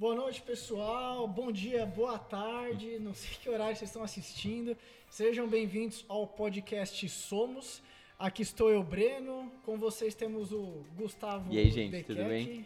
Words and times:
Boa 0.00 0.14
noite, 0.14 0.40
pessoal. 0.40 1.28
Bom 1.28 1.52
dia, 1.52 1.84
boa 1.84 2.18
tarde. 2.18 2.98
Não 2.98 3.12
sei 3.12 3.36
que 3.38 3.50
horário 3.50 3.76
vocês 3.76 3.90
estão 3.90 4.02
assistindo. 4.02 4.74
Sejam 5.10 5.46
bem-vindos 5.46 6.06
ao 6.08 6.26
podcast 6.26 7.06
Somos. 7.06 7.82
Aqui 8.18 8.40
estou 8.40 8.70
eu, 8.70 8.82
Breno. 8.82 9.52
Com 9.62 9.76
vocês 9.76 10.14
temos 10.14 10.52
o 10.52 10.86
Gustavo. 10.96 11.52
E 11.52 11.58
aí, 11.58 11.70
gente, 11.70 12.02
tudo 12.04 12.24
bem? 12.24 12.64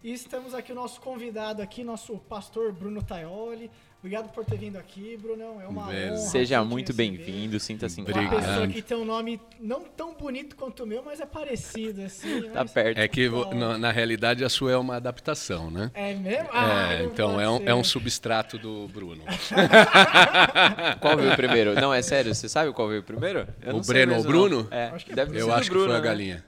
E 0.00 0.12
estamos 0.12 0.54
aqui 0.54 0.70
o 0.70 0.76
nosso 0.76 1.00
convidado 1.00 1.60
aqui, 1.60 1.82
nosso 1.82 2.18
pastor 2.18 2.72
Bruno 2.72 3.02
Taioli. 3.02 3.68
Obrigado 4.06 4.28
por 4.32 4.44
ter 4.44 4.56
vindo 4.56 4.78
aqui, 4.78 5.18
Brunão. 5.20 5.60
É 5.60 5.66
uma 5.66 5.86
Beleza. 5.86 6.12
honra. 6.12 6.16
Seja 6.28 6.62
muito 6.64 6.94
bem-vindo, 6.94 7.58
sinta-se 7.58 8.00
em 8.00 8.04
Uma 8.04 8.12
casa. 8.12 8.36
pessoa 8.36 8.68
que 8.68 8.80
tem 8.80 8.96
um 8.96 9.04
nome 9.04 9.40
não 9.60 9.82
tão 9.82 10.14
bonito 10.14 10.54
quanto 10.54 10.84
o 10.84 10.86
meu, 10.86 11.02
mas 11.04 11.20
é 11.20 11.26
parecido, 11.26 12.02
assim. 12.02 12.42
Tá 12.42 12.60
mas- 12.62 12.70
perto. 12.70 12.98
É 12.98 13.08
que 13.08 13.28
Bom. 13.28 13.52
na, 13.52 13.76
na 13.76 13.90
realidade 13.90 14.44
a 14.44 14.48
sua 14.48 14.70
é 14.70 14.76
uma 14.76 14.94
adaptação, 14.94 15.72
né? 15.72 15.90
É 15.92 16.14
mesmo? 16.14 16.48
Ah, 16.52 16.92
é, 16.92 17.02
então 17.02 17.40
é 17.40 17.50
um, 17.50 17.60
é 17.66 17.74
um 17.74 17.82
substrato 17.82 18.56
do 18.60 18.86
Bruno. 18.86 19.24
Qual 21.00 21.16
veio 21.16 21.34
primeiro? 21.34 21.74
Não, 21.74 21.92
é 21.92 22.00
sério, 22.00 22.32
você 22.32 22.48
sabe 22.48 22.72
qual 22.72 22.86
veio 22.88 23.02
primeiro? 23.02 23.48
Eu 23.60 23.74
O 23.74 23.80
Breno 23.80 24.14
ou 24.14 24.20
o. 24.20 24.22
Bruno? 24.22 24.68
É, 24.70 24.84
Acho 24.90 25.04
que 25.04 25.12
é 25.12 25.16
deve 25.16 25.36
Eu 25.36 25.52
acho 25.52 25.68
Bruno, 25.68 25.86
que 25.86 25.90
foi 25.90 25.98
a 25.98 26.14
né? 26.14 26.42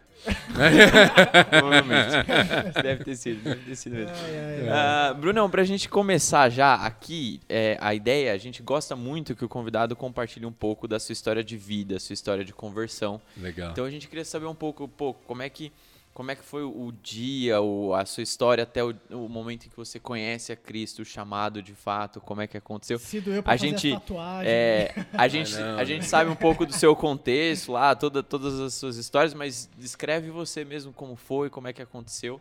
Provavelmente. 1.51 2.27
deve 2.83 3.05
ter 3.05 3.17
sido, 3.17 3.43
deve 3.43 3.65
ter 3.65 3.77
sido 3.77 3.97
mesmo. 3.97 4.15
Ai, 4.15 4.37
ai, 4.37 4.61
ai. 4.63 4.69
Ah, 4.69 5.15
Brunão, 5.15 5.49
pra 5.49 5.65
gente 5.65 5.89
começar 5.89 6.49
já 6.51 6.75
aqui, 6.75 7.41
é, 7.49 7.77
a 7.81 7.95
ideia, 7.95 8.33
a 8.33 8.39
gente 8.39 8.63
gosta 8.63 8.97
muito 8.97 9.35
que 9.35 9.45
o 9.45 9.49
convidado 9.49 9.95
compartilhe 9.95 10.47
um 10.47 10.53
pouco 10.53 10.89
da 10.89 10.99
sua 10.99 11.13
história 11.13 11.45
de 11.45 11.57
vida, 11.57 11.99
sua 11.99 12.15
história 12.15 12.45
de 12.45 12.53
conversão. 12.53 13.21
Legal. 13.37 13.71
Então 13.71 13.85
a 13.85 13.91
gente 13.91 14.09
queria 14.09 14.25
saber 14.25 14.47
um 14.47 14.55
pouco, 14.55 14.89
pô, 14.89 15.15
como 15.15 15.43
é 15.43 15.49
que 15.49 15.73
como 16.19 16.33
é 16.33 16.35
que 16.35 16.43
foi 16.43 16.65
o 16.65 16.93
dia, 17.01 17.61
o, 17.61 17.95
a 17.95 18.05
sua 18.05 18.25
história 18.25 18.65
até 18.65 18.83
o, 18.83 18.93
o 19.13 19.29
momento 19.29 19.67
em 19.67 19.69
que 19.69 19.77
você 19.77 20.01
conhece 20.01 20.51
a 20.51 20.57
Cristo, 20.57 21.03
o 21.03 21.05
chamado 21.05 21.63
de 21.63 21.75
fato, 21.75 22.21
como 22.21 22.41
é 22.41 22.49
que 22.49 22.57
aconteceu? 22.57 22.99
Se 22.99 23.21
doeu 23.21 23.41
pra 23.41 23.53
A 23.53 23.57
fazer 23.57 23.69
gente, 23.71 23.93
as 23.93 24.01
tatuagens. 24.01 24.53
é, 24.53 25.07
a 25.13 25.29
gente, 25.29 25.55
não, 25.55 25.75
a 25.75 25.77
né? 25.77 25.85
gente 25.85 26.05
sabe 26.07 26.29
um 26.29 26.35
pouco 26.35 26.67
do 26.67 26.73
seu 26.73 26.97
contexto 26.97 27.71
lá, 27.71 27.95
toda, 27.95 28.21
todas 28.21 28.59
as 28.59 28.75
suas 28.75 28.97
histórias, 28.97 29.33
mas 29.33 29.71
descreve 29.79 30.29
você 30.29 30.65
mesmo 30.65 30.93
como 30.93 31.15
foi, 31.15 31.49
como 31.49 31.69
é 31.69 31.73
que 31.73 31.81
aconteceu. 31.81 32.41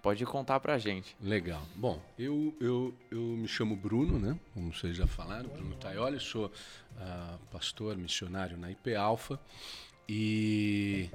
Pode 0.00 0.24
contar 0.24 0.58
pra 0.58 0.78
gente. 0.78 1.14
Legal. 1.20 1.60
Bom, 1.74 2.00
eu, 2.18 2.56
eu, 2.58 2.94
eu 3.10 3.20
me 3.20 3.46
chamo 3.46 3.76
Bruno, 3.76 4.18
né? 4.18 4.34
Como 4.54 4.72
vocês 4.72 4.96
já 4.96 5.06
falaram, 5.06 5.50
Bruno 5.50 5.74
Taioli, 5.74 6.18
sou 6.18 6.50
ah, 6.98 7.36
pastor 7.52 7.98
missionário 7.98 8.56
na 8.56 8.70
IP 8.70 8.94
Alpha. 8.94 9.38
E, 10.08 11.10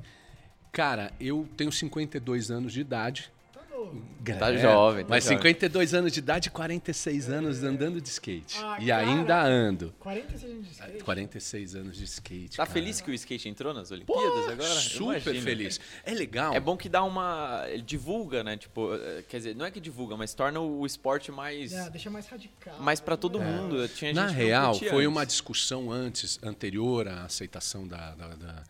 cara, 0.76 1.14
eu 1.22 1.48
tenho 1.56 1.72
52 1.72 2.52
anos 2.52 2.74
de 2.74 2.82
idade. 2.82 3.32
Tá 3.54 3.62
novo. 3.74 4.02
Tá 4.40 4.54
jovem, 4.58 5.04
tá 5.06 5.10
Mas 5.10 5.24
jovem. 5.24 5.38
52 5.38 5.94
anos 5.94 6.12
de 6.12 6.20
idade 6.20 6.48
e 6.50 6.52
46 6.52 7.30
anos 7.30 7.64
andando 7.64 8.02
de 8.02 8.10
skate. 8.10 8.58
Ah, 8.60 8.78
e 8.82 8.88
cara. 8.88 9.04
ainda 9.08 9.42
ando. 9.44 9.94
46 10.00 10.52
anos 10.52 10.66
de 10.66 10.72
skate. 10.74 11.04
46 11.04 11.76
anos 11.76 11.98
de 11.98 12.04
skate. 12.04 12.58
Tá 12.58 12.64
cara. 12.66 12.70
feliz 12.74 13.00
que 13.00 13.10
o 13.10 13.14
skate 13.14 13.48
entrou 13.48 13.74
nas 13.74 13.88
Pô, 13.90 13.96
Olimpíadas 13.96 14.50
agora? 14.50 14.70
Eu 14.74 14.82
super 14.82 15.22
imagino. 15.22 15.42
feliz. 15.42 15.80
É 16.04 16.14
legal. 16.14 16.54
É 16.54 16.60
bom 16.60 16.76
que 16.76 16.90
dá 16.90 17.04
uma. 17.04 17.64
ele 17.70 17.84
divulga, 17.84 18.44
né? 18.44 18.58
Tipo, 18.58 18.96
eh, 18.96 19.24
quer 19.30 19.38
dizer, 19.38 19.56
não 19.56 19.66
é 19.66 19.72
que 19.72 19.80
divulga, 19.80 20.18
mas 20.18 20.34
torna 20.34 20.60
o 20.60 20.86
esporte 20.86 21.32
mais. 21.32 21.72
É, 21.72 21.90
deixa 21.90 22.10
mais 22.10 22.28
radical. 22.28 22.78
mais 22.82 23.00
pra 23.00 23.16
todo 23.16 23.40
É. 23.42 23.46
mundo. 23.46 23.88
Tinha 23.90 24.12
Na 24.14 24.28
real, 24.28 24.74
foi 24.74 24.88
antes. 24.90 25.08
uma 25.08 25.26
discussão 25.26 25.90
antes, 25.92 26.38
anterior 26.44 27.08
à 27.08 27.24
aceitação 27.26 27.88
da, 27.88 28.14
da- 28.16 28.36
da- 28.36 28.64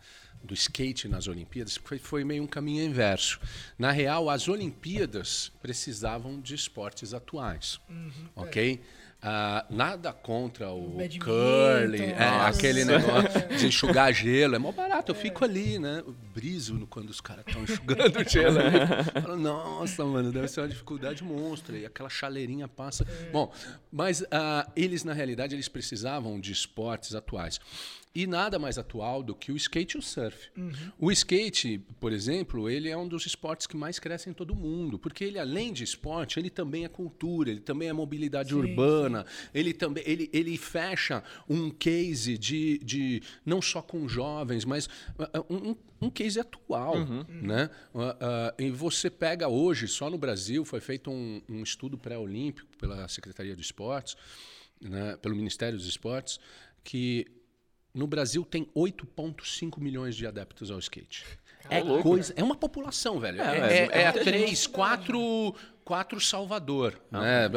do 0.46 0.54
skate 0.54 1.08
nas 1.08 1.26
Olimpíadas, 1.26 1.76
foi, 1.76 1.98
foi 1.98 2.24
meio 2.24 2.42
um 2.42 2.46
caminho 2.46 2.84
inverso. 2.84 3.38
Na 3.78 3.90
real, 3.90 4.30
as 4.30 4.48
Olimpíadas 4.48 5.52
precisavam 5.60 6.40
de 6.40 6.54
esportes 6.54 7.12
atuais, 7.12 7.80
ok? 8.34 8.80
Ah, 9.28 9.64
nada 9.70 10.12
contra 10.12 10.70
o 10.70 10.98
curling, 11.24 12.02
é, 12.12 12.22
aquele 12.46 12.84
negócio 12.84 13.48
de 13.58 13.66
enxugar 13.66 14.12
gelo, 14.12 14.54
é 14.54 14.58
mó 14.58 14.70
barato, 14.70 15.10
eu 15.10 15.16
fico 15.16 15.42
ali, 15.42 15.78
né? 15.78 16.02
Eu 16.06 16.14
briso 16.34 16.74
no- 16.74 16.86
quando 16.86 17.08
os 17.10 17.20
caras 17.20 17.44
estão 17.48 17.62
enxugando 17.64 18.20
o 18.20 18.28
gelo. 18.28 18.58
ali. 18.60 18.76
Falo, 19.22 19.36
Nossa, 19.36 20.04
mano, 20.04 20.30
deve 20.30 20.46
ser 20.48 20.60
uma 20.60 20.68
dificuldade 20.68 21.24
monstra. 21.24 21.76
E 21.76 21.86
aquela 21.86 22.10
chaleirinha 22.10 22.68
passa. 22.68 23.04
Bom, 23.32 23.50
mas 23.90 24.22
ah, 24.30 24.70
eles, 24.76 25.02
na 25.02 25.14
realidade, 25.14 25.54
eles 25.56 25.66
precisavam 25.66 26.38
de 26.38 26.52
esportes 26.52 27.14
atuais. 27.14 27.58
E 28.18 28.26
nada 28.26 28.58
mais 28.58 28.78
atual 28.78 29.22
do 29.22 29.34
que 29.34 29.52
o 29.52 29.56
skate 29.56 29.96
e 29.96 29.98
o 29.98 30.02
surf. 30.02 30.48
O 30.98 31.12
skate, 31.12 31.78
por 32.00 32.12
exemplo, 32.12 32.70
ele 32.70 32.88
é 32.88 32.96
um 32.96 33.06
dos 33.06 33.26
esportes 33.26 33.66
que 33.66 33.76
mais 33.76 33.98
crescem 33.98 34.30
em 34.30 34.34
todo 34.34 34.52
o 34.52 34.56
mundo, 34.56 34.98
porque 34.98 35.22
ele, 35.22 35.38
além 35.38 35.70
de 35.72 35.84
esporte, 35.84 36.38
ele 36.38 36.48
também 36.48 36.84
é 36.84 36.88
cultura, 36.88 37.50
ele 37.50 37.60
também 37.60 37.88
é 37.88 37.92
mobilidade 37.92 38.54
urbana, 38.54 39.26
ele 39.52 39.74
também 39.74 40.02
ele, 40.06 40.30
ele 40.32 40.56
fecha 40.56 41.22
um 41.48 41.68
case 41.70 42.38
de, 42.38 42.78
de 42.78 43.22
não 43.44 43.60
só 43.60 43.82
com 43.82 44.08
jovens, 44.08 44.64
mas 44.64 44.88
ah, 45.18 45.44
um, 45.50 45.70
um- 45.72 45.76
um 46.00 46.10
case 46.10 46.38
atual, 46.40 46.94
né? 47.42 47.70
Ah, 47.94 48.16
ah, 48.20 48.54
e 48.58 48.70
você 48.70 49.08
pega 49.10 49.48
hoje, 49.48 49.88
só 49.88 50.08
no 50.10 50.16
Brasil, 50.18 50.64
foi 50.64 50.80
feito 50.80 51.10
um, 51.10 51.40
um 51.48 51.62
estudo 51.62 51.96
pré-olímpico 51.98 52.68
pela 52.78 53.08
Secretaria 53.08 53.54
de 53.56 53.62
Esportes, 53.62 54.16
né, 54.80 55.16
pelo 55.22 55.34
Ministério 55.34 55.76
dos 55.78 55.86
Esportes, 55.86 56.38
que 56.84 57.26
no 57.96 58.06
Brasil 58.06 58.44
tem 58.44 58.68
8,5 58.76 59.80
milhões 59.80 60.14
de 60.14 60.26
adeptos 60.26 60.70
ao 60.70 60.78
skate. 60.78 61.24
É, 61.68 61.82
louco. 61.82 62.02
coisa, 62.02 62.32
é 62.36 62.44
uma 62.44 62.54
população, 62.54 63.18
velho. 63.18 63.40
É, 63.40 63.44
É, 63.44 63.58
é, 63.58 63.88
é 63.90 64.02
é 64.02 64.06
a 64.06 64.12
muita 64.12 64.30
três, 64.30 64.66
quatro, 64.66 65.54
quatro 65.82 66.20
Salvador. 66.20 67.00
né? 67.10 67.48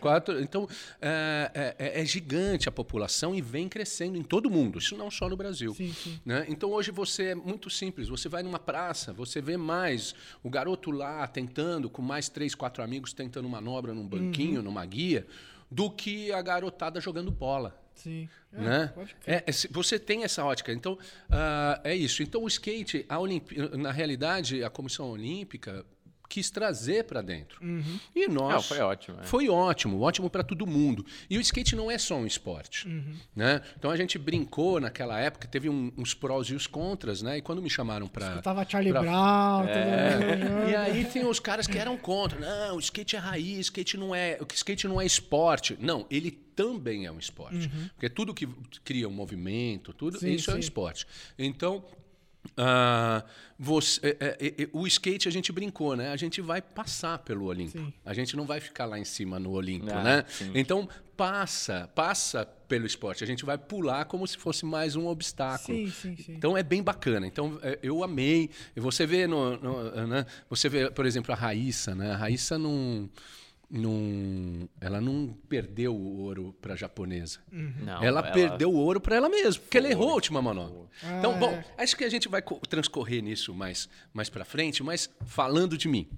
quatro, 0.00 0.40
então, 0.42 0.68
é, 1.00 1.74
é- 1.78 2.00
é 2.02 2.04
gigante 2.04 2.68
a 2.68 2.72
população 2.72 3.34
e 3.34 3.40
vem 3.40 3.68
crescendo 3.68 4.18
em 4.18 4.22
todo 4.22 4.50
mundo. 4.50 4.78
Isso 4.78 4.96
não 4.96 5.10
só 5.10 5.28
no 5.28 5.36
Brasil. 5.36 5.72
Sim, 5.72 5.92
sim. 5.92 6.20
né? 6.24 6.44
Então, 6.48 6.70
hoje 6.72 6.90
você 6.90 7.28
é 7.28 7.34
muito 7.34 7.70
simples. 7.70 8.08
Você 8.08 8.28
vai 8.28 8.42
numa 8.42 8.58
praça, 8.58 9.12
você 9.12 9.40
vê 9.40 9.56
mais 9.56 10.14
o 10.42 10.50
garoto 10.50 10.90
lá 10.90 11.26
tentando, 11.28 11.88
com 11.88 12.02
mais 12.02 12.28
três, 12.28 12.54
quatro 12.54 12.82
amigos, 12.82 13.12
tentando 13.12 13.48
manobra 13.48 13.94
num 13.94 14.06
banquinho, 14.06 14.62
numa 14.62 14.84
guia, 14.84 15.26
do 15.70 15.90
que 15.90 16.30
a 16.32 16.42
garotada 16.42 17.00
jogando 17.00 17.30
bola 17.30 17.85
Sim. 17.96 18.28
É, 18.52 18.60
né? 18.60 18.92
É, 19.26 19.50
se- 19.52 19.68
você 19.68 19.98
tem 19.98 20.22
essa 20.22 20.44
ótica. 20.44 20.72
Então, 20.72 20.98
ah, 21.30 21.80
é 21.82 21.94
isso. 21.94 22.22
Então, 22.22 22.42
o 22.44 22.46
skate, 22.48 23.04
a 23.08 23.18
Olimpí- 23.18 23.56
na 23.76 23.90
realidade, 23.90 24.62
a 24.62 24.70
Comissão 24.70 25.10
Olímpica 25.10 25.84
quis 26.28 26.50
trazer 26.50 27.04
para 27.04 27.22
dentro. 27.22 27.58
E 28.14 28.26
nós. 28.28 28.54
Não, 28.54 28.62
foi 28.62 28.78
ótimo, 28.80 29.18
é. 29.20 29.24
Foi 29.24 29.48
ótimo, 29.48 30.00
ótimo 30.00 30.28
para 30.30 30.42
todo 30.42 30.66
mundo. 30.66 31.04
E 31.30 31.38
o 31.38 31.40
skate 31.40 31.74
não 31.76 31.90
é 31.90 31.98
só 31.98 32.16
um 32.16 32.26
esporte. 32.26 32.88
Né? 33.34 33.60
Então, 33.78 33.90
a 33.90 33.96
gente 33.96 34.18
brincou 34.18 34.80
naquela 34.80 35.18
época, 35.20 35.46
teve 35.48 35.68
um- 35.68 35.92
uns 35.96 36.14
prós 36.14 36.48
e 36.48 36.54
os 36.54 36.66
contras, 36.66 37.22
né? 37.22 37.38
E 37.38 37.42
quando 37.42 37.62
me 37.62 37.70
chamaram 37.70 38.08
para. 38.08 38.42
Tava 38.42 38.64
Charlie 38.68 38.92
pra- 38.92 39.02
Brown, 39.02 39.64
É. 39.68 40.70
E 40.70 40.76
aí 40.76 41.04
tem 41.04 41.24
os 41.26 41.38
caras 41.40 41.66
que 41.66 41.78
eram 41.78 41.96
contra. 41.96 42.38
Não, 42.38 42.76
o 42.76 42.80
skate 42.80 43.16
é 43.16 43.18
raiz, 43.18 43.58
skate 43.66 43.96
não 43.96 44.14
é, 44.14 44.38
o 44.40 44.46
skate 44.52 44.86
não 44.88 45.00
é 45.00 45.06
esporte. 45.06 45.76
Não, 45.80 46.06
ele 46.10 46.30
também 46.30 47.06
é 47.06 47.12
um 47.12 47.18
esporte. 47.18 47.70
Porque 47.94 48.08
tudo 48.08 48.32
que 48.34 48.48
cria 48.84 49.08
um 49.08 49.12
movimento, 49.12 49.92
tudo, 49.92 50.18
Sim, 50.18 50.32
isso 50.32 50.50
é 50.50 50.54
um 50.54 50.56
sim. 50.56 50.60
esporte. 50.60 51.06
Então, 51.38 51.84
ah, 52.56 53.24
você- 53.58 54.16
é, 54.20 54.36
é, 54.38 54.62
é, 54.64 54.68
o 54.72 54.86
skate 54.86 55.28
a 55.28 55.30
gente 55.30 55.50
brincou, 55.52 55.96
né? 55.96 56.10
A 56.10 56.16
gente 56.16 56.40
vai 56.40 56.60
passar 56.60 57.18
pelo 57.20 57.46
Olimpo. 57.46 57.72
Sim. 57.78 57.92
A 58.04 58.12
gente 58.12 58.36
não 58.36 58.44
vai 58.46 58.60
ficar 58.60 58.84
lá 58.86 58.98
em 58.98 59.04
cima 59.04 59.38
no 59.38 59.50
Olimpo, 59.52 59.90
Ah, 59.90 60.02
né? 60.02 60.24
sim. 60.28 60.50
Então 60.54 60.88
passa, 61.16 61.88
passa 61.94 62.44
pelo 62.68 62.84
esporte. 62.84 63.24
A 63.24 63.26
gente 63.26 63.44
vai 63.44 63.56
pular 63.56 64.04
como 64.04 64.26
se 64.26 64.36
fosse 64.36 64.66
mais 64.66 64.96
um 64.96 65.06
obstáculo. 65.06 65.76
Sim, 65.78 65.90
sim, 65.90 66.16
sim. 66.16 66.32
Então 66.34 66.56
é 66.56 66.62
bem 66.62 66.82
bacana. 66.82 67.26
Então 67.26 67.58
é, 67.62 67.78
eu 67.82 68.04
amei. 68.04 68.50
E 68.76 68.80
você 68.80 69.06
vê 69.06 69.26
no, 69.26 69.56
no- 69.56 70.06
né? 70.06 70.26
você 70.50 70.68
vê, 70.68 70.90
por 70.90 71.06
exemplo, 71.06 71.32
a 71.32 71.36
Raíssa, 71.36 71.94
né? 71.94 72.10
A 72.12 72.16
Raíssa 72.16 72.58
não, 72.58 73.08
não, 73.68 74.68
ela 74.80 75.00
não 75.00 75.36
perdeu 75.48 75.94
o 75.94 76.18
ouro 76.20 76.54
para 76.60 76.74
a 76.74 76.76
japonesa. 76.76 77.40
Não, 77.50 78.02
ela, 78.02 78.22
perdeu 78.22 78.70
o 78.70 78.76
ouro 78.76 79.00
para 79.00 79.16
ela 79.16 79.28
mesma, 79.28 79.60
porque 79.62 79.76
ela 79.78 79.88
errou 79.88 80.10
a 80.10 80.14
última 80.14 80.40
manobra. 80.40 80.88
Ah, 81.02 81.18
então, 81.18 81.38
bom, 81.38 81.50
é. 81.50 81.64
acho 81.78 81.96
que 81.96 82.04
a 82.04 82.08
gente 82.08 82.28
vai 82.28 82.40
co- 82.42 82.60
transcorrer 82.68 83.22
nisso 83.22 83.52
mais 83.52 83.88
mais 84.14 84.28
para 84.30 84.44
frente, 84.44 84.82
mas 84.82 85.10
falando 85.26 85.76
de 85.76 85.88
mim, 85.88 86.08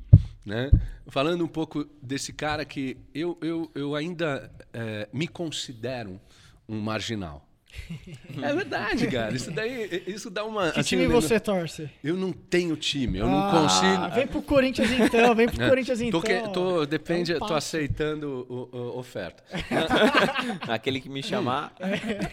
né? 0.44 0.70
Falando 1.06 1.42
um 1.42 1.48
pouco 1.48 1.84
desse 2.02 2.32
cara 2.32 2.64
que 2.64 2.96
eu, 3.14 3.38
eu, 3.40 3.70
eu 3.74 3.94
ainda 3.94 4.52
eh, 4.72 5.08
me 5.12 5.26
considero 5.26 6.20
um 6.68 6.78
marginal. 6.80 7.47
É 8.43 8.53
verdade, 8.55 9.06
cara. 9.09 9.35
Isso 9.35 9.50
daí, 9.50 10.03
isso 10.06 10.31
dá 10.31 10.44
uma. 10.44 10.70
Que 10.73 10.81
assim, 10.81 10.91
time 10.97 11.06
você 11.06 11.38
torce? 11.41 11.88
Eu 12.03 12.17
não 12.17 12.32
tenho 12.32 12.76
time, 12.76 13.19
eu 13.19 13.26
não 13.26 13.38
Ah, 13.38 13.50
consigo. 13.50 14.15
Vem 14.15 14.26
pro 14.26 14.43
Corinthians 14.43 14.91
então, 14.93 15.35
vem 15.35 15.49
pro 15.49 15.62
É. 15.62 15.69
Corinthians 15.69 16.00
então. 16.00 16.20
Tô, 16.20 16.26
que- 16.26 16.49
tô- 16.53 16.87
depende, 16.87 17.32
É 17.32 17.37
um 17.37 17.41
tô 17.41 17.55
aceitando 17.55 18.47
o- 18.49 18.76
o- 18.76 18.99
oferta. 18.99 19.43
Aquele 20.69 21.00
que 21.00 21.09
me 21.09 21.23
chamar. 21.23 21.75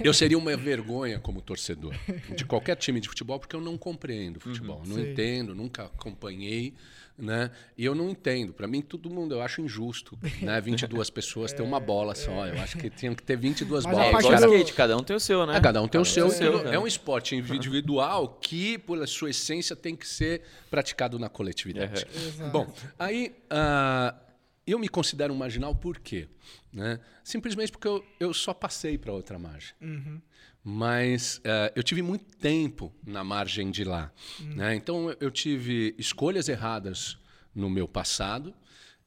Eu 0.03 0.13
seria 0.13 0.37
uma 0.37 0.55
vergonha 0.55 1.19
como 1.19 1.41
torcedor 1.41 1.93
de 2.35 2.45
qualquer 2.45 2.75
time 2.75 2.99
de 2.99 3.07
futebol, 3.07 3.39
porque 3.39 3.55
eu 3.55 3.61
não 3.61 3.77
compreendo 3.77 4.39
futebol, 4.39 4.81
não 4.85 4.95
Sei. 4.95 5.11
entendo, 5.11 5.53
nunca 5.55 5.83
acompanhei. 5.83 6.73
Né? 7.17 7.51
E 7.77 7.85
eu 7.85 7.95
não 7.95 8.09
entendo. 8.09 8.53
Para 8.53 8.67
mim, 8.67 8.81
todo 8.81 9.09
mundo, 9.09 9.35
eu 9.35 9.41
acho 9.41 9.61
injusto, 9.61 10.17
né? 10.41 10.59
22 10.61 11.09
pessoas 11.09 11.53
ter 11.53 11.61
uma 11.61 11.79
bola 11.79 12.13
só. 12.13 12.47
Eu 12.47 12.61
acho 12.61 12.77
que 12.77 12.89
tinham 12.89 13.15
que 13.15 13.23
ter 13.23 13.37
22 13.37 13.85
Mas 13.85 13.93
bolas. 13.93 14.07
É 14.07 14.19
igual 14.19 14.41
do- 14.41 14.53
skate, 14.53 14.73
cada 14.73 14.97
um 14.97 15.03
tem 15.03 15.15
o 15.15 15.19
seu, 15.19 15.45
né? 15.45 15.57
É, 15.57 15.61
cada 15.61 15.81
um 15.81 15.87
tem 15.87 15.99
o 15.99 16.05
seu. 16.05 16.29
seu, 16.29 16.59
é 16.59 16.71
né? 16.71 16.79
um 16.79 16.87
esporte 16.87 17.35
individual 17.35 18.37
que, 18.41 18.77
por 18.77 19.05
sua 19.07 19.29
essência, 19.29 19.75
tem 19.75 19.95
que 19.95 20.07
ser 20.07 20.41
praticado 20.69 21.17
na 21.17 21.29
coletividade. 21.29 22.05
Exato. 22.13 22.51
Bom, 22.51 22.73
aí 22.99 23.33
ah, 23.49 24.15
eu 24.67 24.79
me 24.79 24.89
considero 24.89 25.33
um 25.33 25.37
marginal 25.37 25.75
por 25.75 25.99
quê? 25.99 26.27
Né? 26.73 26.99
Simplesmente 27.23 27.71
porque 27.71 27.87
eu, 27.87 28.03
eu 28.19 28.33
só 28.33 28.53
passei 28.53 28.97
para 28.97 29.13
outra 29.13 29.39
margem. 29.39 29.73
Mas 30.67 31.39
ah, 31.45 31.71
eu 31.75 31.83
tive 31.83 32.01
muito 32.01 32.25
tempo 32.37 32.91
na 33.05 33.23
margem 33.23 33.69
de 33.69 33.83
lá. 33.83 34.11
né? 34.55 34.73
Então 34.75 35.15
eu 35.19 35.29
tive 35.29 35.93
escolhas 35.95 36.49
erradas 36.49 37.19
no 37.53 37.69
meu 37.69 37.87
passado. 37.87 38.51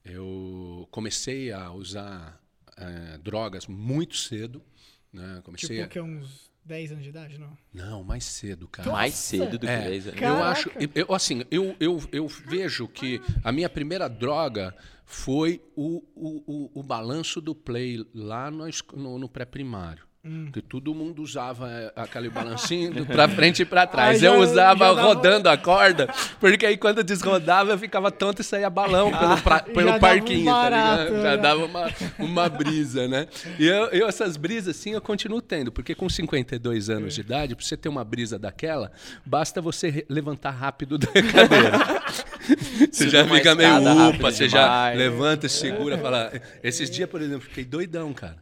Eu 0.05 0.87
comecei 0.89 1.51
a 1.51 1.69
usar 1.71 2.41
eh, 2.77 3.19
drogas 3.21 3.67
muito 3.67 4.15
cedo. 4.15 4.63
Né? 5.11 5.41
Comecei 5.43 5.69
Tipo, 5.69 5.83
a... 5.83 5.87
que 5.87 5.99
é 5.99 6.01
uns 6.03 6.49
10 6.63 6.91
anos 6.93 7.03
de 7.03 7.09
idade, 7.09 7.37
não? 7.37 7.57
Não, 7.73 8.03
mais 8.05 8.23
cedo, 8.23 8.67
cara. 8.67 8.89
Mais 8.89 9.11
Nossa! 9.11 9.27
cedo 9.27 9.57
do 9.57 9.65
que 9.65 9.71
É, 9.71 9.81
10 9.81 10.07
anos. 10.07 10.19
Caraca. 10.19 10.39
eu 10.39 10.43
acho, 10.45 10.71
eu, 10.95 11.13
assim, 11.13 11.43
eu, 11.51 11.75
eu, 11.79 12.09
eu 12.11 12.27
vejo 12.27 12.87
que 12.87 13.21
a 13.43 13.51
minha 13.51 13.69
primeira 13.69 14.07
droga 14.07 14.73
foi 15.05 15.61
o, 15.75 16.03
o, 16.15 16.43
o, 16.47 16.79
o 16.79 16.83
balanço 16.83 17.41
do 17.41 17.53
play 17.53 18.05
lá 18.13 18.49
no, 18.49 18.65
no, 18.95 19.19
no 19.19 19.27
pré-primário. 19.27 20.07
Hum. 20.23 20.49
Que 20.51 20.61
todo 20.61 20.93
mundo 20.93 21.21
usava 21.21 21.69
é, 21.71 21.93
aquele 21.95 22.29
balancinho 22.29 23.05
pra 23.05 23.27
frente 23.29 23.61
e 23.61 23.65
pra 23.65 23.87
trás. 23.87 24.17
Ah, 24.17 24.19
já- 24.19 24.27
eu 24.35 24.41
usava 24.41 24.85
já 24.85 24.93
dava- 24.93 25.01
rodando 25.01 25.47
a 25.47 25.55
corda, 25.57 26.09
porque 26.41 26.65
aí 26.65 26.75
quando 26.75 27.01
desrodava 27.05 27.71
eu 27.71 27.77
ficava 27.77 28.11
tonto 28.11 28.41
e 28.41 28.43
saía 28.43 28.69
balão 28.69 29.11
pelo, 29.17 29.37
pra- 29.41 29.59
pelo 29.73 29.85
dava 29.85 29.95
um 29.95 29.99
parquinho, 30.01 30.45
tá 30.45 30.51
barato, 30.51 31.03
ligado? 31.03 31.13
né? 31.13 31.23
Já 31.23 31.35
dava 31.37 31.65
uma, 31.65 31.89
uma 32.19 32.49
brisa, 32.49 33.07
né? 33.07 33.27
E 33.57 33.65
eu, 33.65 33.85
eu 33.91 34.09
essas 34.09 34.35
brisas, 34.35 34.75
assim, 34.77 34.91
eu 34.91 34.99
continuo 35.01 35.41
tendo, 35.41 35.71
porque 35.71 35.95
com 35.95 36.09
52 36.09 36.89
anos 36.89 37.13
de 37.15 37.21
idade, 37.21 37.55
pra 37.55 37.63
você 37.65 37.77
ter 37.77 37.87
uma 37.87 38.03
brisa 38.03 38.37
daquela, 38.37 38.91
basta 39.25 39.61
você 39.61 40.05
levantar 40.09 40.51
rápido 40.51 40.97
da 40.97 41.07
cadeira. 41.31 42.01
você 42.91 43.09
já 43.09 43.25
fica 43.25 43.55
meio 43.55 44.09
upa, 44.09 44.31
você 44.31 44.49
já 44.49 44.89
levanta, 44.91 45.47
segura, 45.47 45.97
fala. 45.97 46.29
Esses 46.61 46.89
dias, 46.89 47.09
por 47.09 47.21
exemplo, 47.21 47.41
fiquei 47.47 47.63
doidão, 47.63 48.11
cara. 48.11 48.35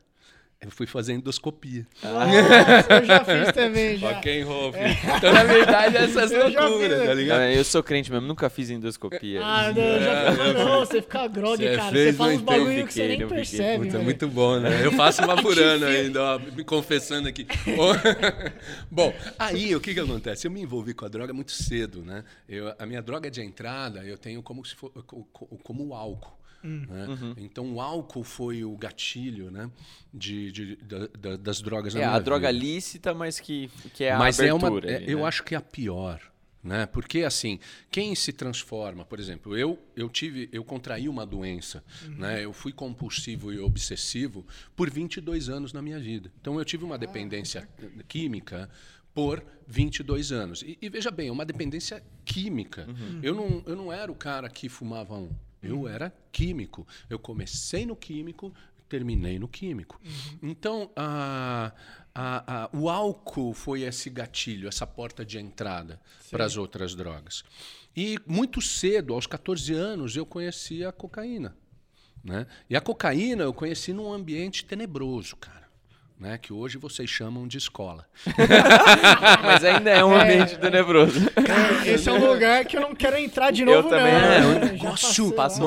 Eu 0.59 0.71
fui 0.71 0.87
fazer 0.87 1.13
endoscopia. 1.13 1.85
Nossa, 2.01 2.93
eu 2.95 3.05
já 3.05 3.23
fiz 3.23 3.51
também, 3.53 3.95
já. 3.97 4.11
Rock 4.11 4.27
and 4.41 4.45
roll, 4.47 4.73
filho. 4.73 4.85
Então, 5.17 5.31
na 5.31 5.43
verdade, 5.43 5.97
essas 5.97 6.31
Eu 6.31 6.49
loucuras, 6.49 7.05
tá 7.05 7.13
ligado? 7.13 7.37
Cara, 7.37 7.53
eu 7.53 7.63
sou 7.63 7.83
crente 7.83 8.11
mesmo, 8.11 8.27
nunca 8.27 8.49
fiz 8.49 8.71
endoscopia. 8.71 9.39
Ah, 9.43 9.71
não, 9.71 9.81
eu 9.83 10.01
já 10.01 10.31
fiz. 10.31 10.53
Não, 10.55 10.79
você 10.79 11.01
fica 11.03 11.27
grog, 11.27 11.57
Você 11.63 11.75
cara. 11.75 11.91
fez, 11.91 12.05
Você 12.07 12.13
fala 12.17 12.31
uns 12.33 12.41
bagulho 12.41 12.87
que 12.87 12.93
você 12.93 13.07
nem 13.07 13.27
percebe, 13.27 13.77
Puta, 13.85 13.91
velho. 13.93 14.03
muito 14.03 14.27
bom, 14.27 14.59
né? 14.59 14.83
Eu 14.83 14.91
faço 14.93 15.23
uma 15.23 15.35
por 15.41 15.57
ano 15.59 15.85
ainda, 15.85 16.23
ó, 16.23 16.39
me 16.39 16.63
confessando 16.63 17.27
aqui. 17.27 17.45
bom, 18.89 19.13
aí 19.37 19.75
o 19.75 19.79
que 19.79 19.93
que 19.93 19.99
acontece? 19.99 20.47
Eu 20.47 20.51
me 20.51 20.61
envolvi 20.61 20.93
com 20.95 21.05
a 21.05 21.07
droga 21.07 21.33
muito 21.33 21.51
cedo, 21.51 22.01
né? 22.03 22.23
Eu, 22.49 22.73
a 22.79 22.85
minha 22.85 23.01
droga 23.01 23.29
de 23.29 23.41
entrada 23.43 24.03
eu 24.03 24.17
tenho 24.17 24.41
como 24.41 24.65
se 24.65 24.75
for, 24.75 24.89
co- 25.05 25.23
co- 25.31 25.45
como 25.63 25.87
o 25.87 25.93
álcool. 25.93 26.36
Né? 26.63 27.07
Então 27.37 27.73
o 27.73 27.81
álcool 27.81 28.23
foi 28.23 28.63
o 28.63 28.75
gatilho, 28.77 29.49
né, 29.51 29.69
de, 30.13 30.51
de- 30.51 30.75
da- 30.77 31.07
da- 31.07 31.35
das 31.37 31.61
drogas 31.61 31.93
na 31.93 31.99
É, 32.01 32.03
a 32.03 32.07
minha 32.09 32.19
droga 32.19 32.51
vida. 32.51 32.63
lícita, 32.65 33.13
mas 33.13 33.39
que, 33.39 33.69
que 33.93 34.03
é 34.03 34.11
a 34.11 34.17
Mas 34.19 34.39
é 34.39 34.53
uma, 34.53 34.67
abertura. 34.67 34.91
é- 34.91 34.95
ali, 34.97 35.11
eu 35.11 35.19
né? 35.19 35.25
acho 35.25 35.43
que 35.43 35.53
é 35.55 35.57
a 35.57 35.61
pior, 35.61 36.19
né? 36.63 36.85
Porque 36.87 37.23
assim, 37.23 37.59
quem 37.89 38.13
se 38.15 38.33
transforma, 38.33 39.05
por 39.05 39.19
exemplo, 39.19 39.55
eu 39.57 39.77
eu 39.95 40.09
tive, 40.09 40.49
eu 40.51 40.63
contraí 40.63 41.07
uma 41.07 41.25
doença, 41.25 41.83
né? 42.17 42.43
Eu 42.43 42.51
fui 42.51 42.73
compulsivo 42.73 43.53
e 43.53 43.59
obsessivo 43.59 44.45
por 44.75 44.89
22 44.89 45.49
anos 45.49 45.71
na 45.71 45.81
minha 45.81 45.99
vida. 45.99 46.31
Então 46.41 46.57
eu 46.59 46.65
tive 46.65 46.83
uma 46.83 46.97
dependência 46.97 47.67
química 48.07 48.69
por 49.13 49.43
22 49.67 50.31
anos. 50.31 50.61
E, 50.61 50.77
e 50.81 50.89
veja 50.89 51.09
bem, 51.09 51.31
uma 51.31 51.45
dependência 51.45 52.03
química. 52.25 52.87
Eu 53.23 53.33
não 53.33 53.63
eu 53.65 53.75
não 53.75 53.91
era 53.93 54.11
o 54.11 54.15
cara 54.15 54.49
que 54.49 54.67
fumava 54.69 55.15
um. 55.15 55.29
Eu 55.61 55.87
era 55.87 56.13
químico. 56.31 56.87
Eu 57.09 57.17
comecei 57.19 57.85
no 57.85 57.95
químico, 57.95 58.53
terminei 58.87 59.37
no 59.39 59.47
químico. 59.47 59.99
Então, 60.41 60.91
a, 60.95 61.71
a- 62.15 62.63
a- 62.63 62.69
o 62.73 62.89
álcool 62.89 63.53
foi 63.53 63.81
esse 63.81 64.09
gatilho, 64.09 64.67
essa 64.67 64.85
porta 64.87 65.25
de 65.25 65.37
entrada 65.39 65.99
para 66.31 66.45
as 66.45 66.57
outras 66.57 66.95
drogas. 66.95 67.43
E 67.95 68.19
muito 68.25 68.61
cedo, 68.61 69.13
aos 69.13 69.25
14 69.27 69.73
anos, 69.73 70.15
eu 70.15 70.25
conheci 70.25 70.85
a 70.85 70.91
cocaína. 70.91 71.55
Né? 72.23 72.45
E 72.69 72.75
a 72.75 72.81
cocaína 72.81 73.43
eu 73.43 73.53
conheci 73.53 73.93
num 73.93 74.11
ambiente 74.11 74.65
tenebroso, 74.65 75.35
cara. 75.37 75.66
Né? 76.19 76.35
Que 76.39 76.51
hoje 76.51 76.79
vocês 76.79 77.07
chamam 77.07 77.47
de 77.47 77.57
escola. 77.59 78.07
Mas 79.43 79.63
ainda 79.63 79.91
é 79.91 80.03
um 80.03 80.15
ambiente 80.19 80.57
tenebroso. 80.57 81.19
Esse 81.85 82.09
é 82.09 82.11
um 82.13 82.25
lugar 82.31 82.65
que 82.65 82.75
eu 82.75 82.81
não 82.81 82.95
quero 82.95 83.17
entrar 83.17 83.51
de 83.51 83.61
Eu 83.61 83.67
novo, 83.67 83.89
também 83.89 84.13
não. 84.13 84.19
né? 84.21 84.37
É, 84.39 84.45
um 84.45 84.59
negócio. 84.71 85.09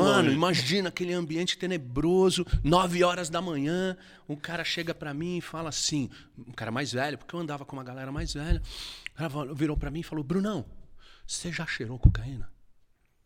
Mano, 0.02 0.32
imagina 0.32 0.88
aquele 0.88 1.12
ambiente 1.12 1.56
tenebroso, 1.56 2.44
9 2.64 3.04
horas 3.04 3.30
da 3.30 3.40
manhã, 3.40 3.96
um 4.28 4.34
cara 4.34 4.64
chega 4.64 4.92
pra 4.92 5.14
mim 5.14 5.38
e 5.38 5.40
fala 5.40 5.68
assim, 5.68 6.10
um 6.36 6.52
cara 6.52 6.72
mais 6.72 6.92
velho, 6.92 7.16
porque 7.16 7.34
eu 7.34 7.38
andava 7.40 7.64
com 7.64 7.76
uma 7.76 7.84
galera 7.84 8.10
mais 8.10 8.34
velha, 8.34 8.60
o 9.14 9.16
cara 9.16 9.54
virou 9.54 9.76
pra 9.76 9.90
mim 9.90 10.00
e 10.00 10.04
falou: 10.04 10.24
Brunão, 10.24 10.64
você 11.24 11.52
já 11.52 11.64
cheirou 11.64 11.96
cocaína? 11.96 12.48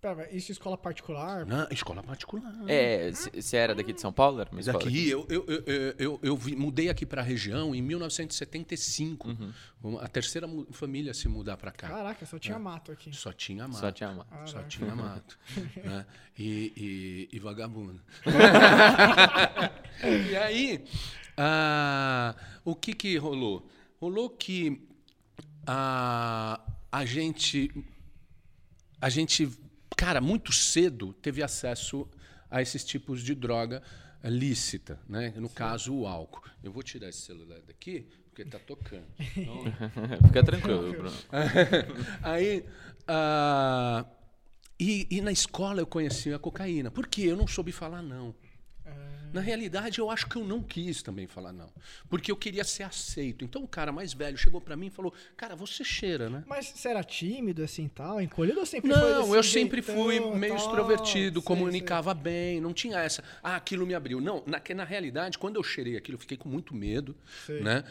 Pera, 0.04 0.28
isso 0.30 0.50
é 0.50 0.52
escola 0.52 0.76
particular? 0.76 1.46
Na 1.46 1.66
escola 1.70 2.02
particular. 2.02 2.52
É, 2.68 3.10
você 3.10 3.56
era 3.56 3.74
daqui 3.74 3.90
de 3.90 4.02
São 4.02 4.12
Paulo? 4.12 4.38
Era 4.38 4.50
uma 4.50 4.56
Mas 4.56 4.68
aqui, 4.68 5.08
eu, 5.08 5.26
eu, 5.30 5.46
eu, 5.46 5.94
eu, 5.98 6.20
eu, 6.22 6.36
vi- 6.36 6.54
mudei 6.54 6.90
aqui 6.90 7.06
pra 7.06 7.22
região 7.22 7.74
em 7.74 7.80
1975. 7.80 9.28
Uhum. 9.82 9.98
A 9.98 10.06
terceira 10.06 10.46
família 10.72 11.12
a 11.12 11.14
se 11.14 11.26
mudar 11.26 11.56
pra 11.56 11.70
cá. 11.70 11.88
Caraca, 11.88 12.26
só 12.26 12.38
tinha 12.38 12.58
mato 12.58 12.92
aqui. 12.92 13.16
Só 13.16 13.32
tinha 13.32 13.66
mato. 13.66 13.80
Só 13.80 13.90
tinha 13.90 14.12
mato. 14.12 14.50
Só 14.50 14.62
tinha 14.64 14.94
mato. 14.94 15.38
né? 15.82 16.04
e, 16.38 16.72
e, 16.76 17.36
e 17.36 17.38
vagabundo. 17.38 17.98
e 20.30 20.36
aí, 20.36 20.84
ah, 21.34 22.34
o 22.62 22.74
que 22.74 22.92
que 22.92 23.16
rolou? 23.16 23.66
Rolou 23.98 24.28
que 24.28 24.86
ah, 25.66 26.60
a 26.92 27.06
gente, 27.06 27.72
a 29.00 29.08
gente, 29.08 29.48
cara, 29.96 30.20
muito 30.20 30.52
cedo 30.52 31.12
teve 31.14 31.42
acesso 31.42 32.08
a 32.50 32.62
esses 32.62 32.84
tipos 32.84 33.22
de 33.22 33.34
droga 33.34 33.82
eh, 34.22 34.30
lícita, 34.30 34.98
né? 35.08 35.32
No 35.36 35.48
caso, 35.48 35.94
o 35.94 36.06
álcool. 36.06 36.42
Eu 36.62 36.72
vou 36.72 36.82
tirar 36.82 37.08
esse 37.08 37.20
celular 37.20 37.60
daqui, 37.66 38.06
porque 38.28 38.44
tá 38.44 38.58
tocando. 38.58 39.06
Então, 39.36 39.64
Fica 40.26 40.42
tranquilo, 40.42 40.92
Bruno. 40.92 41.16
Aí, 42.22 42.64
ah, 43.06 44.06
e, 44.78 45.06
e 45.10 45.20
na 45.20 45.32
escola 45.32 45.80
eu 45.80 45.86
conheci 45.86 46.32
a 46.32 46.38
cocaína. 46.38 46.90
Por 46.90 47.06
quê? 47.06 47.22
Eu 47.22 47.36
não 47.36 47.46
soube 47.46 47.72
falar 47.72 48.02
não. 48.02 48.34
Na 49.32 49.40
realidade, 49.40 49.98
eu 49.98 50.10
acho 50.10 50.28
que 50.28 50.36
eu 50.36 50.44
não 50.44 50.62
quis 50.62 51.02
também 51.02 51.26
falar 51.26 51.52
não. 51.52 51.68
Porque 52.08 52.30
eu 52.30 52.36
queria 52.36 52.62
ser 52.62 52.84
aceito. 52.84 53.44
Então 53.44 53.64
o 53.64 53.68
cara 53.68 53.90
mais 53.90 54.12
velho 54.12 54.38
chegou 54.38 54.60
pra 54.60 54.76
mim 54.76 54.86
e 54.86 54.90
falou: 54.90 55.12
Cara, 55.36 55.56
você 55.56 55.82
cheira, 55.82 56.30
né? 56.30 56.44
Mas 56.46 56.66
você 56.66 56.88
era 56.88 57.02
tímido 57.02 57.62
assim 57.64 57.88
tal? 57.88 58.20
Encolhido 58.20 58.60
ou 58.60 58.66
sempre 58.66 58.92
foi 58.92 59.00
Não, 59.00 59.34
eu 59.34 59.42
sempre 59.42 59.82
fui 59.82 60.20
meio 60.20 60.54
tal? 60.54 60.64
extrovertido, 60.64 61.40
Sei, 61.40 61.46
comunicava 61.46 62.14
bem, 62.14 62.60
não 62.60 62.72
tinha 62.72 62.98
essa. 62.98 63.24
Ah, 63.42 63.56
aquilo 63.56 63.84
me 63.84 63.94
abriu. 63.94 64.20
Não, 64.20 64.44
na, 64.46 64.62
na 64.72 64.84
realidade, 64.84 65.36
quando 65.36 65.56
eu 65.56 65.64
cheirei 65.64 65.96
aquilo, 65.96 66.14
eu 66.14 66.20
fiquei 66.20 66.36
com 66.36 66.48
muito 66.48 66.72
medo, 66.72 67.16
Sei. 67.44 67.60
né? 67.60 67.82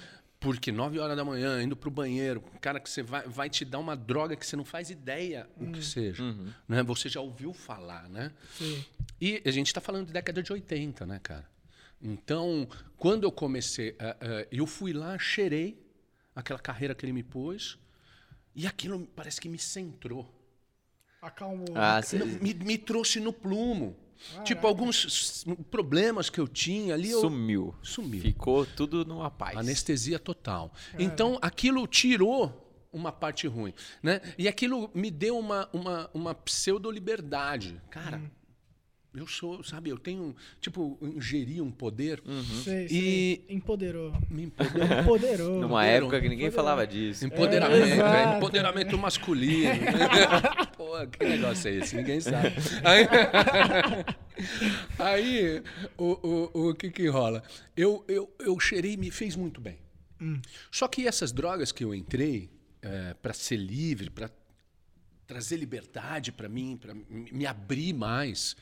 Porque 0.43 0.71
9 0.71 0.99
horas 0.99 1.15
da 1.15 1.23
manhã, 1.23 1.63
indo 1.63 1.75
pro 1.75 1.89
banheiro, 1.89 2.41
cara 2.59 2.79
que 2.79 2.89
você 2.89 3.01
vai, 3.01 3.25
vai 3.27 3.49
te 3.49 3.63
dar 3.63 3.79
uma 3.79 3.95
droga 3.95 4.35
que 4.35 4.45
você 4.45 4.55
não 4.57 4.65
faz 4.65 4.89
ideia 4.89 5.47
o 5.57 5.63
Hum. 5.63 5.71
que 5.71 5.81
seja. 5.83 6.21
Uhum. 6.21 6.51
Né? 6.67 6.83
Você 6.83 7.07
já 7.07 7.21
ouviu 7.21 7.53
falar, 7.53 8.09
né? 8.09 8.31
Sei. 8.57 8.85
E 9.21 9.41
a 9.45 9.51
gente 9.51 9.67
está 9.67 9.79
falando 9.79 10.07
de 10.07 10.13
década 10.13 10.43
de 10.43 10.51
80, 10.51 11.05
né, 11.05 11.19
cara? 11.23 11.49
Então, 12.01 12.67
quando 12.97 13.23
eu 13.23 13.31
comecei, 13.31 13.95
eh, 13.97 14.17
eh, 14.19 14.47
eu 14.51 14.67
fui 14.67 14.91
lá, 14.91 15.17
cheirei 15.17 15.81
aquela 16.35 16.59
carreira 16.59 16.93
que 16.93 17.05
ele 17.05 17.13
me 17.13 17.23
pôs, 17.23 17.77
e 18.53 18.67
aquilo 18.67 19.07
parece 19.15 19.39
que 19.39 19.47
me 19.47 19.57
centrou. 19.57 20.29
Acalmou. 21.21 21.67
Ah, 21.73 21.95
né? 21.95 22.01
cê- 22.01 22.17
me, 22.17 22.53
me 22.53 22.77
trouxe 22.77 23.21
no 23.21 23.31
plumo. 23.31 23.95
Caraca. 24.29 24.43
Tipo, 24.43 24.67
alguns 24.67 25.45
problemas 25.69 26.29
que 26.29 26.39
eu 26.39 26.47
tinha 26.47 26.93
ali, 26.93 27.11
eu, 27.11 27.19
Sumiu. 27.19 27.75
Sumiu. 27.81 28.21
Ficou 28.21 28.65
tudo 28.65 29.05
numa 29.05 29.29
paz. 29.29 29.57
anestesia 29.57 30.19
total. 30.19 30.71
Então, 30.97 31.37
aquilo 31.41 31.85
tirou 31.87 32.59
uma 32.91 33.11
parte 33.11 33.47
ruim, 33.47 33.73
né? 34.01 34.21
E 34.37 34.47
aquilo 34.47 34.89
me 34.93 35.09
deu 35.09 35.37
uma, 35.37 35.67
uma, 35.73 36.09
uma 36.13 36.35
pseudo-liberdade. 36.35 37.81
Cara, 37.89 38.21
Eu 39.15 39.27
sou, 39.27 39.63
sabe, 39.63 39.91
eu 39.91 39.97
tenho, 39.99 40.35
tipo, 40.59 40.97
ingeri 41.01 41.61
um 41.61 41.69
poder 41.69 42.19
Sei, 42.63 42.85
e 42.85 42.89
sei. 42.89 43.45
Empoderou. 43.49 44.11
me 44.27 44.43
empoderou. 44.45 44.99
Empoderou. 45.01 45.49
Numa 45.61 45.83
Empoderou. 45.85 45.97
época 46.07 46.21
que 46.21 46.29
ninguém 46.29 46.49
falava 46.49 46.87
disso. 46.87 47.23
Empoderamento, 47.23 48.01
É, 48.01 48.33
é, 48.33 48.37
empoderamento 48.37 48.97
masculino. 48.97 49.69
Pô, 50.75 50.93
que 51.07 51.23
negócio 51.25 51.69
é 51.69 51.75
esse? 51.75 51.95
Ninguém 51.95 52.19
sabe. 52.21 52.53
Aí, 52.83 53.07
aí, 54.97 55.63
o, 55.97 56.49
o, 56.55 56.69
o 56.69 56.73
que 56.75 56.89
que 56.89 57.07
rola? 57.07 57.43
Eu, 57.77 58.03
eu, 58.07 58.29
eu 58.39 58.59
cheirei 58.59 58.93
e 58.93 58.97
me 58.97 59.11
fez 59.11 59.35
muito 59.35 59.61
bem. 59.61 59.77
Só 60.71 60.87
que 60.87 61.05
essas 61.07 61.31
drogas 61.31 61.71
que 61.71 61.83
eu 61.83 61.93
entrei 61.93 62.49
para 63.21 63.33
ser 63.33 63.57
livre, 63.57 64.09
para 64.09 64.29
trazer 65.27 65.57
liberdade 65.57 66.31
para 66.31 66.47
mim, 66.49 66.77
para 66.79 66.93
me 67.09 67.45
abrir 67.45 67.93
mais, 67.93 68.55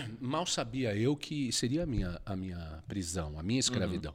mal 0.20 0.46
sabia 0.46 0.96
eu 0.96 1.16
que 1.16 1.52
seria 1.52 1.82
a 1.82 1.86
minha, 1.86 2.20
a 2.24 2.36
minha 2.36 2.82
prisão, 2.86 3.38
a 3.38 3.42
minha 3.42 3.60
escravidão. 3.60 4.14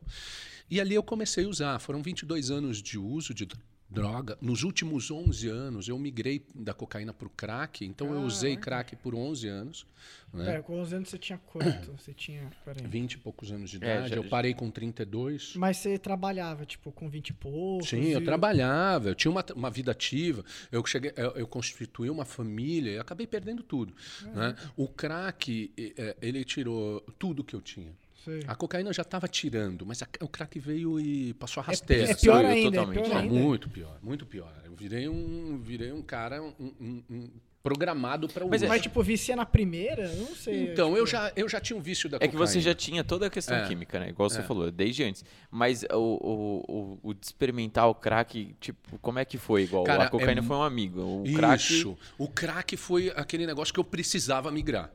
E 0.69 0.81
ali 0.81 0.95
eu 0.95 1.03
comecei 1.03 1.45
a 1.45 1.47
usar. 1.47 1.79
Foram 1.79 2.01
22 2.01 2.51
anos 2.51 2.81
de 2.81 2.97
uso 2.97 3.33
de 3.33 3.47
droga. 3.89 4.37
Nos 4.41 4.63
últimos 4.63 5.09
11 5.09 5.47
anos, 5.47 5.87
eu 5.87 5.97
migrei 5.97 6.45
da 6.53 6.73
cocaína 6.73 7.13
para 7.13 7.27
o 7.27 7.29
crack. 7.29 7.85
Então, 7.85 8.13
eu 8.13 8.21
usei 8.21 8.57
crack 8.57 8.95
por 8.97 9.15
11 9.15 9.47
anos. 9.47 9.87
Né? 10.33 10.43
Pera, 10.45 10.63
com 10.63 10.77
11 10.79 10.95
anos 10.95 11.09
você 11.09 11.17
tinha 11.17 11.39
quanto? 11.39 11.91
Você 11.93 12.13
tinha. 12.13 12.49
Pera 12.65 12.81
aí. 12.81 12.87
20 12.87 13.13
e 13.13 13.17
poucos 13.17 13.51
anos 13.51 13.69
de 13.69 13.77
É, 13.77 13.79
idade. 13.79 14.09
já- 14.09 14.15
eu 14.17 14.25
parei 14.25 14.53
com 14.53 14.69
32. 14.69 15.53
Mas 15.55 15.77
você 15.77 15.97
trabalhava, 15.97 16.65
tipo, 16.65 16.91
com 16.91 17.09
20 17.09 17.29
e 17.29 17.33
poucos? 17.33 17.87
Sim, 17.89 18.07
eu 18.09 18.19
e- 18.21 18.23
trabalhava, 18.25 19.09
eu 19.09 19.15
tinha 19.15 19.31
uma, 19.31 19.43
uma 19.55 19.69
vida 19.71 19.91
ativa, 19.91 20.43
eu, 20.71 20.85
cheguei, 20.85 21.13
eu, 21.15 21.31
eu 21.31 21.47
constituí 21.47 22.09
uma 22.09 22.25
família 22.25 22.91
e 22.91 22.99
acabei 22.99 23.25
perdendo 23.25 23.63
tudo. 23.63 23.93
Né? 24.33 24.55
O 24.75 24.87
crack, 24.87 25.71
eh, 25.77 26.15
ele 26.21 26.43
tirou 26.43 26.99
tudo 27.17 27.43
que 27.43 27.55
eu 27.55 27.61
tinha. 27.61 27.95
Sei. 28.27 28.41
A 28.47 28.55
cocaína 28.55 28.91
já 28.91 29.03
estava 29.03 29.27
tirando, 29.27 29.85
mas 29.85 30.01
a- 30.03 30.07
o 30.21 30.27
crack 30.27 30.59
veio 30.59 30.99
e 30.99 31.33
passou 31.35 31.61
a 31.61 31.65
rasteira. 31.65 32.03
É 32.11 32.15
pior 32.15 32.33
Sou 32.33 32.41
eu 32.41 32.47
ainda, 32.47 32.67
é 32.67 32.71
totalmente. 32.81 32.95
pior 33.03 33.09
Não, 33.09 33.17
ainda. 33.21 33.33
muito 33.33 33.69
pior, 33.69 33.99
muito 34.03 34.25
pior. 34.25 34.53
Eu 34.65 34.75
virei 34.75 35.07
um, 35.07 35.57
virei 35.63 35.91
um 35.91 36.01
cara 36.01 36.41
um- 36.41 36.53
um- 36.59 37.03
um 37.09 37.29
programado 37.63 38.29
para 38.29 38.45
o 38.45 38.49
Mas 38.49 38.63
é-. 38.63 38.67
Mas, 38.67 38.81
tipo, 38.81 39.01
vicia 39.03 39.35
na 39.35 39.45
primeira? 39.45 40.07
Não 40.13 40.33
sei. 40.35 40.71
Então, 40.71 40.87
tipo, 40.89 40.99
eu 40.99 41.05
já, 41.07 41.31
eu 41.35 41.49
já 41.49 41.59
tinha 41.59 41.77
um 41.77 41.81
vício 41.81 42.09
da 42.09 42.15
É 42.17 42.19
que 42.21 42.27
cocaína. 42.27 42.47
você 42.47 42.61
já 42.61 42.73
tinha 42.73 43.03
toda 43.03 43.27
a 43.27 43.29
questão 43.29 43.57
É. 43.57 43.67
química, 43.67 43.99
né? 43.99 44.09
Igual 44.09 44.29
você 44.29 44.39
É. 44.39 44.43
falou, 44.43 44.71
desde 44.71 45.03
antes. 45.03 45.25
Mas 45.51 45.83
o, 45.91 45.95
o, 45.97 46.63
o, 47.03 47.09
o 47.09 47.13
de 47.13 47.25
experimentar 47.25 47.87
o 47.89 47.95
crack, 47.95 48.55
tipo, 48.61 48.97
como 48.99 49.19
é 49.19 49.25
que 49.25 49.37
foi? 49.37 49.63
Igual 49.63 49.83
Cara, 49.83 50.05
a 50.05 50.09
cocaína 50.09 50.39
é 50.39 50.43
foi 50.43 50.55
um 50.55 50.61
amigo. 50.63 51.01
O 51.01 51.33
crack, 51.33 51.61
Isso. 51.61 51.97
O 52.17 52.27
crack 52.29 52.77
foi 52.77 53.11
aquele 53.15 53.45
negócio 53.45 53.73
que 53.73 53.79
eu 53.79 53.83
precisava 53.83 54.49
migrar. 54.51 54.89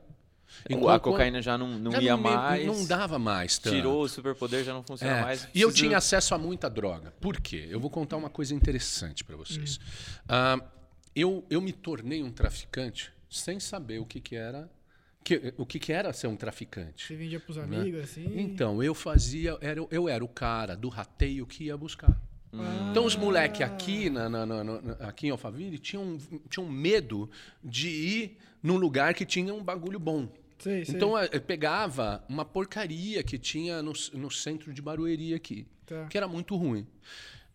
Enquanto- 0.69 0.95
a 0.95 0.99
cocaína 0.99 1.41
já 1.41 1.57
não, 1.57 1.77
não 1.79 1.91
já 1.91 2.01
ia 2.01 2.15
me- 2.17 2.23
mais. 2.23 2.65
Não 2.65 2.85
dava 2.85 3.19
mais. 3.19 3.57
tanto. 3.57 3.75
Tirou 3.75 4.03
o 4.03 4.07
superpoder, 4.09 4.63
já 4.63 4.73
não 4.73 4.83
funciona 4.83 5.17
É, 5.17 5.21
mais. 5.21 5.47
E 5.53 5.61
eu 5.61 5.67
precisa- 5.69 5.87
tinha 5.87 5.97
acesso 5.97 6.33
a 6.33 6.37
muita 6.37 6.69
droga. 6.69 7.11
Por 7.19 7.39
quê? 7.41 7.67
Eu 7.69 7.79
vou 7.79 7.89
contar 7.89 8.17
uma 8.17 8.29
coisa 8.29 8.53
interessante 8.53 9.23
para 9.23 9.35
vocês. 9.35 9.79
Ah, 10.27 10.59
eu, 11.15 11.45
eu 11.49 11.61
me 11.61 11.71
tornei 11.73 12.23
um 12.23 12.31
traficante 12.31 13.11
sem 13.29 13.59
saber 13.59 13.99
o 13.99 14.05
que, 14.05 14.19
que 14.19 14.35
era 14.35 14.69
que, 15.23 15.53
o 15.57 15.65
que, 15.65 15.79
que 15.79 15.93
era 15.93 16.11
ser 16.11 16.27
um 16.27 16.35
traficante. 16.35 17.07
Você 17.07 17.15
vendia 17.15 17.39
pros 17.39 17.57
amigos, 17.57 18.01
assim? 18.01 18.25
Então, 18.37 18.83
eu 18.83 18.93
fazia. 18.93 19.57
Era, 19.61 19.79
eu 19.89 20.09
era 20.09 20.23
o 20.23 20.27
cara 20.27 20.75
do 20.75 20.89
rateio 20.89 21.45
que 21.47 21.65
ia 21.65 21.77
buscar. 21.77 22.11
Ah. 22.51 22.89
Então, 22.91 23.05
os 23.05 23.15
moleques 23.15 23.61
aqui, 23.61 24.09
na, 24.09 24.27
na- 24.29 24.45
na- 24.45 24.63
na- 24.63 24.93
aqui 25.07 25.27
em 25.27 25.29
Alphaville 25.29 25.79
tinham, 25.79 26.17
tinham 26.49 26.67
medo 26.69 27.29
de 27.63 27.87
ir 27.87 28.37
num 28.61 28.75
lugar 28.75 29.13
que 29.13 29.25
tinha 29.25 29.53
um 29.53 29.63
bagulho 29.63 29.97
bom. 29.97 30.27
Sei, 30.63 30.85
sei. 30.85 30.95
Então, 30.95 31.17
eu 31.17 31.41
pegava 31.41 32.23
uma 32.29 32.45
porcaria 32.45 33.21
que 33.23 33.37
tinha 33.37 33.81
no, 33.83 33.93
no 34.13 34.31
centro 34.31 34.73
de 34.73 34.81
Barueri 34.81 35.33
aqui, 35.33 35.67
Tá. 35.85 36.07
que 36.07 36.17
era 36.17 36.27
muito 36.27 36.55
ruim. 36.55 36.87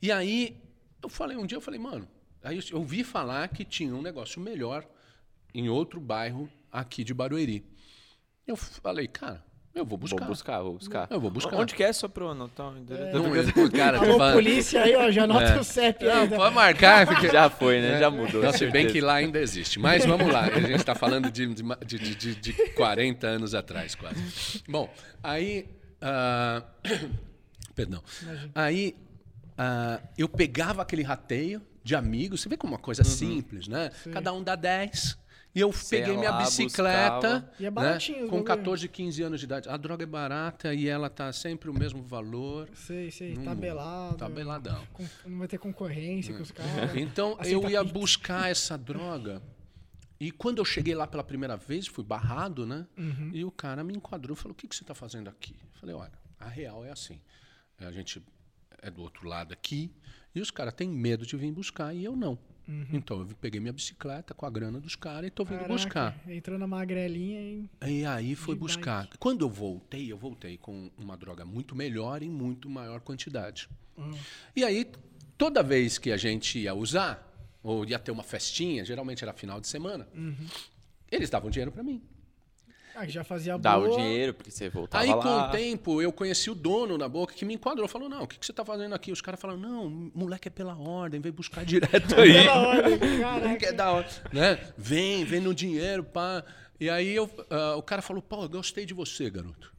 E 0.02 0.12
aí, 0.12 0.60
eu 1.02 1.08
falei, 1.08 1.36
um 1.36 1.46
dia 1.46 1.56
eu 1.56 1.62
falei, 1.62 1.80
mano, 1.80 2.06
aí 2.42 2.56
eu, 2.58 2.62
eu 2.72 2.78
ouvi 2.78 3.02
falar 3.02 3.48
que 3.48 3.64
tinha 3.64 3.94
um 3.94 4.02
negócio 4.02 4.40
melhor 4.40 4.86
em 5.54 5.68
outro 5.68 5.98
bairro 6.00 6.48
aqui 6.70 7.02
de 7.02 7.14
Barueri. 7.14 7.64
Eu 8.46 8.56
falei, 8.56 9.08
cara, 9.08 9.44
eu 9.78 9.85
vou 9.87 9.97
buscar. 9.99 10.18
Vou 10.18 10.28
buscar, 10.28 10.61
vou 10.62 10.73
buscar. 10.75 11.06
Eu 11.11 11.20
vou 11.20 11.30
buscar. 11.30 11.56
Onde 11.56 11.75
que 11.75 11.82
é 11.82 11.92
só 11.92 12.08
pra 12.08 12.25
eu 12.25 12.30
anotar? 12.30 12.73
Não, 13.12 13.35
eu- 13.37 13.70
cara, 13.70 13.99
Alô, 13.99 14.18
fala- 14.18 14.32
polícia 14.32 14.82
aí, 14.82 14.94
ó, 14.97 15.11
já 15.11 15.25
anota 15.25 15.44
É. 15.44 15.58
o 15.58 15.64
CEP 15.64 16.04
Não, 16.04 16.23
aí. 16.23 16.28
da- 16.28 16.37
pode 16.37 16.54
marcar, 16.54 17.06
porque 17.06 17.28
Já 17.28 17.49
foi, 17.50 17.80
né? 17.80 17.99
Já 17.99 18.11
mudou. 18.11 18.42
Não, 18.42 18.52
se 18.52 18.66
bem 18.70 18.87
que 18.87 19.00
lá 19.00 19.14
ainda 19.14 19.38
existe. 19.38 19.78
Mas 19.78 20.04
vamos 20.04 20.32
lá, 20.32 20.42
a 20.44 20.61
gente 20.61 20.75
está 20.76 20.94
falando 20.94 21.30
de, 21.30 21.47
de, 21.47 21.99
de, 21.99 22.14
de, 22.14 22.35
de 22.35 22.52
40 22.75 23.26
anos 23.26 23.54
atrás, 23.54 23.94
quase. 23.94 24.62
Bom, 24.68 24.92
aí. 25.23 25.66
ah, 26.00 26.62
perdão. 27.75 28.02
Aí 28.54 28.94
ah, 29.56 30.00
eu 30.16 30.28
pegava 30.28 30.82
aquele 30.82 31.02
rateio 31.02 31.61
de 31.82 31.94
amigos, 31.94 32.40
você 32.42 32.49
vê 32.49 32.56
como 32.56 32.75
uma 32.75 32.78
coisa 32.78 33.02
simples, 33.04 33.66
né? 33.68 33.90
Cada 34.12 34.32
um 34.32 34.42
dá 34.42 34.54
10. 34.54 35.18
E 35.58 35.60
eu 35.60 35.72
Você 35.72 35.96
peguei 35.98 36.12
ia 36.14 36.18
minha 36.18 36.30
lá, 36.30 36.38
bicicleta, 36.38 37.14
buscava. 37.40 37.52
E 37.58 37.62
é 37.62 37.64
né, 37.64 37.70
baratinho 37.70 38.24
os 38.24 38.30
com 38.30 38.36
bagulho. 38.42 38.44
14, 38.44 38.88
15 38.88 39.22
anos 39.22 39.40
de 39.40 39.46
idade. 39.46 39.68
A 39.68 39.76
droga 39.76 40.04
é 40.04 40.06
barata 40.06 40.72
e 40.72 40.88
ela 40.88 41.10
tá 41.10 41.32
sempre 41.32 41.68
o 41.68 41.74
mesmo 41.74 42.02
valor. 42.02 42.68
Sei, 42.74 43.10
sei, 43.10 43.36
Hum, 43.36 43.44
tabelado. 43.44 44.16
tabeladão. 44.16 44.86
Com- 44.92 45.04
Não 45.26 45.38
vai 45.38 45.48
ter 45.48 45.58
concorrência 45.58 46.32
com 46.34 46.42
os 46.42 46.50
caras. 46.52 46.94
Então 46.96 47.36
eu 47.44 47.68
ia 47.68 47.82
buscar 47.82 48.50
essa 48.50 48.78
droga. 48.78 49.42
E 50.20 50.30
quando 50.30 50.58
eu 50.58 50.64
cheguei 50.64 50.94
lá 50.94 51.06
pela 51.06 51.22
primeira 51.24 51.56
vez, 51.56 51.86
fui 51.86 52.04
barrado, 52.04 52.66
né? 52.66 52.86
Uhum. 52.96 53.30
E 53.32 53.44
o 53.44 53.50
cara 53.50 53.82
me 53.84 53.94
enquadrou 53.94 54.36
e 54.36 54.38
falou: 54.40 54.52
O 54.52 54.54
que, 54.54 54.66
que 54.68 54.74
você 54.76 54.82
está 54.82 54.94
fazendo 54.94 55.28
aqui? 55.28 55.54
Eu 55.60 55.80
falei: 55.80 55.94
Olha, 55.94 56.12
a 56.40 56.48
real 56.48 56.84
é 56.84 56.90
assim. 56.90 57.20
A 57.78 57.90
gente 57.92 58.22
é 58.82 58.90
do 58.90 59.02
outro 59.02 59.28
lado 59.28 59.52
aqui 59.52 59.92
e 60.34 60.40
os 60.40 60.50
caras 60.50 60.74
têm 60.74 60.88
medo 60.88 61.24
de 61.26 61.36
vir 61.36 61.52
buscar 61.52 61.94
e 61.94 62.04
eu 62.04 62.14
não. 62.16 62.38
Então 62.92 63.20
eu 63.20 63.26
peguei 63.40 63.60
minha 63.60 63.72
bicicleta 63.72 64.34
com 64.34 64.44
a 64.44 64.50
grana 64.50 64.78
dos 64.78 64.94
caras 64.94 65.25
e 65.25 65.28
estou 65.28 65.46
vindo 65.46 65.60
Uhum. 65.62 65.66
Caraca, 65.68 65.75
buscar. 66.14 66.20
Entrou 66.30 66.58
na 66.58 66.66
magrelinha 66.66 67.40
e. 67.40 67.90
E 67.90 68.04
aí 68.04 68.34
foi 68.34 68.54
De 68.54 68.60
buscar. 68.60 69.04
bike. 69.04 69.18
Quando 69.18 69.42
eu 69.44 69.48
voltei, 69.48 70.12
eu 70.12 70.18
voltei 70.18 70.58
com 70.58 70.90
uma 70.98 71.16
droga 71.16 71.44
muito 71.46 71.75
melhor 71.75 72.22
em 72.22 72.28
muito 72.28 72.68
maior 72.68 73.00
quantidade. 73.00 73.68
Hum. 73.96 74.10
E 74.54 74.62
aí, 74.64 74.87
toda 75.38 75.62
vez 75.62 75.96
que 75.96 76.12
a 76.12 76.16
gente 76.18 76.58
ia 76.58 76.75
usar, 76.75 77.25
ou 77.62 77.84
ia 77.87 77.98
ter 77.98 78.10
uma 78.10 78.22
festinha, 78.22 78.84
geralmente 78.84 79.25
era 79.25 79.32
final 79.32 79.60
de 79.60 79.66
semana, 79.66 80.06
Uhum. 80.14 80.46
eles 81.10 81.30
davam 81.30 81.50
dinheiro 81.50 81.72
para 81.72 81.82
mim. 81.82 82.02
Ah, 82.98 83.06
que 83.06 83.12
já 83.12 83.22
fazia 83.22 83.56
Dá 83.56 83.78
boa. 83.78 83.92
o 83.92 83.96
dinheiro, 83.96 84.34
porque 84.34 84.50
você 84.50 84.68
voltava 84.68 85.04
aí, 85.04 85.10
lá. 85.10 85.22
com 85.22 85.28
o 85.28 85.50
tempo, 85.52 86.02
eu 86.02 86.12
conheci 86.12 86.50
o 86.50 86.54
dono 86.54 86.98
na 86.98 87.08
boca 87.08 87.32
que 87.32 87.44
me 87.44 87.54
enquadrou. 87.54 87.86
Falou, 87.86 88.08
não, 88.08 88.24
o 88.24 88.26
que, 88.26 88.36
que 88.36 88.44
você 88.44 88.52
tá 88.52 88.64
fazendo 88.64 88.92
aqui? 88.92 89.12
Os 89.12 89.20
caras 89.20 89.40
falaram, 89.40 89.60
não, 89.60 89.88
moleque 90.12 90.48
é 90.48 90.50
pela 90.50 90.76
ordem, 90.76 91.20
vem 91.20 91.30
buscar 91.30 91.64
direto 91.64 92.14
aí. 92.20 92.32
Pela 92.32 92.58
ordem, 92.58 92.98
Que 93.56 93.66
é 93.66 93.72
da 93.72 93.92
hora. 93.92 94.08
Né? 94.32 94.58
Vem, 94.76 95.24
vem 95.24 95.40
no 95.40 95.54
dinheiro, 95.54 96.02
pá. 96.02 96.44
E 96.80 96.90
aí 96.90 97.14
eu, 97.14 97.30
ah, 97.50 97.76
o 97.76 97.82
cara 97.82 98.02
falou, 98.02 98.20
pô, 98.20 98.42
eu 98.42 98.48
gostei 98.48 98.84
de 98.84 98.94
você, 98.94 99.30
garoto. 99.30 99.72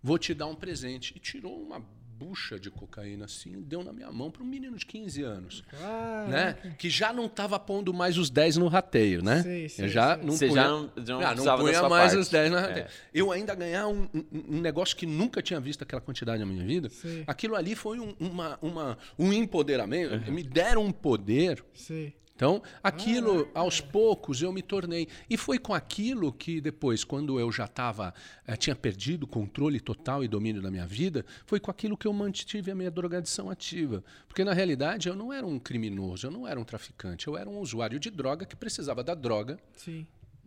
Vou 0.00 0.16
te 0.16 0.32
dar 0.32 0.46
um 0.46 0.54
presente. 0.54 1.12
E 1.16 1.18
tirou 1.18 1.60
uma 1.60 1.84
bucha 2.20 2.60
de 2.60 2.70
cocaína 2.70 3.24
assim, 3.24 3.62
deu 3.62 3.82
na 3.82 3.94
minha 3.94 4.12
mão 4.12 4.30
para 4.30 4.42
um 4.42 4.46
menino 4.46 4.76
de 4.76 4.84
15 4.84 5.22
anos. 5.22 5.62
Caraca. 5.70 6.28
Né? 6.30 6.74
Que 6.78 6.90
já 6.90 7.12
não 7.14 7.24
estava 7.24 7.58
pondo 7.58 7.94
mais 7.94 8.18
os 8.18 8.28
10 8.28 8.58
no 8.58 8.68
rateio, 8.68 9.22
né? 9.22 9.42
Sei, 9.42 9.68
sei, 9.70 9.84
Eu 9.86 9.88
já 9.88 10.16
sei. 10.16 10.24
não 10.26 10.32
Você 10.36 10.48
punha, 10.48 10.62
já 10.62 10.68
não- 10.68 10.90
já 10.98 11.14
não 11.14 11.20
Ah, 11.22 11.34
da 11.34 11.56
punha 11.56 11.82
mais 11.88 12.12
parte. 12.12 12.16
os 12.18 12.28
10 12.28 12.50
no 12.50 12.58
É. 12.58 12.60
rateio. 12.60 12.86
Eu 13.14 13.32
ainda 13.32 13.54
ganhar 13.54 13.86
um, 13.88 14.06
um- 14.14 14.24
um 14.56 14.60
negócio 14.60 14.94
que 14.94 15.06
nunca 15.06 15.40
tinha 15.40 15.58
visto 15.58 15.82
aquela 15.82 16.02
quantidade 16.02 16.40
na 16.40 16.46
minha 16.46 16.64
vida. 16.66 16.90
Aquilo 17.26 17.56
ali 17.56 17.74
foi 17.74 17.98
um, 17.98 18.14
uma, 18.20 18.58
uma, 18.60 18.98
um 19.18 19.32
empoderamento. 19.32 20.30
Me 20.30 20.42
deram 20.42 20.84
um 20.84 20.92
poder. 20.92 21.64
Então, 22.40 22.62
aquilo, 22.82 23.50
aos 23.52 23.82
poucos, 23.82 24.40
eu 24.40 24.50
me 24.50 24.62
tornei. 24.62 25.06
E 25.28 25.36
foi 25.36 25.58
com 25.58 25.74
aquilo 25.74 26.32
que 26.32 26.58
depois, 26.58 27.04
quando 27.04 27.38
eu 27.38 27.52
já 27.52 27.66
estava, 27.66 28.14
tinha 28.58 28.74
perdido 28.74 29.24
o 29.24 29.26
controle 29.26 29.78
total 29.78 30.24
e 30.24 30.28
domínio 30.28 30.62
da 30.62 30.70
minha 30.70 30.86
vida, 30.86 31.22
foi 31.44 31.60
com 31.60 31.70
aquilo 31.70 31.98
que 31.98 32.06
eu 32.06 32.14
mantive 32.14 32.70
a 32.70 32.74
minha 32.74 32.90
drogadição 32.90 33.50
ativa. 33.50 34.02
Porque, 34.26 34.42
na 34.42 34.54
realidade, 34.54 35.06
eu 35.06 35.14
não 35.14 35.30
era 35.30 35.46
um 35.46 35.58
criminoso, 35.58 36.28
eu 36.28 36.30
não 36.30 36.48
era 36.48 36.58
um 36.58 36.64
traficante, 36.64 37.28
eu 37.28 37.36
era 37.36 37.46
um 37.46 37.58
usuário 37.58 38.00
de 38.00 38.08
droga 38.08 38.46
que 38.46 38.56
precisava 38.56 39.04
da 39.04 39.14
droga 39.14 39.58
Sim. 39.76 40.06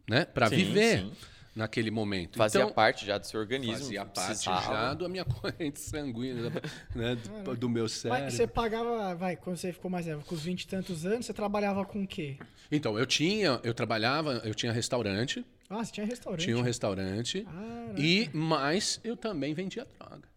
né, 0.09 0.25
para 0.25 0.49
viver 0.49 1.01
sim. 1.01 1.11
Naquele 1.55 1.91
momento. 1.91 2.37
Fazia 2.37 2.61
então, 2.61 2.73
parte 2.73 3.05
já 3.05 3.17
do 3.17 3.25
seu 3.27 3.39
organismo. 3.39 3.77
fazia 3.77 4.05
parte 4.05 4.45
já 4.45 4.93
da 4.93 5.07
minha 5.07 5.23
corrente 5.25 5.79
sanguínea, 5.79 6.51
né, 6.95 7.15
do, 7.43 7.55
do 7.55 7.69
meu 7.69 7.87
cérebro. 7.87 8.23
Mas 8.23 8.33
você 8.33 8.47
pagava, 8.47 9.13
vai, 9.15 9.35
quando 9.35 9.57
você 9.57 9.71
ficou 9.71 9.89
mais 9.89 10.05
velho, 10.05 10.21
com 10.25 10.35
os 10.35 10.43
20 10.43 10.61
e 10.63 10.67
tantos 10.67 11.05
anos, 11.05 11.25
você 11.25 11.33
trabalhava 11.33 11.85
com 11.85 12.03
o 12.03 12.07
quê? 12.07 12.37
Então, 12.71 12.97
eu 12.97 13.05
tinha, 13.05 13.59
eu 13.63 13.73
trabalhava, 13.73 14.41
eu 14.43 14.55
tinha 14.55 14.71
restaurante, 14.71 15.45
Ah, 15.69 15.83
você 15.83 15.91
tinha 15.91 16.05
restaurante. 16.05 16.43
tinha 16.43 16.57
um 16.57 16.61
restaurante. 16.61 17.45
Ah, 17.47 17.93
E 17.97 18.29
mais 18.33 18.99
eu 19.03 19.15
também 19.15 19.53
vendia 19.53 19.85
droga. 19.99 20.27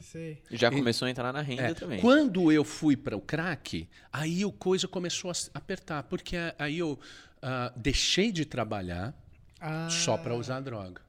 sei. 0.00 0.42
Já 0.50 0.70
começou 0.70 1.06
a 1.06 1.10
entrar 1.10 1.32
na 1.32 1.40
renda 1.40 1.62
É, 1.62 1.74
também. 1.74 2.00
Quando 2.00 2.52
eu 2.52 2.62
fui 2.62 2.94
para 2.96 3.16
o 3.16 3.20
crack, 3.20 3.88
aí 4.12 4.44
o 4.44 4.52
coisa 4.52 4.86
começou 4.86 5.30
a 5.30 5.34
se 5.34 5.50
apertar, 5.54 6.02
porque 6.04 6.36
aí 6.58 6.78
eu 6.78 6.98
ah, 7.40 7.72
deixei 7.74 8.30
de 8.30 8.44
trabalhar 8.44 9.14
Ah, 9.60 9.88
só 9.90 10.16
para 10.16 10.34
usar 10.34 10.60
droga. 10.60 11.02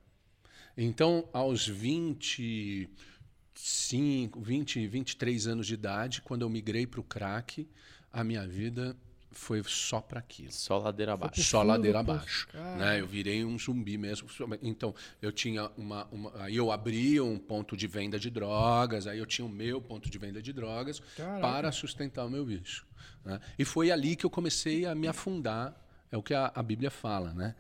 Então, 0.78 1.28
aos 1.34 1.68
25, 1.68 4.40
20, 4.40 4.88
23 4.88 5.48
anos 5.48 5.68
de 5.68 5.74
idade, 5.74 6.22
quando 6.22 6.44
eu 6.44 6.50
migrei 6.50 6.88
para 6.88 7.00
o 7.00 7.04
crack, 7.04 7.68
a 8.12 8.24
minha 8.24 8.48
vida 8.48 8.96
foi 9.32 9.62
só 9.64 10.02
para 10.02 10.20
aquilo. 10.20 10.52
Só 10.52 10.78
ladeira 10.78 11.14
abaixo. 11.14 11.44
Só 11.44 11.62
ladeira 11.62 12.00
abaixo. 12.00 12.48
Né? 12.54 13.00
Eu 13.00 13.08
virei 13.08 13.46
um 13.46 13.58
zumbi 13.60 13.98
mesmo. 13.98 14.28
Então, 14.62 14.96
eu 15.22 15.32
tinha 15.32 15.70
uma, 15.78 16.06
uma. 16.06 16.32
Aí 16.42 16.56
eu 16.56 16.72
abri 16.72 17.22
um 17.22 17.38
ponto 17.38 17.78
de 17.78 17.88
venda 17.88 18.20
de 18.20 18.30
drogas, 18.30 19.06
aí 19.06 19.20
eu 19.20 19.26
tinha 19.26 19.46
o 19.46 19.50
meu 19.50 19.82
ponto 19.82 20.10
de 20.10 20.18
venda 20.18 20.42
de 20.42 20.52
drogas 20.52 21.00
Caraca. 21.16 21.42
para 21.42 21.72
sustentar 21.72 22.26
o 22.26 22.30
meu 22.30 22.46
vício. 22.46 22.84
né? 23.24 23.40
E 23.58 23.66
foi 23.66 23.92
ali 23.92 24.16
que 24.16 24.26
eu 24.26 24.30
comecei 24.30 24.86
a 24.86 24.96
me 24.96 25.08
afundar. 25.08 25.76
É 26.12 26.18
o 26.18 26.24
que 26.24 26.34
a, 26.34 26.52
a 26.56 26.64
Bíblia 26.64 26.90
fala, 26.92 27.34
né? 27.34 27.56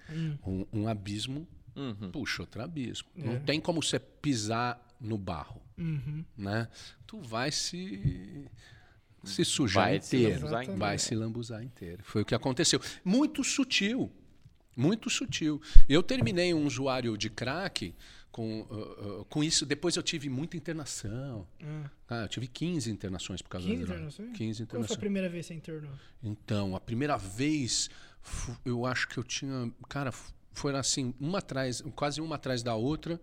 Um, 0.45 0.65
um 0.73 0.87
abismo 0.87 1.47
Uhum. 1.75 2.11
puxa 2.11 2.41
outro 2.41 2.61
abismo. 2.61 3.07
É. 3.15 3.23
Não 3.23 3.39
tem 3.39 3.61
como 3.61 3.81
você 3.81 3.99
pisar 3.99 4.85
no 4.99 5.17
barro, 5.17 5.61
Uhum. 5.77 6.25
né? 6.35 6.67
Tu 7.07 7.21
vai 7.21 7.51
se 7.51 8.45
se 9.23 9.43
sujar 9.45 9.85
Vai 9.89 10.01
se 10.01 10.15
inteiro, 10.17 10.47
inteiro. 10.47 10.77
vai 10.77 10.97
se 10.97 11.13
lambuzar 11.13 11.61
inteiro. 11.63 12.01
Foi 12.03 12.21
o 12.21 12.25
que 12.25 12.33
aconteceu. 12.33 12.81
Muito 13.03 13.43
sutil, 13.43 14.09
muito 14.75 15.09
sutil. 15.09 15.61
Eu 15.87 16.01
terminei 16.01 16.53
um 16.53 16.65
usuário 16.65 17.17
de 17.17 17.29
crack 17.29 17.93
com, 18.31 18.61
uh, 18.61 19.21
uh, 19.21 19.25
com 19.25 19.43
isso. 19.43 19.65
Depois 19.65 19.95
eu 19.97 20.03
tive 20.03 20.29
muita 20.29 20.55
internação. 20.57 21.45
Ah, 21.61 21.89
Ah, 22.07 22.21
eu 22.23 22.27
tive 22.29 22.47
15 22.47 22.89
internações 22.89 23.41
por 23.41 23.49
causa 23.49 23.67
15 23.67 23.79
da 23.81 23.85
droga. 23.85 23.99
internações? 24.01 24.37
15 24.37 24.37
Qual 24.37 24.47
foi 24.47 24.61
a 24.63 24.63
internações. 24.79 24.99
primeira 24.99 25.29
vez 25.29 25.45
que 25.45 25.53
você 25.53 25.57
internou? 25.57 25.91
Então, 26.23 26.75
a 26.75 26.79
primeira 26.79 27.17
vez, 27.17 27.89
eu 28.65 28.85
acho 28.85 29.07
que 29.07 29.17
eu 29.17 29.23
tinha. 29.23 29.71
Cara, 29.87 30.11
f- 30.11 30.33
foi 30.53 30.75
assim, 30.75 31.13
uma 31.19 31.39
atrás, 31.39 31.81
quase 31.95 32.19
uma 32.21 32.35
atrás 32.35 32.61
da 32.63 32.75
outra. 32.75 33.19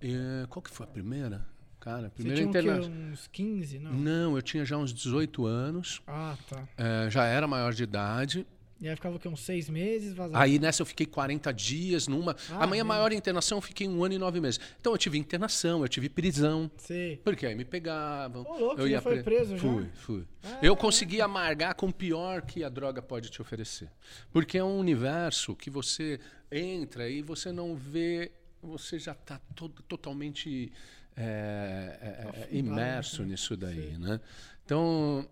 É, 0.00 0.46
qual 0.48 0.62
que 0.62 0.70
foi 0.70 0.84
a 0.86 0.88
primeira? 0.88 1.46
Cara, 1.78 2.06
a 2.06 2.10
Você 2.10 2.14
primeira 2.16 2.36
tinha 2.36 2.48
o 2.48 2.52
quê? 2.52 2.58
interna... 2.60 2.86
uns 3.12 3.26
15, 3.26 3.78
não? 3.80 3.92
Não, 3.92 4.36
eu 4.36 4.42
tinha 4.42 4.64
já 4.64 4.76
uns 4.76 4.92
18 4.94 5.44
anos, 5.46 6.00
Ah, 6.06 6.36
tá. 6.48 6.68
é, 6.76 7.10
já 7.10 7.24
era 7.24 7.46
maior 7.48 7.72
de 7.74 7.82
idade. 7.82 8.46
E 8.82 8.88
aí 8.88 8.96
ficava 8.96 9.14
o 9.14 9.18
quê? 9.20 9.28
Uns 9.28 9.42
seis 9.42 9.68
meses, 9.70 10.12
vazava. 10.12 10.42
Aí 10.42 10.58
nessa 10.58 10.82
eu 10.82 10.86
fiquei 10.86 11.06
40 11.06 11.52
dias 11.54 12.08
numa. 12.08 12.34
Ah, 12.50 12.64
a 12.64 12.66
minha 12.66 12.82
mesmo? 12.82 12.88
maior 12.88 13.12
internação 13.12 13.58
eu 13.58 13.62
fiquei 13.62 13.86
um 13.86 14.02
ano 14.02 14.14
e 14.14 14.18
nove 14.18 14.40
meses. 14.40 14.58
Então 14.80 14.92
eu 14.92 14.98
tive 14.98 15.16
internação, 15.16 15.82
eu 15.82 15.88
tive 15.88 16.08
prisão. 16.08 16.68
Sei. 16.78 17.16
Porque 17.18 17.46
aí 17.46 17.54
me 17.54 17.64
pegavam. 17.64 18.42
Ô, 18.42 18.58
louco, 18.58 18.80
eu 18.80 18.90
já 18.90 19.00
foi 19.00 19.14
pre- 19.14 19.22
preso 19.22 19.56
já? 19.56 19.62
Fui, 19.62 19.86
fui. 19.94 20.24
Ah, 20.42 20.58
eu 20.60 20.74
consegui 20.76 21.20
amargar 21.20 21.76
com 21.76 21.86
o 21.86 21.92
pior 21.92 22.42
que 22.42 22.64
a 22.64 22.68
droga 22.68 23.00
pode 23.00 23.30
te 23.30 23.40
oferecer. 23.40 23.88
Porque 24.32 24.58
é 24.58 24.64
um 24.64 24.76
universo 24.80 25.54
que 25.54 25.70
você 25.70 26.18
entra 26.50 27.08
e 27.08 27.22
você 27.22 27.52
não 27.52 27.76
vê, 27.76 28.32
você 28.60 28.98
já 28.98 29.12
está 29.12 29.40
totalmente 29.86 30.72
é, 31.16 31.98
é, 32.00 32.40
é, 32.40 32.48
imerso 32.50 33.22
né? 33.22 33.28
nisso 33.28 33.56
daí, 33.56 33.92
Sim. 33.92 33.98
né? 33.98 34.20
Então, 34.64 35.24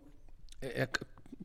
é- 0.63 0.83
é- 0.83 0.89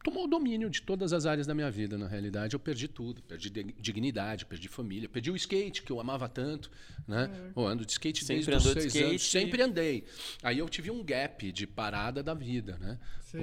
tomou 0.04 0.26
o 0.26 0.28
domínio 0.28 0.70
de 0.70 0.82
todas 0.82 1.14
as 1.14 1.26
áreas 1.26 1.48
da 1.48 1.54
minha 1.54 1.72
vida, 1.72 1.98
na 1.98 2.08
realidade. 2.08 2.54
Eu 2.54 2.60
perdi 2.60 2.88
tudo. 2.88 3.22
Perdi 3.24 3.50
de- 3.50 3.76
dignidade, 3.80 4.46
perdi 4.46 4.68
família, 4.68 5.08
perdi 5.10 5.32
o 5.32 5.36
skate, 5.36 5.82
que 5.84 5.92
eu 5.92 6.00
amava 6.00 6.28
tanto. 6.30 6.70
Né? 7.08 7.30
Eu 7.56 7.66
ando 7.66 7.86
de 7.86 7.92
skate 7.92 8.24
Sempre 8.26 8.46
desde 8.52 8.56
os 8.68 8.74
seis 8.74 8.96
anos. 8.96 8.96
skate. 8.96 9.24
Sempre 9.24 9.62
andei. 9.62 10.06
Aí 10.44 10.60
eu 10.60 10.68
tive 10.70 10.92
um 10.92 11.04
gap 11.04 11.52
de 11.52 11.66
parada 11.68 12.22
da 12.22 12.34
vida. 12.34 12.78
Né? 12.80 13.00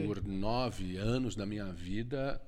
Por 0.07 0.23
nove 0.27 0.97
anos 0.97 1.35
da 1.37 1.45
minha 1.47 1.67
vida. 1.73 2.41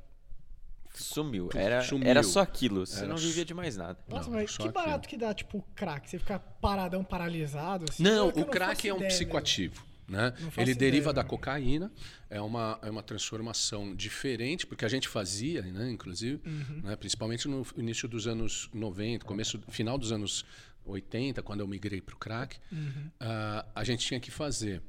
Sumiu. 0.95 1.49
Era, 1.55 1.83
Sumiu. 1.83 2.09
era 2.09 2.23
só 2.23 2.41
aquilo. 2.41 2.87
Você 2.87 2.99
Era 3.01 3.09
não 3.09 3.17
vivia 3.17 3.45
de 3.45 3.53
mais 3.53 3.77
nada. 3.77 3.99
Nossa, 4.09 4.31
Não, 4.31 4.37
mas 4.37 4.51
que 4.57 4.63
aquilo. 4.63 4.73
barato 4.73 5.09
que 5.09 5.17
dá, 5.17 5.35
tipo, 5.35 5.61
crack? 5.75 6.09
Você 6.09 6.19
ficar 6.21 6.39
paradão, 6.39 7.03
paralisado, 7.03 7.87
assim? 7.91 8.03
Não, 8.03 8.29
É 8.31 8.33
o 8.41 8.47
crack 8.47 8.87
é 8.89 8.93
um 8.95 8.99
ideia 8.99 9.11
mesmo. 9.11 9.19
Né? 10.07 10.35
Ele 10.59 10.75
deriva 10.75 11.11
ideia, 11.11 11.15
da 11.15 11.25
cocaína, 11.25 11.91
é 12.29 12.41
uma, 12.41 12.79
é 12.83 12.91
uma 12.91 13.03
transformação 13.03 13.95
diferente, 13.95 14.67
porque 14.67 14.85
a 14.85 14.89
gente 14.89 15.09
fazia, 15.09 15.63
né, 15.63 15.91
inclusive, 15.91 16.41
Uhum. 16.47 16.81
né, 16.83 16.95
principalmente 16.97 17.49
no 17.49 17.67
início 17.77 18.07
dos 18.07 18.27
anos 18.27 18.69
90, 18.75 19.25
começo, 19.25 19.59
final 19.69 19.97
dos 19.97 20.13
anos 20.13 20.45
80, 20.85 21.43
quando 21.43 21.61
eu 21.61 21.67
migrei 21.67 22.01
para 22.03 22.15
o 22.15 22.19
crack, 22.19 22.59
Uhum. 22.71 23.11
ah, 23.21 23.65
a 23.75 23.83
gente 23.83 24.07
tinha 24.07 24.21
que 24.21 24.31
fazer. 24.31 24.83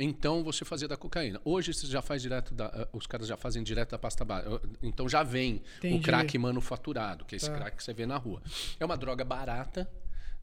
Então 0.00 0.44
você 0.44 0.64
fazia 0.64 0.86
da 0.86 0.96
cocaína. 0.96 1.40
Hoje 1.44 1.72
você 1.74 1.86
já 1.86 2.00
faz 2.02 2.20
direto 2.22 2.54
da, 2.54 2.66
ah, 2.66 2.88
os 2.92 3.06
caras 3.06 3.26
já 3.26 3.36
fazem 3.36 3.62
direto 3.62 3.90
da 3.92 3.98
pasta 3.98 4.24
base. 4.24 4.46
Então 4.82 5.08
já 5.08 5.22
vem 5.22 5.62
Entendi. 5.78 5.96
o 5.96 6.02
crack 6.02 6.36
manufaturado, 6.38 7.24
que 7.24 7.34
é 7.34 7.36
esse 7.36 7.50
Tá. 7.50 7.56
crack 7.56 7.76
que 7.78 7.82
você 7.82 7.92
vê 7.94 8.04
na 8.06 8.16
rua. 8.16 8.40
É 8.78 8.84
uma 8.84 8.96
droga 8.96 9.24
barata, 9.24 9.90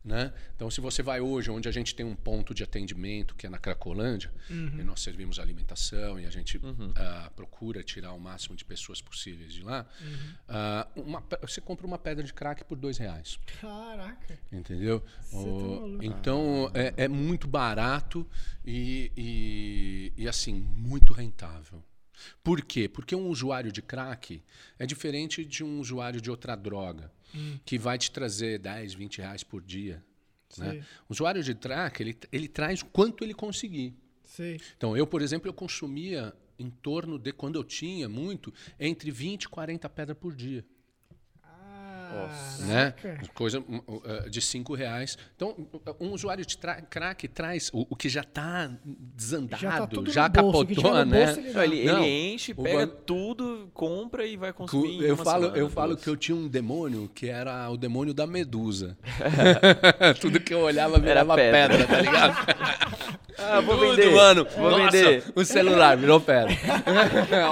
né? 0.05 0.31
Então, 0.55 0.69
se 0.69 0.79
você 0.79 1.01
vai 1.01 1.19
hoje, 1.19 1.49
onde 1.49 1.67
a 1.67 1.71
gente 1.71 1.95
tem 1.95 2.05
um 2.05 2.15
ponto 2.15 2.53
de 2.53 2.63
atendimento, 2.63 3.33
que 3.35 3.47
é 3.47 3.49
na 3.49 3.57
Cracolândia, 3.57 4.31
Uhum. 4.49 4.79
e 4.79 4.83
nós 4.83 5.01
servimos 5.01 5.39
alimentação 5.39 6.19
e 6.19 6.25
a 6.25 6.29
gente 6.29 6.61
ah, 6.95 7.31
procura 7.35 7.81
tirar 7.83 8.13
o 8.13 8.19
máximo 8.19 8.55
de 8.55 8.63
pessoas 8.63 9.01
possíveis 9.01 9.51
de 9.51 9.63
lá, 9.63 9.85
Uhum. 10.01 10.33
ah, 10.47 10.87
uma 10.95 11.23
você 11.41 11.59
compra 11.59 11.87
uma 11.87 11.97
pedra 11.97 12.23
de 12.23 12.31
crack 12.33 12.63
por 12.63 12.77
dois 12.77 12.97
reais. 12.99 13.39
Caraca. 13.59 14.37
Entendeu? 14.51 14.99
Tá 14.99 15.97
então 16.03 16.69
é, 16.73 16.93
é 17.05 17.07
muito 17.07 17.47
barato 17.47 18.27
e, 18.63 19.11
e, 19.17 20.13
e, 20.23 20.27
assim, 20.27 20.53
muito 20.53 21.13
rentável. 21.13 21.83
Por 22.43 22.61
quê? 22.61 22.87
Porque 22.87 23.15
um 23.15 23.27
usuário 23.27 23.71
de 23.71 23.81
crack 23.81 24.41
é 24.79 24.85
diferente 24.85 25.43
de 25.43 25.63
um 25.63 25.79
usuário 25.79 26.21
de 26.21 26.29
outra 26.31 26.55
droga, 26.55 27.11
Hum. 27.33 27.59
que 27.65 27.77
vai 27.77 27.97
te 27.97 28.11
trazer 28.11 28.59
10, 28.59 28.93
20 28.93 29.17
reais 29.17 29.43
por 29.43 29.61
dia. 29.61 30.03
Né? 30.57 30.83
O 31.09 31.13
usuário 31.13 31.43
de 31.43 31.53
crack, 31.53 32.01
ele, 32.01 32.17
ele 32.31 32.47
traz 32.47 32.81
o 32.81 32.85
quanto 32.85 33.23
ele 33.23 33.33
conseguir. 33.33 33.93
Sei. 34.23 34.59
Então, 34.77 34.95
eu, 34.95 35.05
por 35.05 35.21
exemplo, 35.21 35.49
eu 35.49 35.53
consumia 35.53 36.33
em 36.57 36.69
torno 36.69 37.17
de, 37.19 37.31
quando 37.31 37.55
eu 37.55 37.63
tinha 37.63 38.07
muito, 38.07 38.53
entre 38.79 39.11
20 39.11 39.43
e 39.43 39.49
40 39.49 39.89
pedras 39.89 40.17
por 40.17 40.33
dia. 40.33 40.65
Né? 42.61 42.93
Caraca. 43.01 43.27
Coisa 43.33 43.59
uh, 43.59 44.29
de 44.29 44.41
cinco 44.41 44.73
reais. 44.73 45.17
Então, 45.35 45.55
um 45.99 46.11
usuário 46.11 46.45
de 46.45 46.57
tra- 46.57 46.81
crack 46.81 47.27
traz 47.27 47.69
o, 47.73 47.85
o 47.89 47.95
que 47.95 48.09
já 48.09 48.21
está 48.21 48.71
desandado, 48.87 49.61
Já 49.61 49.71
já, 50.05 50.29
tá 50.29 50.41
no 50.41 50.51
bolso, 50.51 50.67
capotou, 50.67 51.05
né? 51.05 51.25
bolso, 51.25 51.39
ele 51.59 51.75
ele, 51.75 51.85
Não, 51.91 52.03
ele 52.03 52.33
enche, 52.33 52.53
pega 52.53 52.85
ban- 52.87 52.93
tudo, 53.05 53.69
compra 53.73 54.25
e 54.25 54.37
vai 54.37 54.53
consumir. 54.53 55.03
Eu 55.03 55.17
falo, 55.17 55.43
semana, 55.43 55.57
eu 55.57 55.69
falo 55.69 55.97
que 55.97 56.07
eu 56.09 56.15
tinha 56.15 56.35
um 56.35 56.47
demônio 56.47 57.09
que 57.13 57.27
era 57.27 57.69
o 57.69 57.77
demônio 57.77 58.13
da 58.13 58.25
medusa. 58.25 58.97
Tudo 60.21 60.39
que 60.39 60.53
eu 60.53 60.59
olhava 60.59 60.99
virava 60.99 61.35
pedra. 61.35 61.69
pedra, 61.69 61.87
tá 61.87 62.01
ligado? 62.01 63.15
Ah, 63.37 63.59
vou 63.59 63.77
Tudo, 63.77 63.89
vender. 63.97 64.15
mano. 64.15 64.47
Vou 64.55 64.71
Nossa, 64.71 64.91
vender. 64.91 65.23
O 65.35 65.43
celular 65.43 65.97
virou 65.97 66.21
pedra. 66.21 66.55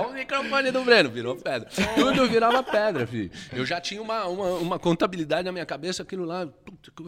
o 0.08 0.13
microfone 0.13 0.71
do 0.71 0.82
Breno 0.82 1.10
virou 1.10 1.36
pedra. 1.36 1.67
Tudo 1.95 2.26
virava 2.26 2.63
pedra, 2.63 3.06
filho. 3.06 3.30
Eu 3.52 3.65
já 3.65 3.82
tinha 3.82 4.02
uma, 4.02 4.26
uma, 4.26 4.45
uma 4.60 4.80
contabilidade 4.80 5.46
na 5.46 5.52
minha 5.52 5.66
cabeça, 5.66 6.04
aquilo 6.04 6.26
lá, 6.26 6.52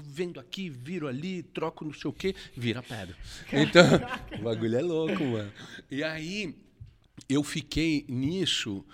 vendo 0.04 0.40
aqui, 0.40 0.70
viro 0.70 1.08
ali, 1.08 1.44
troco 1.44 1.84
não 1.86 1.94
sei 1.94 2.10
o 2.10 2.14
quê, 2.14 2.36
vira 2.56 2.82
pedra. 2.84 3.16
Então, 3.52 3.84
o 4.40 4.44
bagulho 4.44 4.76
é 4.78 4.82
louco, 4.82 5.24
mano. 5.24 5.52
E 5.90 6.04
aí, 6.04 6.56
eu 7.30 7.44
fiquei 7.44 8.06
nisso 8.08 8.86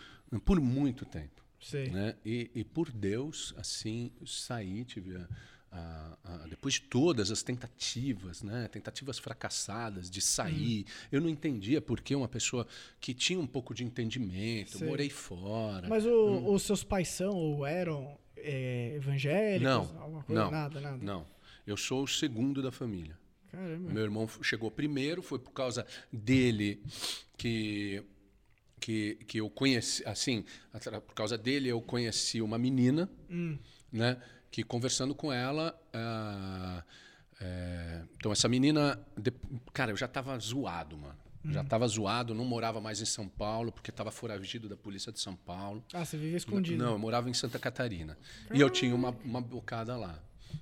por 0.45 0.59
muito 0.61 1.05
tempo 1.05 1.41
Sei. 1.59 1.89
né? 1.89 2.15
E, 2.25 2.49
e 2.55 2.63
por 2.63 2.89
Deus, 2.91 3.53
assim, 3.57 4.11
saí, 4.25 4.85
tive 4.85 5.15
a- 5.17 5.27
a- 5.73 6.17
a- 6.23 6.47
depois 6.49 6.75
de 6.75 6.81
todas 6.81 7.31
as 7.31 7.41
tentativas, 7.43 8.41
né? 8.43 8.67
Tentativas 8.67 9.17
fracassadas 9.17 10.09
de 10.09 10.21
sair, 10.21 10.85
Hum. 10.87 11.07
eu 11.11 11.21
não 11.21 11.29
entendia 11.29 11.81
por 11.81 12.01
que 12.01 12.13
uma 12.15 12.27
pessoa 12.27 12.67
que 12.99 13.13
tinha 13.13 13.39
um 13.39 13.47
pouco 13.47 13.73
de 13.73 13.83
entendimento, 13.83 14.77
Sei. 14.77 14.87
morei 14.87 15.09
fora. 15.09 15.87
Mas 15.87 16.05
o- 16.05 16.53
os 16.53 16.63
seus 16.63 16.83
pais 16.83 17.07
são 17.09 17.33
ou 17.35 17.65
eram 17.65 18.17
é, 18.43 18.93
evangélicos? 18.95 19.63
Não, 19.63 19.85
coisa? 20.23 20.41
não, 20.43 20.51
Nada, 20.51 20.79
nada. 20.81 20.97
não. 21.03 21.25
Eu 21.65 21.77
sou 21.77 22.03
o 22.03 22.07
segundo 22.07 22.61
da 22.61 22.71
família. 22.71 23.17
Caramba. 23.51 23.91
Meu 23.93 24.03
irmão 24.03 24.27
chegou 24.41 24.71
primeiro, 24.71 25.21
foi 25.21 25.37
por 25.39 25.51
causa 25.51 25.85
dele 26.11 26.81
que 27.37 28.03
que, 28.79 29.15
que 29.27 29.37
eu 29.39 29.47
conheci, 29.47 30.03
assim, 30.07 30.43
por 31.05 31.13
causa 31.13 31.37
dele 31.37 31.69
eu 31.69 31.79
conheci 31.83 32.41
uma 32.41 32.57
menina, 32.57 33.07
Hum. 33.29 33.55
né, 33.91 34.19
que 34.49 34.63
conversando 34.63 35.13
com 35.13 35.31
ela, 35.31 35.79
ah, 35.93 36.83
é, 37.39 38.01
então 38.17 38.31
essa 38.31 38.49
menina, 38.49 38.99
de- 39.15 39.31
cara, 39.71 39.91
eu 39.91 39.97
já 39.97 40.07
tava 40.07 40.35
zoado, 40.39 40.97
mano. 40.97 41.15
Já 41.45 41.63
tava 41.63 41.87
zoado, 41.87 42.35
não 42.35 42.45
morava 42.45 42.79
mais 42.79 43.01
em 43.01 43.05
São 43.05 43.27
Paulo, 43.27 43.71
porque 43.71 43.91
tava 43.91 44.11
foragido 44.11 44.69
da 44.69 44.77
polícia 44.77 45.11
de 45.11 45.19
São 45.19 45.35
Paulo. 45.35 45.83
Ah, 45.93 46.05
você 46.05 46.17
vivia 46.17 46.37
escondido. 46.37 46.83
Não, 46.83 46.93
eu 46.93 46.99
morava 46.99 47.29
em 47.29 47.33
Santa 47.33 47.57
Catarina. 47.57 48.17
E 48.53 48.61
eu 48.61 48.69
tinha 48.69 48.93
uma, 48.93 49.09
uma 49.23 49.41
bocada 49.41 49.95
lá. 49.97 50.21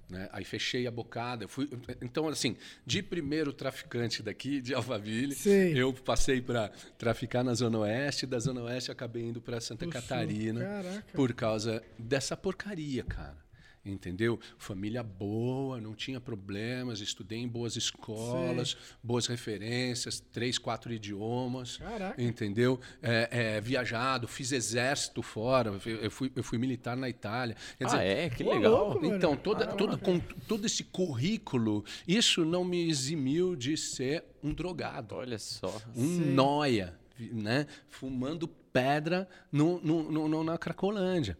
Né? 0.09 0.29
Aí 0.31 0.43
fechei 0.43 0.87
a 0.87 0.91
bocada. 0.91 1.43
eu 1.43 1.49
Fui, 1.49 1.69
então, 2.01 2.27
assim, 2.27 2.55
de 2.85 3.01
primeiro 3.01 3.51
traficante 3.51 4.23
daqui, 4.23 4.61
de 4.61 4.73
Alphaville, 4.73 5.35
Sei. 5.35 5.79
eu 5.79 5.93
passei 5.93 6.41
para 6.41 6.69
traficar 6.97 7.43
na 7.43 7.53
Zona 7.53 7.79
Oeste. 7.79 8.25
Da 8.25 8.39
Zona 8.39 8.61
Oeste, 8.61 8.91
acabei 8.91 9.23
indo 9.23 9.41
para 9.41 9.59
Santa. 9.59 9.87
Catarina 9.87 11.03
por 11.13 11.33
causa 11.33 11.83
dessa 11.97 12.37
porcaria, 12.37 13.03
cara. 13.03 13.48
Entendeu? 13.89 14.39
Família 14.57 15.01
boa, 15.03 15.81
não 15.81 15.93
tinha 15.95 16.19
problemas, 16.21 17.01
estudei 17.01 17.39
em 17.39 17.47
boas 17.47 17.75
escolas, 17.75 18.77
boas 19.03 19.27
referências, 19.27 20.19
três, 20.31 20.57
quatro 20.57 20.93
idiomas, 20.93 21.77
Caraca. 21.77 22.21
entendeu? 22.21 22.79
É, 23.01 23.55
é, 23.57 23.61
viajado, 23.61 24.27
fiz 24.27 24.51
exército 24.51 25.21
fora, 25.21 25.71
eu 25.85 26.11
fui, 26.11 26.31
eu 26.35 26.43
fui 26.43 26.57
militar 26.57 26.95
na 26.95 27.09
Itália. 27.09 27.55
Quer 27.77 27.85
Ah, 27.85 27.87
dizer, 27.87 28.03
é? 28.03 28.29
Que 28.29 28.43
legal. 28.43 28.71
louco, 28.89 29.05
então, 29.05 29.35
toda, 29.35 29.67
toda, 29.67 29.97
com, 29.97 30.19
todo 30.47 30.65
esse 30.65 30.83
currículo, 30.83 31.83
isso 32.07 32.45
não 32.45 32.63
me 32.63 32.87
eximiu 32.89 33.55
de 33.55 33.75
ser 33.75 34.23
um 34.43 34.53
drogado, 34.53 35.15
Olha 35.15 35.37
só. 35.39 35.75
um 35.95 36.05
Sim. 36.07 36.33
noia, 36.33 36.97
né? 37.19 37.65
Fumando 37.89 38.47
pedra 38.47 39.27
no, 39.51 39.79
no, 39.81 40.11
no- 40.11 40.27
no- 40.29 40.43
na 40.43 40.57
Cracolândia. 40.57 41.37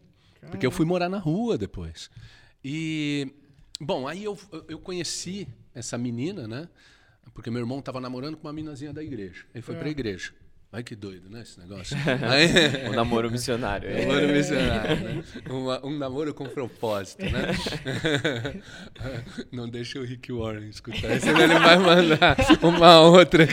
Porque 0.49 0.65
eu 0.65 0.71
fui 0.71 0.85
morar 0.85 1.09
na 1.09 1.17
rua 1.19 1.57
depois. 1.57 2.09
E, 2.63 3.27
bom, 3.79 4.07
aí 4.07 4.23
eu, 4.23 4.37
eu 4.67 4.79
conheci 4.79 5.47
essa 5.73 5.97
menina, 5.97 6.47
né? 6.47 6.67
Porque 7.33 7.49
meu 7.49 7.61
irmão 7.61 7.79
estava 7.79 8.01
namorando 8.01 8.35
com 8.37 8.47
uma 8.47 8.53
meninazinha 8.53 8.91
da 8.91 9.03
igreja. 9.03 9.45
Ele 9.53 9.61
foi 9.61 9.75
É. 9.75 9.77
para 9.77 9.87
a 9.87 9.91
igreja. 9.91 10.31
Ai, 10.71 10.83
que 10.83 10.95
doido, 10.95 11.31
né, 11.31 11.41
esse 11.41 11.59
negócio? 11.59 11.97
Aí, 12.29 12.85
O 12.89 12.93
namoro 12.93 13.31
missionário. 13.31 13.89
é. 13.89 14.05
Namoro 14.05 14.27
missionário, 14.27 14.95
né? 14.99 15.23
Uma- 15.49 15.83
um 15.85 15.97
namoro 15.97 16.31
com 16.31 16.47
propósito, 16.47 17.23
né? 17.25 17.47
Não 19.51 19.67
deixa 19.67 19.99
o 19.99 20.03
Rick 20.03 20.31
Warren 20.31 20.69
escutar, 20.69 21.19
senão 21.19 21.41
ele 21.41 21.57
vai 21.57 21.77
mandar 21.77 22.37
uma 22.61 23.01
outra, 23.01 23.47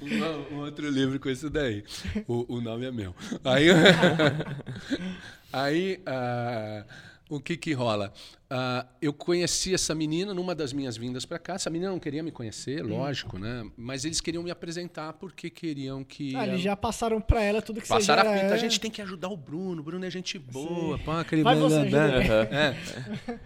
uma- 0.00 0.36
um 0.50 0.56
outro 0.60 0.88
livro 0.90 1.20
com 1.20 1.28
isso 1.30 1.48
daí. 1.48 1.84
O, 2.26 2.56
o 2.56 2.60
nome 2.60 2.86
é 2.86 2.90
meu. 2.90 3.14
Aí, 3.44 3.66
aí 5.52 6.00
ah, 6.06 6.84
o 7.30 7.40
que 7.40 7.56
que 7.56 7.72
rola? 7.72 8.12
Ah, 8.52 8.84
eu 9.00 9.12
conheci 9.12 9.72
essa 9.72 9.94
menina 9.94 10.34
numa 10.34 10.56
das 10.56 10.72
minhas 10.72 10.96
vindas 10.96 11.24
para 11.24 11.38
cá. 11.38 11.54
Essa 11.54 11.70
menina 11.70 11.92
não 11.92 12.00
queria 12.00 12.20
me 12.20 12.32
conhecer, 12.32 12.82
lógico, 12.84 13.38
né? 13.38 13.64
Mas 13.76 14.04
eles 14.04 14.20
queriam 14.20 14.42
me 14.42 14.50
apresentar 14.50 15.12
porque 15.12 15.48
queriam 15.48 16.02
que 16.02 16.34
Ah, 16.34 16.42
ela- 16.42 16.52
eles 16.54 16.60
já 16.62 16.74
passaram 16.74 17.20
pra 17.20 17.40
ela 17.44 17.62
tudo 17.62 17.80
que 17.80 17.86
você 17.86 17.92
Passaram 17.94 18.24
já 18.24 18.30
a 18.30 18.34
fita, 18.34 18.46
é. 18.48 18.52
a 18.52 18.56
gente 18.56 18.80
tem 18.80 18.90
que 18.90 19.00
ajudar 19.02 19.28
o 19.28 19.36
Bruno, 19.36 19.80
o 19.80 19.84
Bruno 19.84 20.04
é 20.04 20.10
gente 20.10 20.36
boa, 20.36 20.98
pá, 20.98 21.20
aquele 21.20 21.44
Vai 21.44 21.54
você, 21.54 21.84
blá. 21.88 22.04
ajuda 22.06 22.48
É. 22.50 22.76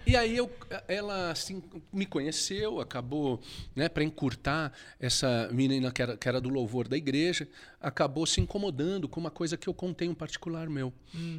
E 0.06 0.16
aí 0.16 0.34
eu, 0.36 0.50
ela 0.88 1.30
assim, 1.30 1.62
me 1.92 2.06
conheceu, 2.06 2.80
acabou, 2.80 3.42
né, 3.76 3.90
para 3.90 4.02
encurtar 4.04 4.72
essa 4.98 5.50
menina 5.52 5.92
que 5.92 6.00
era, 6.00 6.16
que 6.16 6.26
era 6.26 6.40
do 6.40 6.48
louvor 6.48 6.88
da 6.88 6.96
igreja, 6.96 7.46
acabou 7.78 8.24
se 8.24 8.40
incomodando 8.40 9.06
com 9.06 9.20
uma 9.20 9.30
coisa 9.30 9.58
que 9.58 9.68
eu 9.68 9.74
contei 9.74 10.08
um 10.08 10.14
particular 10.14 10.70
meu, 10.70 10.90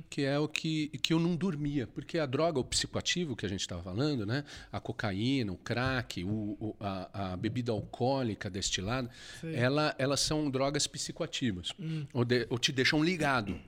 que 0.07 0.21
é 0.23 0.37
o 0.37 0.47
que, 0.47 0.89
que 1.01 1.11
eu 1.13 1.19
não 1.19 1.35
dormia, 1.35 1.87
porque 1.87 2.19
a 2.19 2.27
droga, 2.27 2.59
o 2.59 2.63
psicoativo 2.63 3.35
que 3.35 3.43
a 3.43 3.49
gente 3.49 3.54
estava 3.61 3.81
falando, 3.83 4.25
né, 4.25 4.43
a 4.71 4.79
cocaína, 4.79 5.51
o 5.51 5.57
crack, 5.57 6.23
o, 6.23 6.29
o- 6.59 6.75
a, 6.79 7.33
a 7.33 7.37
bebida 7.37 7.71
alcoólica 7.71 8.49
destilada, 8.49 9.09
ela, 9.53 9.95
elas 9.97 10.19
são 10.19 10.49
drogas 10.49 10.87
psicoativas, 10.87 11.69
ou, 12.13 12.23
de- 12.25 12.47
ou 12.49 12.57
te 12.59 12.71
deixam 12.71 13.03
ligado. 13.03 13.59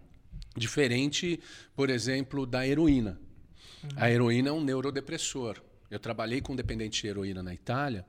Diferente, 0.55 1.39
por 1.75 1.89
exemplo, 1.89 2.45
da 2.45 2.67
heroína. 2.67 3.19
A 3.95 4.09
heroína 4.09 4.49
é 4.49 4.51
um 4.51 4.63
neurodepressor. 4.63 5.61
Eu 5.89 5.99
trabalhei 5.99 6.41
com 6.41 6.55
dependente 6.55 7.01
de 7.01 7.07
heroína 7.07 7.41
na 7.43 7.53
Itália, 7.53 8.05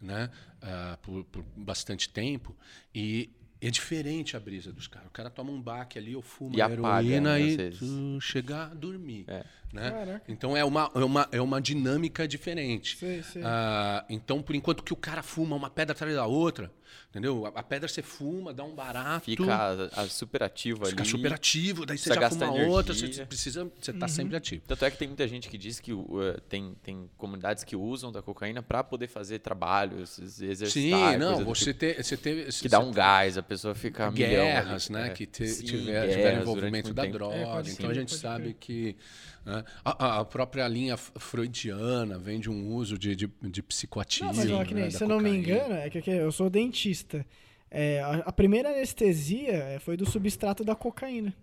né, 0.00 0.28
ah, 0.60 0.98
por, 1.00 1.24
por 1.24 1.42
bastante 1.56 2.08
tempo, 2.08 2.54
e 2.94 3.30
é 3.62 3.70
diferente 3.70 4.36
a 4.36 4.40
brisa 4.40 4.72
dos 4.72 4.88
caras. 4.88 5.08
O 5.08 5.12
cara 5.12 5.30
toma 5.30 5.50
um 5.52 5.60
baque 5.60 5.98
ali, 5.98 6.12
eu 6.12 6.22
fumo 6.22 6.56
E 6.56 6.60
a 6.60 6.66
apaga, 6.66 7.06
heroína 7.06 7.34
né, 7.34 7.40
e 7.40 7.70
tu 7.70 8.20
chega 8.20 8.64
a 8.64 8.66
dormir. 8.66 9.24
É. 9.28 9.44
Né? 9.72 9.90
Caraca. 9.90 10.22
Então 10.28 10.54
é 10.54 10.62
uma, 10.62 10.90
é, 10.94 10.98
uma, 10.98 11.28
é 11.32 11.40
uma 11.40 11.60
dinâmica 11.60 12.28
diferente. 12.28 12.96
Sei, 12.98 13.22
sei. 13.22 13.42
Ah, 13.42 14.04
então, 14.08 14.42
por 14.42 14.54
enquanto 14.54 14.82
que 14.82 14.92
o 14.92 14.96
cara 14.96 15.22
fuma 15.22 15.56
uma 15.56 15.70
pedra 15.70 15.92
atrás 15.92 16.14
da 16.14 16.26
outra, 16.26 16.70
entendeu? 17.08 17.46
A, 17.46 17.60
a 17.60 17.62
pedra 17.62 17.88
você 17.88 18.02
fuma, 18.02 18.52
dá 18.52 18.64
um 18.64 18.74
barato. 18.74 19.24
Fica 19.24 19.54
a, 19.54 20.02
a 20.02 20.08
super 20.08 20.42
ativo 20.42 20.84
Fica 20.84 21.02
ali. 21.02 21.10
super 21.10 21.32
ativo, 21.32 21.86
daí 21.86 21.96
você 21.96 22.12
já 22.12 22.28
fuma 22.28 22.46
energia. 22.48 22.68
outra, 22.68 22.92
você 22.92 23.24
precisa, 23.24 23.72
você 23.80 23.94
tá 23.94 24.06
sempre 24.08 24.36
ativo. 24.36 24.62
Tanto 24.66 24.84
é 24.84 24.90
que 24.90 24.98
tem 24.98 25.08
muita 25.08 25.26
gente 25.26 25.48
que 25.48 25.56
diz 25.56 25.80
que 25.80 25.94
uh, 25.94 26.38
tem, 26.50 26.74
tem 26.82 27.08
comunidades 27.16 27.64
que 27.64 27.74
usam 27.74 28.12
da 28.12 28.20
cocaína 28.20 28.62
para 28.62 28.84
poder 28.84 29.08
fazer 29.08 29.38
trabalhos, 29.38 30.18
exercitar. 30.18 31.12
Sim, 31.12 31.16
não, 31.16 31.42
você 31.46 31.72
tipo, 31.72 31.80
teve, 31.80 32.02
você 32.02 32.16
teve 32.18 32.52
que 32.52 32.68
dá 32.68 32.78
um 32.78 32.92
gás, 32.92 33.38
a 33.38 33.42
pessoa 33.52 33.74
fica 33.74 34.10
milhão 34.10 34.28
guerras, 34.30 34.90
né, 34.90 35.06
É. 35.06 35.10
que 35.10 35.26
te, 35.26 35.46
Sim, 35.46 35.64
tiver, 35.64 35.84
guerras 35.92 36.10
tiver 36.10 36.22
durante 36.22 36.42
envolvimento 36.42 36.94
da 36.94 37.02
tempo. 37.02 37.14
droga. 37.14 37.34
É, 37.36 37.70
então 37.72 37.90
a 37.90 37.94
gente 37.94 38.14
sabe 38.14 38.44
crer. 38.44 38.56
que 38.60 38.96
né, 39.44 39.64
a, 39.84 40.06
a- 40.06 40.20
a 40.20 40.24
própria 40.24 40.66
linha 40.68 40.96
freudiana 40.96 42.18
vem 42.18 42.38
de 42.40 42.50
um 42.50 42.74
uso 42.74 42.96
de, 42.98 43.16
de, 43.16 43.30
de 43.42 43.62
psicoativo. 43.62 44.26
Não, 44.26 44.34
mas 44.34 44.50
ó, 44.50 44.64
que 44.64 44.74
nem, 44.74 44.84
né, 44.84 44.90
se 44.90 45.02
eu 45.02 45.08
não 45.08 45.20
me 45.20 45.30
engano, 45.30 45.74
é 45.74 45.88
que, 45.90 46.00
que 46.02 46.10
eu 46.10 46.30
sou 46.32 46.48
dentista. 46.50 47.24
É, 47.70 48.00
a, 48.02 48.16
a 48.26 48.32
primeira 48.32 48.68
anestesia 48.70 49.52
é, 49.52 49.78
foi 49.78 49.96
do 49.96 50.08
substrato 50.08 50.62
da 50.62 50.74
cocaína. 50.74 51.34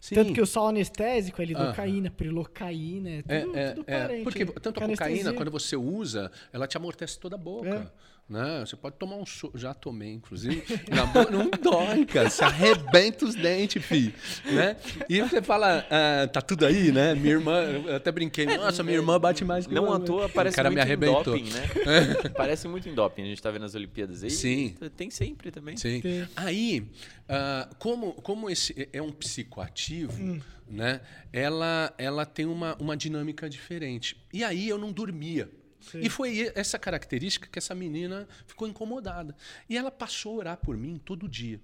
Sim. 0.00 0.14
Tanto 0.14 0.32
que 0.34 0.40
o 0.40 0.46
sal 0.46 0.68
anestésico 0.68 1.40
é 1.40 1.44
lidocaína, 1.44 2.10
prilocaína, 2.10 3.10
é 3.10 3.22
tudo, 3.22 3.56
É, 3.56 3.62
é, 3.62 3.70
tudo 3.72 3.84
é, 3.90 4.00
parente. 4.00 4.22
porque 4.24 4.44
tanto 4.46 4.68
a 4.68 4.86
cocaína, 4.88 5.04
Anestesia. 5.12 5.32
quando 5.32 5.50
você 5.50 5.76
usa, 5.76 6.30
ela 6.52 6.66
te 6.66 6.76
amortece 6.76 7.18
toda 7.18 7.36
a 7.36 7.38
boca. 7.38 7.92
É. 8.30 8.32
Né? 8.32 8.60
Você 8.60 8.76
pode 8.76 8.96
tomar 8.96 9.16
um 9.16 9.26
so... 9.26 9.50
Já 9.54 9.74
tomei, 9.74 10.12
inclusive. 10.12 10.62
Na 10.88 11.04
boca 11.06 11.30
não 11.30 11.50
dói, 11.50 12.04
cara. 12.06 12.30
Você 12.30 12.44
arrebenta 12.44 13.24
os 13.24 13.34
dentes, 13.34 13.84
filho. 13.84 14.12
Né? 14.44 14.76
E 15.08 15.20
você 15.20 15.42
fala, 15.42 15.84
ah, 15.90 16.28
tá 16.28 16.40
tudo 16.40 16.64
aí, 16.64 16.92
né? 16.92 17.14
Minha 17.14 17.34
irmã, 17.34 17.60
eu 17.62 17.96
até 17.96 18.12
brinquei, 18.12 18.46
nossa, 18.46 18.82
minha 18.82 18.96
irmã 18.96 19.18
bate 19.18 19.44
mais 19.44 19.66
que 19.66 19.74
Não 19.74 19.86
eu. 19.86 19.92
à 19.94 20.00
toa 20.00 20.28
parece 20.28 20.54
o 20.54 20.56
cara 20.56 20.70
muito 20.70 20.76
me 20.78 20.82
arrebentou. 20.82 21.36
em 21.36 21.44
doping, 21.44 21.52
né? 21.52 22.30
parece 22.36 22.68
muito 22.68 22.88
em 22.88 22.94
doping. 22.94 23.22
A 23.22 23.26
gente 23.26 23.42
tá 23.42 23.50
vendo 23.50 23.64
as 23.64 23.74
Olimpíadas 23.74 24.22
aí. 24.22 24.30
Sim. 24.30 24.76
Tem 24.96 25.10
sempre 25.10 25.50
também. 25.50 25.76
Sim. 25.76 26.00
Sim. 26.00 26.26
Aí, 26.36 26.86
ah, 27.28 27.68
como, 27.78 28.12
como 28.14 28.48
esse 28.48 28.88
é 28.92 29.02
um 29.02 29.10
psicoativo, 29.10 30.12
Hum. 30.20 30.40
né? 30.68 31.00
Ela, 31.32 31.92
ela 31.98 32.24
tem 32.24 32.46
uma, 32.46 32.76
uma 32.78 32.96
dinâmica 32.96 33.48
diferente. 33.48 34.16
E 34.32 34.44
aí 34.44 34.68
eu 34.68 34.78
não 34.78 34.92
dormia. 34.92 35.48
Sim. 35.80 36.00
E 36.00 36.10
foi 36.10 36.52
essa 36.54 36.78
característica 36.78 37.48
que 37.50 37.58
essa 37.58 37.74
menina 37.74 38.28
ficou 38.46 38.68
incomodada. 38.68 39.34
E 39.68 39.76
ela 39.76 39.90
passou 39.90 40.34
a 40.34 40.38
orar 40.38 40.56
por 40.58 40.76
mim 40.76 41.00
todo 41.04 41.28
dia. 41.28 41.60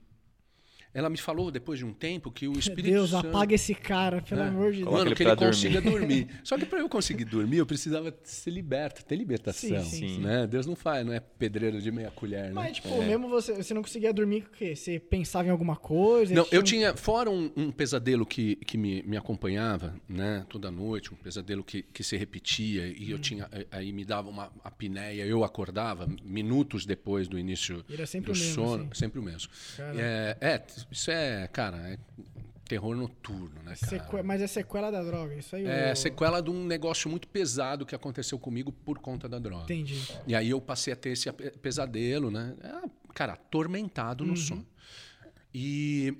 Ela 0.96 1.10
me 1.10 1.18
falou 1.18 1.50
depois 1.50 1.78
de 1.78 1.84
um 1.84 1.92
tempo 1.92 2.30
que 2.32 2.48
o 2.48 2.58
Espírito 2.58 2.90
Deus, 2.90 3.10
Santo 3.10 3.28
apaga 3.28 3.54
esse 3.54 3.74
cara, 3.74 4.22
pelo 4.22 4.40
É. 4.40 4.48
amor 4.48 4.72
de 4.72 4.78
Deus. 4.82 4.90
Mano, 4.90 5.14
que 5.14 5.22
ele 5.22 5.36
consiga 5.36 5.78
dormir. 5.82 6.24
dormir. 6.24 6.28
Só 6.42 6.56
que 6.56 6.64
para 6.64 6.78
eu 6.78 6.88
conseguir 6.88 7.26
dormir, 7.26 7.58
eu 7.58 7.66
precisava 7.66 8.16
ser 8.24 8.50
liberto, 8.50 9.04
ter 9.04 9.14
libertação. 9.16 9.84
Sim, 9.84 9.90
sim, 9.90 10.08
sim. 10.14 10.20
Né? 10.20 10.46
Deus 10.46 10.64
não 10.66 10.74
faz, 10.74 11.04
não 11.04 11.12
é 11.12 11.20
pedreiro 11.20 11.82
de 11.82 11.90
meia 11.92 12.10
colher, 12.10 12.44
né? 12.46 12.52
Mas, 12.54 12.76
tipo, 12.76 12.88
mesmo 13.02 13.28
você, 13.28 13.52
você 13.54 13.74
não 13.74 13.82
conseguia 13.82 14.10
dormir, 14.10 14.44
o 14.44 14.56
quê? 14.56 14.74
Você 14.74 14.98
pensava 14.98 15.48
em 15.48 15.50
alguma 15.50 15.76
coisa? 15.76 16.34
Não, 16.34 16.46
eu 16.50 16.60
um- 16.60 16.64
tinha, 16.64 16.96
fora 16.96 17.28
um, 17.30 17.50
um 17.54 17.70
pesadelo 17.70 18.24
que, 18.24 18.56
que 18.56 18.78
me, 18.78 19.02
me 19.02 19.18
acompanhava, 19.18 19.94
né, 20.08 20.46
toda 20.48 20.70
noite, 20.70 21.12
um 21.12 21.16
pesadelo 21.16 21.62
que, 21.62 21.82
que 21.82 22.02
se 22.02 22.16
repetia 22.16 22.86
e 22.86 23.08
Hum. 23.08 23.10
eu 23.10 23.18
tinha, 23.18 23.48
eh, 23.52 23.66
aí 23.70 23.92
me 23.92 24.02
dava 24.04 24.30
uma 24.30 24.50
apneia, 24.64 25.26
eu 25.26 25.44
acordava 25.44 26.08
minutos 26.24 26.86
depois 26.86 27.28
do 27.28 27.38
início 27.38 27.84
era 27.92 28.06
sempre 28.06 28.32
do 28.32 28.36
o 28.36 28.38
mesmo, 28.40 28.54
sono, 28.54 28.82
assim. 28.84 28.94
sempre 28.94 29.18
o 29.20 29.22
mesmo. 29.22 29.50
É, 29.78 30.36
é, 30.40 30.66
isso 30.90 31.10
é, 31.10 31.46
cara, 31.48 31.76
é 31.90 31.98
terror 32.68 32.96
noturno, 32.96 33.62
né, 33.62 33.74
cara? 33.74 33.76
Seque- 33.76 34.22
Mas 34.22 34.40
é 34.42 34.46
sequela 34.46 34.90
da 34.90 35.02
droga, 35.02 35.34
isso 35.36 35.54
aí 35.54 35.66
É 35.66 35.92
eu... 35.92 35.96
sequela 35.96 36.40
de 36.40 36.50
um 36.50 36.64
negócio 36.64 37.08
muito 37.08 37.28
pesado 37.28 37.86
que 37.86 37.94
aconteceu 37.94 38.38
comigo 38.38 38.72
por 38.72 38.98
conta 38.98 39.28
da 39.28 39.38
droga. 39.38 39.64
Entendi. 39.64 40.00
E 40.26 40.34
aí 40.34 40.50
eu 40.50 40.60
passei 40.60 40.92
a 40.92 40.96
ter 40.96 41.10
esse 41.10 41.30
pesadelo, 41.32 42.30
né? 42.30 42.56
É, 42.60 42.88
cara, 43.14 43.34
atormentado 43.34 44.24
Uhum. 44.24 44.30
no 44.30 44.36
sono. 44.36 44.66
E, 45.54 46.12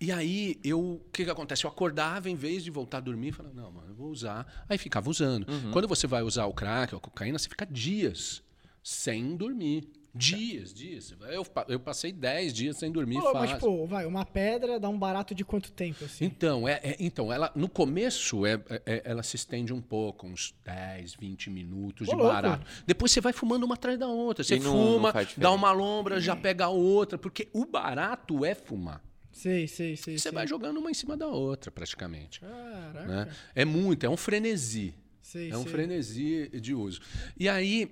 e 0.00 0.10
aí, 0.12 0.58
eu, 0.64 0.80
o 0.80 1.00
que, 1.12 1.24
que 1.24 1.30
acontece? 1.30 1.64
Eu 1.64 1.70
acordava, 1.70 2.30
em 2.30 2.34
vez 2.36 2.62
de 2.64 2.70
voltar 2.70 2.98
a 2.98 3.00
dormir, 3.00 3.32
falava, 3.32 3.54
não, 3.54 3.70
mano, 3.70 3.88
eu 3.90 3.94
vou 3.94 4.08
usar. 4.10 4.64
Aí 4.68 4.78
ficava 4.78 5.10
usando. 5.10 5.48
Uhum. 5.50 5.70
Quando 5.72 5.88
você 5.88 6.06
vai 6.06 6.22
usar 6.22 6.46
o 6.46 6.54
crack 6.54 6.94
ou 6.94 6.98
a 6.98 7.00
cocaína, 7.00 7.38
você 7.38 7.48
fica 7.48 7.66
dias 7.66 8.42
sem 8.82 9.36
dormir. 9.36 9.88
Dias, 10.14 10.74
dias. 10.74 11.14
Eu, 11.30 11.46
eu 11.68 11.80
passei 11.80 12.12
10 12.12 12.52
dias 12.52 12.76
sem 12.76 12.92
dormir 12.92 13.14
Pô, 13.18 13.32
mas, 13.32 13.50
fácil. 13.52 13.54
tipo, 13.56 13.86
vai, 13.86 14.04
uma 14.04 14.24
pedra 14.26 14.78
dá 14.78 14.88
um 14.88 14.98
barato 14.98 15.34
de 15.34 15.42
quanto 15.44 15.72
tempo, 15.72 16.04
assim? 16.04 16.26
Então, 16.26 16.68
é, 16.68 16.80
é- 16.82 16.96
então 17.00 17.32
ela, 17.32 17.50
no 17.54 17.66
começo, 17.68 18.44
é, 18.44 18.60
é- 18.84 19.02
ela 19.06 19.22
se 19.22 19.36
estende 19.36 19.72
um 19.72 19.80
pouco, 19.80 20.26
uns 20.26 20.54
10, 20.64 21.14
20 21.14 21.48
minutos 21.48 22.06
Ô, 22.08 22.10
de 22.10 22.16
louco. 22.16 22.32
barato. 22.32 22.66
Depois 22.86 23.10
você 23.10 23.22
vai 23.22 23.32
fumando 23.32 23.64
uma 23.64 23.74
atrás 23.74 23.98
da 23.98 24.06
outra. 24.06 24.44
Você 24.44 24.56
E 24.56 24.60
não- 24.60 24.72
fuma, 24.72 25.12
não 25.14 25.26
dá 25.38 25.50
uma 25.50 25.72
lombra, 25.72 26.20
já 26.20 26.36
pega 26.36 26.66
a 26.66 26.68
outra, 26.68 27.16
porque 27.16 27.48
o 27.52 27.64
barato 27.64 28.44
é 28.44 28.54
fumar. 28.54 29.02
Sei, 29.32 29.66
sei, 29.66 29.96
sei. 29.96 30.18
Você 30.18 30.24
sei. 30.24 30.32
vai 30.32 30.46
jogando 30.46 30.76
uma 30.76 30.90
em 30.90 30.94
cima 30.94 31.16
da 31.16 31.26
outra, 31.26 31.70
praticamente. 31.70 32.38
Caraca. 32.40 33.06
né? 33.06 33.28
É 33.54 33.64
muito, 33.64 34.04
é 34.04 34.10
um 34.10 34.16
frenesi. 34.16 34.94
Sei, 35.22 35.50
É 35.50 35.56
um 35.56 35.62
sei. 35.62 35.72
frenesi 35.72 36.50
de 36.60 36.74
uso. 36.74 37.00
E 37.38 37.48
aí, 37.48 37.90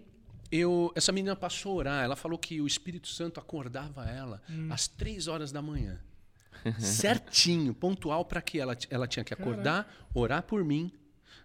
eu, 0.51 0.93
essa 0.95 1.13
menina 1.13 1.37
passou 1.37 1.73
a 1.73 1.75
orar. 1.77 2.05
Ela 2.05 2.17
falou 2.17 2.39
que 2.39 2.61
o 2.61 2.67
Espírito 2.67 3.09
Santo 3.09 3.39
acordava 3.39 4.05
ela 4.09 4.43
Hum. 4.51 4.69
às 4.71 4.89
três 4.89 5.29
horas 5.29 5.53
da 5.53 5.63
manhã. 5.63 6.01
Certinho, 6.79 7.73
pontual, 7.73 8.25
para 8.25 8.43
que 8.43 8.59
ela, 8.59 8.77
ela 8.91 9.07
tinha 9.07 9.25
que 9.25 9.33
acordar, 9.33 10.09
orar 10.13 10.43
por 10.43 10.65
mim, 10.65 10.93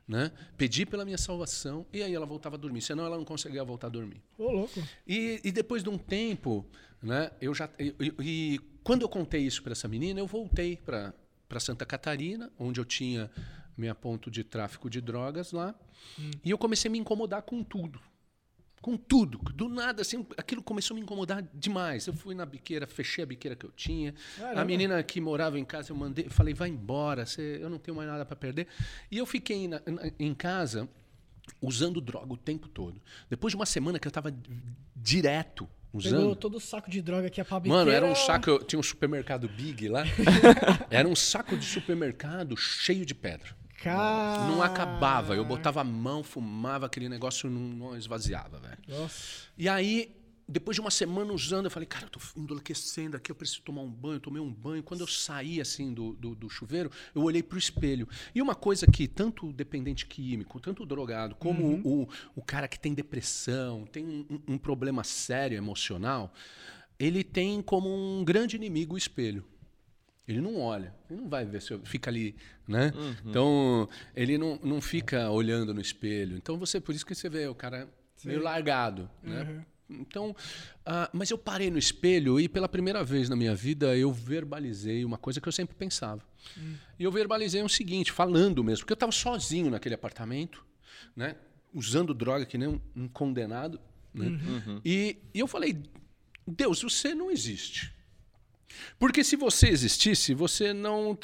né? 0.08 0.32
Pedi 0.58 0.86
pela 0.86 1.06
minha 1.06 1.18
salvação 1.18 1.86
e 1.94 2.04
aí 2.04 2.14
ela 2.14 2.26
voltava 2.26 2.56
a 2.56 2.60
dormir. 2.60 2.82
Senão 2.82 3.06
ela 3.06 3.18
não 3.18 3.26
conseguia 3.26 3.64
voltar 3.64 3.88
a 3.88 3.90
dormir. 3.90 4.22
Ô, 4.38 4.52
louco. 4.52 4.84
E, 5.08 5.40
e 5.44 5.52
depois 5.52 5.84
de 5.84 5.90
um 5.90 5.98
tempo, 5.98 6.66
né? 7.02 7.32
Eu 7.40 7.54
já 7.54 7.70
e, 7.80 7.94
e 8.20 8.60
quando 8.84 9.04
eu 9.04 9.10
contei 9.10 9.42
isso 9.42 9.64
para 9.64 9.72
essa 9.72 9.88
menina, 9.88 10.20
eu 10.20 10.28
voltei 10.28 10.78
para 10.78 11.14
para 11.48 11.60
Santa 11.60 11.86
Catarina, 11.86 12.52
onde 12.58 12.80
eu 12.80 12.86
tinha 12.86 13.30
minha 13.78 13.94
ponto 13.94 14.32
de 14.32 14.44
tráfico 14.44 14.90
de 14.90 15.00
drogas 15.00 15.52
lá, 15.52 15.76
hum. 16.18 16.32
e 16.44 16.50
eu 16.50 16.58
comecei 16.58 16.90
a 16.90 16.92
me 16.92 16.98
incomodar 16.98 17.44
com 17.44 17.64
tudo 17.64 18.02
com 18.86 18.96
tudo. 18.96 19.40
Do 19.40 19.68
nada, 19.68 20.04
assim, 20.04 20.24
aquilo 20.38 20.62
começou 20.62 20.94
a 20.94 20.96
me 20.96 21.02
incomodar 21.02 21.44
demais. 21.56 22.06
Eu 22.06 22.14
fui 22.14 22.36
na 22.36 22.46
biqueira, 22.46 22.86
fechei 22.86 23.24
a 23.24 23.26
biqueira 23.26 23.56
que 23.56 23.66
eu 23.66 23.72
tinha. 23.72 24.14
Caramba. 24.38 24.62
A 24.62 24.64
menina 24.64 25.02
que 25.02 25.20
morava 25.20 25.58
em 25.58 25.66
casa, 25.66 25.92
eu 25.92 25.96
mandei, 25.96 26.30
falei, 26.30 26.54
vai 26.54 26.70
embora, 26.70 27.26
você, 27.26 27.58
eu 27.60 27.68
não 27.68 27.80
tenho 27.80 27.98
mais 27.98 28.08
nada 28.08 28.24
para 28.24 28.36
perder. 28.36 28.68
E 29.10 29.18
eu 29.18 29.26
fiquei 29.26 29.68
na, 29.68 29.82
na, 29.88 30.12
em 30.20 30.36
casa 30.36 30.88
usando 31.60 32.00
droga 32.00 32.32
o 32.32 32.38
tempo 32.38 32.68
todo. 32.68 33.02
Depois 33.28 33.54
de 33.54 33.56
uma 33.56 33.66
semana 33.66 33.98
que 33.98 34.08
eu 34.08 34.12
estava 34.12 34.32
direto 34.96 35.68
usando. 35.92 36.20
Pegou 36.20 36.36
todo 36.36 36.58
o 36.58 36.62
saco 36.62 36.88
de 36.88 37.02
droga 37.02 37.28
que 37.28 37.42
a 37.42 37.46
Pablo 37.46 37.72
Mano, 37.72 37.90
era 37.90 38.06
um 38.06 38.14
saco, 38.14 38.64
tinha 38.66 38.80
um 38.80 38.84
supermercado 38.84 39.50
Big 39.50 39.88
lá. 39.88 40.04
era 40.92 41.08
um 41.08 41.16
saco 41.16 41.58
de 41.58 41.66
supermercado 41.66 42.56
cheio 42.56 43.04
de 43.04 43.16
pedra. 43.16 43.50
Cara... 43.86 44.48
Não 44.48 44.64
acabava. 44.64 45.36
Eu 45.36 45.46
botava 45.46 45.82
a 45.82 45.84
mão, 45.84 46.24
fumava, 46.24 46.88
aquele 46.88 47.08
negócio 47.08 47.48
não, 47.48 47.62
não 47.62 47.96
esvaziava, 47.96 48.58
velho. 48.58 48.80
E 49.56 49.70
aí, 49.70 50.12
depois 50.50 50.74
de 50.74 50.82
uma 50.82 50.90
semana 50.90 51.32
usando, 51.32 51.66
eu 51.66 51.72
falei, 51.72 51.86
cara, 51.86 52.08
eu 52.08 52.10
tô 52.10 52.20
enlouquecendo 52.36 53.16
aqui, 53.16 53.32
eu 53.32 53.36
preciso 53.36 53.62
tomar 53.62 53.84
um 53.84 53.92
banho. 53.92 54.16
Eu 54.16 54.20
tomei 54.22 54.42
um 54.42 54.52
banho. 54.52 54.82
Quando 54.82 55.02
eu 55.02 55.08
saí, 55.08 55.62
assim, 55.62 55.94
do, 55.94 56.14
do, 56.14 56.34
do 56.34 56.50
chuveiro, 56.50 56.90
eu 57.14 57.22
olhei 57.22 57.44
pro 57.44 57.60
espelho. 57.60 58.10
E 58.34 58.42
uma 58.42 58.56
coisa 58.56 58.88
que 58.88 59.08
tanto 59.08 59.50
o 59.50 59.54
dependente 59.54 60.08
químico, 60.08 60.60
tanto 60.60 60.82
o 60.82 60.86
drogado, 60.88 61.36
como 61.36 61.64
uhum. 61.64 61.82
o, 61.86 62.10
o 62.38 62.42
cara 62.42 62.68
que 62.68 62.80
tem 62.80 62.92
depressão, 62.92 63.86
tem 63.86 64.04
um, 64.04 64.42
um 64.48 64.58
problema 64.58 65.04
sério 65.04 65.56
emocional, 65.56 66.34
ele 66.98 67.24
tem 67.24 67.62
como 67.62 67.88
um 67.88 68.26
grande 68.26 68.56
inimigo 68.56 68.96
o 68.96 68.98
espelho. 68.98 69.46
Ele 70.28 70.42
não 70.42 70.60
olha, 70.60 70.94
ele 71.10 71.22
não 71.22 71.30
vai 71.30 71.46
ver 71.46 71.62
se 71.62 71.78
fica 71.84 72.10
ali, 72.10 72.36
né? 72.68 72.92
Uhum. 72.96 73.16
Então, 73.26 73.90
ele 74.16 74.38
não, 74.38 74.60
não 74.64 74.82
fica 74.82 75.30
olhando 75.30 75.74
no 75.74 75.80
espelho. 75.80 76.36
Então, 76.36 76.58
você 76.58 76.80
por 76.80 76.96
isso 76.96 77.06
que 77.06 77.14
você 77.14 77.30
vê 77.30 77.48
o 77.48 77.54
cara 77.54 77.88
Sim. 78.16 78.30
meio 78.30 78.42
largado, 78.42 79.10
né? 79.22 79.42
uhum. 79.42 79.54
né? 79.56 79.66
Então, 79.88 80.32
uh, 80.32 81.10
mas 81.14 81.30
eu 81.30 81.38
parei 81.38 81.70
no 81.70 81.78
espelho 81.78 82.40
e 82.40 82.50
pela 82.50 82.68
primeira 82.68 83.04
vez 83.04 83.30
na 83.30 83.36
minha 83.36 83.54
vida 83.54 83.96
eu 83.96 84.12
verbalizei 84.12 85.06
uma 85.06 85.18
coisa 85.18 85.40
que 85.40 85.48
eu 85.48 85.52
sempre 85.52 85.76
pensava. 85.76 86.24
Uhum. 86.58 86.76
E 86.98 87.04
eu 87.04 87.12
verbalizei 87.12 87.62
o 87.62 87.70
seguinte, 87.70 88.12
falando 88.12 88.64
mesmo, 88.64 88.80
porque 88.80 88.94
eu 88.94 88.96
estava 88.96 89.12
sozinho 89.12 89.70
naquele 89.70 89.96
apartamento, 89.96 90.66
né? 91.16 91.36
Usando 91.74 92.14
droga 92.14 92.46
que 92.46 92.58
nem 92.58 92.68
um, 92.68 92.82
um 92.96 93.08
condenado, 93.08 93.80
né? 94.14 94.26
Uhum. 94.26 94.82
E, 94.84 95.18
e 95.34 95.40
eu 95.40 95.48
falei, 95.48 95.78
Deus, 96.48 96.82
você 96.82 97.14
não 97.14 97.30
existe. 97.30 97.94
Porque 98.98 99.24
se 99.24 99.36
você 99.36 99.68
existisse, 99.70 100.34
você 100.34 100.74
não 100.74 101.18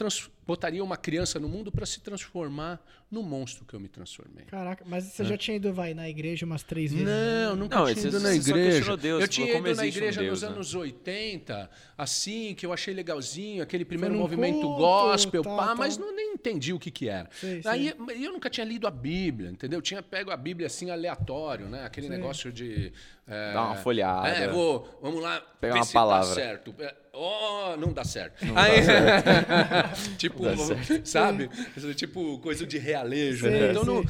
botaria 0.46 0.84
uma 0.84 0.98
criança 0.98 1.40
no 1.40 1.48
mundo 1.48 1.72
para 1.72 1.86
se 1.86 2.02
transformar 2.02 2.82
no 3.10 3.22
monstro 3.22 3.66
que 3.66 3.74
eu 3.74 3.80
me 3.80 3.90
transformei. 3.90 4.46
Caraca, 4.46 4.86
mas 4.88 5.04
você 5.04 5.22
é. 5.24 5.26
já 5.26 5.38
tinha 5.38 5.58
ido 5.58 5.74
vai, 5.74 5.94
na 5.94 6.10
igreja 6.10 6.46
umas 6.46 6.64
três 6.64 6.92
vezes? 6.92 7.06
Não, 7.06 7.56
nunca 7.56 7.78
não, 7.78 7.94
tinha 7.94 8.08
ido 8.08 8.20
na 8.20 8.34
igreja. 8.34 8.98
Deus, 8.98 9.22
eu 9.22 9.28
tinha 9.28 9.58
ido 9.58 9.76
na 9.76 9.86
igreja 9.86 10.22
um 10.22 10.24
Deus, 10.24 10.42
nos 10.42 10.50
né? 10.50 10.56
anos 10.56 10.76
80, 10.76 11.70
assim, 11.98 12.56
que 12.56 12.66
eu 12.66 12.72
achei 12.72 12.94
legalzinho, 12.94 13.62
aquele 13.62 13.84
primeiro 13.84 14.16
movimento 14.16 14.62
culto, 14.62 14.78
gospel, 14.78 15.44
tá, 15.44 15.56
pá, 15.56 15.68
tá. 15.68 15.76
mas 15.76 15.98
não 15.98 16.16
nem 16.16 16.34
entendi 16.34 16.74
o 16.74 16.80
que 16.80 16.90
que 16.90 17.10
era. 17.10 17.30
Sei, 17.34 17.62
Aí 17.66 17.94
sei. 18.08 18.26
eu 18.26 18.32
nunca 18.32 18.50
tinha 18.50 18.66
lido 18.66 18.88
a 18.88 18.92
Bíblia, 18.92 19.52
entendeu? 19.52 19.80
Eu 19.80 19.84
tinha 19.84 20.02
pego 20.02 20.32
a 20.32 20.38
Bíblia 20.38 20.68
assim 20.68 20.90
aleatório, 20.90 21.68
né? 21.68 21.86
Aquele 21.86 22.08
sei. 22.08 22.16
negócio 22.16 22.52
de 22.52 22.94
é, 23.28 23.54
Dá 23.54 23.64
uma 23.64 23.76
folhada. 23.76 24.28
É, 24.28 24.48
vou, 24.48 25.00
vamos 25.02 25.22
lá, 25.22 25.42
pegar 25.60 25.76
uma 25.76 25.86
palavra. 25.86 26.28
Tá 26.28 26.36
certo. 26.36 26.74
Oh, 27.14 27.76
não 27.78 27.92
dá 27.92 28.06
certo. 28.06 28.46
Não 28.46 28.58
Aí, 28.58 28.78
dá 28.78 28.84
certo. 28.84 30.16
tipo, 30.18 30.44
dá 30.44 30.56
certo. 30.56 31.06
sabe? 31.06 31.50
Tipo 31.96 32.40
coisa 32.40 32.66
de 32.66 32.78
realejo. 32.78 33.46
Sim, 33.46 33.52
né? 33.52 33.72
então, 33.72 33.84
não, 33.84 34.04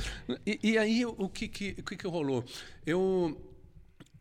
e, 0.45 0.59
e, 0.61 0.77
aí 0.77 1.05
o 1.05 1.27
que 1.27 1.47
que, 1.47 1.75
o 1.79 1.83
que 1.83 1.97
que 1.97 2.07
rolou? 2.07 2.45
Eu 2.85 3.35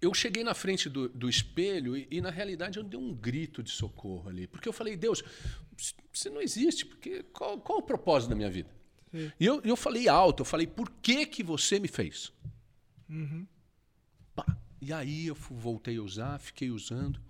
eu 0.00 0.14
cheguei 0.14 0.42
na 0.42 0.54
frente 0.54 0.88
do, 0.88 1.08
do 1.10 1.28
espelho 1.28 1.94
e, 1.96 2.08
e, 2.10 2.20
na 2.20 2.30
realidade, 2.30 2.78
eu 2.78 2.82
dei 2.82 2.98
um 2.98 3.12
grito 3.14 3.62
de 3.62 3.70
socorro 3.70 4.30
ali. 4.30 4.46
Porque 4.46 4.66
eu 4.66 4.72
falei, 4.72 4.96
Deus, 4.96 5.22
você 6.10 6.30
não 6.30 6.40
existe. 6.40 6.86
Porque 6.86 7.22
qual, 7.24 7.58
qual 7.58 7.80
o 7.80 7.82
propósito 7.82 8.30
da 8.30 8.36
minha 8.36 8.50
vida? 8.50 8.70
Sim. 9.10 9.30
E 9.38 9.44
eu, 9.44 9.60
eu 9.62 9.76
falei 9.76 10.08
alto, 10.08 10.40
eu 10.40 10.44
falei, 10.44 10.66
por 10.66 10.90
que, 11.02 11.26
que 11.26 11.42
você 11.42 11.78
me 11.78 11.88
fez? 11.88 12.32
Uhum. 13.08 13.46
Pá. 14.34 14.46
E 14.80 14.90
aí 14.92 15.26
eu 15.26 15.34
voltei 15.34 15.98
a 15.98 16.02
usar, 16.02 16.38
fiquei 16.38 16.70
usando. 16.70 17.20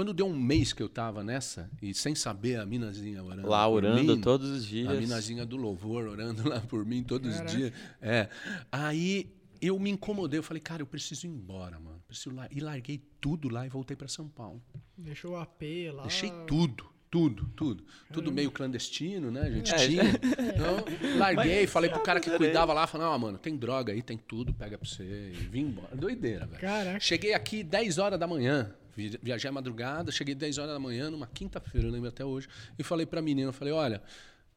Quando 0.00 0.14
deu 0.14 0.24
um 0.24 0.34
mês 0.34 0.72
que 0.72 0.82
eu 0.82 0.86
estava 0.86 1.22
nessa, 1.22 1.70
e 1.82 1.92
sem 1.92 2.14
saber, 2.14 2.58
a 2.58 2.64
minazinha 2.64 3.22
orando. 3.22 3.46
Lá 3.46 3.68
orando 3.68 4.16
mim, 4.16 4.20
todos 4.22 4.48
os 4.48 4.64
dias. 4.64 4.88
A 4.88 4.94
minazinha 4.94 5.44
do 5.44 5.58
louvor 5.58 6.06
orando 6.08 6.40
lá 6.48 6.58
por 6.58 6.86
mim 6.86 7.02
todos 7.02 7.34
Caraca. 7.34 7.50
os 7.50 7.54
dias. 7.54 7.72
É. 8.00 8.30
Aí 8.72 9.30
eu 9.60 9.78
me 9.78 9.90
incomodei, 9.90 10.38
eu 10.38 10.42
falei, 10.42 10.62
cara, 10.62 10.80
eu 10.80 10.86
preciso 10.86 11.26
ir 11.26 11.28
embora, 11.28 11.78
mano. 11.78 12.02
Preciso 12.08 12.34
lá. 12.34 12.48
E 12.50 12.60
larguei 12.60 12.98
tudo 13.20 13.50
lá 13.50 13.66
e 13.66 13.68
voltei 13.68 13.94
para 13.94 14.08
São 14.08 14.26
Paulo. 14.26 14.62
Deixou 14.96 15.32
o 15.32 15.36
AP 15.36 15.60
lá. 15.92 16.04
Deixei 16.04 16.32
tudo. 16.46 16.88
Tudo, 17.10 17.44
tudo. 17.54 17.84
Tudo 18.10 18.32
meio 18.32 18.50
clandestino, 18.50 19.30
né? 19.30 19.42
A 19.42 19.50
gente 19.50 19.74
é, 19.74 19.86
tinha. 19.86 20.04
Então, 20.54 21.18
larguei, 21.18 21.60
Mas, 21.60 21.70
falei 21.70 21.90
pro 21.90 22.00
cara 22.00 22.20
que 22.20 22.30
cuidava 22.30 22.72
lá, 22.72 22.86
falei, 22.86 23.06
não, 23.06 23.18
mano, 23.18 23.36
tem 23.36 23.54
droga 23.54 23.92
aí, 23.92 24.00
tem 24.00 24.16
tudo, 24.16 24.54
pega 24.54 24.78
pra 24.78 24.88
você. 24.88 25.02
E 25.04 25.32
vim 25.50 25.62
embora. 25.62 25.94
Doideira, 25.94 26.46
velho. 26.46 26.60
Caraca. 26.60 27.00
Cheguei 27.00 27.34
aqui 27.34 27.62
10 27.62 27.98
horas 27.98 28.18
da 28.18 28.26
manhã. 28.26 28.74
Viajei 29.22 29.48
à 29.48 29.52
madrugada, 29.52 30.10
cheguei 30.12 30.34
10 30.34 30.58
horas 30.58 30.72
da 30.72 30.78
manhã, 30.78 31.10
numa 31.10 31.26
quinta-feira, 31.26 31.86
eu 31.86 31.92
lembro 31.92 32.08
até 32.08 32.24
hoje, 32.24 32.48
e 32.78 32.82
falei 32.82 33.06
pra 33.06 33.22
menina, 33.22 33.52
falei, 33.52 33.72
olha, 33.72 34.02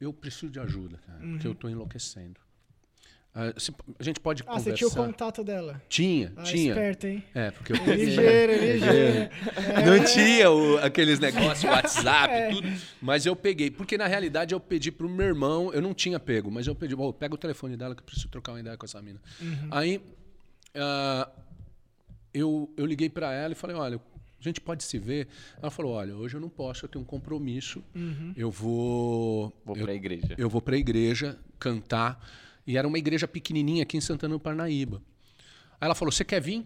eu 0.00 0.12
preciso 0.12 0.50
de 0.50 0.60
ajuda, 0.60 0.98
cara, 0.98 1.24
uhum. 1.24 1.32
porque 1.32 1.46
eu 1.46 1.54
tô 1.54 1.68
enlouquecendo. 1.68 2.40
Ah, 3.36 3.52
a 3.98 4.02
gente 4.02 4.20
pode 4.20 4.42
ah, 4.42 4.46
conversar. 4.46 4.70
você 4.70 4.76
tinha 4.76 4.86
o 4.86 4.94
contato 4.94 5.42
dela? 5.42 5.82
Tinha, 5.88 6.32
ah, 6.36 6.44
tinha. 6.44 6.68
esperto, 6.68 7.06
hein? 7.08 7.24
É, 7.34 7.50
porque 7.50 7.72
eu 7.72 7.76
Ligeiro, 7.76 8.52
ligeiro. 8.52 8.86
É. 8.86 9.30
Não 9.84 10.04
tinha 10.04 10.50
o, 10.52 10.78
aqueles 10.78 11.18
negócios, 11.18 11.64
WhatsApp, 11.64 12.32
é. 12.32 12.50
tudo. 12.50 12.72
Mas 13.02 13.26
eu 13.26 13.34
peguei. 13.34 13.72
Porque 13.72 13.98
na 13.98 14.06
realidade 14.06 14.54
eu 14.54 14.60
pedi 14.60 14.92
pro 14.92 15.08
meu 15.08 15.26
irmão, 15.26 15.72
eu 15.72 15.82
não 15.82 15.92
tinha 15.92 16.20
pego, 16.20 16.48
mas 16.48 16.68
eu 16.68 16.76
pedi, 16.76 16.94
oh, 16.94 17.12
pega 17.12 17.34
o 17.34 17.38
telefone 17.38 17.76
dela 17.76 17.96
que 17.96 18.02
eu 18.02 18.06
preciso 18.06 18.28
trocar 18.28 18.52
uma 18.52 18.60
ideia 18.60 18.76
com 18.76 18.86
essa 18.86 19.02
mina. 19.02 19.20
Uhum. 19.40 19.68
Aí 19.72 19.96
uh, 20.76 21.28
eu, 22.32 22.72
eu 22.76 22.86
liguei 22.86 23.10
para 23.10 23.32
ela 23.32 23.52
e 23.52 23.56
falei, 23.56 23.74
olha, 23.74 24.00
a 24.48 24.50
gente 24.50 24.60
pode 24.60 24.84
se 24.84 24.98
ver. 24.98 25.28
Ela 25.60 25.70
falou: 25.70 25.92
olha, 25.92 26.14
hoje 26.14 26.36
eu 26.36 26.40
não 26.40 26.48
posso, 26.48 26.84
eu 26.84 26.88
tenho 26.88 27.02
um 27.02 27.06
compromisso. 27.06 27.82
Uhum. 27.94 28.32
Eu 28.36 28.50
vou. 28.50 29.52
Vou 29.64 29.76
para 29.76 29.92
a 29.92 29.94
igreja. 29.94 30.34
Eu 30.36 30.48
vou 30.48 30.60
para 30.60 30.74
a 30.74 30.78
igreja 30.78 31.38
cantar. 31.58 32.24
E 32.66 32.78
era 32.78 32.88
uma 32.88 32.98
igreja 32.98 33.28
pequenininha 33.28 33.82
aqui 33.82 33.96
em 33.96 34.00
Santana 34.00 34.34
do 34.34 34.40
Parnaíba. 34.40 35.02
Aí 35.80 35.86
ela 35.86 35.94
falou: 35.94 36.12
Você 36.12 36.24
quer 36.24 36.40
vir? 36.40 36.64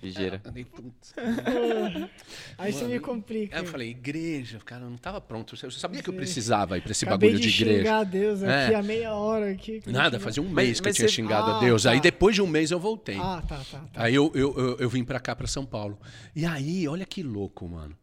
Ligeira. 0.00 0.40
Aí 2.56 2.72
você 2.72 2.84
me 2.84 3.00
complica. 3.00 3.56
Aí 3.56 3.62
eu 3.62 3.66
falei, 3.66 3.90
igreja, 3.90 4.60
cara, 4.64 4.82
eu 4.82 4.88
não 4.88 4.96
estava 4.96 5.20
pronto. 5.20 5.56
Você 5.56 5.70
sabia 5.72 6.02
que 6.02 6.08
eu 6.08 6.14
precisava 6.14 6.78
ir 6.78 6.82
para 6.82 6.92
esse 6.92 7.04
Acabei 7.04 7.30
bagulho 7.30 7.42
de, 7.42 7.52
de 7.52 7.62
igreja. 7.62 7.78
xingar 7.80 7.98
a 7.98 8.04
Deus 8.04 8.42
aqui 8.42 8.72
é. 8.72 8.74
a 8.76 8.82
meia 8.82 9.12
hora 9.14 9.50
aqui. 9.50 9.82
Nada, 9.86 10.20
fazia 10.20 10.42
um 10.42 10.48
mês 10.48 10.68
mas, 10.68 10.80
que 10.80 10.88
mas 10.88 10.94
eu 10.94 10.94
tinha 10.94 11.08
você... 11.08 11.14
xingado 11.14 11.50
ah, 11.50 11.56
a 11.56 11.60
Deus. 11.60 11.82
Tá. 11.82 11.90
Aí 11.90 12.00
depois 12.00 12.34
de 12.34 12.42
um 12.42 12.46
mês 12.46 12.70
eu 12.70 12.78
voltei. 12.78 13.18
Ah, 13.18 13.42
tá, 13.46 13.56
tá. 13.56 13.78
tá. 13.92 14.04
Aí 14.04 14.14
eu, 14.14 14.30
eu, 14.34 14.54
eu, 14.56 14.76
eu 14.78 14.88
vim 14.88 15.02
para 15.02 15.18
cá, 15.18 15.34
para 15.34 15.48
São 15.48 15.66
Paulo. 15.66 15.98
E 16.34 16.46
aí, 16.46 16.86
olha 16.86 17.04
que 17.04 17.22
louco, 17.22 17.68
mano. 17.68 17.96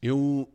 Eu, 0.00 0.48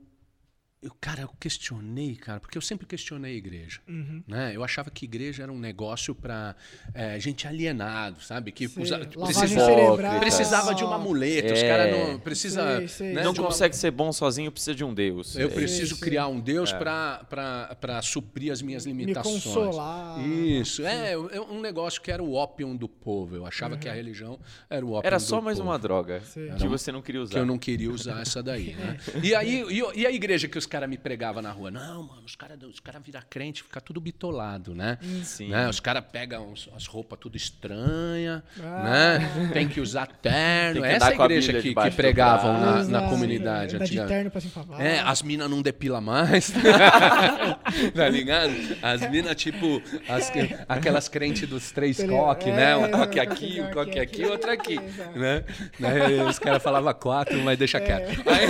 eu, 0.88 0.96
cara, 1.02 1.22
eu 1.24 1.30
questionei, 1.38 2.16
cara, 2.16 2.40
porque 2.40 2.58
eu 2.58 2.62
sempre 2.62 2.88
questionei 2.88 3.34
a 3.34 3.38
igreja. 3.38 3.82
Uhum. 3.88 4.24
Né? 4.26 4.56
Eu 4.56 4.64
achava 4.64 4.90
que 4.90 5.04
igreja 5.04 5.44
era 5.44 5.52
um 5.52 5.60
negócio 5.60 6.16
para 6.16 6.56
é, 6.94 7.20
gente 7.20 7.46
alienado, 7.46 8.22
sabe? 8.22 8.54
Que 8.54 8.68
usa, 8.68 9.00
precisava, 9.00 10.20
precisava 10.20 10.74
de 10.74 10.86
uma 10.86 10.98
muleta. 10.98 11.50
É. 11.50 11.54
Os 11.54 11.62
caras 11.62 11.92
não 11.92 12.20
precisa, 12.20 12.80
né, 12.80 13.24
não 13.24 13.34
consegue 13.34 13.76
uma... 13.76 13.80
ser 13.80 13.92
bom 13.92 14.14
sozinho, 14.14 14.50
precisa 14.50 14.74
de 14.74 14.84
um 14.86 14.94
Deus. 14.94 15.36
Eu 15.36 15.50
preciso 15.52 16.00
criar 16.00 16.30
um 16.30 16.40
Deus 16.40 16.72
é. 16.72 16.78
para 16.78 18.02
suprir 18.02 18.54
as 18.54 18.62
minhas 18.62 18.86
limitações. 18.86 19.46
Me 19.46 19.54
consolar. 19.54 20.26
Isso. 20.26 20.86
É, 20.86 21.12
é, 21.12 21.42
um 21.42 21.60
negócio 21.60 22.02
que 22.02 22.10
era 22.10 22.24
o 22.24 22.34
ópio 22.34 22.74
do 22.78 22.88
povo. 22.88 23.36
Eu 23.36 23.46
achava 23.46 23.74
uhum. 23.74 23.80
que 23.80 23.90
a 23.90 23.94
religião 23.94 24.40
era 24.70 24.86
o 24.86 24.94
ópio 24.94 25.06
Era 25.06 25.20
só 25.20 25.42
mais 25.42 25.58
povo. 25.58 25.70
uma 25.70 25.78
droga 25.78 26.22
que 26.58 26.68
você 26.68 26.94
não 26.94 27.02
queria 27.02 27.22
usar. 27.22 27.34
Que 27.34 27.40
eu 27.40 27.46
não 27.46 27.58
queria 27.58 27.92
usar 27.92 28.22
essa 28.22 28.42
daí. 28.42 28.74
Né? 28.74 28.98
e 29.22 29.36
aí, 29.36 29.66
e, 29.70 30.00
e 30.02 30.06
a 30.06 30.12
igreja 30.12 30.48
que 30.48 30.58
os 30.58 30.66
caras 30.66 30.77
caras 30.78 30.90
me 30.92 30.98
pregavam 30.98 31.42
na 31.42 31.52
rua? 31.52 31.72
Não, 31.72 32.04
mano, 32.04 32.22
os 32.24 32.36
caras 32.36 32.62
os 32.62 32.80
cara 32.80 33.00
viram 33.00 33.20
crente, 33.28 33.64
fica 33.64 33.82
tudo 33.82 34.00
bitolado, 34.00 34.76
né? 34.76 35.00
Sim. 35.24 35.50
Né? 35.50 35.68
Os 35.68 35.80
caras 35.80 36.04
pegam 36.12 36.54
as 36.76 36.86
roupas 36.86 37.18
tudo 37.20 37.36
estranha, 37.36 38.44
Ah. 38.64 38.84
né? 38.84 39.50
Tem 39.54 39.68
que 39.68 39.82
usar 39.82 40.06
terno. 40.06 40.82
Que 40.82 40.88
Essa 40.88 41.12
com 41.14 41.22
a 41.24 41.26
igreja 41.26 41.54
que, 41.60 41.74
que 41.74 41.92
pregavam 41.92 42.54
na, 42.60 42.84
na 42.84 43.10
comunidade 43.10 43.76
Andar 43.76 43.86
de 43.86 44.06
terno 44.06 44.30
pra 44.30 44.40
e 44.40 44.50
pra 44.50 44.64
baixo. 44.64 44.84
É, 44.84 45.00
as 45.00 45.24
minas 45.24 45.50
não 45.50 45.64
depila 45.64 46.00
mais. 46.00 46.52
tá 47.96 48.10
ligado? 48.10 48.54
As 48.84 49.10
minas, 49.10 49.36
tipo, 49.36 49.82
as 50.08 50.30
que- 50.30 50.56
aquelas 50.70 51.08
crentes 51.10 51.50
dos 51.50 51.72
três 51.72 51.98
coques, 52.04 52.48
é, 52.50 52.56
né? 52.56 52.78
Um 52.78 52.86
é, 52.86 52.90
coque 52.90 53.20
um 53.20 53.24
aqui, 53.24 53.62
um 53.62 53.64
coque 53.66 53.74
coque 53.74 54.00
aqui, 54.00 54.22
aqui, 54.22 54.32
outro 54.32 54.52
aqui. 54.52 54.80
Né? 55.18 55.44
Né? 55.80 56.24
Os 56.30 56.38
caras 56.38 56.62
falavam 56.62 56.94
quatro, 56.94 57.42
mas 57.42 57.58
deixa 57.58 57.80
quieto. 57.80 58.22
Aí- 58.30 58.48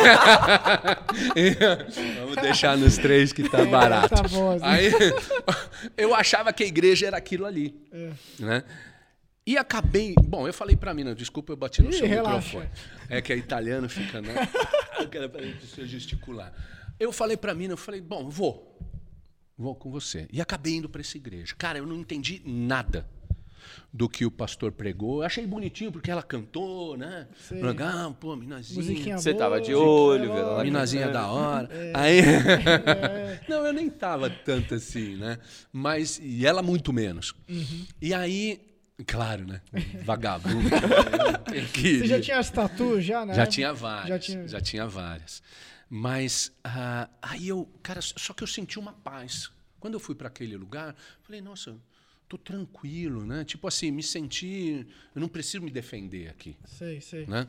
vamos 2.16 2.36
deixar 2.38 2.78
nos 2.78 2.98
três 2.98 3.32
que 3.34 3.48
tá 3.50 3.66
barato. 3.66 4.16
tá 4.16 4.24
bom, 4.24 4.52
assim. 4.52 4.66
Aí 4.66 4.92
eu 5.98 6.14
achava 6.16 6.52
que 6.54 6.64
a 6.64 6.68
igreja 6.68 7.08
era 7.08 7.18
aquilo 7.18 7.46
ali. 7.46 7.76
É. 7.92 8.12
Né? 8.40 8.64
E 9.46 9.58
acabei. 9.58 10.14
Bom, 10.24 10.48
eu 10.48 10.54
falei 10.54 10.76
pra 10.76 10.94
mina, 10.94 11.16
desculpa, 11.16 11.54
eu 11.54 11.58
bati 11.58 11.82
no 11.82 11.90
Ih, 11.90 11.94
seu 11.94 12.08
relaxa. 12.08 12.38
microfone. 12.58 12.70
É 13.10 13.22
que 13.22 13.32
é 13.32 13.38
italiano, 13.38 13.88
fica, 13.88 14.22
né? 14.22 14.34
O 15.00 15.08
cara 15.08 15.30
precisa 15.30 15.86
gesticular. 15.88 16.54
Eu 17.00 17.14
falei 17.14 17.38
pra 17.38 17.54
mina, 17.54 17.74
eu 17.74 17.78
falei, 17.78 18.02
bom, 18.02 18.30
vou. 18.30 18.78
Vou 19.58 19.74
com 19.76 19.90
você. 19.90 20.28
E 20.32 20.42
acabei 20.42 20.76
indo 20.76 20.90
pra 20.90 21.02
essa 21.02 21.18
igreja. 21.18 21.56
Cara, 21.58 21.78
eu 21.78 21.86
não 21.86 21.96
entendi 21.96 22.42
nada 22.46 23.08
do 23.94 24.08
que 24.10 24.26
o 24.26 24.32
pastor 24.32 24.72
pregou. 24.72 25.22
Eu 25.22 25.26
achei 25.26 25.46
bonitinho 25.46 25.92
porque 25.92 26.10
ela 26.12 26.24
cantou, 26.24 26.98
né? 26.98 27.28
Sei. 27.40 27.62
Legal, 27.62 28.14
pô, 28.14 28.36
minazinha. 28.36 29.18
Você 29.18 29.32
boa, 29.34 29.44
tava 29.44 29.62
de 29.62 29.74
olho, 29.74 30.34
lá. 30.34 30.64
Minazinha 30.64 31.06
É. 31.06 31.12
da 31.12 31.28
hora. 31.28 31.70
Aí. 31.94 32.22
Não, 33.48 33.66
eu 33.66 33.74
nem 33.74 33.90
tava 33.90 34.30
tanto 34.30 34.76
assim, 34.76 35.16
né? 35.16 35.38
Mas. 35.72 36.20
E 36.22 36.46
ela 36.46 36.62
muito 36.62 36.92
menos. 36.94 37.34
E 38.02 38.14
aí. 38.14 38.62
Claro, 39.06 39.46
né? 39.46 39.62
Vagabundo. 40.04 40.68
Que- 41.74 42.00
Você 42.00 42.08
já 42.08 42.20
tinha 42.20 42.40
as 42.40 42.50
tatuas 42.50 43.06
já, 43.06 43.26
né? 43.26 43.34
já 43.34 43.46
tinha 43.46 43.72
várias. 43.74 44.08
Já 44.10 44.16
Já 44.16 44.20
tinha. 44.48 44.62
tinha, 44.62 44.88
várias. 44.88 45.42
Mas 45.90 46.52
ah, 46.64 47.08
aí 47.22 47.48
eu, 47.48 47.68
cara, 47.82 48.02
só 48.02 48.34
que 48.34 48.44
eu 48.44 48.48
senti 48.48 48.78
uma 48.80 48.92
paz. 48.94 49.50
Quando 49.80 49.94
eu 49.94 50.00
fui 50.00 50.16
para 50.16 50.28
aquele 50.28 50.58
lugar, 50.58 50.96
falei, 51.22 51.40
nossa, 51.42 51.76
tô 52.28 52.38
tranquilo, 52.38 53.26
né? 53.26 53.44
Tipo 53.44 53.68
assim, 53.68 53.92
me 53.92 54.04
senti, 54.04 54.86
eu 55.16 55.22
não 55.22 55.28
preciso 55.28 55.64
me 55.64 55.72
defender 55.72 56.30
aqui, 56.30 56.56
Sei, 56.66 57.00
sei. 57.02 57.26
né? 57.26 57.48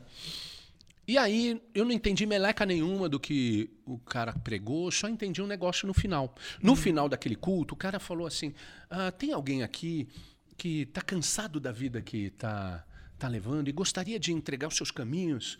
E 1.07 1.17
aí 1.17 1.59
eu 1.73 1.83
não 1.85 1.91
entendi 1.91 2.25
meleca 2.27 2.65
nenhuma 2.67 3.09
do 3.09 3.19
que 3.19 3.69
o 3.83 3.97
cara 3.97 4.31
pregou, 4.31 4.91
só 4.91 5.09
entendi 5.09 5.41
um 5.41 5.47
negócio 5.47 5.87
no 5.87 5.93
final. 5.93 6.35
No 6.61 6.75
final 6.75 7.09
daquele 7.09 7.35
culto, 7.35 7.73
o 7.73 7.77
cara 7.77 7.99
falou 7.99 8.27
assim: 8.27 8.53
ah, 8.89 9.11
tem 9.11 9.33
alguém 9.33 9.63
aqui 9.63 10.07
que 10.55 10.81
está 10.81 11.01
cansado 11.01 11.59
da 11.59 11.71
vida 11.71 11.99
que 11.99 12.25
está 12.25 12.85
tá 13.17 13.27
levando 13.27 13.67
e 13.69 13.71
gostaria 13.71 14.19
de 14.19 14.31
entregar 14.31 14.67
os 14.67 14.75
seus 14.75 14.91
caminhos 14.91 15.57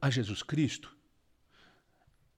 a 0.00 0.08
Jesus 0.08 0.40
Cristo? 0.42 0.96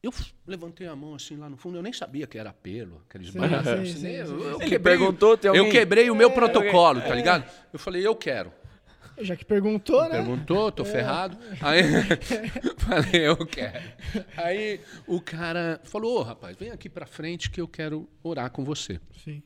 Eu 0.04 0.12
levantei 0.46 0.86
a 0.86 0.94
mão 0.94 1.14
assim 1.14 1.36
lá 1.36 1.48
no 1.48 1.56
fundo, 1.56 1.78
eu 1.78 1.82
nem 1.82 1.92
sabia 1.92 2.26
que 2.26 2.36
era 2.36 2.50
apelo, 2.50 3.02
aqueles 3.08 3.28
Sim, 3.28 3.38
sim, 3.40 3.44
assim, 3.54 3.84
sim, 3.86 3.98
sim, 4.00 4.06
Eu- 4.08 4.26
eu 4.40 4.60
Ele 4.60 4.68
quebrei- 4.68 4.98
perguntou, 4.98 5.36
tem 5.38 5.48
Eu 5.50 5.56
alguém? 5.64 5.72
quebrei 5.72 6.10
o 6.10 6.14
meu 6.14 6.28
É, 6.28 6.32
protocolo, 6.32 7.00
tá 7.00 7.14
ligado? 7.14 7.44
Eu 7.72 7.78
falei, 7.78 8.06
eu 8.06 8.14
quero. 8.14 8.52
Já 9.18 9.36
que 9.36 9.44
perguntou, 9.44 10.02
né? 10.02 10.10
Perguntou, 10.10 10.70
tô 10.72 10.84
ferrado. 10.84 11.38
Aí 11.60 11.82
falei, 12.78 13.28
eu 13.28 13.46
quero. 13.46 13.82
Aí 14.36 14.80
o 15.06 15.20
cara 15.20 15.80
falou, 15.84 16.18
ô 16.18 16.22
rapaz, 16.22 16.56
vem 16.56 16.70
aqui 16.70 16.88
pra 16.90 17.06
frente 17.06 17.48
que 17.50 17.60
eu 17.60 17.68
quero 17.68 18.08
orar 18.22 18.50
com 18.50 18.64
você. 18.64 19.00
Sim. 19.24 19.42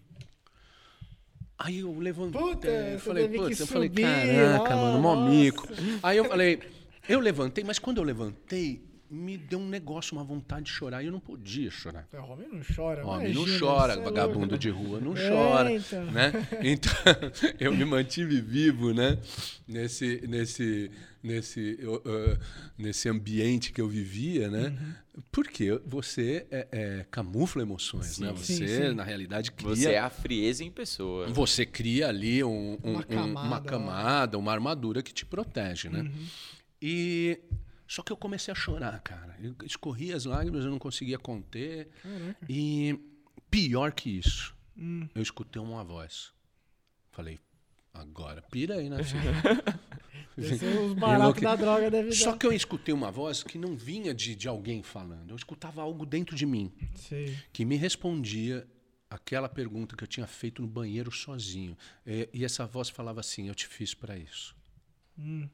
Aí 1.58 1.80
eu 1.80 1.98
levantei, 1.98 2.40
Puta, 2.40 2.66
eu 2.68 2.98
você 2.98 3.04
falei, 3.04 3.28
putz, 3.28 3.60
eu 3.60 3.66
falei, 3.66 3.88
caraca, 3.90 4.74
lá, 4.74 4.80
mano, 4.80 4.98
mó 5.00 5.14
nossa. 5.16 5.30
mico. 5.30 5.68
Aí 6.02 6.16
eu 6.16 6.24
falei, 6.24 6.60
eu 7.08 7.18
levantei, 7.20 7.64
mas 7.64 7.78
quando 7.78 7.98
eu 7.98 8.04
levantei, 8.04 8.87
me 9.10 9.36
deu 9.38 9.58
um 9.58 9.68
negócio, 9.68 10.16
uma 10.16 10.24
vontade 10.24 10.66
de 10.66 10.70
chorar, 10.72 11.02
e 11.02 11.06
eu 11.06 11.12
não 11.12 11.20
podia 11.20 11.70
chorar. 11.70 12.06
O 12.12 12.30
homem 12.32 12.48
não 12.52 12.60
chora, 12.74 13.06
Homem 13.06 13.32
não 13.32 13.42
imagina, 13.42 13.58
chora, 13.58 13.94
você 13.94 14.00
é 14.00 14.04
vagabundo 14.04 14.38
louco. 14.40 14.58
de 14.58 14.70
rua 14.70 15.00
não 15.00 15.16
É, 15.16 15.28
chora, 15.30 15.72
então. 15.72 16.04
né? 16.06 16.32
Então 16.62 16.92
eu 17.60 17.74
me 17.74 17.84
mantive 17.84 18.40
vivo, 18.40 18.92
né? 18.92 19.18
Nesse 19.66 20.22
nesse 20.28 20.90
nesse 21.22 21.78
uh, 21.84 22.38
nesse 22.76 23.08
ambiente 23.08 23.72
que 23.72 23.80
eu 23.80 23.88
vivia, 23.88 24.50
né? 24.50 24.68
Uhum. 24.68 25.22
Porque 25.32 25.80
você 25.84 26.46
é, 26.50 26.68
é, 26.70 27.06
camufla 27.10 27.62
emoções, 27.62 28.18
né? 28.20 28.32
sim, 28.36 28.58
Você 28.58 28.88
sim. 28.88 28.94
na 28.94 29.02
realidade 29.02 29.50
cria 29.50 29.74
Você 29.74 29.90
é 29.90 29.98
a 29.98 30.08
frieza 30.10 30.62
em 30.62 30.70
pessoa. 30.70 31.26
você 31.28 31.66
cria 31.66 32.08
ali 32.08 32.44
um- 32.44 32.78
um- 32.84 32.90
Uma 32.92 33.00
um- 33.00 33.02
camada, 33.02 33.46
uma 33.48 33.60
né? 33.60 33.66
camada, 33.66 34.38
uma 34.38 34.52
armadura 34.52 35.02
que 35.02 35.12
te 35.12 35.26
protege, 35.26 35.88
né? 35.88 36.02
Uhum. 36.02 36.26
E 36.80 37.40
só 37.88 38.02
que 38.02 38.12
eu 38.12 38.16
comecei 38.16 38.52
a 38.52 38.54
chorar, 38.54 39.00
cara. 39.00 39.34
Eu 39.40 39.56
escorri 39.64 40.12
as 40.12 40.24
lágrimas, 40.26 40.64
eu 40.64 40.70
não 40.70 40.78
conseguia 40.78 41.18
conter. 41.18 41.88
Caraca. 42.02 42.46
E 42.48 42.96
pior 43.50 43.90
que 43.92 44.10
isso, 44.10 44.54
Hum. 44.76 45.08
eu 45.14 45.22
escutei 45.22 45.60
uma 45.60 45.82
voz. 45.82 46.30
Falei, 47.10 47.40
agora 47.92 48.42
pira 48.42 48.76
aí, 48.76 48.88
né, 48.88 49.02
filho? 49.02 49.22
Desceu 50.36 50.84
os 50.86 50.94
da 51.40 51.56
droga 51.56 51.90
deve 51.90 52.12
Só 52.12 52.30
dar. 52.32 52.38
que 52.38 52.46
eu 52.46 52.52
escutei 52.52 52.94
uma 52.94 53.10
voz 53.10 53.42
que 53.42 53.58
não 53.58 53.76
vinha 53.76 54.14
de, 54.14 54.36
de 54.36 54.46
alguém 54.46 54.82
falando. 54.84 55.30
Eu 55.30 55.36
escutava 55.36 55.82
algo 55.82 56.06
dentro 56.06 56.36
de 56.36 56.46
mim 56.46 56.72
Sei. 56.94 57.36
que 57.52 57.64
me 57.64 57.74
respondia 57.74 58.64
aquela 59.10 59.48
pergunta 59.48 59.96
que 59.96 60.04
eu 60.04 60.08
tinha 60.08 60.26
feito 60.28 60.62
no 60.62 60.68
banheiro 60.68 61.10
sozinho. 61.10 61.76
É, 62.06 62.28
e 62.32 62.44
essa 62.44 62.64
voz 62.66 62.88
falava 62.88 63.18
assim: 63.18 63.48
Eu 63.48 63.54
te 63.54 63.66
fiz 63.66 63.94
para 63.94 64.16
isso. 64.16 64.54
Hum. 65.18 65.48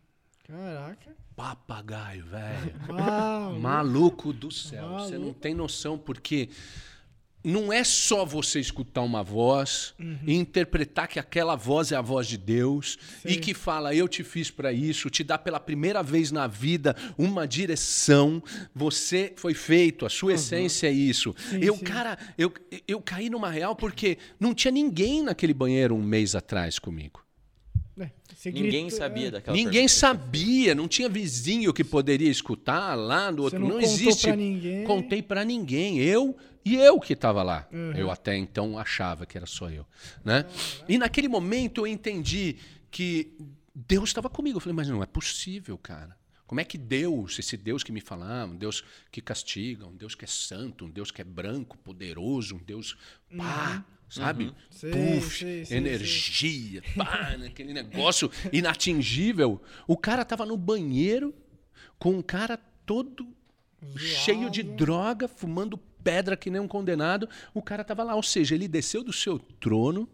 Caraca. 0.44 1.16
Papagaio, 1.34 2.24
velho. 2.26 2.74
Uau. 2.88 3.58
Maluco 3.58 4.32
do 4.32 4.50
céu. 4.50 4.88
Você 4.90 5.14
não 5.14 5.20
Maluco. 5.20 5.40
tem 5.40 5.54
noção, 5.54 5.98
porque 5.98 6.50
não 7.42 7.72
é 7.72 7.82
só 7.84 8.24
você 8.24 8.60
escutar 8.60 9.02
uma 9.02 9.22
voz 9.22 9.94
e 10.26 10.34
interpretar 10.34 11.08
que 11.08 11.18
aquela 11.18 11.56
voz 11.56 11.92
é 11.92 11.96
a 11.96 12.00
voz 12.00 12.26
de 12.26 12.38
Deus 12.38 12.98
e 13.24 13.34
Sim. 13.34 13.40
que 13.40 13.52
fala, 13.52 13.94
eu 13.94 14.08
te 14.08 14.22
fiz 14.24 14.50
para 14.50 14.72
isso, 14.72 15.10
te 15.10 15.22
dá 15.22 15.36
pela 15.36 15.60
primeira 15.60 16.02
vez 16.02 16.30
na 16.30 16.46
vida 16.46 16.96
uma 17.18 17.46
direção. 17.46 18.42
Você 18.74 19.32
foi 19.36 19.54
feito, 19.54 20.06
a 20.06 20.10
sua 20.10 20.34
essência 20.34 20.86
é 20.86 20.92
isso. 20.92 21.34
Sim, 21.50 21.58
eu, 21.60 21.76
sim. 21.76 21.84
cara, 21.84 22.18
eu, 22.38 22.52
eu 22.86 23.00
caí 23.02 23.28
numa 23.28 23.50
real 23.50 23.74
porque 23.74 24.16
não 24.38 24.54
tinha 24.54 24.72
ninguém 24.72 25.22
naquele 25.22 25.52
banheiro 25.52 25.94
um 25.94 26.02
mês 26.02 26.34
atrás 26.34 26.78
comigo. 26.78 27.23
É, 27.98 28.10
você 28.34 28.50
Ninguém 28.50 28.86
grita- 28.86 28.96
sabia 28.96 29.28
é. 29.28 29.30
daquela 29.30 29.56
Ninguém 29.56 29.72
pergunta. 29.86 29.88
sabia, 29.94 30.74
não 30.74 30.88
tinha 30.88 31.08
vizinho 31.08 31.72
que 31.72 31.84
poderia 31.84 32.28
escutar 32.30 32.94
lá 32.96 33.30
do 33.30 33.44
outro. 33.44 33.58
não 33.60 33.68
não 33.68 33.74
contou 33.76 33.88
existe. 33.90 34.26
pra 34.26 34.36
ninguém. 34.36 34.84
Contei 34.84 35.22
pra 35.22 35.44
ninguém. 35.44 35.98
Eu 35.98 36.36
e 36.64 36.74
eu 36.74 36.98
que 36.98 37.12
estava 37.12 37.42
lá. 37.42 37.68
Uhum. 37.72 37.92
Eu 37.92 38.10
até 38.10 38.36
então 38.36 38.76
achava 38.78 39.24
que 39.26 39.36
era 39.36 39.46
só 39.46 39.70
eu, 39.70 39.86
né? 40.24 40.44
E 40.88 40.98
naquele 40.98 41.28
momento 41.28 41.82
eu 41.82 41.86
entendi 41.86 42.56
que 42.90 43.32
Deus 43.74 44.08
estava 44.10 44.28
comigo. 44.28 44.56
Eu 44.56 44.60
falei, 44.60 44.74
mas 44.74 44.88
não 44.88 45.02
é 45.02 45.06
possível, 45.06 45.78
cara. 45.78 46.16
Como 46.46 46.60
é 46.60 46.64
que 46.64 46.76
Deus, 46.76 47.38
esse 47.38 47.56
Deus 47.56 47.82
que 47.82 47.90
me 47.90 48.00
falava, 48.00 48.52
um 48.52 48.56
Deus 48.56 48.84
que 49.10 49.20
castiga, 49.20 49.86
um 49.86 49.96
Deus 49.96 50.14
que 50.14 50.24
é 50.24 50.28
santo, 50.28 50.84
um 50.84 50.90
Deus 50.90 51.10
que 51.10 51.20
é 51.20 51.24
branco, 51.24 51.78
poderoso, 51.78 52.56
um 52.56 52.58
Deus 52.58 52.96
pá, 53.36 53.84
sabe? 54.14 54.44
Uhum. 54.44 54.90
Puf, 54.92 55.38
sei, 55.38 55.64
sei, 55.64 55.76
energia, 55.76 56.82
pá, 56.96 57.36
aquele 57.44 57.72
negócio 57.72 58.30
inatingível. 58.52 59.60
O 59.88 59.96
cara 59.96 60.24
tava 60.24 60.46
no 60.46 60.56
banheiro 60.56 61.34
com 61.98 62.12
um 62.12 62.22
cara 62.22 62.56
todo 62.86 63.26
cheio 63.96 64.48
de 64.48 64.62
droga, 64.62 65.26
fumando 65.26 65.76
pedra 65.76 66.36
que 66.36 66.48
nem 66.48 66.60
um 66.60 66.68
condenado. 66.68 67.28
O 67.52 67.60
cara 67.60 67.82
tava 67.82 68.04
lá, 68.04 68.14
ou 68.14 68.22
seja, 68.22 68.54
ele 68.54 68.68
desceu 68.68 69.02
do 69.02 69.12
seu 69.12 69.36
trono, 69.38 70.08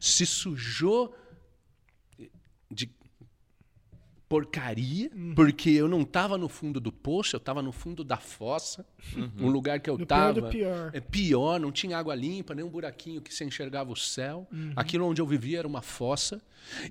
se 0.00 0.24
sujou 0.24 1.12
de 2.70 2.88
porcaria, 4.28 5.10
porque 5.34 5.70
eu 5.70 5.86
não 5.88 6.02
estava 6.02 6.36
no 6.36 6.48
fundo 6.48 6.80
do 6.80 6.90
poço, 6.92 7.36
eu 7.36 7.38
estava 7.38 7.62
no 7.62 7.70
fundo 7.72 8.02
da 8.02 8.16
fossa, 8.16 8.84
um 9.38 9.48
lugar 9.48 9.78
que 9.80 9.88
eu 9.88 9.96
Do 9.96 10.06
pior 10.06 10.32
do 10.32 10.38
estava. 10.40 10.52
pior. 10.52 10.90
É 10.92 11.00
pior, 11.00 11.60
não 11.60 11.70
tinha 11.70 11.96
água 11.96 12.14
limpa, 12.14 12.54
nem 12.54 12.64
um 12.64 12.68
buraquinho 12.68 13.20
que 13.20 13.32
você 13.32 13.44
enxergava 13.44 13.92
o 13.92 13.96
céu. 13.96 14.48
Aquilo 14.74 15.06
onde 15.06 15.20
eu 15.20 15.26
vivia 15.26 15.60
era 15.60 15.68
uma 15.68 15.82
fossa. 15.82 16.42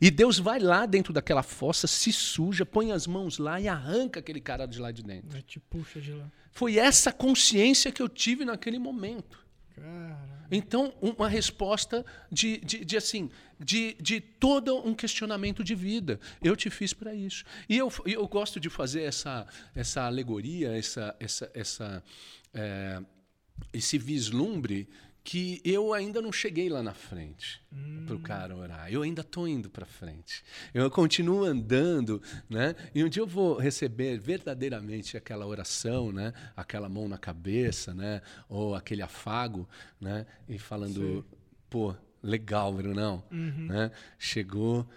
E 0.02 0.10
Deus 0.10 0.39
vai 0.39 0.60
lá 0.60 0.86
dentro 0.86 1.12
daquela 1.12 1.43
fossa, 1.43 1.88
se 1.88 2.12
suja, 2.14 2.66
põe 2.66 2.91
as 2.91 3.05
mãos 3.05 3.38
lá 3.38 3.60
e 3.60 3.68
arranca 3.68 4.20
aquele 4.22 4.39
cara 4.39 4.66
de 4.66 4.80
lá 4.80 4.91
de 4.91 5.03
dentro. 5.03 5.30
Vai 5.30 5.41
te 5.41 5.60
puxa 5.60 5.99
de 5.99 6.14
lá. 6.14 6.32
Foi 6.51 6.78
essa 6.78 7.12
consciência 7.12 7.91
que 7.91 8.01
eu 8.01 8.07
tive 8.07 8.45
naquele 8.45 8.80
momento. 8.80 9.45
Então, 10.51 10.93
uma 11.01 11.28
resposta 11.28 12.05
de, 12.32 12.57
de, 12.57 12.86
de, 12.86 12.97
assim, 12.97 13.30
de, 13.59 13.95
de 13.99 14.21
todo 14.21 14.78
um 14.88 14.93
questionamento 14.93 15.63
de 15.63 15.73
vida. 15.73 16.19
Eu 16.43 16.55
te 16.55 16.69
fiz 16.69 16.93
para 16.93 17.13
isso. 17.13 17.43
E 17.67 17.78
eu, 17.78 17.91
eu 18.05 18.28
gosto 18.28 18.59
de 18.59 18.69
fazer 18.69 19.03
essa, 19.03 19.47
essa 19.73 20.03
alegoria, 20.03 20.78
essa, 20.78 21.15
essa, 21.19 21.51
essa, 21.53 22.03
é, 22.53 23.01
esse 23.73 23.97
vislumbre 23.97 24.88
que 25.26 25.59
eu 25.65 25.91
ainda 25.91 26.21
não 26.21 26.32
cheguei 26.32 26.69
lá 26.69 26.84
na 26.84 26.93
frente 26.93 27.59
para 28.05 28.15
o 28.15 28.19
cara 28.19 28.55
orar. 28.55 28.93
Eu 28.93 29.01
ainda 29.01 29.21
estou 29.21 29.47
indo 29.47 29.71
para 29.71 29.84
frente. 29.84 30.43
Eu 30.71 30.89
continuo 30.91 31.43
andando, 31.43 32.21
né? 32.47 32.76
E 32.93 33.03
um 33.03 33.09
dia 33.09 33.23
eu 33.23 33.28
vou 33.28 33.57
receber 33.57 34.19
verdadeiramente 34.19 35.17
aquela 35.17 35.47
oração, 35.47 36.11
né? 36.11 36.32
Aquela 36.55 36.88
mão 36.88 37.07
na 37.07 37.17
cabeça, 37.17 37.91
né? 37.91 38.21
Ou 38.47 38.76
aquele 38.76 39.01
afago, 39.01 39.67
né? 39.99 40.28
E 40.47 40.59
falando, 40.59 41.26
pô, 41.71 41.95
legal, 42.21 42.71
Brunão, 42.71 43.23
né? 43.32 43.91
Chegou 44.19 44.88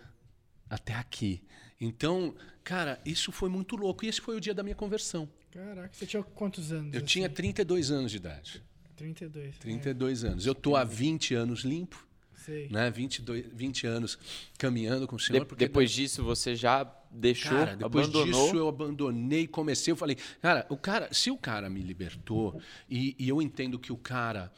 até 0.69 0.93
aqui. 0.93 1.43
Então, 1.81 2.35
cara, 2.63 3.01
isso 3.03 3.33
foi 3.33 3.49
muito 3.49 3.77
louco. 3.77 4.05
E 4.05 4.09
esse 4.09 4.21
foi 4.21 4.37
o 4.37 4.41
dia 4.41 4.53
da 4.53 4.63
minha 4.63 4.77
conversão. 4.77 5.27
Caraca, 5.51 5.91
você 5.91 6.05
tinha 6.05 6.23
quantos 6.23 6.71
anos? 6.71 6.93
Eu 6.93 6.99
assim? 6.99 7.07
tinha 7.07 7.31
32 7.31 7.91
anos 7.91 8.11
de 8.11 8.19
idade. 8.19 8.63
32. 8.99 9.59
32 9.59 10.25
anos. 10.25 10.47
Eu 10.47 10.55
tô 10.55 10.77
há 10.77 10.85
20 10.85 11.35
anos 11.35 11.61
limpo, 11.61 12.07
É, 12.35 12.39
sei. 12.41 12.69
né? 12.69 12.91
22, 12.91 13.47
20 13.53 13.87
anos 13.87 14.19
caminhando 14.59 15.07
com 15.07 15.17
o 15.17 15.19
De- 15.19 15.25
Senhor. 15.27 15.47
porque 15.47 15.65
depois 15.67 15.91
disso, 15.91 16.23
você 16.25 16.55
já 16.57 16.85
deixou, 17.11 17.51
Cara, 17.57 17.77
depois 17.77 18.07
abandonou. 18.09 18.45
disso 18.47 18.57
eu 18.57 18.69
abandonei, 18.69 19.47
comecei, 19.47 19.93
eu 19.93 19.97
falei, 19.97 20.17
cara, 20.43 20.67
o 20.69 20.77
cara, 20.77 21.09
se 21.13 21.31
o 21.31 21.39
cara 21.39 21.71
me 21.71 21.81
libertou 21.81 22.61
e, 22.89 23.17
e 23.19 23.29
eu 23.29 23.41
entendo 23.41 23.79
que 23.79 23.91
o 23.93 23.97
cara 23.97 24.53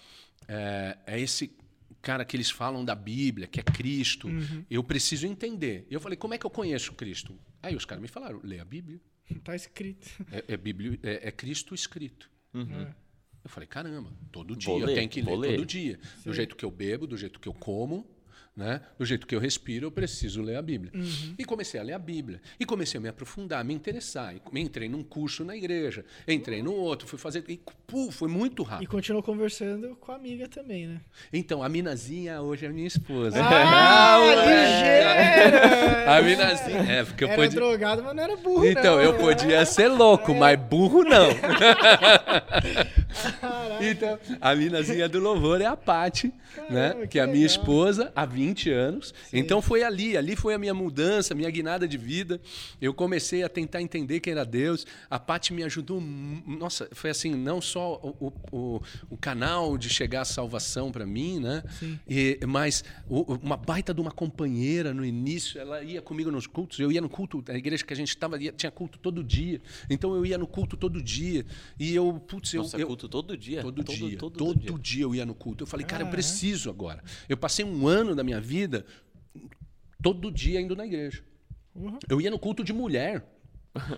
é, 0.48 0.98
é 1.06 1.20
esse 1.20 1.52
cara 2.02 2.24
que 2.24 2.34
eles 2.36 2.50
falam 2.50 2.84
da 2.84 2.94
Bíblia, 2.94 3.46
que 3.46 3.60
é 3.60 3.62
Cristo, 3.62 4.26
Uhum. 4.26 4.64
eu 4.70 4.82
preciso 4.82 5.26
entender. 5.26 5.86
Eu 5.90 6.00
falei, 6.00 6.16
como 6.16 6.32
é 6.34 6.38
que 6.38 6.46
eu 6.46 6.50
conheço 6.50 6.92
Cristo? 6.94 7.38
Aí 7.62 7.76
os 7.76 7.84
caras 7.84 8.00
me 8.02 8.08
falaram, 8.08 8.40
lê 8.42 8.58
a 8.58 8.64
Bíblia, 8.64 8.98
Tá 9.44 9.54
escrito. 9.54 10.08
é, 10.32 10.44
é 10.48 10.56
Bíblia, 10.56 10.98
é, 11.04 11.28
é 11.28 11.30
Cristo 11.30 11.72
escrito. 11.74 12.28
Uhum. 12.52 12.82
É. 12.82 12.94
Eu 13.42 13.48
falei, 13.50 13.66
caramba, 13.66 14.10
todo 14.30 14.54
dia 14.54 14.70
Vou 14.70 14.80
eu 14.80 14.86
ler, 14.86 14.94
tenho 14.94 15.08
que 15.08 15.22
ler, 15.22 15.36
ler. 15.36 15.56
todo 15.56 15.66
dia. 15.66 15.98
Do 16.24 16.32
jeito 16.34 16.54
que 16.56 16.64
eu 16.64 16.70
bebo, 16.70 17.06
do 17.06 17.16
jeito 17.16 17.40
que 17.40 17.48
eu 17.48 17.54
como, 17.54 18.06
né? 18.54 18.82
do 18.98 19.06
jeito 19.06 19.26
que 19.26 19.34
eu 19.34 19.40
respiro, 19.40 19.86
eu 19.86 19.90
preciso 19.90 20.42
ler 20.42 20.56
a 20.56 20.62
Bíblia. 20.62 20.92
Uhum. 20.94 21.34
E 21.38 21.44
comecei 21.46 21.80
a 21.80 21.82
ler 21.82 21.94
a 21.94 21.98
Bíblia. 21.98 22.42
E 22.58 22.66
comecei 22.66 22.98
a 22.98 23.00
me 23.00 23.08
aprofundar, 23.08 23.64
me 23.64 23.72
interessar. 23.72 24.34
E 24.36 24.60
entrei 24.60 24.90
num 24.90 25.02
curso 25.02 25.42
na 25.42 25.56
igreja, 25.56 26.04
entrei 26.28 26.62
no 26.62 26.74
outro, 26.74 27.08
fui 27.08 27.18
fazer. 27.18 27.42
E 27.48 27.58
pô, 27.86 28.10
foi 28.10 28.28
muito 28.28 28.62
E 28.62 28.66
rápido. 28.66 28.88
continuou 28.90 29.22
conversando 29.22 29.96
com 29.96 30.12
a 30.12 30.16
amiga 30.16 30.46
também, 30.46 30.86
né? 30.86 31.00
Então, 31.32 31.62
a 31.62 31.68
Minazinha 31.70 32.42
hoje 32.42 32.66
é 32.66 32.68
minha 32.68 32.88
esposa. 32.88 33.38
Ah, 33.42 34.18
ligeira! 34.44 36.12
A 36.18 36.22
Minazinha. 36.22 36.92
É, 36.92 37.04
porque 37.04 37.24
eu 37.24 37.28
Era 37.28 37.36
podia. 37.36 37.58
drogado, 37.58 38.02
mas 38.02 38.14
não 38.14 38.22
era 38.22 38.36
burro, 38.36 38.66
Então, 38.66 38.96
não. 38.96 39.02
eu 39.02 39.16
podia 39.16 39.64
ser 39.64 39.88
louco, 39.88 40.34
mas 40.34 40.58
burro 40.60 41.02
não. 41.04 41.28
Caraca. 43.40 43.84
Então, 43.84 44.18
a 44.40 44.54
minazinha 44.54 45.08
do 45.08 45.18
louvor 45.20 45.60
é 45.60 45.66
a 45.66 45.76
Pati, 45.76 46.32
né? 46.68 46.94
Que, 47.02 47.06
que 47.08 47.18
é 47.18 47.22
a 47.22 47.26
minha 47.26 47.46
legal. 47.46 47.56
esposa 47.56 48.12
há 48.14 48.24
20 48.26 48.70
anos. 48.70 49.14
Então 49.32 49.60
foi 49.62 49.82
ali, 49.82 50.16
ali 50.16 50.36
foi 50.36 50.54
a 50.54 50.58
minha 50.58 50.74
mudança, 50.74 51.34
minha 51.34 51.50
guinada 51.50 51.86
de 51.88 51.96
vida. 51.96 52.40
Eu 52.80 52.92
comecei 52.94 53.42
a 53.42 53.48
tentar 53.48 53.80
entender 53.82 54.20
quem 54.20 54.32
era 54.32 54.44
Deus. 54.44 54.86
A 55.08 55.18
Pati 55.18 55.52
me 55.52 55.62
ajudou. 55.64 56.00
Nossa, 56.00 56.88
foi 56.92 57.10
assim, 57.10 57.34
não 57.34 57.60
só 57.60 57.94
o, 58.02 58.32
o, 58.52 58.82
o- 59.10 59.16
canal 59.16 59.76
de 59.76 59.88
chegar 59.88 60.22
à 60.22 60.24
salvação 60.24 60.90
para 60.90 61.04
mim, 61.06 61.40
né? 61.40 61.62
E, 62.08 62.38
mas 62.46 62.84
o- 63.08 63.34
uma 63.42 63.56
baita 63.56 63.92
de 63.94 64.00
uma 64.00 64.10
companheira 64.10 64.92
no 64.94 65.04
início, 65.04 65.60
ela 65.60 65.82
ia 65.82 66.00
comigo 66.02 66.30
nos 66.30 66.46
cultos. 66.46 66.78
Eu 66.78 66.90
ia 66.90 67.00
no 67.00 67.08
culto, 67.08 67.44
a 67.48 67.54
igreja 67.54 67.84
que 67.84 67.92
a 67.92 67.96
gente 67.96 68.08
estava, 68.08 68.38
tinha 68.38 68.70
culto 68.70 68.98
todo 68.98 69.22
dia. 69.22 69.60
Então 69.88 70.14
eu 70.14 70.24
ia 70.24 70.38
no 70.38 70.46
culto 70.46 70.76
todo 70.76 71.02
dia. 71.02 71.44
E 71.78 71.94
eu, 71.94 72.20
putz, 72.26 72.52
eu, 72.54 72.62
Nossa, 72.62 72.76
eu, 72.78 72.86
culto 72.86 73.08
todo 73.10 73.36
dia. 73.36 73.60
Todo, 73.60 73.82
dia. 73.82 74.16
Todo, 74.18 74.36
Todo, 74.38 74.58
dia. 74.58 74.72
dia. 74.78 75.02
eu 75.02 75.14
ia 75.14 75.26
no 75.26 75.34
culto. 75.34 75.64
Eu 75.64 75.66
falei, 75.66 75.84
cara, 75.84 76.02
eu 76.02 76.06
Ah, 76.06 76.08
é? 76.08 76.12
preciso 76.12 76.70
agora. 76.70 77.02
Eu 77.28 77.36
passei 77.36 77.64
um 77.64 77.86
ano 77.86 78.14
da 78.14 78.22
minha 78.24 78.40
vida 78.40 78.86
todo 80.02 80.30
dia 80.30 80.60
indo 80.60 80.74
na 80.74 80.86
igreja. 80.86 81.22
Uhum. 81.74 81.98
Eu 82.08 82.20
ia 82.20 82.30
no 82.30 82.38
culto 82.38 82.64
de 82.64 82.72
mulher. 82.72 83.24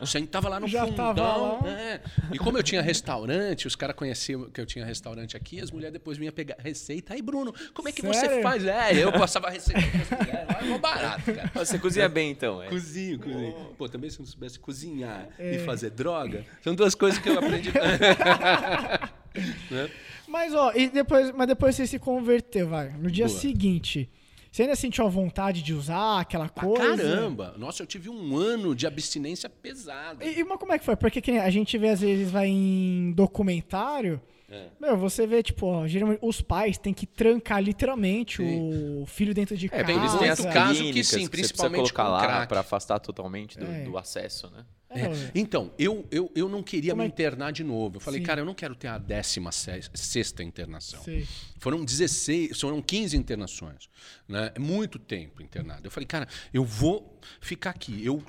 Sentava 0.05 0.49
lá 0.51 0.61
no 0.61 0.69
Já 0.69 0.85
fundão. 0.87 1.15
tava 1.15 1.37
lá. 1.37 1.69
é. 1.69 2.01
E 2.31 2.39
como 2.39 2.59
eu 2.59 2.63
tinha 2.63 2.83
restaurante, 2.83 3.67
os 3.67 3.75
caras 3.75 3.97
conheciam 3.97 4.51
que 4.51 4.61
eu 4.61 4.67
tinha 4.67 4.85
restaurante 4.85 5.35
aqui, 5.37 5.61
as 5.61 5.71
mulheres 5.71 5.95
depois 5.95 6.19
vinham 6.19 6.33
pegar 6.33 6.57
receita. 6.59 7.15
Aí, 7.15 7.23
Bruno, 7.23 7.55
como 7.73 7.89
é 7.89 7.93
que 7.93 8.03
você 8.03 8.21
Sério? 8.21 8.43
faz? 8.43 8.67
É, 8.67 9.03
eu 9.03 9.11
passava 9.13 9.47
a 9.49 9.51
receita 9.51 9.81
para 9.81 10.01
as 10.19 10.27
mulheres. 10.27 10.69
Mó 10.69 10.79
barato, 10.79 11.33
cara. 11.33 11.51
Você 11.55 11.79
cozinha 11.79 12.09
bem, 12.09 12.31
então. 12.31 12.63
É. 12.63 12.69
Cozinho, 12.69 13.19
cozinho. 13.19 13.75
Pô, 13.79 13.89
também 13.89 14.11
se 14.11 14.19
eu 14.19 14.25
não 14.25 14.31
soubesse 14.31 14.59
cozinhar 14.59 15.29
É. 15.39 15.55
e 15.57 15.59
fazer 15.61 15.89
droga, 15.91 16.45
são 16.63 16.75
duas 16.75 16.95
coisas 16.95 17.19
que 17.19 17.29
eu 17.31 17.39
aprendi. 17.39 17.71
né? 19.71 19.91
Mas, 20.29 20.55
ó, 20.55 20.73
e 20.75 20.89
depois, 20.89 21.31
mas 21.33 21.47
depois 21.47 21.75
você 21.77 21.87
se 21.87 21.99
converteu, 21.99 22.69
vai. 22.69 22.91
No 22.91 23.11
dia 23.11 23.27
Boa. 23.27 23.39
seguinte, 23.39 24.09
você 24.53 24.63
ainda 24.63 24.77
sentiu 24.77 25.07
a 25.07 25.09
vontade 25.09 25.63
de 25.63 25.73
usar 25.73 26.21
aquela 26.21 26.49
Pra 26.49 26.63
coisa? 26.65 26.97
caramba! 27.03 27.55
Nossa, 27.57 27.83
eu 27.83 27.87
tive 27.87 28.09
um 28.11 28.37
ano 28.37 28.75
de 28.75 28.87
abstinência 28.87 29.49
pesada. 29.49 30.25
E, 30.25 30.41
e 30.41 30.45
mas 30.45 30.59
como 30.59 30.73
é 30.73 30.79
que 30.79 30.85
foi? 30.85 30.95
Porque 30.95 31.31
a 31.33 31.51
gente 31.51 31.77
vê, 31.79 31.89
às 31.89 32.01
vezes, 32.03 32.31
vai 32.31 32.47
em 32.49 33.13
documentário. 33.13 34.21
É. 34.51 34.67
Meu, 34.79 34.99
você 34.99 35.27
vê, 35.27 35.43
tipo, 35.43 35.67
ó, 35.67 35.87
geralmente 35.89 36.19
os 36.23 36.43
pais 36.43 36.77
têm 36.77 36.93
que 36.93 37.07
trancar 37.07 37.63
literalmente 37.63 38.37
Sim. 38.45 39.01
o 39.03 39.07
filho 39.07 39.33
dentro 39.33 39.57
de 39.57 39.65
É, 39.67 39.69
casa. 39.71 39.85
tem, 39.87 39.97
eles 39.97 40.15
têm 40.15 40.29
as 40.29 40.41
caso 40.45 40.75
que 40.75 40.85
sim, 40.85 40.93
que, 40.93 41.05
você 41.05 41.17
precisa 41.17 41.31
principalmente 41.31 41.91
colocar 41.95 42.05
com 42.05 42.11
lá 42.11 42.21
crack. 42.37 42.49
para 42.51 42.61
afastar 42.61 42.99
totalmente 42.99 43.59
do, 43.59 43.65
É. 43.65 43.85
do 43.85 43.97
acesso, 43.97 44.51
né? 44.51 44.67
É, 44.95 45.07
É. 45.07 45.31
Então, 45.35 45.73
eu, 45.79 46.07
eu, 46.11 46.31
eu 46.35 46.49
não 46.49 46.63
queria 46.63 46.93
Como 46.93 47.03
me 47.03 47.09
é- 47.09 47.09
internar 47.09 47.53
de 47.53 47.65
novo. 47.65 47.97
Eu 47.97 48.01
falei, 48.01 48.21
Sim. 48.21 48.27
cara, 48.27 48.41
eu 48.41 48.45
não 48.45 48.55
quero 48.55 48.75
ter 48.75 48.89
a 48.89 48.99
décima 48.99 49.51
se- 49.53 49.89
sexta 49.95 50.43
internação. 50.43 51.03
sei. 51.03 51.27
Foram 51.59 51.85
16, 51.85 52.59
foram 52.61 52.83
15 52.83 53.17
internações. 53.17 53.89
Né? 54.29 54.53
É 54.55 54.59
muito 54.59 54.99
tempo 54.99 55.43
internado. 55.43 55.87
Eu 55.87 55.91
falei, 55.91 56.07
cara, 56.07 56.27
eu 56.53 56.65
vou 56.65 57.19
ficar 57.41 57.71
aqui. 57.71 58.05
Eu, 58.05 58.23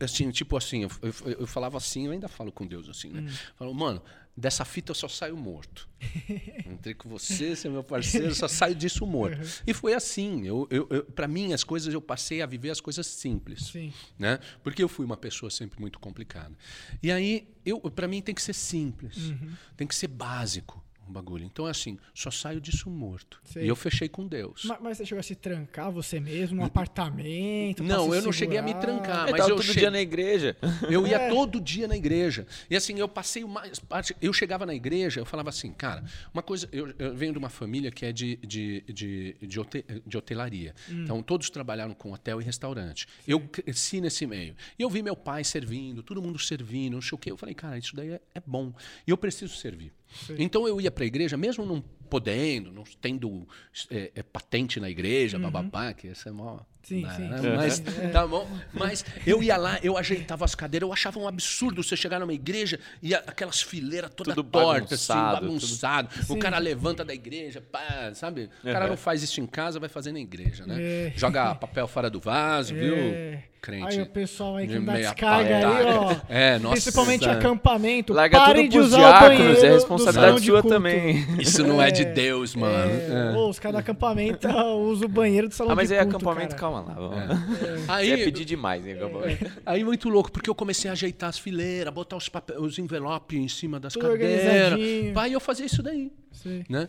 assim, 0.00 0.30
tipo 0.30 0.56
assim, 0.56 0.82
eu, 0.84 0.90
eu, 1.02 1.30
eu 1.40 1.46
falava 1.46 1.76
assim, 1.76 2.06
eu 2.06 2.12
ainda 2.12 2.28
falo 2.28 2.50
com 2.52 2.66
Deus 2.66 2.88
assim, 2.88 3.10
né? 3.10 3.30
Falo, 3.56 3.74
mano, 3.74 4.02
dessa 4.36 4.64
fita 4.64 4.90
eu 4.90 4.94
só 4.94 5.08
saio 5.08 5.36
morto. 5.36 5.88
Entrei 6.66 6.92
com 6.94 7.08
você, 7.08 7.56
você 7.56 7.68
é 7.68 7.70
meu 7.70 7.82
parceiro, 7.82 8.26
eu 8.26 8.34
só 8.34 8.46
saio 8.46 8.74
disso 8.74 9.06
morto. 9.06 9.38
E 9.66 9.72
foi 9.72 9.94
assim. 9.94 10.46
Eu, 10.46 10.66
eu, 10.70 10.86
eu, 10.90 11.04
para 11.04 11.26
mim, 11.26 11.52
as 11.52 11.64
coisas, 11.64 11.92
eu 11.92 12.00
passei 12.02 12.42
a 12.42 12.46
viver 12.46 12.70
as 12.70 12.80
coisas 12.80 13.06
simples 13.06 13.68
Sim. 13.68 13.92
né? 14.18 14.38
Porque 14.62 14.82
eu 14.82 14.88
fui 14.88 15.06
uma 15.06 15.16
pessoa 15.16 15.50
sempre 15.50 15.80
muito 15.80 15.98
complicada. 15.98 16.54
E 17.02 17.10
aí, 17.10 17.48
eu, 17.64 17.80
para 17.80 18.06
mim 18.06 18.20
tem 18.20 18.34
que 18.34 18.42
ser 18.42 18.52
simples, 18.54 19.16
Uhum. 19.16 19.52
tem 19.76 19.86
que 19.86 19.94
ser 19.94 20.08
básico 20.08 20.84
o 21.08 21.12
bagulho. 21.12 21.44
Então, 21.44 21.66
assim, 21.66 21.98
só 22.14 22.30
saio 22.30 22.60
disso 22.60 22.88
morto. 22.90 23.40
Sei. 23.44 23.64
E 23.64 23.68
eu 23.68 23.76
fechei 23.76 24.08
com 24.08 24.26
Deus. 24.26 24.64
Ma- 24.64 24.78
Mas, 24.80 24.98
você 24.98 25.06
chegou 25.06 25.20
a 25.20 25.22
se 25.22 25.34
trancar 25.34 25.90
você 25.90 26.18
mesmo 26.20 26.56
num 26.56 26.64
apartamento? 26.64 27.82
Não, 27.82 28.14
eu 28.14 28.22
não 28.22 28.32
cheguei 28.32 28.58
a 28.58 28.62
me 28.62 28.70
segurar? 28.72 28.86
trancar. 28.86 29.26
Eu 29.26 29.32
mas 29.32 29.40
tava 29.40 29.50
eu 29.50 29.56
todo 29.56 29.64
che- 29.64 29.78
dia 29.78 29.90
na 29.90 30.00
igreja. 30.00 30.56
Eu 30.90 31.06
ia 31.06 31.16
É. 31.16 31.28
todo 31.30 31.60
dia 31.60 31.88
na 31.88 31.96
igreja. 31.96 32.46
E 32.70 32.76
assim, 32.76 32.98
eu 32.98 33.08
passei 33.08 33.42
o 33.44 33.48
mais 33.48 33.78
parte. 33.78 34.14
Eu 34.20 34.32
chegava 34.32 34.64
na 34.66 34.74
igreja, 34.74 35.20
eu 35.20 35.24
falava 35.26 35.48
assim, 35.50 35.72
cara, 35.72 36.04
uma 36.32 36.42
coisa. 36.42 36.68
Eu, 36.72 36.92
eu 36.98 37.14
venho 37.14 37.32
de 37.32 37.38
uma 37.38 37.48
família 37.48 37.90
que 37.90 38.04
é 38.04 38.12
de, 38.12 38.36
de, 38.36 38.82
de, 38.88 39.36
de, 39.40 39.60
hote- 39.60 39.84
de 40.06 40.16
hotelaria. 40.18 40.74
Então, 40.88 41.22
todos 41.22 41.50
trabalharam 41.50 41.94
com 41.94 42.12
hotel 42.12 42.40
e 42.40 42.44
restaurante. 42.44 43.06
Eu 43.26 43.40
cresci 43.40 44.00
nesse 44.00 44.26
meio. 44.26 44.54
E 44.78 44.82
eu 44.82 44.90
vi 44.90 45.02
meu 45.02 45.16
pai 45.16 45.42
servindo, 45.44 46.02
todo 46.02 46.22
mundo 46.22 46.38
servindo, 46.38 46.94
não 46.94 47.02
sei 47.02 47.14
o 47.16 47.18
quê. 47.18 47.30
Eu 47.30 47.36
falei, 47.36 47.54
cara, 47.54 47.78
isso 47.78 47.94
daí 47.96 48.10
é, 48.10 48.20
é 48.34 48.40
bom. 48.46 48.72
E 49.06 49.10
eu 49.10 49.16
preciso 49.16 49.54
servir. 49.56 49.92
Então 50.38 50.66
eu 50.66 50.80
ia 50.80 50.90
para 50.90 51.04
a 51.04 51.06
igreja, 51.06 51.36
mesmo 51.36 51.64
não 51.64 51.82
podendo, 52.06 52.72
não 52.72 52.84
tendo 53.00 53.46
é, 53.90 54.10
é, 54.14 54.22
patente 54.22 54.80
na 54.80 54.88
igreja, 54.88 55.38
bababá, 55.38 55.92
que 55.92 56.08
isso 56.08 56.28
é 56.28 56.32
mó. 56.32 56.58
Sim, 56.82 57.02
né? 57.02 57.14
sim. 57.16 57.48
Mas, 57.56 57.82
tá 58.12 58.24
bom? 58.24 58.48
Mas 58.72 59.04
eu 59.26 59.42
ia 59.42 59.56
lá, 59.56 59.76
eu 59.82 59.98
ajeitava 59.98 60.44
as 60.44 60.54
cadeiras, 60.54 60.86
eu 60.88 60.92
achava 60.92 61.18
um 61.18 61.26
absurdo 61.26 61.82
você 61.82 61.96
chegar 61.96 62.20
numa 62.20 62.32
igreja 62.32 62.78
e 63.02 63.12
a- 63.12 63.24
aquelas 63.26 63.60
fileiras 63.60 64.08
toda 64.14 64.32
Tudo 64.36 64.48
torta, 64.48 64.94
assim, 64.94 65.08
bagunçado, 65.12 65.46
bagunçado. 65.46 66.08
O 66.28 66.36
cara 66.38 66.58
levanta 66.58 67.04
da 67.04 67.12
igreja, 67.12 67.60
pá, 67.60 68.12
sabe? 68.14 68.48
O 68.62 68.66
cara 68.70 68.84
Uhum. 68.84 68.90
não 68.90 68.96
faz 68.96 69.20
isso 69.24 69.40
em 69.40 69.46
casa, 69.46 69.80
vai 69.80 69.88
fazer 69.88 70.12
na 70.12 70.20
igreja, 70.20 70.64
né? 70.64 70.76
É. 70.80 71.12
Joga 71.16 71.56
papel 71.56 71.88
fora 71.88 72.08
do 72.08 72.20
vaso, 72.20 72.72
viu? 72.72 72.94
É. 72.94 73.42
Crente. 73.60 73.96
Aí 73.98 74.02
o 74.02 74.06
pessoal 74.06 74.54
aí 74.56 74.68
que 74.68 74.78
dá 74.78 74.94
descarga 74.94 75.56
aí, 75.56 75.84
ó. 75.86 76.16
É, 76.28 76.56
nossa. 76.60 76.74
Principalmente 76.74 77.28
acampamento. 77.28 78.12
Larga 78.12 78.38
parem 78.38 78.62
tudo 78.68 78.70
de 78.70 78.76
pros 78.78 78.86
usar 78.86 78.96
o 78.96 79.00
diáconos, 79.00 79.38
banheiro 79.38 79.66
é 79.66 79.72
responsabilidade 79.72 80.46
sua 80.46 80.62
também. 80.62 81.40
Isso 81.40 81.64
não 81.66 81.82
é, 81.82 81.90
de 81.96 82.04
Deus, 82.06 82.54
mano. 82.54 82.90
É, 82.90 83.30
É. 83.30 83.32
Pô, 83.32 83.48
os 83.48 83.58
caras 83.58 83.76
do 83.76 83.80
acampamento 83.80 84.46
usam 84.88 85.06
o 85.06 85.08
banheiro 85.08 85.48
do 85.48 85.54
salão 85.54 85.72
Ah, 85.72 85.76
mas 85.76 85.88
de 85.88 85.94
culto, 85.96 86.08
acampamento, 86.16 86.56
cara. 86.56 86.60
calma 86.60 86.80
lá. 86.82 86.94
Vamos. 86.94 87.88
Aí, 87.88 88.08
Você 88.08 88.20
é 88.20 88.24
pedir 88.24 88.44
demais, 88.44 88.86
hein, 88.86 88.94
acampamento. 88.94 89.52
Aí 89.64 89.84
muito 89.84 90.08
louco, 90.08 90.30
porque 90.32 90.48
eu 90.50 90.54
comecei 90.54 90.88
a 90.88 90.92
ajeitar 90.92 91.28
as 91.28 91.38
fileiras, 91.38 91.92
botar 91.92 92.16
os, 92.16 92.28
papel, 92.28 92.60
os 92.62 92.78
envelopes 92.78 93.38
em 93.38 93.48
cima 93.48 93.78
das 93.80 93.92
Tudo 93.92 94.08
cadeiras. 94.08 94.78
Pai, 95.14 95.34
eu 95.34 95.40
fazia 95.40 95.66
isso 95.66 95.82
daí. 95.82 96.12
Sei. 96.32 96.64
Né? 96.68 96.88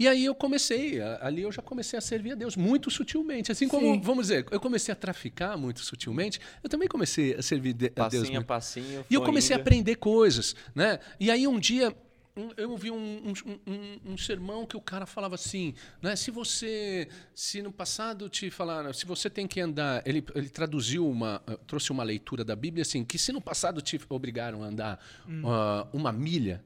E 0.00 0.06
aí 0.06 0.24
eu 0.26 0.34
comecei, 0.34 1.00
a- 1.00 1.18
ali 1.22 1.42
eu 1.42 1.50
já 1.50 1.60
comecei 1.60 1.98
a 1.98 2.00
servir 2.00 2.30
a 2.30 2.34
Deus 2.36 2.56
muito 2.56 2.88
sutilmente. 2.88 3.50
Assim 3.50 3.66
como, 3.66 3.94
Sim. 3.94 4.00
vamos 4.00 4.28
dizer, 4.28 4.46
eu 4.48 4.60
comecei 4.60 4.92
a 4.92 4.94
traficar 4.94 5.56
muito 5.58 5.80
sutilmente, 5.80 6.38
eu 6.62 6.70
também 6.70 6.86
comecei 6.86 7.34
a 7.34 7.42
servir 7.42 7.72
de- 7.72 7.86
a 7.96 8.08
Deus 8.08 8.22
Passinho 8.22 8.40
a 8.40 8.44
passinho. 8.44 9.04
e 9.10 9.14
eu 9.14 9.22
comecei 9.22 9.56
a 9.56 9.58
indo. 9.58 9.62
aprender 9.62 9.96
coisas, 9.96 10.54
né? 10.72 11.00
E 11.18 11.32
aí 11.32 11.48
um 11.48 11.58
dia 11.58 11.92
eu 12.56 12.70
ouvi 12.70 12.90
um, 12.90 12.96
um- 12.96 13.72
um- 13.72 14.12
um 14.12 14.16
sermão 14.18 14.64
que 14.66 14.76
o 14.76 14.80
cara 14.80 15.06
falava 15.06 15.34
assim, 15.34 15.74
né? 16.00 16.14
Se 16.16 16.30
você, 16.30 17.08
se 17.34 17.60
no 17.62 17.72
passado 17.72 18.28
te 18.28 18.50
falaram, 18.50 18.92
se 18.92 19.04
você 19.06 19.28
tem 19.28 19.46
que 19.46 19.60
andar, 19.60 20.02
ele, 20.06 20.24
ele 20.34 20.48
traduziu 20.48 21.08
uma, 21.08 21.42
eh, 21.46 21.58
trouxe 21.66 21.90
uma 21.92 22.02
leitura 22.02 22.44
da 22.44 22.54
Bíblia 22.56 22.82
assim, 22.82 23.04
que 23.04 23.18
se 23.18 23.32
no 23.32 23.40
passado 23.40 23.80
te 23.82 24.00
obrigaram 24.08 24.62
a 24.62 24.66
andar 24.66 25.00
ah, 25.44 25.86
uma 25.92 26.12
milha, 26.12 26.62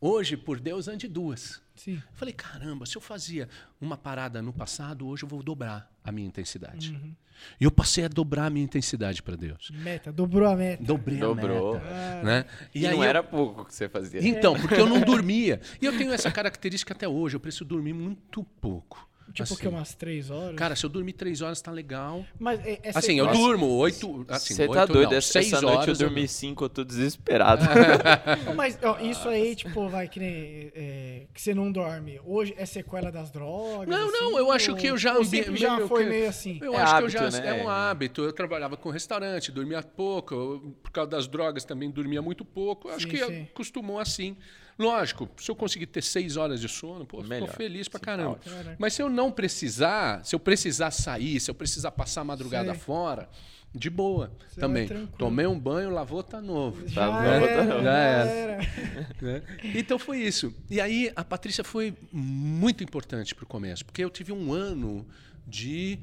hoje 0.00 0.36
por 0.36 0.60
Deus 0.60 0.88
ande 0.88 1.08
duas. 1.08 1.62
Sim. 1.74 1.94
Eu 1.96 2.02
falei, 2.14 2.32
caramba, 2.34 2.86
se 2.86 2.96
eu 2.96 3.00
fazia 3.00 3.48
uma 3.80 3.96
parada 3.96 4.40
no 4.40 4.52
passado, 4.52 5.06
hoje 5.06 5.24
eu 5.24 5.28
vou 5.28 5.42
dobrar 5.42 5.90
a 6.04 6.12
minha 6.12 6.26
intensidade. 6.28 6.92
Uhum. 6.92 7.14
E 7.60 7.64
eu 7.64 7.70
passei 7.70 8.04
a 8.04 8.08
dobrar 8.08 8.46
a 8.46 8.50
minha 8.50 8.64
intensidade 8.64 9.22
para 9.22 9.36
Deus. 9.36 9.70
Meta, 9.74 10.12
dobrou 10.12 10.48
a 10.48 10.54
meta. 10.56 10.82
Dobrei 10.84 11.18
Dobrou. 11.18 11.74
a 11.76 11.80
meta. 11.80 12.22
Né? 12.22 12.44
E, 12.74 12.82
não 12.82 12.92
eu- 12.92 13.02
era 13.02 13.22
pouco 13.22 13.64
que 13.64 13.74
você 13.74 13.88
fazia. 13.88 14.20
Então, 14.26 14.54
porque 14.58 14.76
eu 14.76 14.86
não 14.88 15.00
dormia. 15.00 15.60
E 15.82 15.84
eu 15.84 15.96
tenho 15.98 16.12
essa 16.12 16.30
característica 16.30 16.94
até 16.94 17.08
hoje, 17.08 17.34
eu 17.36 17.40
preciso 17.40 17.64
dormir 17.64 17.92
muito 17.92 18.44
pouco. 18.60 19.08
Tipo 19.34 19.42
Assim, 19.42 19.54
o 19.54 19.56
que, 19.58 19.66
umas 19.68 19.94
três 19.96 20.30
horas? 20.30 20.54
Cara, 20.54 20.76
se 20.76 20.86
eu 20.86 20.88
dormir 20.88 21.12
três 21.14 21.42
horas, 21.42 21.60
tá 21.60 21.72
legal. 21.72 22.24
Mas 22.38 22.64
é, 22.64 22.78
é 22.84 22.90
Assim, 22.94 23.18
eu 23.18 23.26
durmo 23.32 23.66
oito. 23.78 24.24
Assim, 24.28 24.54
Você 24.54 24.68
tá 24.68 24.82
oito 24.82 24.92
doido? 24.92 25.10
não, 25.10 25.18
essa, 25.18 25.32
seis 25.32 25.46
essa 25.52 25.60
noite 25.60 25.74
eu 25.74 25.80
horas 25.82 25.98
dormi 25.98 26.28
cinco, 26.28 26.64
eu 26.64 26.68
tô 26.68 26.84
desesperado. 26.84 27.64
Mas 28.54 28.78
ó, 28.82 28.98
isso 29.00 29.28
aí, 29.28 29.56
tipo, 29.56 29.88
vai 29.88 30.08
que 30.08 30.20
nem. 30.20 30.70
é, 30.74 31.26
que 31.34 31.40
você 31.42 31.52
não 31.52 31.72
dorme. 31.72 32.20
Hoje 32.24 32.54
é 32.56 32.64
sequela 32.64 33.10
das 33.10 33.30
drogas? 33.32 33.88
Não, 33.88 34.08
assim, 34.08 34.18
não, 34.20 34.38
eu 34.38 34.52
acho 34.52 34.70
ou- 34.70 34.76
que 34.76 34.86
eu 34.86 34.96
já 34.96 35.16
ambi- 35.16 35.56
já 35.56 35.74
meio 35.76 35.88
foi 35.88 36.04
que- 36.04 36.10
meio 36.10 36.28
assim. 36.28 36.58
Eu 36.62 36.72
É 36.74 36.76
acho 36.78 36.94
hábito, 36.94 37.10
que 37.18 37.24
eu 37.24 37.30
já. 37.30 37.40
né? 37.40 37.48
É 37.60 37.64
um 37.64 37.68
hábito. 37.68 38.22
Eu 38.22 38.32
trabalhava 38.32 38.76
com 38.76 38.88
restaurante, 38.90 39.50
dormia 39.50 39.82
pouco. 39.82 40.32
eu, 40.34 40.76
por 40.82 40.90
causa 40.92 41.10
das 41.10 41.26
drogas 41.26 41.64
também 41.64 41.90
dormia 41.90 42.22
muito 42.22 42.44
pouco. 42.44 42.88
Eu 42.88 42.94
acho 42.94 43.02
Sim, 43.06 43.08
que 43.10 43.18
sim. 43.24 43.42
acostumou 43.52 43.98
assim. 43.98 44.36
Lógico, 44.78 45.28
se 45.38 45.50
eu 45.50 45.54
conseguir 45.54 45.86
ter 45.86 46.02
seis 46.02 46.36
horas 46.36 46.60
de 46.60 46.68
sono, 46.68 47.04
pô, 47.06 47.22
Melhor. 47.22 47.48
tô 47.48 47.54
feliz 47.54 47.88
pra 47.88 47.98
Sim, 47.98 48.04
caramba. 48.04 48.30
ótimo. 48.32 48.54
Caraca. 48.56 48.76
Mas 48.78 48.92
se 48.94 49.02
eu 49.02 49.08
não 49.08 49.30
precisar, 49.30 50.24
se 50.24 50.34
eu 50.34 50.40
precisar 50.40 50.90
sair, 50.90 51.38
se 51.40 51.50
eu 51.50 51.54
precisar 51.54 51.90
passar 51.92 52.22
a 52.22 52.24
madrugada 52.24 52.70
Sei. 52.72 52.80
fora, 52.80 53.28
de 53.74 53.90
boa 53.90 54.32
Você 54.48 54.60
também. 54.60 54.88
Tomei 55.18 55.46
um 55.46 55.58
banho, 55.58 55.90
lavou, 55.90 56.22
tá 56.22 56.40
novo. 56.40 56.86
Já 56.88 57.08
Tá 57.10 57.24
era, 57.24 57.40
bom, 57.64 57.82
já 57.82 57.92
tá 57.92 57.98
era. 57.98 58.30
era. 58.30 58.58
né? 59.22 59.42
Então 59.74 59.98
foi 59.98 60.18
isso. 60.18 60.54
E 60.70 60.80
aí 60.80 61.12
a 61.16 61.24
Patrícia 61.24 61.64
foi 61.64 61.92
muito 62.12 62.82
importante 62.84 63.34
para 63.34 63.44
o 63.44 63.46
começo, 63.48 63.84
porque 63.84 64.02
eu 64.04 64.10
tive 64.10 64.32
um 64.32 64.52
ano 64.52 65.06
de 65.46 65.98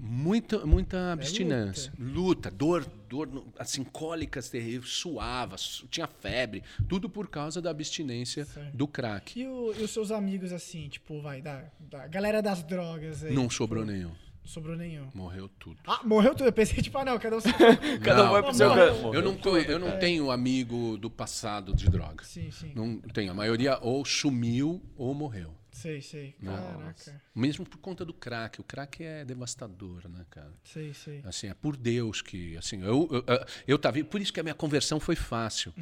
muita, 0.00 0.64
muita 0.64 1.12
abstinência. 1.12 1.92
Luta. 1.98 2.50
dor, 2.50 2.86
dor, 3.08 3.26
no- 3.28 3.46
assim, 3.58 3.84
cólicas 3.84 4.48
terríveis, 4.48 4.92
suava, 4.92 5.56
su- 5.58 5.86
tinha 5.88 6.06
febre, 6.06 6.62
tudo 6.88 7.08
por 7.08 7.28
causa 7.28 7.60
da 7.60 7.70
abstinência 7.70 8.44
Certo. 8.46 8.74
do 8.76 8.88
crack. 8.88 9.38
E, 9.38 9.46
o- 9.46 9.74
e 9.78 9.82
os 9.84 9.90
seus 9.90 10.10
amigos, 10.10 10.52
assim, 10.52 10.88
tipo, 10.88 11.20
vai, 11.20 11.42
da, 11.42 11.64
da 11.78 12.06
galera 12.06 12.40
das 12.40 12.62
drogas 12.62 13.22
aí? 13.24 13.34
Não 13.34 13.42
tipo, 13.42 13.54
sobrou 13.54 13.84
nenhum. 13.84 14.08
Não 14.42 14.46
sobrou 14.48 14.74
nenhum. 14.76 15.06
Morreu 15.14 15.48
tudo. 15.58 15.76
Ah, 15.86 16.00
morreu 16.02 16.34
tudo. 16.34 16.46
Eu 16.48 16.52
pensei, 16.52 16.82
tipo, 16.82 16.96
ah, 16.98 17.04
não, 17.04 17.18
cada 17.18 17.36
um 17.36 17.40
se... 17.40 17.48
Cada 18.02 18.22
um 18.22 18.24
Não, 18.24 18.32
vai 18.32 18.42
pro 18.42 18.54
seu 18.54 18.74
canto. 18.74 19.14
Eu 19.14 19.22
não, 19.22 19.36
tô- 19.36 19.56
eu 19.58 19.78
não 19.78 19.98
tenho 19.98 20.30
amigo 20.30 20.96
do 20.96 21.10
passado 21.10 21.74
de 21.74 21.88
droga. 21.90 22.24
Sim, 22.24 22.50
sim. 22.50 22.72
Não 22.74 22.98
tenho. 23.00 23.30
A 23.30 23.34
maioria 23.34 23.78
ou 23.82 24.02
sumiu 24.04 24.82
ou 24.96 25.14
morreu. 25.14 25.54
Sei, 25.72 26.00
sei. 26.02 26.34
Nossa. 26.40 26.60
Caraca. 26.78 27.22
Mesmo 27.34 27.64
por 27.64 27.78
conta 27.78 28.04
do 28.04 28.12
crack. 28.12 28.60
O 28.60 28.64
crack 28.64 29.02
é 29.02 29.24
devastador, 29.24 30.08
né, 30.08 30.24
cara? 30.30 30.52
Sei, 30.64 30.92
sei. 30.92 31.20
Assim, 31.24 31.46
é 31.48 31.54
por 31.54 31.76
Deus 31.76 32.20
que, 32.22 32.56
assim, 32.56 32.82
eu, 32.82 33.08
eu, 33.10 33.24
eu, 33.26 33.46
eu 33.68 33.78
tava, 33.78 34.02
por 34.04 34.20
isso 34.20 34.32
que 34.32 34.40
a 34.40 34.42
minha 34.42 34.54
conversão 34.54 34.98
foi 35.00 35.16
fácil, 35.16 35.72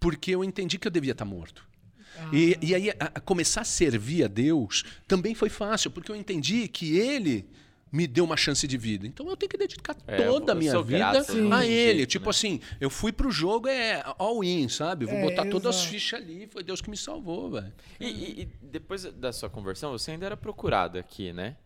porque 0.00 0.34
eu 0.34 0.42
entendi 0.42 0.78
que 0.78 0.86
eu 0.88 0.90
devia 0.92 1.12
estar 1.12 1.24
morto. 1.24 1.66
E, 2.32 2.56
e 2.62 2.74
aí, 2.74 2.90
a- 2.90 3.12
a 3.16 3.20
começar 3.20 3.60
a 3.60 3.64
servir 3.64 4.24
a 4.24 4.28
Deus 4.28 4.84
também 5.06 5.34
foi 5.34 5.50
fácil, 5.50 5.90
porque 5.90 6.10
eu 6.10 6.16
entendi 6.16 6.66
que 6.66 6.96
Ele 6.96 7.46
me 7.90 8.06
deu 8.06 8.24
uma 8.24 8.36
chance 8.36 8.66
de 8.66 8.76
vida. 8.76 9.06
Então 9.06 9.28
eu 9.28 9.36
tenho 9.36 9.48
que 9.48 9.56
dedicar 9.56 9.96
É, 10.06 10.26
toda 10.26 10.52
a 10.52 10.54
minha 10.54 10.80
vida 10.82 11.24
não 11.34 11.52
a 11.56 11.64
Ele. 11.64 11.98
jeito, 11.98 12.10
tipo 12.10 12.24
né? 12.26 12.30
assim, 12.30 12.60
eu 12.80 12.90
fui 12.90 13.12
pro 13.12 13.30
jogo, 13.30 13.68
é 13.68 14.02
all 14.18 14.42
in, 14.44 14.68
sabe? 14.68 15.06
Vou 15.06 15.14
É, 15.16 15.20
botar 15.22 15.44
todas 15.46 15.76
as 15.76 15.76
exato. 15.82 15.90
fichas 15.92 16.20
ali, 16.20 16.46
foi 16.50 16.62
Deus 16.64 16.80
que 16.80 16.90
me 16.90 16.96
salvou, 16.96 17.50
velho. 17.52 17.72
E, 18.00 18.06
e- 18.06 18.40
e 18.42 18.44
depois 18.60 19.04
da 19.04 19.32
sua 19.32 19.48
conversão, 19.48 19.92
você 19.92 20.10
ainda 20.10 20.26
era 20.26 20.36
procurado 20.36 20.98
aqui, 20.98 21.32
né? 21.32 21.56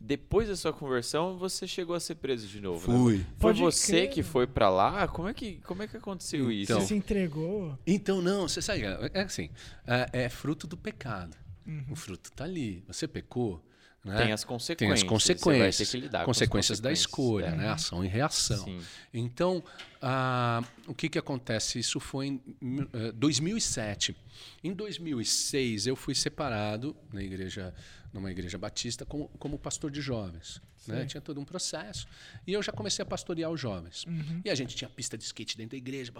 Depois 0.00 0.48
da 0.48 0.56
sua 0.56 0.72
conversão, 0.72 1.38
você 1.38 1.66
chegou 1.66 1.94
a 1.96 2.00
ser 2.00 2.16
preso 2.16 2.46
de 2.46 2.60
novo. 2.60 2.90
né? 2.90 2.98
Fui. 2.98 3.16
Foi 3.18 3.24
Pode 3.38 3.60
você 3.60 3.92
crer. 4.02 4.10
que 4.10 4.22
foi 4.22 4.46
pra 4.46 4.68
lá? 4.68 5.08
Como 5.08 5.28
é 5.28 5.32
que, 5.34 5.60
como 5.64 5.82
é 5.82 5.88
que 5.88 5.96
aconteceu 5.96 6.50
isso? 6.52 6.72
Então, 6.72 6.80
Você 6.82 6.88
se 6.88 6.94
entregou. 6.94 7.78
Então, 7.86 8.20
não, 8.20 8.46
você 8.46 8.60
sabe, 8.60 8.82
é 8.84 9.10
é 9.14 9.20
assim, 9.22 9.48
é, 9.86 10.24
é 10.24 10.28
fruto 10.28 10.66
do 10.66 10.76
pecado. 10.76 11.34
O 11.90 11.96
fruto 11.96 12.28
está 12.30 12.44
ali. 12.44 12.84
Você 12.86 13.08
pecou, 13.08 13.64
né? 14.04 14.16
Tem 14.22 14.32
as 14.32 14.40
Tem 14.42 14.48
consequências. 14.48 14.92
as 14.92 15.00
Você 15.00 15.04
vai 15.04 15.08
consequências, 15.08 15.90
ter 15.90 15.96
que 15.98 16.02
lidar 16.04 16.24
com 16.24 16.30
as 16.30 16.36
consequências 16.38 16.80
da 16.80 16.90
consequências. 16.90 17.00
escolha, 17.10 17.46
É. 17.46 17.56
né? 17.56 17.68
Ação 17.70 18.04
e 18.04 18.08
reação. 18.08 18.64
Sim. 18.64 18.80
Então, 19.12 19.64
ah, 20.02 20.62
o 20.86 20.94
que, 20.94 21.08
que 21.08 21.18
acontece? 21.18 21.78
Isso 21.78 21.98
foi 21.98 22.26
em 22.26 22.40
mil- 22.60 22.88
eh, 22.92 23.12
2007. 23.12 24.14
Em 24.62 24.72
2006, 24.74 25.86
eu 25.86 25.96
fui 25.96 26.14
separado 26.14 26.94
na 27.12 27.22
igreja, 27.22 27.72
numa 28.12 28.30
igreja 28.30 28.58
batista 28.58 29.04
como, 29.06 29.28
como 29.38 29.58
pastor 29.58 29.90
de 29.90 30.00
jovens. 30.00 30.60
Né? 30.86 31.06
Tinha 31.06 31.20
todo 31.22 31.40
um 31.40 31.46
processo. 31.46 32.06
E 32.46 32.52
eu 32.52 32.62
já 32.62 32.70
comecei 32.70 33.02
a 33.02 33.06
pastorear 33.06 33.50
os 33.50 33.58
jovens. 33.58 34.04
E 34.44 34.50
a 34.50 34.54
gente 34.54 34.76
tinha 34.76 34.90
pista 34.90 35.16
de 35.16 35.24
skate 35.24 35.56
dentro 35.56 35.70
da 35.70 35.78
igreja, 35.78 36.12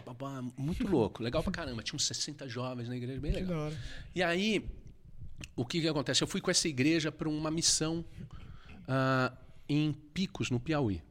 muito 0.56 0.86
louco, 0.86 1.22
legal 1.22 1.42
pra 1.42 1.52
caramba. 1.52 1.82
Tinha 1.82 1.96
uns 1.96 2.06
60 2.06 2.48
jovens 2.48 2.88
na 2.88 2.96
igreja, 2.96 3.20
bem 3.20 3.32
legal. 3.32 3.70
E 4.14 4.22
aí, 4.22 4.64
o 5.56 5.64
que, 5.64 5.80
que 5.80 5.88
acontece? 5.88 6.22
Eu 6.22 6.28
fui 6.28 6.40
com 6.40 6.50
essa 6.50 6.68
igreja 6.68 7.10
para 7.12 7.28
uma 7.28 7.50
missão 7.50 8.04
ah, 8.88 9.32
em 9.68 9.92
Picos, 9.92 10.50
no 10.50 10.60
Piauí. 10.60 11.02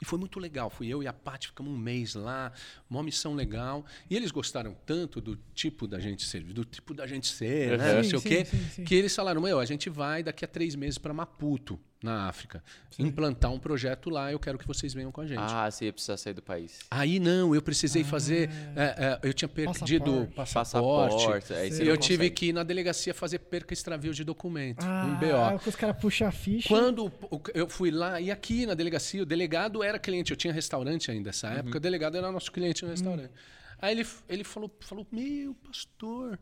E 0.00 0.04
foi 0.04 0.18
muito 0.18 0.38
legal. 0.38 0.70
Fui 0.70 0.86
eu 0.86 1.02
e 1.02 1.08
a 1.08 1.12
Paty, 1.12 1.48
ficamos 1.48 1.72
um 1.72 1.76
mês 1.76 2.14
lá, 2.14 2.52
uma 2.88 3.02
missão 3.02 3.34
legal. 3.34 3.84
E 4.08 4.16
eles 4.16 4.30
gostaram 4.30 4.76
tanto 4.86 5.20
do 5.20 5.36
tipo 5.54 5.88
da 5.88 5.98
gente 5.98 6.24
ser, 6.24 6.42
do 6.44 6.64
tipo 6.64 6.94
da 6.94 7.06
gente 7.06 7.26
ser, 7.26 7.76
né? 7.78 7.90
Sim, 7.90 7.96
não 7.96 8.04
sei 8.04 8.16
o 8.16 8.20
sim, 8.20 8.28
quê, 8.28 8.44
sim, 8.44 8.68
sim. 8.70 8.84
que 8.84 8.94
eles 8.94 9.14
falaram: 9.14 9.40
meu, 9.40 9.58
a 9.58 9.64
gente 9.64 9.90
vai 9.90 10.22
daqui 10.22 10.44
a 10.44 10.48
três 10.48 10.76
meses 10.76 10.98
para 10.98 11.12
Maputo, 11.12 11.80
na 12.02 12.28
África, 12.28 12.62
implantar 12.98 13.52
um 13.52 13.58
projeto 13.58 14.08
lá. 14.08 14.30
Eu 14.30 14.38
quero 14.38 14.58
que 14.58 14.66
vocês 14.66 14.94
venham 14.94 15.10
com 15.10 15.20
a 15.20 15.26
gente. 15.26 15.40
Ah, 15.40 15.70
você 15.70 15.86
ia 15.86 15.92
precisar 15.92 16.16
sair 16.16 16.34
do 16.34 16.42
país. 16.42 16.80
Aí 16.90 17.18
não, 17.18 17.54
eu 17.54 17.62
precisei 17.62 18.04
fazer. 18.04 18.50
é, 18.76 19.18
é, 19.22 19.28
eu 19.28 19.32
tinha 19.34 19.48
perdido 19.48 20.28
Passaporte. 20.34 21.14
passaporte. 21.14 21.52
aí 21.54 21.70
você 21.70 21.82
e 21.82 21.86
não 21.86 21.92
eu 21.92 21.96
tive 21.96 22.30
que 22.30 22.46
ir 22.46 22.52
na 22.52 22.62
delegacia 22.62 23.12
fazer 23.12 23.40
perca 23.40 23.72
e 23.72 23.74
extravio 23.74 24.12
de 24.14 24.24
documento. 24.24 24.84
Ah, 24.84 25.06
um 25.06 25.24
aí 25.24 25.52
BO. 25.54 25.62
que 25.62 25.68
os 25.68 25.76
caras 25.76 25.96
puxam 26.00 26.28
a 26.28 26.32
ficha. 26.32 26.68
Quando 26.68 27.12
eu 27.54 27.68
fui 27.68 27.90
lá, 27.90 28.20
e 28.20 28.30
aqui 28.30 28.64
na 28.66 28.74
delegacia, 28.74 29.22
o 29.22 29.26
delegado 29.26 29.82
era 29.82 29.98
cliente, 29.98 30.30
eu 30.30 30.36
tinha 30.36 30.52
restaurante 30.52 31.10
ainda 31.10 31.28
nessa 31.28 31.48
época, 31.48 31.76
o 31.78 31.80
delegado 31.80 32.16
era 32.16 32.30
nosso 32.32 32.50
cliente 32.50 32.84
no 32.84 32.90
restaurante. 32.90 33.32
Aí 33.80 33.92
ele, 33.92 34.06
ele 34.28 34.44
falou, 34.44 34.70
falou: 34.80 35.06
Meu, 35.12 35.54
pastor, 35.54 36.38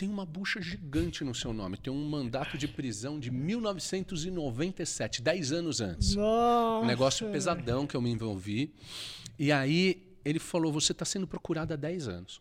tem 0.00 0.08
uma 0.08 0.24
bucha 0.24 0.62
gigante 0.62 1.22
no 1.22 1.34
seu 1.34 1.52
nome, 1.52 1.76
tem 1.76 1.92
um 1.92 2.08
mandato 2.08 2.56
de 2.56 2.66
prisão 2.66 3.20
de 3.20 3.30
1997, 3.30 5.20
10 5.20 5.52
anos 5.52 5.82
antes. 5.82 6.14
Nossa. 6.14 6.82
Um 6.82 6.88
negócio 6.88 7.30
pesadão 7.30 7.86
que 7.86 7.94
eu 7.94 8.00
me 8.00 8.10
envolvi. 8.10 8.72
E 9.38 9.52
aí 9.52 10.02
ele 10.24 10.38
falou: 10.38 10.72
Você 10.72 10.92
está 10.92 11.04
sendo 11.04 11.26
procurado 11.26 11.74
há 11.74 11.76
10 11.76 12.08
anos. 12.08 12.40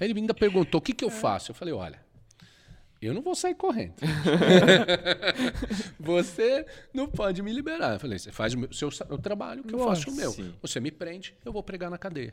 Aí 0.00 0.08
ele 0.08 0.18
ainda 0.18 0.32
perguntou: 0.32 0.78
O 0.78 0.82
que, 0.82 0.94
que 0.94 1.04
eu 1.04 1.10
faço? 1.10 1.50
Eu 1.50 1.54
falei: 1.54 1.74
Olha, 1.74 2.00
eu 3.02 3.12
não 3.12 3.20
vou 3.20 3.34
sair 3.34 3.54
correndo. 3.54 3.96
você 6.00 6.64
não 6.90 7.06
pode 7.06 7.42
me 7.42 7.52
liberar. 7.52 7.96
Eu 7.96 8.00
falei: 8.00 8.18
Você 8.18 8.32
faz 8.32 8.54
o 8.54 8.58
meu, 8.60 8.72
seu 8.72 8.88
o 9.10 9.18
trabalho, 9.18 9.62
que 9.62 9.74
eu 9.74 9.80
faço 9.80 10.08
o 10.08 10.14
meu. 10.14 10.34
Você 10.62 10.80
me 10.80 10.90
prende, 10.90 11.34
eu 11.44 11.52
vou 11.52 11.62
pregar 11.62 11.90
na 11.90 11.98
cadeia. 11.98 12.32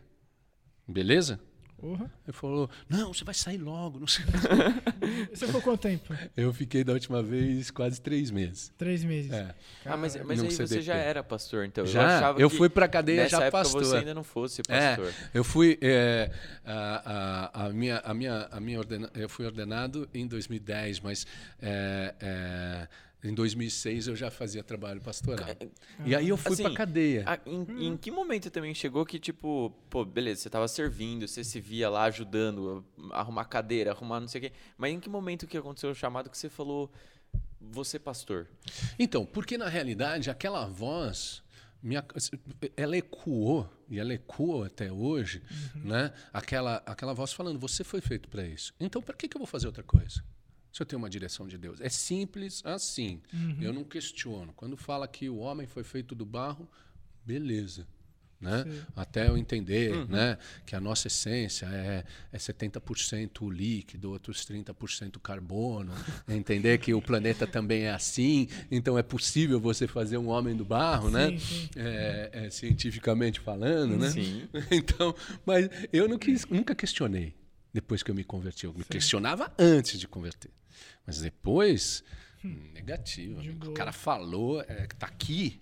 Beleza? 0.87 1.41
Porra. 1.83 2.09
Ele 2.25 2.31
falou: 2.31 2.69
Não, 2.87 3.13
você 3.13 3.25
vai 3.25 3.33
sair 3.33 3.57
logo. 3.57 3.99
Não 3.99 4.07
sei. 4.07 4.23
Você 5.33 5.47
ficou 5.47 5.61
quanto 5.61 5.81
tempo? 5.81 6.15
Eu 6.37 6.53
fiquei 6.53 6.81
da 6.81 6.93
última 6.93 7.21
vez 7.21 7.69
quase 7.69 7.99
três 7.99 8.31
meses. 8.31 8.71
Três 8.77 9.03
meses. 9.03 9.33
É. 9.33 9.53
Ah, 9.85 9.97
mas, 9.97 10.15
mas 10.23 10.41
aí 10.41 10.49
você 10.49 10.81
já 10.81 10.95
era 10.95 11.21
pastor, 11.21 11.65
então. 11.65 11.85
Já? 11.85 12.01
Eu, 12.01 12.07
achava 12.07 12.41
Eu 12.41 12.49
que 12.49 12.55
fui 12.55 12.69
pra 12.69 12.87
cadeia 12.87 13.23
nessa 13.23 13.37
já 13.37 13.43
época 13.47 13.63
pastor. 13.63 13.83
você 13.83 13.97
ainda 13.97 14.13
não 14.13 14.23
fosse 14.23 14.61
É, 14.69 14.95
pastor. 14.95 15.13
eu 15.33 15.43
fui 15.43 15.77
é, 15.81 16.31
a, 16.63 17.51
a, 17.53 17.65
a 17.65 17.69
minha 17.71 17.97
a 17.99 18.13
minha 18.13 18.47
a 18.49 18.59
minha 18.61 18.79
ordena, 18.79 19.09
eu 19.13 19.27
fui 19.27 19.45
ordenado 19.45 20.07
em 20.13 20.25
2010, 20.25 21.01
mas 21.01 21.27
é, 21.61 22.15
é, 22.21 22.87
em 23.23 23.33
2006 23.33 24.07
eu 24.07 24.15
já 24.15 24.29
fazia 24.29 24.63
trabalho 24.63 25.01
pastoral. 25.01 25.47
E 26.05 26.15
aí 26.15 26.29
eu 26.29 26.37
fui 26.37 26.53
Assim, 26.53 26.63
pra 26.63 26.73
cadeia. 26.73 27.23
Ah, 27.25 27.39
em, 27.45 27.87
em 27.87 27.97
que 27.97 28.11
momento 28.11 28.49
também 28.51 28.73
chegou 28.73 29.05
que, 29.05 29.17
tipo, 29.17 29.73
pô, 29.89 30.03
beleza, 30.03 30.41
você 30.41 30.49
tava 30.49 30.67
servindo, 30.67 31.27
você 31.27 31.43
se 31.43 31.59
via 31.59 31.89
lá 31.89 32.03
ajudando, 32.03 32.85
a 33.11 33.19
arrumar 33.19 33.45
cadeira, 33.45 33.91
arrumar 33.91 34.19
não 34.19 34.27
sei 34.27 34.39
o 34.39 34.41
quê. 34.43 34.51
Mas 34.77 34.91
em 34.91 34.99
que 34.99 35.09
momento 35.09 35.47
que 35.47 35.57
aconteceu 35.57 35.91
o 35.91 35.95
chamado 35.95 36.29
que 36.29 36.37
você 36.37 36.49
falou, 36.49 36.91
você 37.61 37.97
pastor? 37.97 38.47
Então, 38.99 39.25
porque 39.25 39.57
na 39.57 39.69
realidade 39.69 40.29
aquela 40.29 40.65
voz 40.67 41.41
minha, 41.83 42.03
ela 42.77 42.95
ecoou, 42.95 43.69
e 43.89 43.99
ela 43.99 44.13
ecoa 44.13 44.67
até 44.67 44.89
hoje, 44.91 45.43
né? 45.75 46.13
aquela, 46.31 46.81
aquela 46.85 47.13
voz 47.13 47.33
falando: 47.33 47.59
Você 47.59 47.83
foi 47.83 47.99
feito 47.99 48.29
para 48.29 48.45
isso. 48.47 48.73
Então, 48.79 49.01
para 49.01 49.13
que, 49.15 49.27
que 49.27 49.35
eu 49.35 49.39
vou 49.39 49.47
fazer 49.47 49.67
outra 49.67 49.83
coisa? 49.83 50.23
Se 50.73 50.81
eu 50.81 50.85
tenho 50.87 50.97
uma 50.99 51.09
direção 51.09 51.47
de 51.47 51.55
Deus. 51.55 51.79
É 51.79 51.87
simples 51.87 52.61
assim. 52.65 53.21
Eu 53.61 53.71
não 53.71 53.83
questiono. 53.83 54.51
Quando 54.53 54.75
fala 54.75 55.07
que 55.07 55.29
o 55.29 55.37
homem 55.37 55.67
foi 55.67 55.83
feito 55.83 56.15
do 56.15 56.25
barro, 56.25 56.67
beleza. 57.23 57.87
Né? 58.41 58.65
Até 58.93 59.29
eu 59.29 59.37
entender 59.37 60.05
né? 60.09 60.37
que 60.65 60.75
a 60.75 60.79
nossa 60.81 61.07
essência 61.07 61.65
é, 61.67 62.03
é 62.29 62.37
70% 62.37 63.49
líquido, 63.49 64.11
outros 64.11 64.45
30% 64.45 65.17
carbono. 65.21 65.93
entender 66.27 66.79
que 66.79 66.93
o 66.93 67.01
planeta 67.01 67.47
também 67.47 67.83
é 67.83 67.91
assim, 67.91 68.49
então 68.69 68.97
é 68.97 69.03
possível 69.03 69.61
você 69.61 69.87
fazer 69.87 70.17
um 70.17 70.27
homem 70.27 70.55
do 70.57 70.65
barro, 70.65 71.09
né? 71.09 71.29
Sim, 71.29 71.39
sim. 71.39 71.69
É, 71.77 72.29
é, 72.33 72.49
cientificamente 72.49 73.39
falando, 73.39 73.95
né? 73.95 74.09
Sim. 74.09 74.49
Então, 74.71 75.15
mas 75.45 75.69
eu 75.93 76.09
não 76.09 76.17
quis- 76.17 76.45
nunca 76.47 76.73
questionei 76.75 77.33
depois 77.73 78.03
que 78.03 78.11
eu 78.11 78.15
me 78.15 78.23
converti. 78.23 78.65
Eu 78.65 78.73
me 78.73 78.83
questionava 78.83 79.51
antes 79.57 79.99
de 79.99 80.07
converter. 80.07 80.51
Mas 81.05 81.19
depois, 81.19 82.03
negativo. 82.43 83.41
De. 83.41 83.49
O 83.67 83.73
cara 83.73 83.91
falou, 83.91 84.61
é, 84.61 84.87
que 84.87 84.95
tá 84.95 85.07
aqui, 85.07 85.61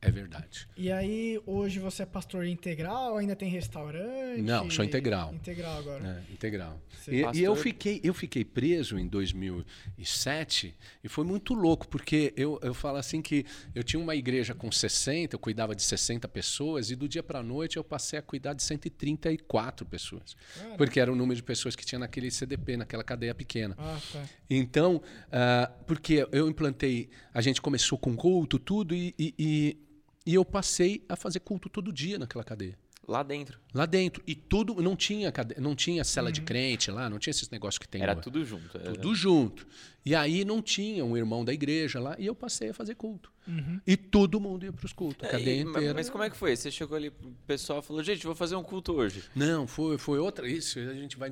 é 0.00 0.10
verdade. 0.10 0.68
E 0.76 0.92
aí, 0.92 1.40
hoje 1.44 1.80
você 1.80 2.04
é 2.04 2.06
pastor 2.06 2.46
integral? 2.46 3.16
Ainda 3.16 3.34
tem 3.34 3.48
restaurante? 3.48 4.42
Não, 4.42 4.70
sou 4.70 4.84
integral. 4.84 5.34
Integral 5.34 5.76
agora. 5.78 6.24
É, 6.28 6.32
integral. 6.32 6.80
E, 7.08 7.24
e 7.38 7.42
eu, 7.42 7.56
fiquei, 7.56 8.00
eu 8.04 8.14
fiquei 8.14 8.44
preso 8.44 8.98
em 8.98 9.08
2007 9.08 10.74
e 11.02 11.08
foi 11.08 11.24
muito 11.24 11.52
louco, 11.52 11.88
porque 11.88 12.32
eu, 12.36 12.60
eu 12.62 12.74
falo 12.74 12.98
assim 12.98 13.20
que 13.20 13.44
eu 13.74 13.82
tinha 13.82 14.00
uma 14.00 14.14
igreja 14.14 14.54
com 14.54 14.70
60, 14.70 15.34
eu 15.34 15.38
cuidava 15.38 15.74
de 15.74 15.82
60 15.82 16.28
pessoas, 16.28 16.90
e 16.90 16.96
do 16.96 17.08
dia 17.08 17.22
para 17.22 17.40
a 17.40 17.42
noite 17.42 17.76
eu 17.76 17.84
passei 17.84 18.18
a 18.18 18.22
cuidar 18.22 18.54
de 18.54 18.62
134 18.62 19.84
pessoas. 19.84 20.36
Cara. 20.56 20.76
Porque 20.76 21.00
era 21.00 21.12
o 21.12 21.16
número 21.16 21.36
de 21.36 21.42
pessoas 21.42 21.74
que 21.74 21.84
tinha 21.84 21.98
naquele 21.98 22.30
CDP, 22.30 22.76
naquela 22.76 23.02
cadeia 23.02 23.34
pequena. 23.34 23.74
Ah, 23.78 23.98
tá. 24.12 24.24
Então, 24.48 25.02
ah, 25.32 25.72
porque 25.86 26.26
eu 26.30 26.48
implantei, 26.48 27.08
a 27.34 27.40
gente 27.40 27.60
começou 27.60 27.98
com 27.98 28.14
culto, 28.14 28.58
tudo, 28.58 28.94
e, 28.94 29.14
e, 29.18 29.34
e, 29.38 29.88
e 30.28 30.34
eu 30.34 30.44
passei 30.44 31.02
a 31.08 31.16
fazer 31.16 31.40
culto 31.40 31.70
todo 31.70 31.90
dia 31.90 32.18
naquela 32.18 32.44
cadeia. 32.44 32.76
Lá 33.06 33.22
dentro. 33.22 33.58
Lá 33.72 33.86
dentro. 33.86 34.22
E 34.26 34.34
tudo, 34.34 34.74
não 34.82 34.94
tinha, 34.94 35.32
cade- 35.32 35.54
não 35.58 35.74
tinha 35.74 36.04
cela 36.04 36.30
de 36.30 36.42
crente 36.42 36.90
lá, 36.90 37.08
não 37.08 37.18
tinha 37.18 37.30
esses 37.30 37.48
negócios 37.48 37.78
que 37.78 37.88
tem 37.88 38.02
Era 38.02 38.14
tudo 38.14 38.44
junto. 38.44 38.76
era- 38.76 38.92
Tudo 38.92 39.14
junto. 39.14 39.66
E 40.08 40.14
aí 40.14 40.42
não 40.42 40.62
tinha 40.62 41.04
um 41.04 41.14
irmão 41.18 41.44
da 41.44 41.52
igreja 41.52 42.00
lá, 42.00 42.16
e 42.18 42.24
eu 42.24 42.34
passei 42.34 42.70
a 42.70 42.72
fazer 42.72 42.94
culto. 42.94 43.30
Uhum. 43.46 43.78
E 43.86 43.94
todo 43.94 44.40
mundo 44.40 44.64
ia 44.64 44.72
para 44.72 44.86
os 44.86 44.92
cultos, 44.94 45.22
a 45.22 45.28
É, 45.28 45.32
cadeia 45.32 45.58
e- 45.58 45.60
inteira. 45.60 45.92
Mas 45.92 46.08
como 46.08 46.24
é 46.24 46.30
que 46.30 46.36
foi? 46.36 46.56
Você 46.56 46.70
chegou 46.70 46.96
ali 46.96 47.10
pro 47.10 47.30
pessoal 47.46 47.80
e 47.80 47.82
falou, 47.82 48.02
gente, 48.02 48.24
vou 48.24 48.34
fazer 48.34 48.56
um 48.56 48.62
culto 48.62 48.94
hoje. 48.94 49.22
Não, 49.36 49.66
foi, 49.66 49.98
foi 49.98 50.18
outra. 50.18 50.48
Isso, 50.48 50.78
a 50.78 50.94
gente 50.94 51.18
vai 51.18 51.30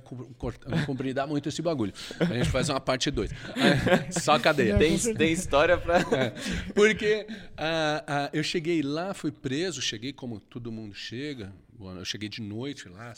compridar 0.85 1.27
muito 1.27 1.49
esse 1.49 1.63
bagulho. 1.63 1.95
A 2.21 2.25
gente 2.27 2.51
faz 2.51 2.69
uma 2.69 2.79
parte 2.79 3.11
2. 3.11 3.31
Só 4.23 4.39
cadeia. 4.39 4.77
Tem, 4.77 4.99
tem 4.99 5.33
história 5.33 5.79
pra. 5.79 6.01
Porque 6.75 7.27
ah, 7.57 8.05
ah, 8.07 8.31
eu 8.31 8.43
cheguei 8.43 8.83
lá, 8.83 9.15
fui 9.15 9.33
preso, 9.33 9.81
cheguei 9.81 10.13
como 10.13 10.39
todo 10.39 10.71
mundo 10.71 10.95
chega. 10.95 11.51
Eu 11.79 12.05
cheguei 12.05 12.29
de 12.29 12.41
noite 12.41 12.89
lá, 12.89 13.13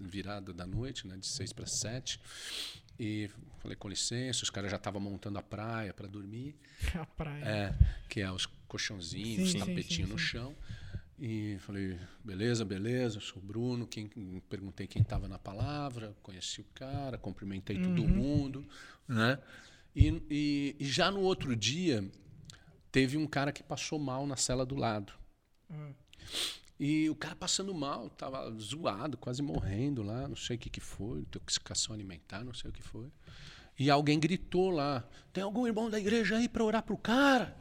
virada 0.00 0.52
da 0.52 0.66
noite, 0.66 1.06
né, 1.06 1.16
de 1.16 1.26
seis 1.26 1.52
para 1.52 1.66
sete. 1.66 2.20
E 2.98 3.28
falei 3.58 3.76
com 3.76 3.88
licença, 3.88 4.44
os 4.44 4.50
caras 4.50 4.70
já 4.70 4.76
estavam 4.76 5.00
montando 5.00 5.38
a 5.38 5.42
praia 5.42 5.92
para 5.92 6.06
dormir, 6.06 6.54
A 6.94 7.04
praia. 7.04 7.44
é, 7.44 7.74
que 8.08 8.20
é 8.20 8.30
os 8.30 8.46
colchãozinhos, 8.68 9.50
Sim, 9.50 9.58
os 9.58 9.66
tapetinhos 9.66 10.10
no 10.10 10.18
chão. 10.18 10.54
E 11.18 11.56
falei, 11.60 11.98
beleza, 12.24 12.64
beleza, 12.64 13.20
sou 13.20 13.40
o 13.40 13.44
Bruno. 13.44 13.86
Quem, 13.86 14.08
perguntei 14.48 14.86
quem 14.86 15.00
estava 15.02 15.28
na 15.28 15.38
palavra, 15.38 16.14
conheci 16.22 16.60
o 16.60 16.64
cara, 16.74 17.16
cumprimentei 17.16 17.78
todo 17.80 18.02
Uhum. 18.02 18.08
mundo. 18.08 18.66
Né? 19.06 19.38
E, 19.94 20.08
e- 20.28 20.76
e 20.80 20.84
já 20.84 21.10
no 21.12 21.20
outro 21.20 21.54
dia, 21.54 22.04
teve 22.90 23.16
um 23.16 23.26
cara 23.28 23.52
que 23.52 23.62
passou 23.62 23.96
mal 23.98 24.26
na 24.26 24.36
cela 24.36 24.66
do 24.66 24.74
lado. 24.74 25.12
Ah. 25.70 25.92
E 26.78 27.08
o 27.08 27.14
cara 27.14 27.36
passando 27.36 27.72
mal, 27.72 28.10
tava 28.10 28.50
zoado, 28.58 29.16
quase 29.16 29.42
morrendo 29.42 30.02
lá, 30.02 30.26
não 30.26 30.34
sei 30.34 30.56
o 30.56 30.58
que, 30.58 30.68
que 30.68 30.80
foi, 30.80 31.20
intoxicação 31.20 31.94
alimentar, 31.94 32.44
não 32.44 32.52
sei 32.52 32.70
o 32.70 32.72
que 32.72 32.82
foi. 32.82 33.06
E 33.78 33.90
alguém 33.90 34.18
gritou 34.18 34.70
lá: 34.70 35.04
tem 35.32 35.42
algum 35.42 35.66
irmão 35.66 35.88
da 35.88 35.98
igreja 35.98 36.36
aí 36.36 36.48
para 36.48 36.64
orar 36.64 36.82
pro 36.82 36.96
cara? 36.96 37.56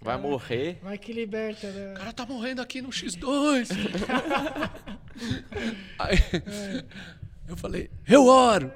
Vai 0.00 0.18
morrer. 0.18 0.78
Vai 0.82 0.98
que 0.98 1.12
liberta. 1.12 1.70
Né? 1.70 1.92
O 1.92 1.94
cara 1.94 2.12
tá 2.12 2.26
morrendo 2.26 2.60
aqui 2.60 2.82
no 2.82 2.90
X2. 2.90 3.68
Aí, 5.98 6.18
eu 7.48 7.56
falei, 7.56 7.90
eu 8.06 8.26
oro. 8.26 8.72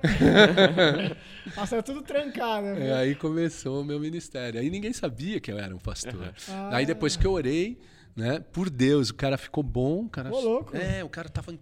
Nossa, 1.57 1.77
é 1.77 1.83
tudo 1.83 2.03
trancado. 2.03 2.69
E 2.69 2.75
viu? 2.75 2.95
aí 2.95 3.15
começou 3.15 3.83
o 3.83 3.85
meu 3.85 3.99
ministério. 3.99 4.61
Aí 4.61 4.71
ninguém 4.71 4.93
sabia 4.93 5.41
que 5.41 5.51
eu 5.51 5.59
era 5.59 5.75
um 5.75 5.79
pastor. 5.79 6.35
Ah. 6.49 6.77
Aí 6.77 6.87
depois 6.87 7.17
que 7.17 7.27
eu 7.27 7.33
orei, 7.33 7.79
né, 8.17 8.41
por 8.41 8.69
Deus, 8.69 9.11
o 9.11 9.15
cara 9.15 9.39
ficou 9.39 9.63
bom. 9.63 10.05
O 10.05 10.09
cara, 10.09 10.33
Ô, 10.33 10.41
louco. 10.41 10.77
É, 10.77 11.05
o 11.05 11.09
cara 11.09 11.29
tava, 11.29 11.57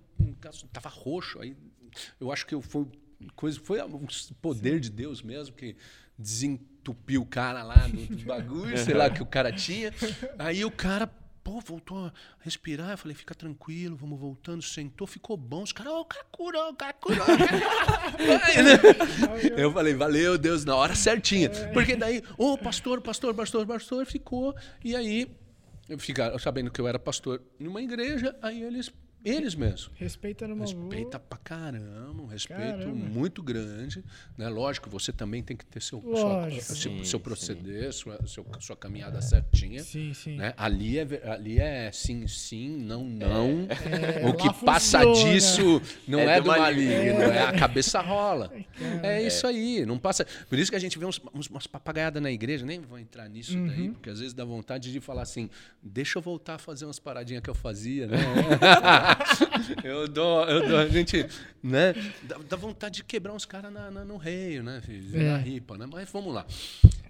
tava 0.72 0.88
roxo. 0.88 1.40
Aí 1.40 1.56
eu 2.20 2.32
acho 2.32 2.46
que 2.46 2.60
foi 2.62 2.86
coisa, 3.34 3.60
foi 3.60 3.82
um 3.82 4.06
poder 4.40 4.80
de 4.80 4.90
Deus 4.90 5.22
mesmo 5.22 5.54
que 5.54 5.76
desentupiu 6.18 7.22
o 7.22 7.26
cara 7.26 7.62
lá 7.62 7.86
do, 7.86 8.16
do 8.16 8.24
bagulho, 8.24 8.76
sei 8.78 8.94
lá, 8.94 9.10
que 9.10 9.22
o 9.22 9.26
cara 9.26 9.52
tinha. 9.52 9.92
Aí 10.38 10.64
o 10.64 10.70
cara, 10.70 11.06
pô, 11.44 11.60
voltou 11.60 12.06
a 12.06 12.12
respirar. 12.40 12.90
Eu 12.90 12.98
falei, 12.98 13.14
fica 13.14 13.34
tranquilo, 13.34 13.96
vamos 13.96 14.18
voltando. 14.18 14.62
Sentou, 14.62 15.06
ficou 15.06 15.36
bom. 15.36 15.62
Os 15.62 15.72
caras, 15.72 15.92
ó, 15.92 16.00
o 16.00 16.04
cara 16.04 16.24
curou, 16.30 16.70
o 16.70 16.74
cara 16.74 16.92
curou. 16.92 17.26
Eu 19.56 19.72
falei, 19.72 19.94
valeu, 19.94 20.36
Deus, 20.36 20.64
na 20.64 20.74
hora 20.74 20.94
certinha. 20.94 21.50
Porque 21.72 21.94
daí, 21.94 22.22
ô, 22.36 22.58
pastor, 22.58 23.00
pastor, 23.00 23.34
pastor, 23.34 23.66
pastor, 23.66 24.06
ficou. 24.06 24.54
E 24.84 24.96
aí, 24.96 25.30
eu 25.88 25.98
ficaram 25.98 26.38
sabendo 26.38 26.70
que 26.70 26.80
eu 26.80 26.86
era 26.86 26.98
pastor 26.98 27.42
numa 27.58 27.80
igreja, 27.80 28.36
aí 28.42 28.62
eles, 28.62 28.92
eles 29.24 29.54
mesmos. 29.54 29.90
Respeita 29.96 30.46
no. 30.46 30.56
Respeita 30.58 31.18
pra 31.18 31.38
caramba, 31.38 32.22
um 32.22 32.26
respeito 32.26 32.60
Caramba. 32.62 32.94
muito 32.94 33.42
grande. 33.42 34.04
Né? 34.36 34.48
Lógico, 34.48 34.88
você 34.88 35.12
também 35.12 35.42
tem 35.42 35.56
que 35.56 35.66
ter 35.66 35.82
seu, 35.82 36.00
Lógico. 36.00 36.62
sua, 36.64 36.74
seu, 36.76 36.90
Sim, 36.92 37.04
seu 37.04 37.18
sim. 37.18 37.22
proceder, 37.22 37.92
sua, 37.92 38.18
seu- 38.26 38.46
sua 38.60 38.76
caminhada 38.76 39.20
certinha. 39.20 39.82
Sim, 39.82 40.14
sim. 40.14 40.36
Né? 40.36 40.54
Ali, 40.56 40.98
é, 40.98 41.06
ali 41.30 41.58
é 41.58 41.90
sim, 41.92 42.26
sim, 42.26 42.76
não, 42.78 43.04
não. 43.04 43.66
É, 43.68 44.26
o 44.28 44.34
que 44.34 44.46
lá 44.46 44.52
passa 44.54 45.00
funciona. 45.02 45.32
disso 45.34 45.82
não 46.06 46.20
É 46.20 46.36
é, 46.36 46.40
do 46.40 46.48
maligno, 46.48 47.22
é. 47.22 47.42
a 47.42 47.52
cabeça 47.58 48.00
rola. 48.00 48.52
É 49.02 49.20
isso 49.22 49.46
aí, 49.46 49.84
não 49.84 49.98
passa. 49.98 50.24
Por 50.48 50.58
isso 50.58 50.70
que 50.70 50.76
a 50.76 50.80
gente 50.80 50.98
vê 50.98 51.04
uns, 51.04 51.20
uns, 51.34 51.48
umas 51.48 51.66
papagaiadas 51.66 52.22
na 52.22 52.30
igreja, 52.30 52.64
nem 52.64 52.80
vou 52.80 52.98
entrar 52.98 53.28
nisso 53.28 53.56
Uhum. 53.56 53.66
daí, 53.66 53.90
porque 53.90 54.10
às 54.10 54.18
vezes 54.20 54.32
dá 54.34 54.44
vontade 54.44 54.92
de 54.92 55.00
falar 55.00 55.22
assim: 55.22 55.50
deixa 55.82 56.18
eu 56.18 56.22
voltar 56.22 56.54
a 56.54 56.58
fazer 56.58 56.84
umas 56.84 56.98
paradinhas 56.98 57.42
que 57.42 57.50
eu 57.50 57.54
fazia, 57.54 58.06
né? 58.06 58.16
eu 59.84 60.08
dou, 60.08 60.44
eu 60.48 60.68
dou, 60.68 60.78
a 60.78 60.86
gente, 60.88 61.26
né? 61.62 61.92
Dá, 62.22 62.36
dá 62.48 62.56
vontade 62.56 62.96
de 62.96 63.04
quebrar 63.04 63.32
uns 63.32 63.44
caras 63.44 63.72
na, 63.72 63.90
na- 63.90 64.04
no 64.04 64.16
reio, 64.16 64.62
né? 64.62 64.80
filho? 64.84 65.16
É. 65.20 65.32
Na 65.32 65.38
ripa, 65.38 65.76
né? 65.78 65.86
Mas 65.90 66.10
vamos 66.10 66.32
lá. 66.34 66.46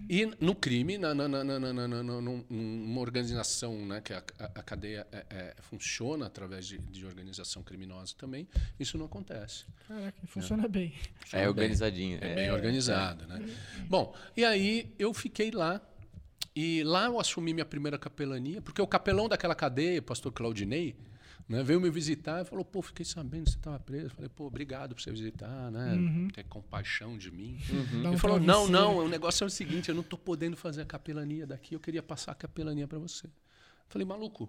E 0.08 0.26
no 0.40 0.54
crime, 0.54 0.96
na, 0.96 1.14
na, 1.14 1.28
na, 1.28 1.44
na, 1.44 1.58
na, 1.58 1.72
na, 1.72 1.88
na- 1.88 2.02
na- 2.02 2.20
num- 2.20 2.44
numa 2.48 3.00
organização, 3.00 3.74
né, 3.84 4.00
que 4.00 4.12
a, 4.12 4.22
a- 4.38 4.44
a 4.56 4.62
cadeia 4.62 5.06
é- 5.12 5.26
é- 5.30 5.54
funciona 5.60 6.26
através 6.26 6.66
de, 6.66 6.78
de 6.78 7.04
organização 7.04 7.62
criminosa 7.62 8.14
também, 8.16 8.48
isso 8.80 8.96
não 8.96 9.06
acontece. 9.06 9.64
Caraca, 9.86 10.16
funciona 10.26 10.66
bem. 10.68 10.94
Funciona 11.20 11.42
É 11.42 11.46
bem. 11.46 11.48
organizadinho. 11.48 12.18
É 12.22 12.34
bem 12.34 12.50
organizado, 12.50 13.26
né? 13.26 13.44
Bom, 13.88 14.14
e 14.36 14.44
aí 14.44 14.92
eu 14.98 15.12
fiquei 15.12 15.50
lá. 15.50 15.80
E 16.56 16.82
lá 16.82 17.04
eu 17.04 17.20
assumi 17.20 17.52
minha 17.54 17.64
primeira 17.66 17.96
capelania, 17.96 18.60
porque 18.60 18.82
o 18.82 18.86
capelão 18.86 19.28
daquela 19.28 19.54
cadeia, 19.54 20.00
o 20.00 20.02
pastor 20.02 20.32
Claudinei, 20.32 20.96
né, 21.48 21.62
veio 21.62 21.80
me 21.80 21.88
visitar 21.88 22.42
e 22.42 22.44
falou: 22.44 22.64
pô, 22.64 22.82
fiquei 22.82 23.06
sabendo 23.06 23.44
que 23.44 23.52
você 23.52 23.56
estava 23.56 23.78
preso. 23.80 24.10
Falei: 24.10 24.28
pô, 24.28 24.46
obrigado 24.46 24.94
por 24.94 25.00
você 25.00 25.10
visitar, 25.10 25.70
né? 25.70 25.96
Ter 26.34 26.44
compaixão 26.44 27.16
de 27.16 27.30
mim. 27.30 27.58
Dá 28.02 28.10
um 28.10 28.12
Ele 28.12 28.18
falou: 28.18 28.38
não, 28.38 28.66
travesseiro. 28.66 28.72
não, 28.72 28.98
o 28.98 29.08
negócio 29.08 29.44
é 29.44 29.46
o 29.46 29.50
seguinte: 29.50 29.88
eu 29.88 29.94
não 29.94 30.02
estou 30.02 30.18
podendo 30.18 30.56
fazer 30.56 30.82
a 30.82 30.84
capelania 30.84 31.46
daqui, 31.46 31.74
eu 31.74 31.80
queria 31.80 32.02
passar 32.02 32.32
a 32.32 32.34
capelania 32.34 32.86
para 32.86 32.98
você. 32.98 33.28
Falei: 33.88 34.06
maluco, 34.06 34.46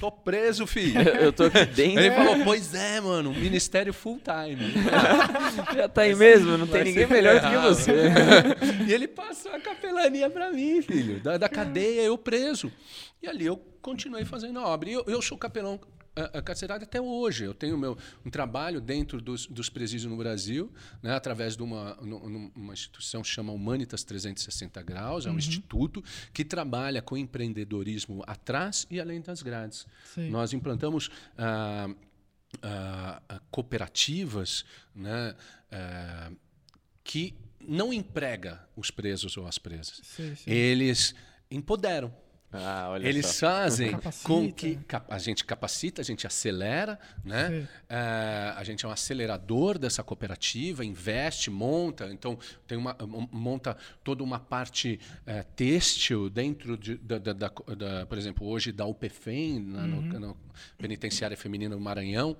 tô 0.00 0.10
preso, 0.10 0.66
filho. 0.66 1.00
Eu 1.20 1.32
tô 1.32 1.44
aqui 1.44 1.64
dentro. 1.66 2.00
Ele 2.00 2.10
falou: 2.10 2.44
pois 2.44 2.74
é, 2.74 3.00
mano, 3.00 3.32
ministério 3.32 3.92
full 3.92 4.20
time. 4.20 4.72
Já 5.74 5.88
tá 5.88 6.02
aí 6.02 6.16
mesmo, 6.16 6.58
não 6.58 6.66
tem 6.66 6.84
ninguém 6.84 7.06
melhor 7.06 7.40
do 7.40 7.48
que 7.48 7.56
você. 7.56 7.92
e 8.86 8.92
ele 8.92 9.06
passou 9.06 9.52
a 9.52 9.60
capelania 9.60 10.28
pra 10.28 10.50
mim, 10.50 10.82
filho. 10.82 11.20
Da, 11.20 11.38
da 11.38 11.48
cadeia, 11.48 12.02
eu 12.02 12.18
preso. 12.18 12.72
E 13.22 13.28
ali 13.28 13.46
eu 13.46 13.56
continuei 13.80 14.24
fazendo 14.24 14.58
a 14.58 14.66
obra. 14.66 14.90
E 14.90 14.92
eu, 14.92 15.04
eu 15.06 15.22
sou 15.22 15.38
capelão 15.38 15.78
uh, 16.26 16.42
carcerário 16.42 16.84
até 16.84 17.00
hoje. 17.00 17.44
Eu 17.44 17.54
tenho 17.54 17.76
meu, 17.78 17.96
um 18.24 18.30
trabalho 18.30 18.80
dentro 18.80 19.20
dos, 19.20 19.46
dos 19.46 19.68
presídios 19.68 20.10
no 20.10 20.16
Brasil, 20.16 20.72
né, 21.02 21.14
através 21.14 21.56
de 21.56 21.62
uma, 21.62 21.98
uma 22.00 22.72
instituição 22.72 23.22
que 23.22 23.28
chama 23.28 23.52
Humanitas 23.52 24.04
360 24.04 24.82
Graus, 24.82 25.26
é 25.26 25.28
um 25.28 25.32
uhum. 25.32 25.38
instituto 25.38 26.02
que 26.32 26.44
trabalha 26.44 27.00
com 27.02 27.16
empreendedorismo 27.16 28.22
atrás 28.26 28.86
e 28.90 29.00
além 29.00 29.20
das 29.20 29.42
grades. 29.42 29.86
Sim. 30.14 30.30
Nós 30.30 30.52
implantamos. 30.52 31.08
Uh, 31.36 31.94
uh, 32.56 33.40
cooperativas 33.50 34.64
né, 34.92 35.36
que 37.04 37.36
não 37.60 37.92
emprega 37.92 38.66
os 38.76 38.90
presos 38.90 39.36
ou 39.36 39.46
as 39.46 39.58
presas. 39.58 40.00
Sim, 40.02 40.34
sim. 40.34 40.50
Eles 40.50 41.14
empoderam. 41.50 42.14
Ah, 42.52 42.98
Eles 43.00 43.26
só. 43.26 43.46
fazem 43.46 43.92
capacita. 43.92 44.28
com 44.28 44.52
que 44.52 44.78
a 45.08 45.18
gente 45.18 45.44
capacita, 45.44 46.02
a 46.02 46.04
gente 46.04 46.26
acelera, 46.26 46.98
né? 47.24 47.68
É, 47.88 48.54
a 48.56 48.64
gente 48.64 48.84
é 48.84 48.88
um 48.88 48.90
acelerador 48.90 49.78
dessa 49.78 50.02
cooperativa, 50.02 50.84
investe, 50.84 51.48
monta, 51.48 52.10
então 52.12 52.36
tem 52.66 52.76
uma 52.76 52.96
monta 53.30 53.76
toda 54.02 54.24
uma 54.24 54.40
parte 54.40 54.98
é, 55.24 55.44
têxtil 55.44 56.28
dentro 56.28 56.76
de, 56.76 56.96
da, 56.96 57.18
da, 57.18 57.32
da, 57.32 57.48
da, 57.48 58.06
por 58.06 58.18
exemplo, 58.18 58.46
hoje 58.48 58.72
da 58.72 58.84
UPFEM, 58.84 59.60
na, 59.60 59.82
uhum. 59.82 60.02
no, 60.02 60.18
no 60.18 60.36
penitenciária 60.76 61.36
feminina 61.36 61.76
do 61.76 61.80
Maranhão. 61.80 62.36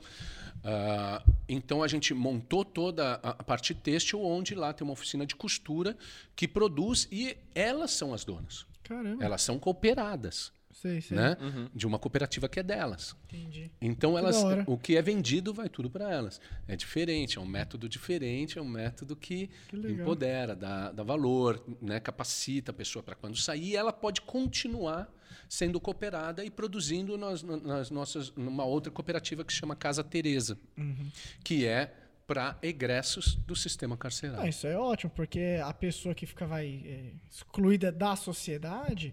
Uh, 0.61 1.33
então 1.49 1.83
a 1.83 1.89
gente 1.89 2.13
montou 2.13 2.65
toda 2.65 3.15
a 3.15 3.43
parte 3.43 3.75
têxtil, 3.75 4.23
onde 4.23 4.55
lá 4.55 4.73
tem 4.75 4.85
uma 4.85 4.93
oficina 4.93 5.25
de 5.25 5.35
costura 5.35 5.97
que 6.37 6.47
produz 6.47 7.09
e 7.11 7.37
elas 7.55 7.93
são 7.93 8.13
as 8.13 8.25
donas. 8.25 8.67
Caramba. 8.91 9.25
Elas 9.25 9.43
são 9.43 9.57
cooperadas. 9.57 10.53
Sei, 10.73 11.01
sei. 11.01 11.17
Né? 11.17 11.37
Uhum. 11.41 11.69
De 11.73 11.87
uma 11.87 11.99
cooperativa 11.99 12.49
que 12.49 12.59
é 12.59 12.63
delas. 12.63 13.17
Entendi. 13.25 13.71
Então 13.81 14.19
elas, 14.19 14.37
o 14.67 14.77
que 14.77 14.97
é 14.97 15.03
vendido 15.03 15.55
vai 15.55 15.69
tudo 15.69 15.89
para 15.89 16.11
elas. 16.11 16.41
É 16.67 16.75
diferente, 16.75 17.39
é 17.39 17.41
um 17.41 17.47
método 17.47 17.89
diferente, 17.89 18.59
é 18.59 18.63
um 18.63 18.69
método 18.69 19.15
que, 19.15 19.49
que 19.69 19.77
empodera, 19.77 20.57
dá, 20.57 20.91
dá 20.91 21.03
valor, 21.05 21.63
né? 21.81 22.01
capacita 22.01 22.73
a 22.73 22.75
pessoa 22.75 23.03
para 23.03 23.15
quando 23.15 23.37
sair, 23.37 23.77
ela 23.77 23.93
pode 23.93 24.21
continuar 24.23 25.13
sendo 25.49 25.81
cooperada 25.81 26.45
e 26.45 26.51
produzindo 26.51 27.17
nas, 27.17 27.43
nas 27.43 27.91
nossas 27.91 28.33
numa 28.37 28.65
outra 28.65 28.91
cooperativa 28.91 29.45
que 29.45 29.53
se 29.53 29.59
chama 29.59 29.77
Casa 29.77 30.03
Teresa, 30.03 30.59
uhum. 30.77 31.11
que 31.45 31.67
é 31.67 31.95
para 32.31 32.57
egressos 32.63 33.35
do 33.45 33.57
sistema 33.57 33.97
carcerário. 33.97 34.45
Ah, 34.45 34.49
isso 34.49 34.65
é 34.65 34.79
ótimo, 34.79 35.11
porque 35.17 35.59
a 35.65 35.75
pessoa 35.75 36.15
que 36.15 36.25
fica 36.25 36.47
vai, 36.47 36.81
é, 36.87 37.11
excluída 37.29 37.91
da 37.91 38.15
sociedade, 38.15 39.13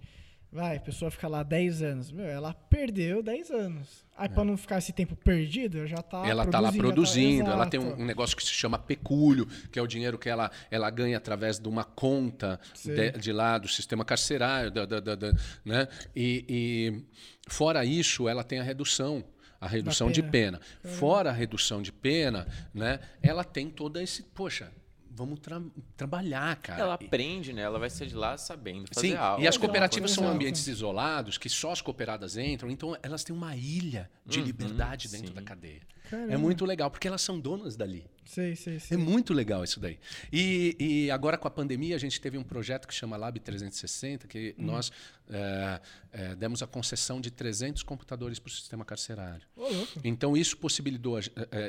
vai, 0.52 0.78
a 0.78 0.80
pessoa 0.80 1.10
fica 1.10 1.28
lá 1.28 1.42
10 1.42 1.82
anos, 1.82 2.12
meu, 2.12 2.28
ela 2.28 2.54
perdeu 2.54 3.24
10 3.24 3.50
anos. 3.50 4.06
Aí, 4.16 4.28
é. 4.28 4.30
para 4.30 4.44
não 4.44 4.56
ficar 4.56 4.78
esse 4.78 4.94
tempo 4.94 5.16
perdido, 5.16 5.88
já 5.88 5.96
está 5.96 6.28
Ela 6.28 6.44
está 6.44 6.60
lá 6.60 6.72
produzindo, 6.72 7.46
tá, 7.46 7.54
ela 7.54 7.66
tem 7.66 7.80
um, 7.80 8.00
um, 8.00 8.06
negócio 8.06 8.38
que 8.38 8.44
se 8.44 8.52
chama 8.52 8.78
pecúlio, 8.78 9.48
que 9.72 9.80
é 9.80 9.82
o 9.82 9.88
dinheiro 9.88 10.20
que 10.20 10.30
ela, 10.30 10.52
ela 10.70 10.88
ganha 10.92 11.18
através 11.18 11.58
de 11.58 11.68
uma 11.68 11.84
conta 11.84 12.60
de, 12.86 13.14
de, 13.14 13.32
lá 13.32 13.58
do 13.58 13.68
sistema 13.68 14.06
carcerário, 14.06 14.70
da, 14.70 14.86
da, 14.86 15.00
da 15.00 15.34
né? 15.66 15.88
E, 16.16 16.46
e 16.48 17.04
fora 17.50 17.84
isso, 17.84 18.30
ela 18.30 18.44
tem 18.44 18.60
a 18.60 18.64
redução 18.64 19.24
a 19.60 19.68
redução 19.68 20.08
pena. 20.08 20.14
de 20.14 20.32
pena. 20.32 20.62
É. 20.84 20.88
Fora 20.88 21.30
a 21.30 21.34
redução 21.34 21.82
de 21.82 21.92
pena, 21.92 22.48
né, 22.74 23.00
ela 23.22 23.44
tem 23.44 23.70
todo 23.70 24.00
esse, 24.00 24.24
poxa, 24.24 24.72
vamos 25.18 25.40
tra 25.40 25.60
trabalhar, 25.96 26.56
cara. 26.58 26.82
Ela 26.82 26.94
aprende, 26.94 27.52
né? 27.52 27.64
Ela 27.64 27.80
vai 27.80 27.90
sair 27.90 28.08
de 28.08 28.16
lá 28.16 28.38
sabendo 28.38 28.88
fazer 28.94 29.10
Sim, 29.10 29.16
algo. 29.16 29.44
E 29.44 29.48
as 29.48 29.58
cooperativas 29.58 30.12
são 30.12 30.28
ambientes 30.28 30.68
isolados, 30.68 31.40
que 31.40 31.50
só 31.50 31.72
as 31.72 31.82
cooperadas 31.82 32.38
entram, 32.38 32.70
então 32.70 32.96
elas 33.02 33.24
têm 33.24 33.36
uma 33.36 33.56
ilha 33.56 34.10
de 34.24 34.40
uhum, 34.40 34.46
liberdade 34.46 35.10
dentro 35.10 35.30
sim. 35.30 35.34
da 35.34 35.42
cadeia. 35.42 35.82
Caramba. 36.10 36.34
É 36.34 36.38
muito 36.38 36.64
legal, 36.66 36.92
porque 36.92 37.08
elas 37.08 37.22
são 37.22 37.40
donas 37.40 37.76
dali. 37.76 38.06
Sei, 38.28 38.56
sei, 38.56 38.80
sei. 38.80 38.98
É 38.98 39.00
muito 39.00 39.34
legal 39.34 39.64
isso 39.64 39.80
daí. 39.80 39.98
E, 40.32 40.76
e, 40.80 41.12
agora 41.12 41.38
com 41.38 41.48
a 41.48 41.52
pandemia, 41.52 41.96
a 41.96 42.00
gente 42.00 42.20
teve 42.20 42.38
um 42.38 42.44
projeto 42.44 42.88
que 42.88 42.94
chama 42.94 43.16
Lab 43.16 43.40
360, 43.40 44.28
que 44.28 44.54
hum. 44.60 44.66
nós 44.66 44.92
é, 45.30 45.82
é, 46.12 46.36
demos 46.36 46.62
a 46.62 46.68
concessão 46.68 47.22
de 47.22 47.32
300 47.32 47.84
computadores 47.84 48.38
para 48.38 48.50
o 48.50 48.52
sistema 48.52 48.84
carcerário. 48.84 49.48
Oh, 49.56 49.70
então, 50.04 50.36
isso 50.36 50.58
possibilitou 50.58 51.18
é, 51.20 51.24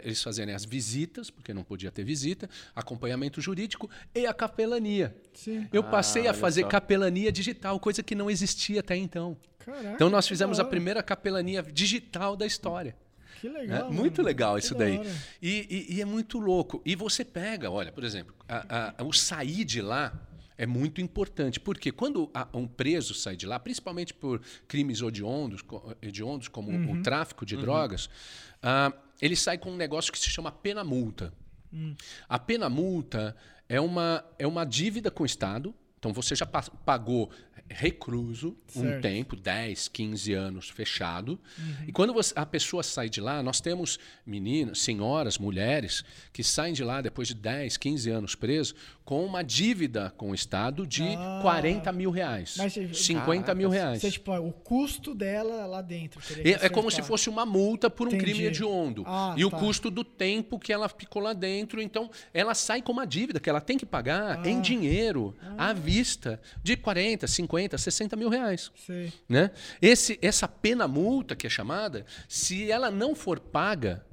eles 0.04 0.22
fazerem 0.22 0.54
as 0.54 0.64
visitas, 0.64 1.30
porque 1.30 1.54
não 1.54 1.62
podia 1.62 1.92
ter 1.92 2.04
visita, 2.04 2.50
acompanhamento 2.74 3.40
jurídico 3.40 3.88
e 4.12 4.26
a 4.26 4.34
capelania. 4.34 5.16
Sim. 5.34 5.68
Eu 5.72 5.84
passei 5.84 6.26
ah, 6.26 6.32
a 6.32 6.34
fazer 6.34 6.62
só. 6.62 6.68
capelania 6.68 7.30
digital, 7.30 7.78
coisa 7.78 8.02
que 8.02 8.16
não 8.16 8.28
existia 8.28 8.80
até 8.80 8.96
então. 8.96 9.36
Caraca, 9.58 9.92
então, 9.94 10.10
nós 10.10 10.26
fizemos 10.26 10.58
a 10.58 10.64
primeira 10.64 11.02
capelania 11.02 11.62
digital 11.62 12.36
da 12.36 12.46
história. 12.46 12.96
Que 13.40 13.48
legal. 13.48 13.88
É, 13.88 13.90
muito 13.90 14.22
legal 14.22 14.58
isso 14.58 14.74
daí. 14.74 15.00
E, 15.40 15.86
e, 15.90 15.96
e, 15.96 16.00
é 16.00 16.04
muito 16.04 16.38
louco. 16.38 16.82
E 16.84 16.96
você 16.96 17.24
pega, 17.24 17.70
olha, 17.70 17.92
por 17.92 18.04
exemplo, 18.04 18.34
a, 18.48 18.94
a, 19.00 19.04
o 19.04 19.12
sair 19.12 19.64
de 19.64 19.80
lá 19.80 20.12
é 20.58 20.66
muito 20.66 21.00
importante. 21.00 21.60
Porque 21.60 21.92
quando 21.92 22.30
um 22.52 22.66
preso 22.66 23.14
sai 23.14 23.36
de 23.36 23.46
lá, 23.46 23.58
principalmente 23.58 24.12
por 24.12 24.42
crimes 24.66 25.00
hediondos, 25.00 25.62
hediondos 26.02 26.48
como 26.48 26.70
uhum. 26.70 26.98
o 26.98 27.02
tráfico 27.02 27.46
de 27.46 27.54
uhum. 27.54 27.60
drogas, 27.62 28.06
uh, 28.06 28.92
ele 29.22 29.36
sai 29.36 29.56
com 29.56 29.70
um 29.70 29.76
negócio 29.76 30.12
que 30.12 30.18
se 30.18 30.28
chama 30.28 30.50
pena-multa. 30.50 31.32
Uhum. 31.72 31.94
A 32.28 32.38
pena-multa 32.38 33.36
é 33.68 33.80
uma, 33.80 34.24
é 34.38 34.46
uma 34.46 34.64
dívida 34.64 35.10
com 35.10 35.22
o 35.22 35.26
Estado. 35.26 35.72
Então 35.98 36.12
você 36.12 36.34
já 36.34 36.46
pagou 36.46 37.30
recluso 37.68 38.56
certo. 38.66 38.98
um 38.98 39.00
tempo, 39.00 39.36
10, 39.36 39.88
15 39.88 40.32
anos 40.32 40.70
fechado. 40.70 41.38
Uhum. 41.58 41.74
E 41.86 41.92
quando 41.92 42.12
você, 42.12 42.32
a 42.34 42.46
pessoa 42.46 42.82
sai 42.82 43.08
de 43.08 43.20
lá, 43.20 43.42
nós 43.42 43.60
temos 43.60 43.98
meninas, 44.24 44.80
senhoras, 44.80 45.38
mulheres 45.38 46.04
que 46.32 46.42
saem 46.42 46.72
de 46.72 46.82
lá 46.82 47.00
depois 47.00 47.28
de 47.28 47.34
10, 47.34 47.76
15 47.76 48.10
anos 48.10 48.34
presos 48.34 48.74
com 49.04 49.24
uma 49.24 49.42
dívida 49.42 50.12
com 50.18 50.32
o 50.32 50.34
Estado 50.34 50.86
de 50.86 51.02
ah, 51.02 51.38
40 51.40 51.90
mil 51.92 52.10
reais. 52.10 52.56
Mas, 52.58 52.74
50 52.74 53.54
mil 53.54 53.70
reais. 53.70 54.02
Você, 54.02 54.10
tipo, 54.10 54.30
o 54.36 54.52
custo 54.52 55.14
dela 55.14 55.64
lá 55.64 55.80
dentro. 55.80 56.20
É, 56.44 56.66
é, 56.66 56.68
como 56.68 56.90
se 56.90 57.00
fosse 57.02 57.30
uma 57.30 57.46
multa 57.46 57.88
por 57.88 58.06
um 58.06 58.10
Entendi. 58.10 58.32
crime 58.32 58.44
hediondo. 58.44 59.04
Ah, 59.06 59.34
e 59.34 59.40
tá. 59.40 59.46
o 59.46 59.50
custo 59.50 59.90
do 59.90 60.04
tempo 60.04 60.58
que 60.58 60.72
ela 60.74 60.90
ficou 60.90 61.22
lá 61.22 61.32
dentro. 61.32 61.80
Então, 61.80 62.10
ela 62.34 62.54
sai 62.54 62.82
com 62.82 62.92
uma 62.92 63.06
dívida 63.06 63.40
que 63.40 63.48
ela 63.48 63.62
tem 63.62 63.78
que 63.78 63.86
pagar 63.86 64.42
ah. 64.44 64.48
em 64.48 64.60
dinheiro, 64.60 65.34
à 65.56 65.72
vista, 65.88 66.40
de 66.62 66.76
40, 66.76 67.26
50 67.26 67.48
50, 67.48 67.78
60 67.78 68.16
mil 68.16 68.28
reais. 68.28 68.70
Sim. 68.86 69.12
Né? 69.28 69.50
Esse, 69.80 70.18
essa 70.22 70.46
pena 70.46 70.86
multa, 70.86 71.34
que 71.34 71.46
é 71.46 71.50
chamada, 71.50 72.04
se 72.28 72.70
ela 72.70 72.90
não 72.90 73.14
for 73.14 73.40
paga, 73.40 74.04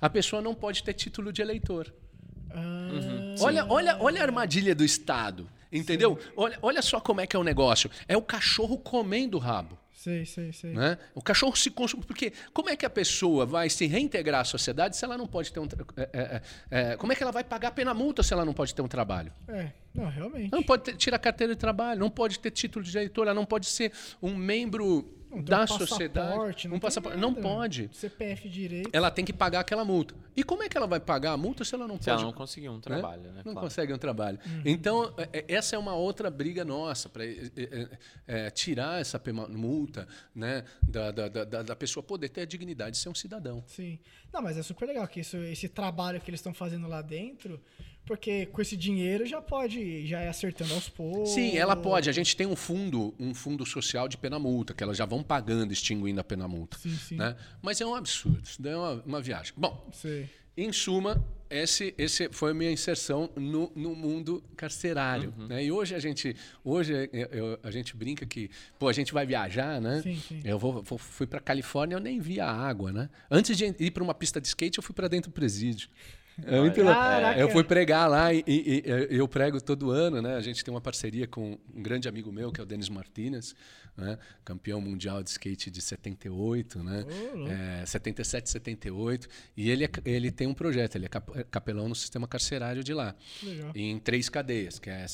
a 0.00 0.08
pessoa 0.08 0.40
não 0.40 0.54
pode 0.54 0.82
ter 0.82 0.92
título 0.94 1.32
de 1.32 1.42
eleitor. 1.42 1.92
Uhum. 2.54 3.34
Olha, 3.40 3.66
olha, 3.68 3.96
olha 4.00 4.20
a 4.20 4.24
armadilha 4.24 4.74
do 4.74 4.84
Estado. 4.84 5.48
Entendeu? 5.70 6.18
Olha, 6.34 6.58
olha 6.62 6.80
só 6.80 6.98
como 6.98 7.20
é 7.20 7.26
que 7.26 7.36
é 7.36 7.38
o 7.38 7.44
negócio. 7.44 7.90
É 8.06 8.16
o 8.16 8.22
cachorro 8.22 8.78
comendo 8.78 9.36
o 9.36 9.40
rabo. 9.40 9.78
Sei, 9.98 10.24
sei, 10.24 10.52
sei. 10.52 10.74
Né? 10.74 10.96
O 11.12 11.20
cachorro 11.20 11.56
se 11.56 11.72
consome. 11.72 12.04
Porque 12.04 12.32
como 12.52 12.70
é 12.70 12.76
que 12.76 12.86
a 12.86 12.90
pessoa 12.90 13.44
vai 13.44 13.68
se 13.68 13.84
reintegrar 13.84 14.42
à 14.42 14.44
sociedade 14.44 14.96
se 14.96 15.04
ela 15.04 15.18
não 15.18 15.26
pode 15.26 15.52
ter 15.52 15.58
um. 15.58 15.66
É, 15.96 16.08
é, 16.12 16.42
é, 16.92 16.96
como 16.96 17.12
é 17.12 17.16
que 17.16 17.22
ela 17.24 17.32
vai 17.32 17.42
pagar 17.42 17.68
a 17.68 17.72
pena 17.72 17.92
multa 17.92 18.22
se 18.22 18.32
ela 18.32 18.44
não 18.44 18.54
pode 18.54 18.72
ter 18.72 18.80
um 18.80 18.86
trabalho? 18.86 19.32
É, 19.48 19.72
não, 19.92 20.08
realmente. 20.08 20.50
Ela 20.52 20.60
não 20.60 20.62
pode 20.62 20.84
ter, 20.84 20.96
tirar 20.96 21.18
carteira 21.18 21.52
de 21.52 21.58
trabalho, 21.58 21.98
não 21.98 22.10
pode 22.10 22.38
ter 22.38 22.52
título 22.52 22.84
de 22.84 22.96
eleitor, 22.96 23.26
ela 23.26 23.34
não 23.34 23.44
pode 23.44 23.66
ser 23.66 23.92
um 24.22 24.36
membro 24.36 25.17
não 25.30 25.42
da 25.42 25.62
um 25.62 25.66
sociedade. 25.66 26.68
Não, 26.68 26.76
um 26.76 26.80
passaporte, 26.80 27.18
não 27.18 27.34
pode. 27.34 27.90
CPF 27.92 28.48
direito. 28.48 28.90
Ela 28.92 29.10
tem 29.10 29.24
que 29.24 29.32
pagar 29.32 29.60
aquela 29.60 29.84
multa. 29.84 30.14
E 30.34 30.42
como 30.42 30.62
é 30.62 30.68
que 30.68 30.76
ela 30.76 30.86
vai 30.86 31.00
pagar 31.00 31.32
a 31.32 31.36
multa 31.36 31.64
se 31.64 31.74
ela 31.74 31.86
não 31.86 31.96
se 31.96 32.04
pode? 32.06 32.22
ela 32.22 32.22
não 32.22 32.32
conseguir 32.32 32.68
um 32.68 32.76
né? 32.76 32.80
trabalho, 32.80 33.22
né? 33.22 33.28
né? 33.28 33.42
Não 33.44 33.52
claro. 33.52 33.60
consegue 33.60 33.92
um 33.92 33.98
trabalho. 33.98 34.38
Uhum. 34.46 34.62
Então, 34.64 35.14
é, 35.18 35.28
é, 35.40 35.44
essa 35.48 35.76
é 35.76 35.78
uma 35.78 35.94
outra 35.94 36.30
briga 36.30 36.64
nossa 36.64 37.08
para 37.08 37.24
é, 37.26 37.88
é, 38.26 38.50
tirar 38.50 39.00
essa 39.00 39.20
multa 39.50 40.08
né, 40.34 40.64
da, 40.82 41.10
da, 41.10 41.28
da, 41.28 41.62
da, 41.62 41.76
pessoa 41.76 42.02
poder 42.02 42.28
ter 42.28 42.42
a 42.42 42.46
dignidade 42.46 42.92
de 42.92 42.98
ser 42.98 43.08
um 43.08 43.14
cidadão. 43.14 43.62
Sim. 43.66 43.98
Não, 44.32 44.42
mas 44.42 44.56
é 44.56 44.62
super 44.62 44.86
legal 44.86 45.06
que 45.08 45.20
isso, 45.20 45.36
esse 45.38 45.68
trabalho 45.68 46.20
que 46.20 46.30
eles 46.30 46.40
estão 46.40 46.54
fazendo 46.54 46.86
lá 46.86 47.00
dentro 47.02 47.60
porque 48.08 48.46
com 48.46 48.62
esse 48.62 48.74
dinheiro 48.74 49.26
já 49.26 49.38
pode 49.42 50.06
já 50.06 50.20
é 50.20 50.28
acertando 50.28 50.72
aos 50.72 50.88
poucos. 50.88 51.28
Sim, 51.28 51.58
ela 51.58 51.76
pode. 51.76 52.08
A 52.08 52.12
gente 52.12 52.34
tem 52.34 52.46
um 52.46 52.56
fundo, 52.56 53.14
um 53.20 53.34
fundo 53.34 53.66
social 53.66 54.08
de 54.08 54.16
pena 54.16 54.38
multa, 54.38 54.72
que 54.72 54.82
elas 54.82 54.96
já 54.96 55.04
vão 55.04 55.22
pagando, 55.22 55.74
extinguindo 55.74 56.18
a 56.18 56.24
pena 56.24 56.48
multa. 56.48 56.78
Sim, 56.78 56.96
sim. 56.96 57.16
Né? 57.16 57.36
Mas 57.60 57.82
é 57.82 57.86
um 57.86 57.94
absurdo, 57.94 58.40
isso 58.42 58.66
é 58.66 58.74
uma, 58.74 59.02
uma 59.04 59.20
viagem. 59.20 59.52
Bom, 59.54 59.90
em 60.56 60.72
suma, 60.72 61.22
esse, 61.50 61.94
esse 61.98 62.28
foi 62.30 62.50
a 62.50 62.54
minha 62.54 62.70
inserção 62.70 63.30
no, 63.36 63.70
no 63.74 63.94
mundo 63.94 64.42
carcerário. 64.56 65.32
Uhum. 65.38 65.46
Né? 65.48 65.64
E 65.64 65.72
hoje 65.72 65.94
a 65.94 65.98
gente, 65.98 66.34
hoje 66.64 67.08
eu, 67.12 67.26
eu, 67.26 67.58
a 67.62 67.70
gente 67.70 67.96
brinca 67.96 68.24
que 68.26 68.50
pô, 68.78 68.88
a 68.88 68.92
gente 68.92 69.12
vai 69.12 69.26
viajar, 69.26 69.80
né? 69.80 70.00
Sim, 70.02 70.16
sim. 70.16 70.40
Eu 70.44 70.58
vou, 70.58 70.82
vou 70.82 70.98
fui 70.98 71.26
para 71.26 71.40
Califórnia, 71.40 71.96
eu 71.96 72.00
nem 72.00 72.20
vi 72.20 72.40
a 72.40 72.50
água, 72.50 72.92
né? 72.92 73.08
Antes 73.30 73.56
de 73.56 73.74
ir 73.78 73.90
para 73.90 74.02
uma 74.02 74.14
pista 74.14 74.40
de 74.40 74.46
skate, 74.48 74.78
eu 74.78 74.82
fui 74.82 74.94
para 74.94 75.08
dentro 75.08 75.30
do 75.30 75.34
presídio. 75.34 75.88
É 76.46 76.56
louco. 76.60 76.76
Caraca. 76.84 77.40
Eu 77.40 77.48
fui 77.50 77.64
pregar 77.64 78.08
lá 78.08 78.32
e, 78.32 78.44
e- 78.46 78.82
e 79.10 79.16
eu 79.16 79.26
prego 79.26 79.60
todo 79.60 79.90
ano, 79.90 80.22
né? 80.22 80.36
A 80.36 80.40
gente 80.40 80.64
tem 80.64 80.72
uma 80.72 80.80
parceria 80.80 81.26
com 81.26 81.58
um 81.74 81.82
grande 81.82 82.08
amigo 82.08 82.30
meu, 82.30 82.52
que 82.52 82.60
é 82.60 82.62
o 82.62 82.66
Denis 82.66 82.88
Martinez, 82.88 83.56
né? 83.98 84.16
campeão 84.44 84.80
mundial 84.80 85.22
de 85.22 85.28
skate 85.30 85.70
de 85.70 85.82
78, 85.82 86.82
né? 86.82 87.04
É, 87.82 87.84
77, 87.86 88.48
78. 88.48 89.28
E 89.56 89.68
ele, 89.70 89.84
é- 89.84 89.90
ele 90.04 90.30
tem 90.30 90.46
um 90.46 90.54
projeto, 90.54 90.94
ele 90.96 91.06
é 91.06 91.40
é 91.40 91.44
capelão 91.44 91.88
no 91.88 91.94
sistema 91.94 92.26
carcerário 92.28 92.82
de 92.84 92.94
lá. 92.94 93.14
Legal. 93.42 93.72
Em 93.74 93.98
três 93.98 94.28
cadeias, 94.28 94.78
que 94.78 94.88
é 94.88 95.04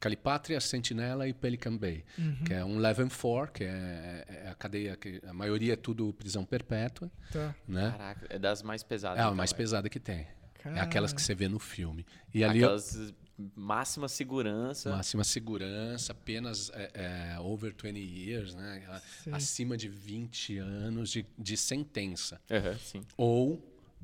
Calipátria, 0.00 0.60
Sentinela 0.60 1.26
e 1.28 1.32
Pelican 1.34 1.76
Bay, 1.76 2.04
que 2.46 2.54
é 2.54 2.64
um 2.64 2.78
Level 2.78 3.08
4, 3.10 3.52
que 3.52 3.64
é, 3.64 4.24
é 4.44 4.48
a 4.48 4.54
cadeia 4.54 4.96
que 4.96 5.20
a 5.26 5.32
maioria 5.32 5.72
é 5.72 5.76
tudo 5.76 6.12
prisão 6.12 6.44
perpétua, 6.44 7.10
Tá. 7.32 7.54
né? 7.66 7.90
Caraca, 7.90 8.26
é 8.30 8.38
das 8.38 8.62
mais 8.62 8.82
pesadas. 8.84 9.18
É 9.18 9.22
a 9.22 9.24
então, 9.24 9.34
mais 9.36 9.52
é. 9.52 9.56
pesada 9.56 9.88
que 9.88 9.98
tem. 9.98 10.20
É 10.20 10.62
Cara. 10.62 10.82
aquelas 10.82 11.12
que 11.12 11.20
você 11.20 11.34
vê 11.34 11.48
no 11.48 11.58
filme. 11.58 12.06
E 12.32 12.44
ali 12.44 12.62
Aquelas 12.62 13.12
máxima 13.54 14.08
segurança. 14.08 14.90
máxima 14.90 15.22
segurança, 15.24 16.12
apenas 16.12 16.70
é, 16.74 16.90
é, 17.34 17.40
over 17.40 17.74
20 17.80 17.98
years, 17.98 18.54
né? 18.54 18.82
A- 18.88 19.00
Sim. 19.22 19.32
acima 19.32 19.76
de 19.76 19.88
20 19.88 20.58
anos 20.58 21.10
de, 21.10 21.24
de 21.38 21.56
sentença. 21.56 22.40
Sim. 22.80 23.02
Ou 23.16 23.62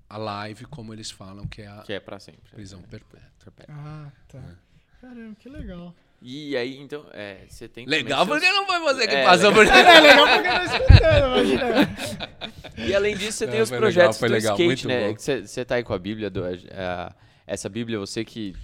a 0.09 0.17
live, 0.17 0.65
como 0.67 0.93
eles 0.93 1.11
falam, 1.11 1.47
que 1.47 1.63
é 1.63 1.67
a 1.67 1.83
Que 1.83 1.95
é 1.95 2.01
pra 2.01 2.19
sempre. 2.21 2.51
prisão 2.53 2.81
perpétua. 2.83 3.53
Ah, 3.69 4.11
tá. 4.29 4.43
Caramba, 5.01 5.35
que 5.39 5.49
legal. 5.49 5.95
E 6.23 6.57
aí, 6.57 6.79
então, 6.79 7.05
é, 7.13 7.45
você 7.47 7.69
tem 7.69 7.85
Legal, 7.87 8.25
também 8.25 8.41
porque 8.41 8.47
seus- 8.47 8.57
não 8.59 8.67
foi 8.67 8.81
você 8.95 9.07
que 9.07 9.15
É, 9.15 9.25
passou 9.25 9.53
por 9.53 9.67
É 9.69 10.01
legal 10.01 10.27
porque 10.27 10.49
tô 10.49 10.65
escutando, 10.65 11.27
imagina. 11.27 12.87
E 12.89 12.95
além 12.95 13.15
disso, 13.17 13.33
você 13.39 13.47
tem 13.47 13.57
Não, 13.57 13.63
os 13.65 13.69
foi 13.69 13.79
projetos 13.79 14.19
legal, 14.21 14.21
foi 14.21 14.29
do 14.29 14.33
legal, 14.33 14.55
skate, 14.55 14.87
muito 14.87 14.89
né? 14.89 15.15
Você, 15.19 15.47
você 15.47 15.65
tá 15.67 15.75
aí 15.75 15.83
com 15.85 15.93
a 15.93 15.99
Bíblia, 15.99 16.31
do, 16.31 16.47
é, 16.47 17.13
essa 17.47 17.69
Bíblia, 17.69 17.99
você 17.99 18.25
que, 18.25 18.55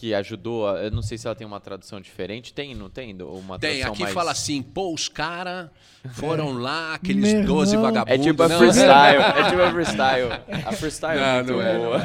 que 0.00 0.14
ajudou, 0.14 0.66
a- 0.66 0.78
eu 0.82 0.90
não 0.90 1.02
sei 1.02 1.18
se 1.18 1.26
ela 1.26 1.36
tem 1.36 1.46
uma 1.46 1.60
tradução 1.60 2.00
diferente, 2.00 2.54
tem, 2.54 2.74
não 2.74 2.88
tem? 2.88 3.14
Ou 3.20 3.38
Uma 3.38 3.58
Tem, 3.58 3.70
tradução 3.80 3.92
aqui 3.92 4.02
mais... 4.02 4.14
fala 4.14 4.30
assim, 4.30 4.62
pô, 4.62 4.94
os 4.94 5.08
caras 5.08 5.68
foram 6.14 6.52
lá, 6.54 6.94
aqueles 6.96 7.34
Meu 7.34 7.44
12 7.44 7.74
irmão. 7.74 7.86
vagabundos. 7.92 8.18
É 8.26 8.30
tipo 8.30 8.42
a 8.42 8.48
Não, 8.48 8.58
freestyle, 8.58 9.22
é 9.22 9.50
tipo 9.50 9.62
a 9.62 9.70
freestyle. 9.72 10.32
A 10.66 10.72
freestyle 10.72 11.18
é 11.18 11.22
Não, 11.22 11.34
muito 11.36 11.52
não 11.52 11.62
é. 11.62 11.76
boa. 11.78 11.98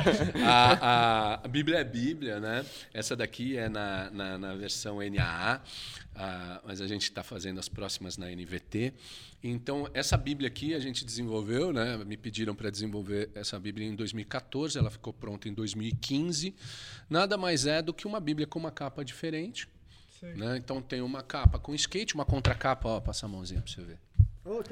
A, 0.45 0.73
a- 0.81 1.39
a 1.43 1.47
Bíblia 1.47 1.77
é 1.79 1.83
Bíblia, 1.85 2.39
né? 2.41 2.65
Essa 2.93 3.15
daqui 3.15 3.57
é 3.57 3.69
na, 3.69 4.09
na, 4.11 4.37
na 4.37 4.55
versão 4.55 4.97
NAA, 4.99 5.61
ah, 6.15 6.61
mas 6.65 6.79
a 6.81 6.87
gente 6.87 7.03
está 7.03 7.23
fazendo 7.23 7.59
as 7.59 7.67
próximas 7.67 8.17
na 8.17 8.27
NVT. 8.29 8.93
Então, 9.43 9.87
essa 9.93 10.17
Bíblia 10.17 10.47
aqui 10.47 10.73
a 10.73 10.79
gente 10.79 11.03
desenvolveu, 11.05 11.71
né? 11.73 11.97
Me 12.05 12.17
pediram 12.17 12.55
para 12.55 12.69
desenvolver 12.69 13.29
essa 13.35 13.59
Bíblia 13.59 13.87
em 13.87 13.95
2014, 13.95 14.77
ela 14.77 14.89
ficou 14.89 15.13
pronta 15.13 15.47
em 15.49 15.53
2015. 15.53 16.55
Nada 17.09 17.37
mais 17.37 17.65
é 17.65 17.81
do 17.81 17.93
que 17.93 18.07
uma 18.07 18.19
Bíblia 18.19 18.47
com 18.47 18.57
uma 18.57 18.71
capa 18.71 19.03
diferente. 19.03 19.67
Né? 20.21 20.57
Então 20.57 20.81
tem 20.81 21.01
uma 21.01 21.21
capa 21.21 21.59
com 21.59 21.75
skate, 21.75 22.15
uma 22.15 22.25
contracapa, 22.25 22.87
ó, 22.87 22.99
passa 22.99 23.25
a 23.27 23.29
mãozinha 23.29 23.61
para 23.61 23.71
você 23.71 23.81
ver. 23.81 23.99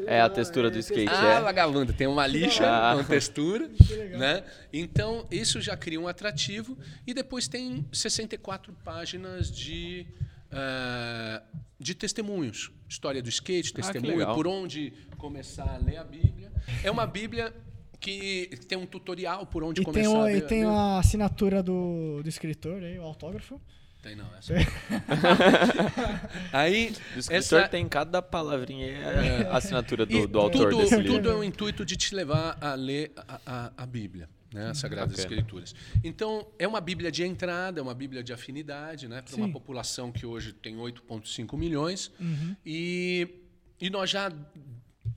É 0.08 0.22
a 0.22 0.30
textura 0.30 0.70
do 0.72 0.78
skate, 0.80 1.12
Ah, 1.12 1.34
é. 1.40 1.42
vagabundo, 1.42 1.92
tem 1.94 2.06
uma 2.08 2.26
lixa 2.28 2.64
Ah. 2.66 2.96
com 2.96 3.04
textura, 3.04 3.68
né? 4.18 4.44
Então, 4.72 5.28
isso 5.32 5.60
já 5.62 5.76
cria 5.76 6.00
um 6.00 6.08
atrativo 6.08 6.78
e 7.06 7.14
depois 7.14 7.48
tem 7.48 7.86
64 7.92 8.72
páginas 8.84 9.52
de 9.52 10.06
eh, 10.54 11.42
de 11.80 11.96
testemunhos, 11.96 12.72
história 12.88 13.22
do 13.22 13.30
skate, 13.30 13.72
Ah, 13.74 13.82
testemunho, 13.82 14.18
legal. 14.20 14.36
por 14.36 14.48
onde 14.48 14.94
começar 15.18 15.68
a 15.70 15.78
ler 15.78 15.98
a 15.98 16.04
Bíblia. 16.04 16.52
É 16.84 16.90
uma 16.92 17.06
Bíblia 17.08 17.54
que 18.00 18.50
tem 18.68 18.78
um 18.78 18.86
tutorial 18.86 19.46
por 19.46 19.64
onde 19.64 19.82
E 19.82 19.84
começar 19.86 20.10
tem, 20.10 20.18
o, 20.18 20.22
a 20.24 20.32
e 20.32 20.36
ler. 20.36 20.48
tem 20.48 20.66
ler. 20.66 20.72
a 20.72 20.98
assinatura 21.00 21.64
do, 21.64 22.22
do 22.22 22.28
escritor 22.30 22.84
aí, 22.84 22.98
o 23.00 23.04
autógrafo. 23.04 23.60
Tem 24.02 24.18
não, 24.18 24.28
essa. 24.38 24.54
Aí 26.52 26.94
O 27.16 27.20
escritor 27.20 27.38
essa 27.62 27.68
tem 27.70 27.88
cada 27.88 28.22
palavrinha, 28.22 28.88
é 28.88 29.48
a 29.48 29.58
assinatura 29.58 30.06
do, 30.06 30.12
E 30.14 30.28
do 30.28 30.40
autor 30.40 30.70
tudo, 30.72 30.82
desse 30.82 30.96
livro. 30.98 31.14
tudo 31.18 31.30
é 31.32 31.36
o 31.36 31.44
intuito 31.44 31.86
de 31.86 31.96
te 31.96 32.14
levar 32.14 32.58
a 32.60 32.74
ler 32.76 33.14
a, 33.16 33.40
a, 33.46 33.72
a 33.78 33.86
Bíblia, 33.86 34.30
né, 34.54 34.70
as 34.70 34.78
Sagradas 34.78 35.16
Bacana. 35.18 35.28
Escrituras. 35.36 35.76
Então, 36.04 36.48
é 36.60 36.68
uma 36.68 36.80
Bíblia 36.82 37.12
de 37.12 37.24
entrada, 37.24 37.80
é 37.80 37.84
uma 37.84 37.94
Bíblia 37.94 38.24
de 38.24 38.32
afinidade, 38.34 39.08
né, 39.08 39.22
para 39.22 39.36
uma 39.36 39.52
população 39.52 40.12
que 40.12 40.26
hoje 40.26 40.54
tem 40.54 40.76
8,5 40.78 41.58
milhões. 41.58 42.12
Uhum. 42.20 42.56
E, 42.66 43.28
e 43.82 43.90
nós 43.90 44.10
já 44.10 44.32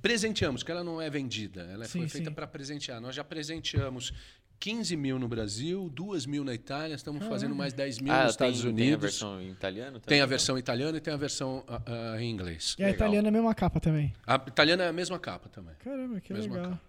presenteamos, 0.03 0.62
que 0.62 0.70
ela 0.70 0.84
não 0.84 1.01
é 1.01 1.09
vendida, 1.11 1.62
ela 1.72 1.84
Sim, 1.87 2.01
foi 2.01 2.09
feita 2.09 2.30
para 2.30 2.47
presentear. 2.47 3.01
Nós 3.01 3.14
já 3.14 3.24
presenteamos 3.24 4.12
15 4.59 4.97
mil 4.97 5.18
no 5.18 5.28
Brasil, 5.28 5.91
2 5.93 6.26
mil 6.26 6.43
na 6.45 6.55
Itália, 6.55 6.95
estamos 6.95 7.26
fazendo 7.26 7.55
mais 7.55 7.72
10 7.74 7.99
mil 8.01 8.12
Ah, 8.12 8.24
nos 8.24 8.37
tem, 8.37 8.49
Estados 8.49 8.61
tem 8.61 8.70
a 8.70 8.72
Unidos. 8.72 9.03
versão 9.03 9.41
em 9.43 9.51
italiano 9.51 10.01
Tem 10.01 10.18
a 10.18 10.22
também? 10.22 10.28
versão 10.30 10.59
italiana 10.59 10.97
e 10.97 11.01
tem 11.01 11.12
a 11.12 11.16
versão 11.16 11.64
ah, 11.68 11.82
ah, 12.14 12.22
em 12.22 12.30
inglês. 12.30 12.74
E 12.78 12.82
a 12.82 12.87
Legal. 12.87 12.97
italiana 12.97 13.28
é 13.28 13.30
a 13.30 13.32
mesma 13.32 13.55
capa 13.55 13.80
também. 13.80 14.14
A 14.26 14.34
italiana 14.37 14.84
é 14.84 14.89
a 14.89 14.93
mesma 14.93 15.18
capa 15.18 15.49
também. 15.49 15.74
Caramba, 15.84 16.20
que 16.20 16.32
Mesma 16.32 16.55
legal. 16.55 16.70
capa. 16.70 16.82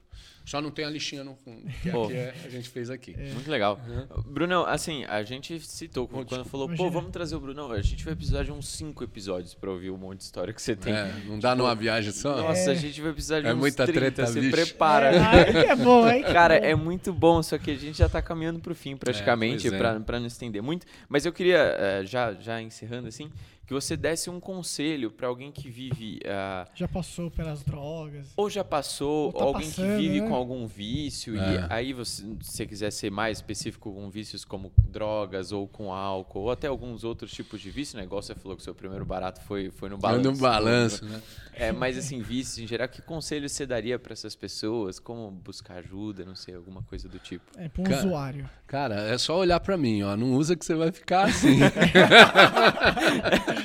Só 0.47 0.61
não 0.61 0.71
tem 0.71 0.85
a 0.85 0.89
lixinha 0.89 1.25
no 1.25 1.35
fundo, 1.35 1.61
que 1.83 1.91
Pô. 1.91 2.05
aqui 2.05 2.13
é, 2.13 2.33
a 2.45 2.49
gente 2.49 2.69
fez 2.69 2.89
aqui. 2.89 3.13
Muito 3.33 3.51
legal. 3.51 3.77
Brunão, 4.25 4.65
assim, 4.65 5.03
a 5.03 5.21
gente 5.21 5.59
citou 5.59 6.07
quando 6.07 6.29
desculpa. 6.29 6.49
falou, 6.49 6.69
pô, 6.69 6.89
vamos 6.89 7.11
trazer 7.11 7.35
o 7.35 7.39
Brunão. 7.41 7.69
A 7.69 7.81
gente 7.81 8.05
vai 8.05 8.15
precisar 8.15 8.43
de 8.43 8.51
uns 8.53 8.65
cinco 8.69 9.03
episódios 9.03 9.53
pra 9.53 9.69
ouvir 9.69 9.91
um 9.91 9.97
monte 9.97 10.19
de 10.19 10.23
história 10.23 10.53
que 10.53 10.61
você 10.61 10.73
tem. 10.73 10.93
É, 10.93 11.13
não 11.25 11.37
dá 11.37 11.53
numa 11.53 11.75
viagem 11.75 12.13
só? 12.13 12.37
Nossa, 12.37 12.71
a 12.71 12.75
gente 12.75 13.01
vai 13.01 13.11
precisar 13.11 13.41
de 13.41 13.47
É 13.47 13.53
uns 13.53 13.57
muita 13.57 13.85
30, 13.85 13.99
treta, 13.99 14.25
se 14.25 14.39
bicho. 14.39 14.51
prepara. 14.51 15.11
É, 15.11 15.71
é 15.71 15.75
bom, 15.75 16.07
hein? 16.07 16.23
Cara, 16.23 16.55
é 16.55 16.73
muito 16.73 17.11
bom, 17.11 17.43
só 17.43 17.57
que 17.57 17.71
a 17.71 17.75
gente 17.75 17.97
já 17.97 18.07
tá 18.07 18.21
caminhando 18.21 18.61
pro 18.61 18.73
fim, 18.73 18.95
praticamente, 18.95 19.67
é. 19.67 19.77
pra, 19.77 19.99
pra 19.99 20.17
não 20.17 20.27
estender 20.27 20.61
muito. 20.61 20.87
Mas 21.09 21.25
eu 21.25 21.33
queria, 21.33 21.57
eh, 21.77 22.05
já, 22.05 22.33
já 22.35 22.61
encerrando 22.61 23.09
assim, 23.09 23.29
que 23.68 23.74
você 23.74 23.97
desse 23.97 24.30
um 24.30 24.39
conselho 24.39 25.11
pra 25.11 25.28
alguém 25.28 25.51
que 25.51 25.70
vive, 25.70 26.20
ah, 26.26 26.65
Já 26.74 26.88
passou 26.88 27.30
pelas 27.30 27.61
drogas. 27.63 28.30
ou 28.38 28.49
já 28.49 28.63
passou, 28.63 29.26
Ou 29.26 29.34
tá 29.34 29.43
alguém 29.43 29.68
passando, 29.70 29.97
que 29.97 30.01
vive 30.07 30.22
né? 30.22 30.28
com 30.30 30.34
algum 30.34 30.65
vício, 30.65 31.38
É. 31.38 31.38
e 31.38 31.65
aí 31.70 31.91
você, 31.93 32.22
se 32.24 32.38
você 32.41 32.65
quiser 32.65 32.91
ser 32.91 33.11
mais 33.11 33.39
específico 33.39 33.93
com 33.93 34.09
vícios 34.09 34.45
como 34.45 34.72
drogas 34.88 35.51
ou 35.51 35.68
com 35.68 35.91
álcool, 35.93 36.43
ou 36.43 36.51
até 36.51 36.68
alguns 36.68 37.03
outros 37.03 37.30
tipos 37.32 37.59
de 37.59 37.70
vício, 37.70 37.97
né? 37.97 38.03
Igual 38.05 38.22
você 38.22 38.34
falou 38.34 38.55
que 38.55 38.61
o 38.61 38.63
seu 38.63 38.74
primeiro 38.74 39.05
barato 39.05 39.41
foi, 39.41 39.70
foi 39.70 39.89
no 39.89 39.95
Foi 39.99 40.01
balanço. 40.11 40.32
no 40.32 40.38
balanço, 40.38 41.05
né? 41.05 41.22
É, 41.53 41.72
mas 41.74 41.97
assim, 41.97 42.22
vícios 42.22 42.59
em 42.59 42.68
geral, 42.68 42.88
que 42.88 43.01
conselho 43.01 43.49
você 43.49 43.65
daria 43.65 43.99
pra 43.99 44.13
essas 44.13 44.34
pessoas? 44.36 44.97
Como 44.99 45.30
buscar 45.30 45.80
ajuda, 45.80 46.24
não 46.24 46.36
sei, 46.36 46.55
alguma 46.55 46.84
coisa 46.84 47.09
do 47.09 47.20
tipo? 47.20 47.43
É, 47.57 47.68
pra 47.68 47.82
um 47.82 47.84
Cara, 47.86 47.97
usuário. 47.99 48.49
Cara, 48.65 48.95
é 49.09 49.18
só 49.18 49.38
olhar 49.38 49.59
pra 49.59 49.76
mim, 49.78 50.03
ó. 50.03 50.15
Não 50.15 50.34
usa 50.36 50.55
que 50.55 50.65
você 50.65 50.74
vai 50.76 50.91
ficar 50.91 51.26
assim. 51.26 51.57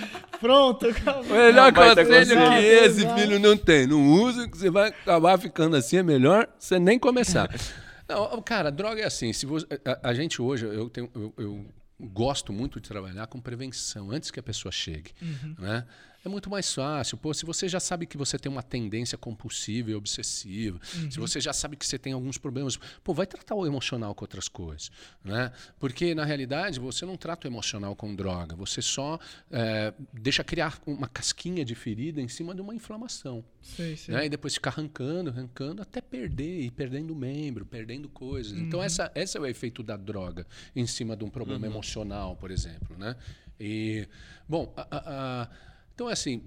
Pronto, 0.43 0.86
acabou. 0.88 1.24
melhor 1.24 1.72
conselho 1.72 2.07
conselho. 2.09 2.51
que 2.51 2.66
esse 2.66 3.01
Exato. 3.03 3.20
filho 3.20 3.38
não 3.38 3.57
tem. 3.57 3.86
Não 3.86 4.03
usa 4.22 4.49
que 4.49 4.59
você 4.59 4.68
vai 4.70 4.88
acabar 4.88 5.38
ficando 5.38 5.76
assim. 5.76 5.97
É 5.99 6.03
melhor 6.03 6.47
você 6.59 6.78
nem 6.78 6.99
começar. 6.99 7.49
Não, 8.09 8.43
cara, 8.43 8.70
droga 8.70 9.01
é 9.01 9.07
assim. 9.07 9.32
Se 9.32 9.47
você- 9.47 9.66
a, 10.03 10.11
a 10.11 10.12
gente 10.12 10.43
hoje, 10.43 10.66
eu, 10.66 10.90
tenho, 10.90 11.09
eu, 11.14 11.32
eu 11.38 11.64
gosto 11.99 12.53
muito 12.53 12.78
de 12.80 12.86
trabalhar 12.88 13.26
com 13.28 13.40
prevenção 13.40 14.11
antes 14.11 14.30
que 14.30 14.38
a 14.38 14.43
pessoa 14.43 14.70
chegue. 14.72 15.12
Né? 15.59 15.84
É 16.25 16.29
muito 16.29 16.49
mais 16.49 16.73
fácil. 16.73 17.16
Pô, 17.18 17.35
se 17.35 17.45
você 17.45 17.68
já 17.68 17.81
sabe 17.81 18.07
que 18.07 18.16
você 18.16 18.39
tem 18.39 18.51
uma 18.51 18.62
tendência 18.62 19.18
compulsiva 19.18 19.91
e 19.91 19.95
obsessiva, 19.95 20.79
se 21.11 21.18
você 21.18 21.41
já 21.41 21.53
sabe 21.53 21.77
que 21.77 21.85
você 21.85 21.99
tem 21.99 22.12
alguns 22.12 22.39
problemas, 22.39 22.79
pô, 23.03 23.12
vai 23.12 23.27
tratar 23.27 23.55
o 23.57 23.66
emocional 23.66 24.14
com 24.14 24.25
outras 24.25 24.47
coisas. 24.49 24.91
Né? 25.25 25.51
Porque, 25.81 26.14
na 26.14 26.25
realidade, 26.25 26.79
você 26.79 27.05
não 27.05 27.16
trata 27.16 27.49
o 27.49 27.51
emocional 27.51 27.97
com 27.97 28.14
droga. 28.14 28.55
Você 28.55 28.81
só 28.81 29.18
é, 29.51 29.93
deixa 30.12 30.45
criar 30.45 30.79
uma 30.87 31.09
casquinha 31.09 31.64
de 31.64 31.75
ferida 31.75 32.20
em 32.20 32.29
cima 32.29 32.55
de 32.55 32.61
uma 32.61 32.75
inflamação. 32.75 33.45
Sei, 33.61 33.97
sei. 33.97 34.14
Né? 34.14 34.27
E 34.27 34.29
depois 34.29 34.55
ficar 34.55 34.70
arrancando, 34.70 35.31
arrancando, 35.31 35.83
até 35.83 36.01
perder, 36.01 36.61
e 36.62 36.70
perdendo 36.70 37.14
membro, 37.16 37.66
perdendo 37.66 38.09
coisas. 38.09 38.53
Então, 38.53 38.81
essa, 38.83 39.11
esse 39.14 39.37
é 39.37 39.41
o 39.41 39.47
efeito 39.47 39.83
da 39.83 39.97
droga 39.97 40.47
em 40.75 40.87
cima 40.87 41.16
de 41.16 41.25
um 41.25 41.31
problema 41.31 41.66
emocional, 41.66 42.37
por 42.37 42.51
exemplo. 42.53 42.97
Né? 42.97 43.16
E, 43.59 44.07
bom, 44.49 44.73
a- 44.77 44.83
a- 44.91 45.03
a- 45.43 45.49
então, 45.95 46.09
assim, 46.09 46.43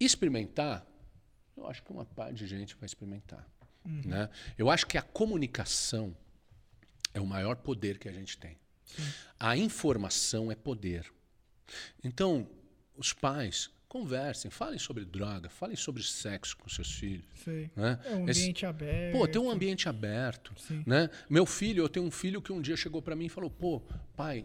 experimentar, 0.00 0.86
eu 1.56 1.66
acho 1.66 1.82
que 1.82 1.90
uma 1.90 2.04
parte 2.04 2.34
de 2.36 2.46
gente 2.46 2.74
vai 2.76 2.86
experimentar. 2.86 3.46
Né? 3.84 4.28
Eu 4.56 4.68
acho 4.70 4.86
que 4.86 4.98
a 4.98 5.02
comunicação 5.02 6.14
é 7.14 7.20
o 7.20 7.26
maior 7.26 7.56
poder 7.56 7.98
que 7.98 8.08
a 8.08 8.12
gente 8.12 8.36
tem. 8.36 8.58
A 9.38 9.56
informação 9.56 10.52
é 10.52 10.54
poder. 10.54 11.10
Então, 12.04 12.48
os 12.96 13.12
pais 13.12 13.70
conversem, 13.88 14.50
falem 14.50 14.78
sobre 14.78 15.04
droga, 15.06 15.48
falem 15.48 15.74
sobre 15.76 16.02
sexo 16.02 16.56
com 16.58 16.68
seus 16.68 16.92
filhos. 16.92 17.24
sei. 17.42 17.70
Né? 17.74 17.98
É 18.04 18.14
um 18.14 18.28
Esse- 18.28 18.40
ambiente 18.42 18.66
aberto. 18.66 19.16
Pô, 19.16 19.26
tem 19.26 19.40
um 19.40 19.50
ambiente 19.50 19.88
aberto. 19.88 20.52
Sim. 20.58 20.82
Né? 20.86 21.08
Meu 21.28 21.46
filho, 21.46 21.82
eu 21.84 21.88
tenho 21.88 22.04
um 22.04 22.10
filho 22.10 22.42
que 22.42 22.52
um 22.52 22.60
dia 22.60 22.76
chegou 22.76 23.00
para 23.00 23.16
mim 23.16 23.26
e 23.26 23.28
falou: 23.30 23.50
pô, 23.50 23.80
pai, 24.14 24.44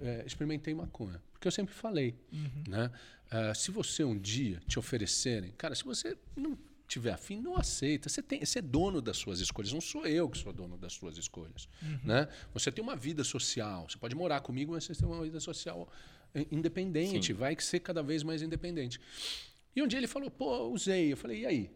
eh, 0.00 0.22
experimentei 0.24 0.72
maconha. 0.74 1.20
Porque 1.40 1.48
eu 1.48 1.52
sempre 1.52 1.74
falei. 1.74 2.14
Uhum. 2.30 2.64
Né? 2.68 2.90
Ah, 3.30 3.54
se 3.54 3.70
você 3.70 4.04
um 4.04 4.16
dia 4.16 4.60
te 4.68 4.78
oferecerem, 4.78 5.52
cara, 5.52 5.74
se 5.74 5.82
você 5.82 6.14
não 6.36 6.56
tiver 6.86 7.12
afim, 7.12 7.40
não 7.40 7.56
aceita. 7.56 8.10
Você, 8.10 8.22
tem, 8.22 8.44
você 8.44 8.58
é 8.58 8.62
dono 8.62 9.00
das 9.00 9.16
suas 9.16 9.40
escolhas, 9.40 9.72
não 9.72 9.80
sou 9.80 10.06
eu 10.06 10.28
que 10.28 10.36
sou 10.36 10.52
dono 10.52 10.76
das 10.76 10.92
suas 10.92 11.16
escolhas. 11.16 11.66
Né? 12.04 12.28
Você 12.52 12.70
tem 12.70 12.84
uma 12.84 12.94
vida 12.94 13.24
social, 13.24 13.88
você 13.88 13.96
pode 13.96 14.14
morar 14.14 14.42
comigo, 14.42 14.72
mas 14.72 14.84
você 14.84 14.94
tem 14.94 15.08
uma 15.08 15.22
vida 15.22 15.40
social 15.40 15.90
eh, 16.34 16.46
independente, 16.52 17.28
Sim. 17.28 17.32
vai 17.32 17.58
ser 17.58 17.80
cada 17.80 18.02
vez 18.02 18.22
mais 18.22 18.42
independente. 18.42 19.00
E 19.74 19.82
um 19.82 19.86
dia 19.86 19.98
ele 19.98 20.08
falou, 20.08 20.30
pô, 20.30 20.68
usei. 20.68 21.10
Eu 21.10 21.16
falei, 21.16 21.40
e 21.40 21.46
aí? 21.46 21.70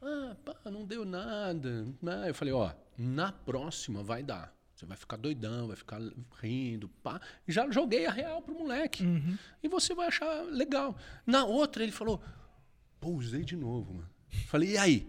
Ah, 0.00 0.36
pá, 0.44 0.70
não 0.70 0.84
deu 0.84 1.04
nada. 1.04 1.84
né? 2.00 2.28
Eu 2.28 2.34
falei, 2.34 2.54
ó, 2.54 2.72
na 2.96 3.32
próxima 3.32 4.04
vai 4.04 4.22
dar. 4.22 4.54
Você 4.80 4.86
vai 4.86 4.96
ficar 4.96 5.18
doidão, 5.18 5.66
vai 5.68 5.76
ficar 5.76 6.00
rindo, 6.40 6.88
pá. 7.02 7.20
Já 7.46 7.70
joguei 7.70 8.06
a 8.06 8.10
real 8.10 8.40
pro 8.40 8.58
moleque. 8.58 9.04
E 9.62 9.68
você 9.68 9.94
vai 9.94 10.08
achar 10.08 10.42
legal. 10.44 10.96
Na 11.26 11.44
outra, 11.44 11.82
ele 11.82 11.92
falou, 11.92 12.18
pô, 12.98 13.10
usei 13.10 13.44
de 13.44 13.54
novo, 13.54 13.92
mano. 13.92 14.08
Falei, 14.46 14.70
e 14.70 14.78
aí? 14.78 15.06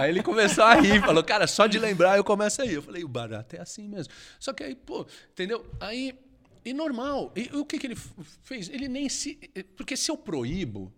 Aí 0.00 0.08
ele 0.08 0.22
começou 0.22 0.64
a 0.64 0.74
rir, 0.76 1.02
falou, 1.02 1.22
cara, 1.22 1.46
só 1.46 1.66
de 1.66 1.78
lembrar 1.78 2.16
eu 2.16 2.24
começo 2.24 2.62
a 2.62 2.64
rir. 2.64 2.74
Eu 2.74 2.82
falei, 2.82 3.04
o 3.04 3.08
barato 3.08 3.56
é 3.56 3.60
assim 3.60 3.86
mesmo. 3.86 4.10
Só 4.40 4.54
que 4.54 4.64
aí, 4.64 4.74
pô, 4.74 5.06
entendeu? 5.32 5.70
Aí, 5.80 6.18
e 6.64 6.72
normal. 6.72 7.30
E 7.36 7.54
o 7.54 7.66
que, 7.66 7.78
que 7.78 7.88
ele 7.88 7.96
fez? 8.42 8.70
Ele 8.70 8.88
nem 8.88 9.06
se. 9.10 9.34
Porque 9.76 9.98
se 9.98 10.10
eu 10.10 10.16
proíbo, 10.16 10.90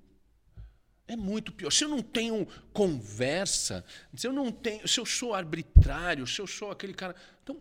é 1.12 1.16
muito 1.16 1.52
pior. 1.52 1.70
Se 1.70 1.84
eu 1.84 1.88
não 1.88 2.02
tenho 2.02 2.46
conversa, 2.72 3.84
se 4.14 4.26
eu 4.26 4.32
não 4.32 4.52
tenho, 4.52 4.86
se 4.86 5.00
eu 5.00 5.06
sou 5.06 5.34
arbitrário, 5.34 6.26
se 6.26 6.40
eu 6.40 6.46
sou 6.46 6.70
aquele 6.70 6.94
cara, 6.94 7.16
então 7.42 7.56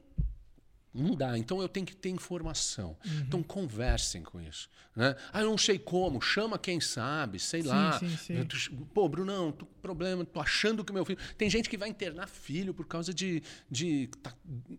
não 0.94 1.16
dá. 1.16 1.38
Então 1.38 1.62
eu 1.62 1.70
tenho 1.70 1.86
que 1.86 1.96
ter 1.96 2.10
informação. 2.10 2.98
Então 3.28 3.42
conversem 3.44 4.22
com 4.24 4.42
isso, 4.42 4.70
né? 4.96 5.16
Ah, 5.32 5.42
eu 5.42 5.50
não 5.50 5.58
sei 5.58 5.78
como. 5.80 6.22
Chama 6.22 6.58
quem 6.58 6.80
sabe, 6.82 7.40
sei 7.40 7.62
Sim, 7.62 7.68
lá. 7.68 8.00
sim, 8.00 8.18
sim. 8.18 8.48
Pô, 8.94 9.08
Brunão, 9.08 9.52
tô 9.52 9.66
com 9.66 9.80
problema. 9.82 10.26
Tô 10.26 10.40
achando 10.40 10.84
que 10.84 10.92
meu 10.92 11.06
filho. 11.06 11.20
Tem 11.38 11.50
gente 11.50 11.70
que 11.70 11.78
vai 11.78 11.90
internar 11.90 12.28
filho 12.28 12.74
por 12.74 12.86
causa 12.88 13.14
de, 13.14 13.42
de 13.70 14.10
tá, 14.22 14.34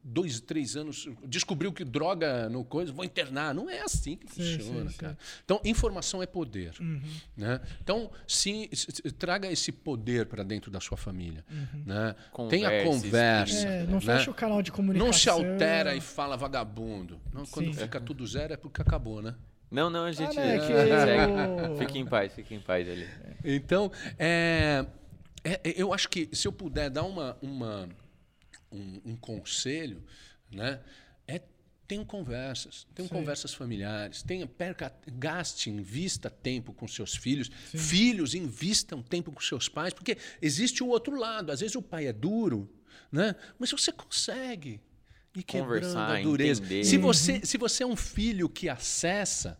dois, 0.05 0.41
três 0.41 0.77
anos. 0.77 1.09
Descobriu 1.27 1.73
que 1.73 1.85
droga 1.85 2.49
no 2.49 2.65
coisa, 2.65 2.93
vou 2.93 3.05
internar. 3.05 3.55
Não 3.55 3.69
é 3.71 3.81
assim 3.81 4.17
que 4.17 4.27
Sim, 4.33 4.57
funciona, 4.59 4.85
sim, 4.91 4.97
sim. 4.97 4.99
cara. 4.99 5.19
Então 5.45 5.61
informação 5.65 6.23
é 6.23 6.27
poder, 6.27 6.75
né? 7.37 7.61
Então 7.83 8.11
se, 8.27 8.69
se- 8.73 8.91
traga 9.13 9.51
esse 9.51 9.71
poder 9.73 10.27
para 10.27 10.43
dentro 10.43 10.71
da 10.71 10.81
sua 10.81 10.97
família, 10.97 11.45
né? 11.87 12.15
Tenha 12.49 12.69
Converse, 12.83 12.85
conversa. 12.85 13.55
explique. 13.55 13.67
É, 13.75 13.83
não 13.85 13.95
né? 13.95 14.01
fecha 14.01 14.31
o 14.31 14.35
canal 14.35 14.63
de 14.63 14.73
comunicação. 14.73 15.07
Não 15.07 15.13
se 15.13 15.29
altera 15.29 15.95
e 16.01 16.03
fala 16.03 16.36
vagabundo. 16.36 17.20
Não, 17.32 17.44
quando 17.46 17.72
Sim. 17.72 17.80
fica 17.80 18.01
tudo 18.01 18.26
zero 18.26 18.53
é 18.55 18.57
porque 18.57 18.82
acabou, 18.82 19.22
né? 19.22 19.34
Não, 19.70 19.88
não, 19.88 20.05
a 20.05 20.12
gente 20.12 20.34
não, 20.36 20.42
é 20.42 20.59
que 20.59 20.66
segue. 20.66 21.78
Fique 21.78 21.98
em 21.98 22.05
paz, 22.05 22.32
fique 22.34 22.55
em 22.55 22.61
paz 22.61 22.88
ali. 22.88 23.09
Então, 23.44 23.92
é, 24.18 24.84
é- 25.44 25.61
é- 25.62 25.74
eu 25.80 25.94
acho 25.94 26.09
que 26.09 26.28
se 26.32 26.48
eu 26.48 26.53
puder 26.53 26.90
dar 26.90 27.05
uma, 27.05 27.38
uma- 27.40 27.88
um, 28.72 29.01
um 29.05 29.16
conselho, 29.16 30.03
né, 30.51 30.80
é 31.26 31.40
tenham 31.86 32.05
conversas, 32.05 32.86
tenham 32.94 33.09
conversas 33.09 33.53
familiares, 33.55 34.22
tenha, 34.22 34.46
perca, 34.46 34.92
gaste, 35.12 35.70
invista 35.70 36.28
tempo 36.30 36.72
com 36.72 36.86
seus 36.88 37.14
filhos, 37.16 37.48
filhos 37.48 38.34
invistam 38.34 39.03
tempo 39.03 39.30
com 39.32 39.40
seus 39.40 39.68
pais, 39.68 39.92
porque 39.94 40.16
existe 40.42 40.82
o 40.84 40.88
outro 40.88 41.16
lado. 41.16 41.51
Às 41.53 41.61
vezes 41.61 41.74
o 41.76 41.82
pai 41.82 42.07
é 42.07 42.12
duro, 42.12 42.68
né, 43.11 43.34
mas 43.59 43.70
você 43.70 43.90
consegue 43.92 44.80
quebrando 45.47 45.68
Conversar, 45.68 46.16
a 46.16 46.22
dureza. 46.22 46.62
entender. 46.62 46.85
Se 46.85 46.97
você, 46.97 47.45
se 47.45 47.57
você 47.57 47.83
é 47.83 47.87
um 47.87 47.97
filho 47.97 48.49
que 48.49 48.68
acessa 48.68 49.59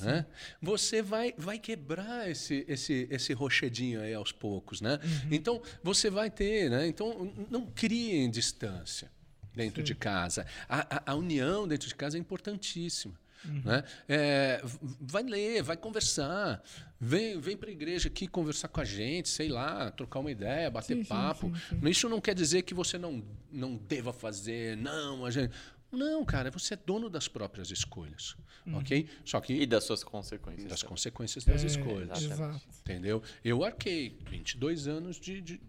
né? 0.00 0.26
Você 0.62 1.02
vai, 1.02 1.34
vai 1.36 1.58
quebrar 1.58 2.30
esse, 2.30 2.64
esse, 2.68 3.06
esse 3.10 3.32
rochedinho 3.32 4.00
aí 4.00 4.14
aos 4.14 4.32
poucos, 4.32 4.80
né? 4.80 4.98
Então 5.30 5.60
você 5.82 6.08
vai 6.08 6.30
ter, 6.30 6.70
né? 6.70 6.86
Então 6.86 7.32
não 7.50 7.66
criem 7.66 8.30
distância 8.30 9.10
dentro 9.54 9.82
de 9.82 9.94
casa. 9.94 10.46
A, 10.68 10.96
a, 10.96 11.12
a 11.12 11.14
união 11.14 11.66
dentro 11.66 11.88
de 11.88 11.94
casa 11.94 12.16
é 12.16 12.20
importantíssima. 12.20 13.18
Né? 13.44 13.82
É, 14.08 14.60
vai 15.00 15.22
ler, 15.22 15.62
vai 15.62 15.76
conversar, 15.76 16.62
vem, 17.00 17.40
vem 17.40 17.56
para 17.56 17.70
a 17.70 17.72
igreja 17.72 18.08
aqui 18.08 18.26
conversar 18.26 18.68
com 18.68 18.80
a 18.80 18.84
gente, 18.84 19.28
sei 19.28 19.48
lá, 19.48 19.90
trocar 19.90 20.18
uma 20.20 20.30
ideia, 20.30 20.70
bater 20.70 20.96
Sim, 20.98 21.04
papo. 21.04 21.52
sim, 21.68 21.80
sim. 21.80 21.88
Isso 21.88 22.08
não 22.08 22.20
quer 22.20 22.34
dizer 22.34 22.62
que 22.62 22.74
você 22.74 22.98
não, 22.98 23.24
não 23.50 23.76
deva 23.76 24.12
fazer, 24.12 24.76
não, 24.76 25.24
a 25.24 25.30
gente. 25.30 25.52
Não, 25.92 26.24
cara, 26.24 26.50
você 26.52 26.74
é 26.74 26.76
dono 26.76 27.10
das 27.10 27.26
próprias 27.26 27.70
escolhas, 27.72 28.36
ok? 28.74 29.08
Só 29.24 29.40
que 29.40 29.54
E 29.54 29.66
das 29.66 29.82
suas 29.82 30.04
consequências. 30.04 30.68
das 30.68 30.80
também. 30.80 30.90
consequências 30.90 31.44
das 31.44 31.64
É, 31.64 31.66
escolhas. 31.66 32.22
Exato. 32.22 32.60
Entendeu? 32.80 33.20
Eu 33.42 33.64
arquei 33.64 34.16
22 34.30 34.86
anos 34.86 35.18
de, 35.18 35.40
de, 35.40 35.60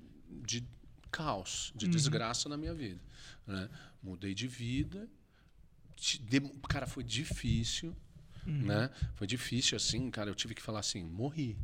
de 0.46 0.64
caos, 1.10 1.72
de 1.76 1.88
desgraça 1.88 2.48
na 2.48 2.56
minha 2.56 2.74
vida. 2.74 3.00
né? 3.48 3.68
Mudei 4.04 4.36
de 4.36 4.48
vida. 4.48 5.10
Cara, 6.68 6.88
foi 6.88 7.04
difícil. 7.04 7.96
Né? 8.46 8.90
Foi 9.16 9.28
difícil, 9.28 9.76
assim, 9.76 10.10
cara. 10.10 10.30
Eu 10.30 10.36
tive 10.36 10.56
que 10.56 10.62
falar 10.62 10.80
assim: 10.80 11.04
morri. 11.04 11.58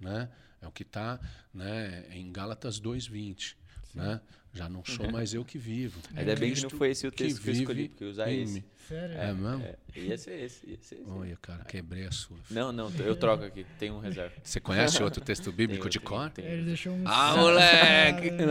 Né? 0.00 0.30
É 0.60 0.66
o 0.66 0.72
que 0.72 0.82
está 0.82 1.20
né, 1.52 2.06
em 2.10 2.32
Gálatas 2.32 2.80
2,20. 2.80 3.56
Né? 3.94 4.20
Já 4.54 4.68
não 4.68 4.82
sou 4.84 5.10
mais 5.12 5.34
eu 5.34 5.44
que 5.44 5.58
vivo. 5.58 6.00
é 6.16 6.20
Ainda 6.20 6.34
bem 6.34 6.52
que 6.54 6.62
não 6.62 6.70
foi 6.70 6.90
esse 6.90 7.06
o 7.06 7.12
texto 7.12 7.40
que 7.40 7.48
eu 7.48 7.52
vive 7.52 7.60
escolhi, 7.64 7.88
porque 7.88 8.02
eu 8.04 8.08
ia 8.08 8.12
usar 8.12 8.32
esse. 8.32 8.64
Sério? 8.88 9.16
É 9.18 9.32
mesmo? 9.34 9.62
É, 9.62 9.76
ia 9.96 10.16
ser 10.18 10.40
esse, 10.42 10.66
ia 10.66 10.78
ser 10.80 10.94
esse. 10.96 11.04
Olha, 11.10 11.36
cara, 11.40 11.64
quebrei 11.64 12.06
a 12.06 12.10
sua. 12.10 12.36
Não, 12.50 12.72
não, 12.72 12.90
eu 12.96 13.14
troco 13.14 13.44
aqui, 13.44 13.66
tem 13.78 13.90
um 13.90 13.98
reserva. 14.00 14.34
Você 14.42 14.58
conhece 14.58 15.02
outro 15.02 15.20
texto 15.22 15.52
bíblico 15.52 15.82
Tem, 15.82 15.90
de 15.90 15.98
tem, 15.98 16.08
cor? 16.08 16.30
tem. 16.30 16.44
Ele 16.46 16.64
deixou 16.64 16.94
um. 16.94 17.02
Ah, 17.06 17.36
moleque! 17.36 18.30
né? 18.32 18.46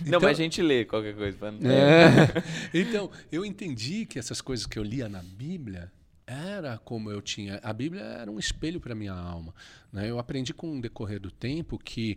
Não, 0.00 0.06
Então- 0.06 0.20
mas 0.22 0.38
a 0.38 0.42
gente 0.42 0.62
lê 0.62 0.84
qualquer 0.86 1.14
coisa. 1.14 1.36
Pra 1.36 1.52
não... 1.52 1.70
É. 1.70 2.26
Então, 2.72 3.10
eu 3.30 3.44
entendi 3.44 4.06
que 4.06 4.18
essas 4.18 4.40
coisas 4.40 4.64
que 4.66 4.78
eu 4.78 4.82
lia 4.82 5.08
na 5.08 5.22
Bíblia 5.22 5.92
era 6.26 6.78
como 6.78 7.10
eu 7.10 7.20
tinha. 7.20 7.60
A 7.62 7.72
Bíblia 7.72 8.02
era 8.02 8.30
um 8.30 8.38
espelho 8.38 8.80
para 8.80 8.94
minha 8.94 9.12
alma. 9.12 9.54
né? 9.92 10.08
Eu 10.10 10.18
aprendi 10.18 10.52
com 10.54 10.78
o 10.78 10.80
decorrer 10.80 11.20
do 11.20 11.30
tempo 11.30 11.78
que 11.78 12.16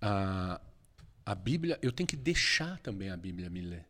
a, 0.00 0.60
a 1.24 1.34
Bíblia, 1.34 1.78
eu 1.82 1.92
tenho 1.92 2.06
que 2.06 2.16
deixar 2.16 2.78
também 2.78 3.10
a 3.10 3.16
Bíblia 3.16 3.48
me 3.50 3.60
ler. 3.60 3.86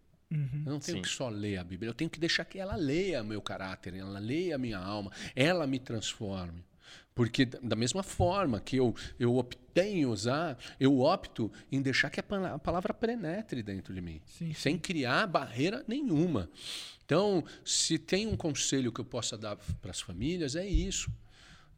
Eu 0.67 0.73
não 0.73 0.81
tenho 0.81 0.99
Sim. 0.99 1.03
que 1.03 1.09
só 1.09 1.29
ler 1.29 1.59
a 1.59 1.65
Bíblia, 1.65 1.91
eu 1.91 1.95
tenho 1.95 2.11
que 2.11 2.19
deixar 2.19 2.45
que 2.45 2.59
ela 2.59 2.75
leia 2.75 3.23
meu 3.23 3.41
caráter, 3.41 3.95
ela 3.95 4.19
leia 4.19 4.57
a 4.57 4.59
minha 4.59 4.79
alma, 4.79 5.13
ela 5.35 5.67
me 5.67 5.79
transforme. 5.79 6.65
Porque 7.15 7.45
da 7.45 7.77
mesma 7.77 8.03
forma 8.03 8.61
que 8.61 8.77
eu, 8.77 8.95
eu 9.19 9.37
optei 9.37 9.99
em 9.99 10.07
usar, 10.07 10.59
eu 10.81 11.01
opto 11.01 11.53
em 11.71 11.81
deixar 11.81 12.11
que 12.11 12.19
a 12.19 12.59
palavra 12.59 12.93
penetre 12.93 13.63
dentro 13.63 13.95
de 13.95 14.01
mim, 14.01 14.21
Sim, 14.27 14.53
sem 14.53 14.77
criar 14.77 15.27
barreira 15.29 15.85
nenhuma. 15.87 16.51
Então, 17.05 17.45
se 17.65 17.99
tem 17.99 18.27
um 18.27 18.37
conselho 18.37 18.91
que 18.91 19.01
eu 19.01 19.05
possa 19.05 19.39
dar 19.39 19.57
para 19.57 19.93
as 19.93 20.01
famílias, 20.01 20.57
é 20.57 20.67
isso. 20.67 21.13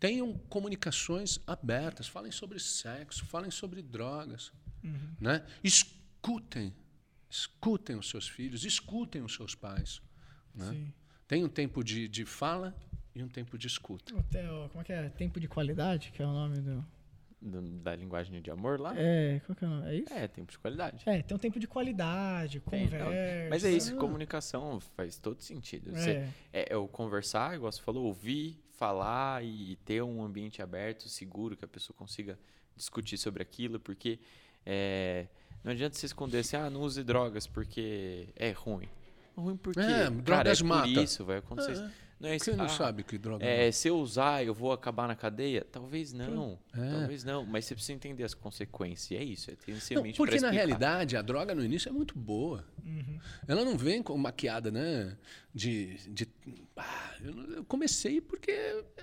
Tenham 0.01 0.33
comunicações 0.49 1.39
abertas, 1.47 2.07
falem 2.07 2.33
sobre 2.33 2.59
sexo, 2.59 3.27
falem 3.27 3.51
sobre 3.51 3.83
drogas. 3.83 4.53
Né? 5.21 5.45
Escutem, 5.63 6.73
escutem 7.31 7.97
os 7.97 8.09
seus 8.09 8.29
filhos, 8.29 8.65
escutem 8.65 9.23
os 9.23 9.35
seus 9.35 9.55
pais. 9.55 10.01
Né? 10.55 10.93
Tem 11.29 11.45
um 11.45 11.49
tempo 11.49 11.83
de, 11.85 12.09
de 12.09 12.25
fala 12.25 12.75
e 13.15 13.23
um 13.23 13.29
tempo 13.29 13.59
de 13.59 13.67
escuta. 13.67 14.19
Até, 14.19 14.51
ó, 14.51 14.69
como 14.69 14.81
é 14.83 14.85
que 14.85 14.93
é? 14.93 15.09
Tempo 15.11 15.41
de 15.41 15.49
qualidade, 15.49 16.13
que 16.13 16.23
é 16.23 16.27
o 16.27 16.33
nome 16.33 16.61
do. 16.61 16.85
Do- 17.41 17.63
Da 17.81 17.95
linguagem 17.95 18.41
de 18.41 18.51
amor 18.51 18.81
lá? 18.81 18.95
É, 18.97 19.41
qual 19.45 19.55
que 19.55 19.65
é 19.65 19.69
o 19.69 19.71
nome? 19.71 19.89
É 19.89 19.95
isso? 19.97 20.13
É, 20.13 20.27
tempo 20.27 20.51
de 20.51 20.59
qualidade. 20.59 21.03
É, 21.07 21.23
tem 21.23 21.37
um 21.37 21.39
tempo 21.39 21.61
de 21.61 21.67
qualidade, 21.69 22.61
Tem, 22.61 22.85
não. 22.85 22.91
conversa. 22.91 23.51
Mas 23.51 23.65
é 23.65 23.71
isso, 23.71 23.95
comunicação 23.97 24.81
faz 24.81 25.19
todo 25.19 25.43
sentido. 25.43 25.91
Você- 25.93 26.11
É. 26.11 26.31
é, 26.53 26.73
é 26.73 26.77
o 26.77 26.89
conversar, 26.89 27.55
igual 27.55 27.71
você 27.71 27.83
falou, 27.83 28.05
ouvir, 28.07 28.59
falar 28.73 29.45
e 29.45 29.77
ter 29.85 30.03
um 30.03 30.23
ambiente 30.23 30.63
aberto, 30.63 31.09
seguro, 31.09 31.57
que 31.57 31.65
a 31.65 31.69
pessoa 31.69 31.95
consiga 31.97 32.39
discutir 32.75 33.17
sobre 33.19 33.43
aquilo, 33.43 33.79
porque 33.81 34.19
é, 34.67 35.27
não 35.65 35.73
adianta 35.73 35.97
você 35.97 36.07
esconder 36.07 36.39
assim, 36.41 36.57
ah, 36.57 36.69
não 36.69 36.81
use 36.83 37.03
drogas 37.05 37.47
porque 37.47 38.29
é 38.37 38.51
ruim. 38.51 38.89
Ruim 39.37 39.57
porque, 39.57 39.81
É, 39.81 39.85
cara, 39.85 40.11
drogas 40.11 40.61
é 40.61 40.65
mata. 40.65 40.89
isso, 40.89 41.25
vai 41.25 41.39
acontecer. 41.39 41.73
É. 41.77 41.91
Não 42.19 42.31
é 42.31 42.37
isso, 42.37 42.47
Você 42.47 42.57
não 42.57 42.65
ah, 42.65 42.69
sabe 42.69 43.03
que 43.03 43.19
droga 43.19 43.45
é, 43.45 43.71
se 43.71 43.89
eu 43.89 43.99
usar, 43.99 44.43
eu 44.43 44.55
vou 44.55 44.73
acabar 44.73 45.07
na 45.07 45.15
cadeia? 45.15 45.67
Talvez 45.71 46.15
não. 46.15 46.59
É. 46.75 46.91
Talvez 46.91 47.25
não. 47.25 47.45
Mas 47.45 47.67
você 47.67 47.75
precisa 47.75 47.93
entender 47.93 48.25
as 48.25 48.33
consequências. 48.33 49.11
E 49.11 49.17
é 49.17 49.23
isso. 49.23 49.51
É 49.51 49.55
ter 49.55 49.73
esse 49.73 49.95
Não, 49.95 50.03
porque 50.13 50.41
na 50.41 50.51
realidade 50.51 51.15
a 51.15 51.21
droga 51.21 51.55
no 51.55 51.63
início 51.63 51.91
é 51.91 51.93
muito 51.93 52.19
boa. 52.19 52.65
Ela 53.47 53.65
não 53.65 53.77
vem 53.77 54.03
com 54.03 54.17
maquiada, 54.17 54.71
né? 54.71 55.17
De. 55.55 55.97
de 56.09 56.29
ah, 56.75 57.15
eu 57.23 57.65
comecei 57.65 58.21
porque 58.21 58.53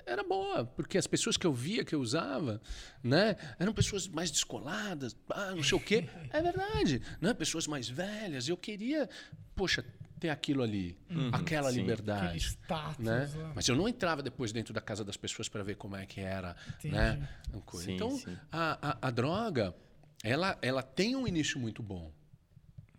era 0.06 0.24
boa. 0.24 0.64
Porque 0.64 0.98
as 0.98 1.06
pessoas 1.06 1.36
que 1.36 1.46
eu 1.46 1.52
via 1.52 1.84
que 1.84 1.94
eu 1.94 2.00
usava, 2.00 2.60
né? 3.02 3.36
Eram 3.60 3.72
pessoas 3.72 4.08
mais 4.08 4.30
descoladas, 4.30 5.16
ah, 5.30 5.52
não 5.54 5.62
sei 5.62 5.78
o 5.78 5.80
quê. 5.80 6.08
É 6.30 6.42
verdade. 6.42 7.00
Né? 7.20 7.32
Pessoas 7.32 7.68
mais 7.68 7.88
velhas. 7.88 8.48
Eu 8.48 8.56
queria, 8.56 9.08
poxa, 9.54 9.84
ter 10.20 10.28
aquilo 10.30 10.62
ali. 10.62 10.96
aquela 11.32 11.64
sim. 11.64 11.68
Aquele 11.68 11.80
liberdade. 11.80 12.36
status 12.38 13.04
Né? 13.04 13.30
lá. 13.36 13.52
Mas 13.54 13.68
eu 13.68 13.76
não 13.76 13.88
entrava 13.88 14.22
depois 14.22 14.52
dentro 14.52 14.72
da 14.72 14.80
casa 14.80 15.04
das 15.04 15.16
pessoas 15.16 15.48
para 15.48 15.62
ver 15.62 15.76
como 15.76 15.96
é 15.96 16.06
que 16.06 16.20
era, 16.20 16.56
Entendi. 16.78 16.94
né? 16.94 17.28
a 17.52 17.58
coisa. 17.60 17.86
Sim, 17.86 17.94
então, 17.94 18.16
sim. 18.18 18.36
A, 18.50 18.90
a, 18.90 19.08
a 19.08 19.10
droga, 19.10 19.74
ela, 20.22 20.58
ela 20.62 20.82
tem 20.82 21.14
um 21.16 21.26
início 21.26 21.58
muito 21.60 21.82
bom. 21.82 22.12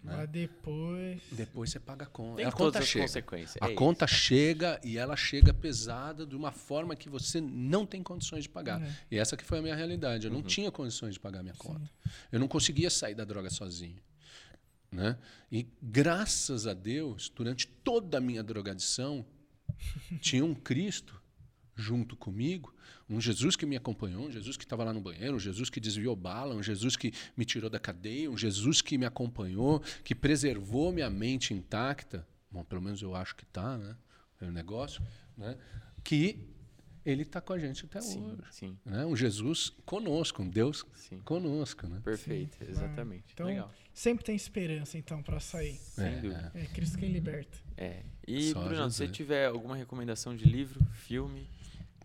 Né? 0.04 0.14
Mas 0.18 0.30
depois. 0.30 1.20
Depois 1.32 1.72
você 1.72 1.80
paga 1.80 2.04
a 2.04 2.08
conta. 2.08 2.36
Tem 2.36 2.46
a 2.46 2.52
todas 2.52 2.66
conta 2.74 2.80
as 2.80 2.86
chega. 2.88 3.06
consequências. 3.06 3.58
A 3.60 3.72
é 3.72 3.74
conta 3.74 4.06
chega 4.06 4.80
e 4.84 5.00
ela 5.00 5.16
chega 5.16 5.52
pesada 5.52 6.28
de 6.28 6.36
uma 6.36 6.52
forma 6.52 6.96
que 6.96 7.10
você 7.10 7.42
não 7.42 7.88
tem 7.88 8.04
condições 8.04 8.44
de 8.44 8.50
pagar. 8.50 8.80
É. 8.84 8.96
E 9.10 9.18
essa 9.18 9.36
que 9.36 9.44
foi 9.44 9.58
a 9.58 9.62
minha 9.64 9.76
realidade. 9.76 10.28
Eu 10.28 10.32
Uhum. 10.32 10.40
não 10.42 10.46
tinha 10.46 10.72
condições 10.72 11.16
de 11.16 11.20
pagar 11.20 11.42
minha 11.42 11.56
conta. 11.56 11.90
Eu 12.32 12.40
não 12.40 12.48
conseguia 12.48 12.92
sair 12.92 13.16
da 13.16 13.26
droga 13.26 13.50
sozinho. 13.50 13.98
Né? 14.96 15.18
E 15.52 15.68
graças 15.82 16.66
a 16.66 16.74
Deus, 16.74 17.30
durante 17.30 17.68
toda 17.68 18.18
a 18.18 18.22
minha 18.22 18.42
drogadição, 18.42 19.26
tinha 20.22 20.44
um 20.46 20.56
Cristo 20.56 21.22
junto 21.76 22.16
comigo, 22.16 22.74
um 23.10 23.20
Jesus 23.20 23.58
que 23.58 23.66
me 23.66 23.76
acompanhou, 23.76 24.28
um 24.28 24.32
Jesus 24.32 24.56
que 24.56 24.64
estava 24.64 24.86
lá 24.86 24.94
no 24.94 25.02
banheiro, 25.02 25.36
um 25.36 25.40
Jesus 25.40 25.70
que 25.70 25.82
desviou 25.82 26.16
bala, 26.16 26.56
um 26.56 26.64
Jesus 26.64 26.96
que 26.96 27.14
me 27.36 27.44
tirou 27.44 27.70
da 27.70 27.78
cadeia, 27.78 28.32
um 28.32 28.38
Jesus 28.38 28.82
que 28.82 28.98
me 28.98 29.06
acompanhou, 29.06 29.82
que 30.02 30.16
preservou 30.16 30.94
minha 30.94 31.10
mente 31.10 31.54
intacta. 31.54 32.26
Bom, 32.50 32.64
pelo 32.64 32.82
menos 32.82 33.02
eu 33.02 33.14
acho 33.14 33.36
que 33.36 33.44
está, 33.44 33.78
né? 33.78 33.98
É 34.40 34.46
o 34.46 34.52
negócio, 34.52 35.04
né? 35.38 35.58
Que 36.06 36.40
ele 37.06 37.22
está 37.22 37.40
com 37.40 37.54
a 37.54 37.60
gente 37.60 37.86
até 37.86 38.02
Sim, 38.02 38.24
hoje. 38.32 38.42
sim, 38.52 38.78
Né? 38.86 39.06
Um 39.06 39.16
Jesus 39.16 39.72
conosco, 39.86 40.42
um 40.42 40.50
Deus 40.50 40.84
sim. 40.96 41.20
conosco, 41.20 41.88
né? 41.88 42.02
Perfeito, 42.04 42.58
exatamente. 42.68 43.26
Então, 43.34 43.46
Legal. 43.46 43.72
sempre 43.94 44.26
tem 44.26 44.36
esperança, 44.36 44.98
então, 44.98 45.22
pra 45.22 45.40
sair. 45.40 45.76
Sem 45.76 46.06
É, 46.06 46.16
dúvida. 46.20 46.52
É 46.56 46.66
Cristo 46.66 46.98
quem 46.98 47.12
liberta. 47.12 47.58
É. 47.78 48.04
E, 48.28 48.52
Só 48.52 48.64
Bruno, 48.68 48.90
se 48.90 48.98
você 48.98 49.08
tiver 49.08 49.46
alguma 49.48 49.76
recomendação 49.76 50.36
de 50.36 50.46
livro, 50.46 50.84
filme, 50.94 51.48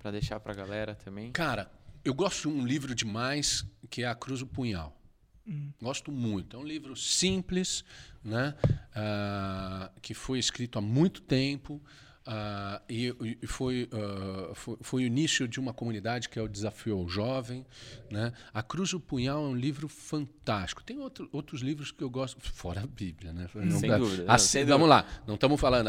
pra 0.01 0.11
deixar 0.11 0.38
pra 0.40 0.53
galera 0.55 0.94
também. 0.94 1.32
Cara, 1.32 1.70
eu 2.05 2.12
gosto 2.14 2.48
de 2.48 2.55
um 2.57 2.66
livro 2.66 2.94
demais 2.94 3.64
que 3.88 4.03
é 4.03 4.07
A 4.07 4.14
Cruz 4.14 4.40
do 4.40 4.46
Punhal. 4.46 4.96
Gosto 5.82 6.12
muito. 6.12 6.57
É 6.57 6.61
um 6.61 6.64
livro 6.64 6.94
simples, 6.94 7.84
né? 8.22 8.55
Ah, 8.94 9.90
que 10.01 10.14
foi 10.14 10.38
escrito 10.38 10.78
há 10.78 10.82
muito 10.82 11.20
tempo. 11.22 11.82
Ah, 12.26 12.80
e 12.88 13.14
e 13.42 13.46
foi, 13.46 13.88
ah, 13.92 14.52
foi, 14.54 14.76
foi 14.80 15.02
o 15.02 15.06
início 15.06 15.48
de 15.48 15.58
uma 15.58 15.72
comunidade 15.72 16.28
que 16.28 16.38
é 16.38 16.42
o 16.42 16.48
Desafio 16.48 16.96
ao 16.98 17.08
Jovem. 17.08 17.64
Né? 18.10 18.32
A 18.52 18.62
Cruz 18.62 18.90
do 18.90 19.00
Punhal 19.00 19.44
é 19.44 19.48
um 19.48 19.54
livro 19.54 19.88
fantástico. 19.88 20.82
Tem 20.82 20.98
outro, 20.98 21.28
outros 21.32 21.60
livros 21.62 21.90
que 21.90 22.02
eu 22.04 22.10
gosto, 22.10 22.38
fora 22.40 22.82
a 22.82 22.86
Bíblia. 22.86 23.32
Né? 23.32 23.48
Não 23.54 23.78
Sem 23.78 23.88
dá- 23.90 23.98
dúvida, 23.98 24.24
Assim, 24.32 24.48
sem 24.48 24.64
vamos 24.64 24.88
lá, 24.88 25.04
não 25.26 25.34
estamos 25.34 25.60
falando. 25.60 25.88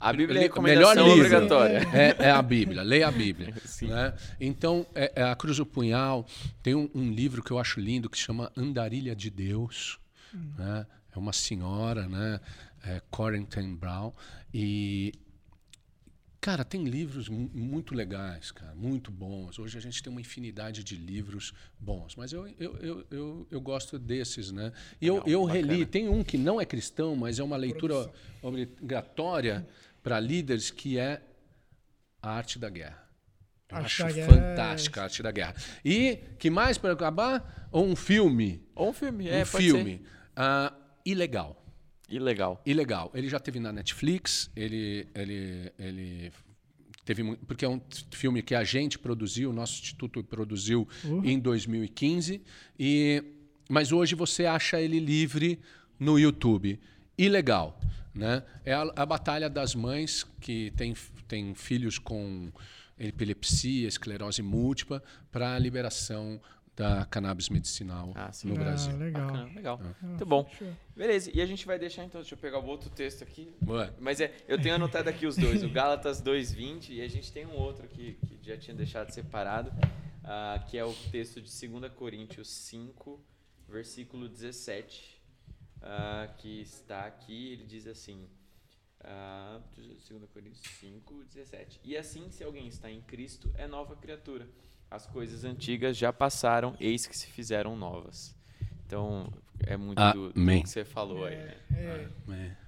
A 0.00 0.12
Bíblia 0.12 0.38
é 0.38 0.42
li- 0.42 0.46
recomendação 0.48 1.08
obrigatória. 1.10 1.78
é, 1.92 2.16
é 2.26 2.30
a 2.30 2.42
Bíblia, 2.42 2.82
leia 2.82 3.08
a 3.08 3.12
Bíblia. 3.12 3.54
Né? 3.82 4.14
Então, 4.40 4.86
é, 4.94 5.12
é 5.16 5.22
a 5.22 5.36
Cruz 5.36 5.58
do 5.58 5.66
Punhal 5.66 6.26
tem 6.62 6.74
um, 6.74 6.88
um 6.94 7.10
livro 7.10 7.42
que 7.42 7.50
eu 7.50 7.58
acho 7.58 7.78
lindo 7.78 8.08
que 8.08 8.16
se 8.16 8.24
chama 8.24 8.50
Andarilha 8.56 9.14
de 9.14 9.28
Deus. 9.30 9.98
né? 10.58 10.86
É 11.14 11.18
uma 11.18 11.32
senhora, 11.32 12.08
né? 12.08 12.40
É 12.84 13.00
Corin 13.10 13.44
ten 13.44 13.74
Brown. 13.74 14.12
E, 14.52 15.12
cara, 16.46 16.64
tem 16.64 16.84
livros 16.84 17.28
mu- 17.28 17.50
muito 17.52 17.92
legais, 17.92 18.52
cara, 18.52 18.72
muito 18.76 19.10
bons. 19.10 19.58
Hoje 19.58 19.76
a 19.76 19.80
gente 19.80 20.00
tem 20.00 20.12
uma 20.12 20.20
infinidade 20.20 20.84
de 20.84 20.94
livros 20.94 21.52
bons, 21.76 22.14
mas 22.14 22.32
eu, 22.32 22.46
eu, 22.56 22.76
eu, 22.76 23.06
eu, 23.10 23.48
eu 23.50 23.60
gosto 23.60 23.98
desses, 23.98 24.52
né? 24.52 24.72
E 25.00 25.08
eu, 25.08 25.24
eu 25.26 25.40
bacana. 25.44 25.54
reli, 25.54 25.84
tem 25.84 26.08
um 26.08 26.22
que 26.22 26.38
não 26.38 26.60
é 26.60 26.64
cristão, 26.64 27.16
mas 27.16 27.40
é 27.40 27.42
uma 27.42 27.56
leitura 27.56 28.12
obrigatória 28.40 29.66
para 30.04 30.20
líderes, 30.20 30.70
que 30.70 30.96
é 30.96 31.20
a 32.22 32.30
arte 32.30 32.60
da 32.60 32.70
guerra. 32.70 33.04
Eu 33.68 33.78
Arte 33.78 33.86
acho 33.86 34.04
da 34.04 34.12
Guerra 34.12 34.32
fantástica 34.32 35.00
a 35.00 35.04
arte 35.04 35.22
da 35.24 35.32
guerra. 35.32 35.56
E, 35.84 36.18
que 36.38 36.48
mais 36.48 36.78
para 36.78 36.92
acabar? 36.92 37.68
Um 37.72 37.96
filme. 37.96 38.62
Ou 38.72 38.90
um 38.90 38.92
filme, 38.92 39.28
é, 39.28 39.42
um 39.42 39.44
filme. 39.46 40.06
Ah, 40.36 40.72
ilegal. 41.04 41.65
Ilegal. 42.08 42.62
Ilegal. 42.64 43.10
Ele 43.14 43.28
já 43.28 43.38
teve 43.38 43.58
na 43.58 43.72
Netflix, 43.72 44.50
ele, 44.54 45.06
ele, 45.14 45.72
ele 45.78 46.32
teve 47.04 47.36
porque 47.46 47.64
é 47.64 47.68
um 47.68 47.80
filme 48.10 48.42
que 48.42 48.54
a 48.54 48.64
gente 48.64 48.98
produziu, 48.98 49.50
o 49.50 49.52
nosso 49.52 49.80
instituto 49.80 50.22
produziu 50.22 50.88
em 51.24 51.38
2015, 51.38 52.40
e 52.78 53.22
mas 53.68 53.90
hoje 53.90 54.14
você 54.14 54.46
acha 54.46 54.80
ele 54.80 55.00
livre 55.00 55.58
no 55.98 56.18
YouTube. 56.18 56.78
Ilegal, 57.18 57.80
né? 58.14 58.42
É 58.64 58.72
a, 58.72 58.82
a 58.94 59.06
batalha 59.06 59.50
das 59.50 59.74
mães 59.74 60.24
que 60.40 60.72
tem, 60.76 60.94
tem 61.26 61.54
filhos 61.54 61.98
com 61.98 62.52
epilepsia, 62.98 63.88
esclerose 63.88 64.42
múltipla, 64.42 65.02
para 65.30 65.54
a 65.54 65.58
liberação 65.58 66.40
da 66.76 67.06
cannabis 67.06 67.48
medicinal 67.48 68.12
Ah, 68.14 68.30
sim. 68.30 68.48
no 68.48 68.54
Ah, 68.56 68.58
Brasil. 68.58 68.96
Legal. 68.98 69.26
Bacana, 69.26 69.52
legal. 69.54 69.80
Ah, 69.82 70.06
Muito 70.06 70.26
bom. 70.26 70.48
Beleza, 70.94 71.30
e 71.34 71.40
a 71.40 71.46
gente 71.46 71.64
vai 71.66 71.78
deixar 71.78 72.04
então, 72.04 72.20
deixa 72.20 72.34
eu 72.34 72.38
pegar 72.38 72.58
o 72.58 72.66
outro 72.66 72.90
texto 72.90 73.22
aqui. 73.22 73.50
Ué. 73.66 73.92
Mas 73.98 74.20
é, 74.20 74.34
eu 74.46 74.60
tenho 74.60 74.74
anotado 74.74 75.08
aqui 75.08 75.26
os 75.26 75.36
dois, 75.36 75.62
o 75.64 75.70
Gálatas 75.70 76.20
2:20 76.22 76.90
e 76.90 77.00
a 77.00 77.08
gente 77.08 77.32
tem 77.32 77.46
um 77.46 77.54
outro 77.56 77.84
aqui 77.86 78.18
que 78.26 78.38
já 78.46 78.58
tinha 78.58 78.76
deixado 78.76 79.10
separado, 79.10 79.72
ah, 80.22 80.62
que 80.68 80.76
é 80.76 80.84
o 80.84 80.92
texto 81.10 81.40
de 81.40 81.48
2 81.68 81.92
Coríntios 81.94 82.48
5, 82.48 83.24
versículo 83.66 84.28
17, 84.28 85.20
ah, 85.80 86.28
que 86.36 86.60
está 86.60 87.06
aqui, 87.06 87.52
ele 87.54 87.64
diz 87.64 87.86
assim, 87.86 88.28
ah, 89.00 89.60
2 89.74 90.28
Coríntios 90.32 90.60
5, 90.78 91.24
17. 91.24 91.80
E 91.82 91.96
assim, 91.96 92.30
se 92.30 92.44
alguém 92.44 92.66
está 92.68 92.90
em 92.90 93.00
Cristo, 93.00 93.50
é 93.54 93.66
nova 93.66 93.96
criatura. 93.96 94.46
As 94.90 95.06
coisas 95.06 95.44
antigas 95.44 95.96
já 95.96 96.12
passaram, 96.12 96.74
eis 96.80 97.06
que 97.06 97.16
se 97.16 97.26
fizeram 97.26 97.76
novas. 97.76 98.34
Então, 98.86 99.28
é 99.66 99.76
muito 99.76 100.00
do, 100.12 100.32
do 100.32 100.40
Amém. 100.40 100.62
que 100.62 100.68
você 100.68 100.84
falou 100.84 101.24
aí, 101.24 101.36
né? 101.36 101.54
É, 101.74 102.06
É. 102.30 102.66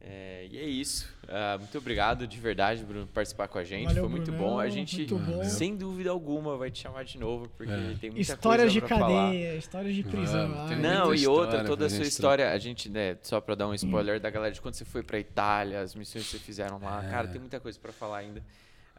É, 0.00 0.46
e 0.50 0.56
é 0.58 0.64
isso. 0.64 1.12
Ah, 1.28 1.56
muito 1.58 1.76
obrigado 1.76 2.26
de 2.26 2.38
verdade, 2.38 2.82
Bruno, 2.82 3.06
por 3.06 3.12
participar 3.14 3.46
com 3.48 3.58
a 3.58 3.64
gente. 3.64 3.86
Valeu, 3.88 4.04
Foi 4.04 4.10
muito 4.10 4.30
Brunão, 4.30 4.50
bom. 4.52 4.58
A 4.60 4.68
gente, 4.70 5.04
bom. 5.06 5.44
sem 5.44 5.76
dúvida 5.76 6.08
alguma, 6.08 6.56
vai 6.56 6.70
te 6.70 6.78
chamar 6.78 7.04
de 7.04 7.18
novo, 7.18 7.46
porque 7.58 7.70
É. 7.72 7.94
tem 8.00 8.10
muita 8.10 8.20
Histórias 8.32 8.72
de 8.72 8.80
coisa 8.80 8.94
falar. 8.96 9.24
cadeia, 9.26 9.56
histórias 9.56 9.94
de 9.94 10.02
prisão. 10.04 10.48
Vamos, 10.48 10.68
tem 10.70 10.76
Ai, 10.76 10.82
Não, 10.82 11.14
e 11.14 11.26
outra, 11.26 11.62
toda 11.64 11.86
a 11.86 11.90
sua 11.90 12.04
história, 12.04 12.50
a 12.52 12.58
gente, 12.58 12.88
né, 12.88 13.18
só 13.22 13.38
pra 13.40 13.54
dar 13.54 13.68
um 13.68 13.74
spoiler 13.74 14.18
da 14.18 14.30
galera 14.30 14.54
de 14.54 14.62
quando 14.62 14.74
você 14.74 14.84
foi 14.84 15.02
pra 15.02 15.18
Itália, 15.18 15.80
as 15.82 15.94
missões 15.94 16.24
que 16.24 16.30
você 16.30 16.38
fizeram 16.38 16.78
lá. 16.78 17.04
É. 17.04 17.10
Cara, 17.10 17.28
tem 17.28 17.40
muita 17.40 17.60
coisa 17.60 17.78
pra 17.78 17.92
falar 17.92 18.18
ainda. 18.18 18.42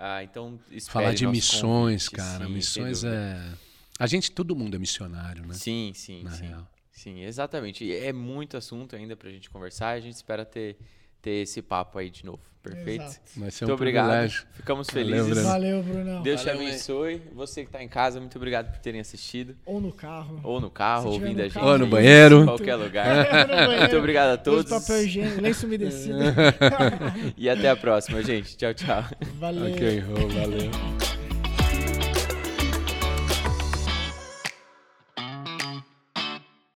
Ah, 0.01 0.23
então, 0.23 0.57
Falar 0.87 1.13
de 1.13 1.27
missões, 1.27 2.07
convite, 2.07 2.25
cara. 2.31 2.45
sim, 2.45 2.53
missões 2.53 3.03
é. 3.03 3.37
A 3.99 4.07
gente, 4.07 4.31
todo 4.31 4.55
mundo 4.55 4.75
é 4.75 4.79
missionário, 4.79 5.45
né? 5.45 5.53
Sim, 5.53 5.91
sim, 5.93 6.23
Na 6.23 6.31
sim. 6.31 6.45
real. 6.47 6.65
Sim, 6.93 7.21
exatamente. 7.23 7.83
E 7.83 7.93
é 7.93 8.13
muito 8.13 8.55
assunto 8.55 8.95
ainda 8.95 9.15
pra 9.17 9.29
gente 9.29 9.49
conversar. 9.49 9.89
A 9.89 9.99
gente 9.99 10.15
espera 10.15 10.45
ter, 10.45 10.77
ter 11.21 11.41
esse 11.43 11.61
papo 11.61 11.97
aí 11.99 12.09
de 12.09 12.25
novo. 12.25 12.39
Perfeito? 12.61 13.03
Exato. 13.05 13.21
Vai 13.37 13.51
ser 13.51 13.63
Muito 13.65 13.71
um 13.71 13.75
obrigado. 13.75 14.05
privilégio. 14.07 14.43
Ficamos 14.51 14.87
Valeu, 14.91 15.05
felizes. 15.25 15.43
Valeu, 15.45 15.81
Brunão. 15.81 16.21
Deus 16.21 16.41
te 16.41 16.47
Valeu, 16.47 16.61
abençoe. 16.67 17.21
Você 17.33 17.61
que 17.61 17.69
está 17.69 17.81
em 17.81 17.87
casa, 17.87 18.19
muito 18.19 18.35
obrigado 18.37 18.69
por 18.69 18.79
terem 18.81 18.99
assistido. 18.99 19.55
Ou 19.65 19.79
no 19.79 19.93
carro. 19.93 20.41
Ou 20.43 20.59
no 20.59 20.69
carro, 20.69 21.09
ouvindo 21.11 21.37
no 21.37 21.39
a 21.39 21.43
gente. 21.45 21.53
carro, 21.53 21.67
Ou 21.69 21.77
no 21.77 21.85
em 21.85 21.89
banheiro. 21.89 22.43
qualquer 22.43 22.75
lugar. 22.75 23.47
Banheiro. 23.47 23.79
muito 23.79 23.97
obrigado 23.97 24.31
a 24.33 24.37
todos. 24.37 24.69
papel 24.69 25.03
higiênico, 25.05 25.41
lenço 25.41 25.65
umedecido. 25.65 26.19
E 27.37 27.49
até 27.49 27.69
a 27.69 27.77
próxima, 27.77 28.21
gente. 28.21 28.57
Tchau, 28.57 28.73
tchau. 28.73 29.05
Valeu. 29.39 29.73
Ok, 29.73 30.03
oh, 30.09 30.27
valeu. 30.27 31.18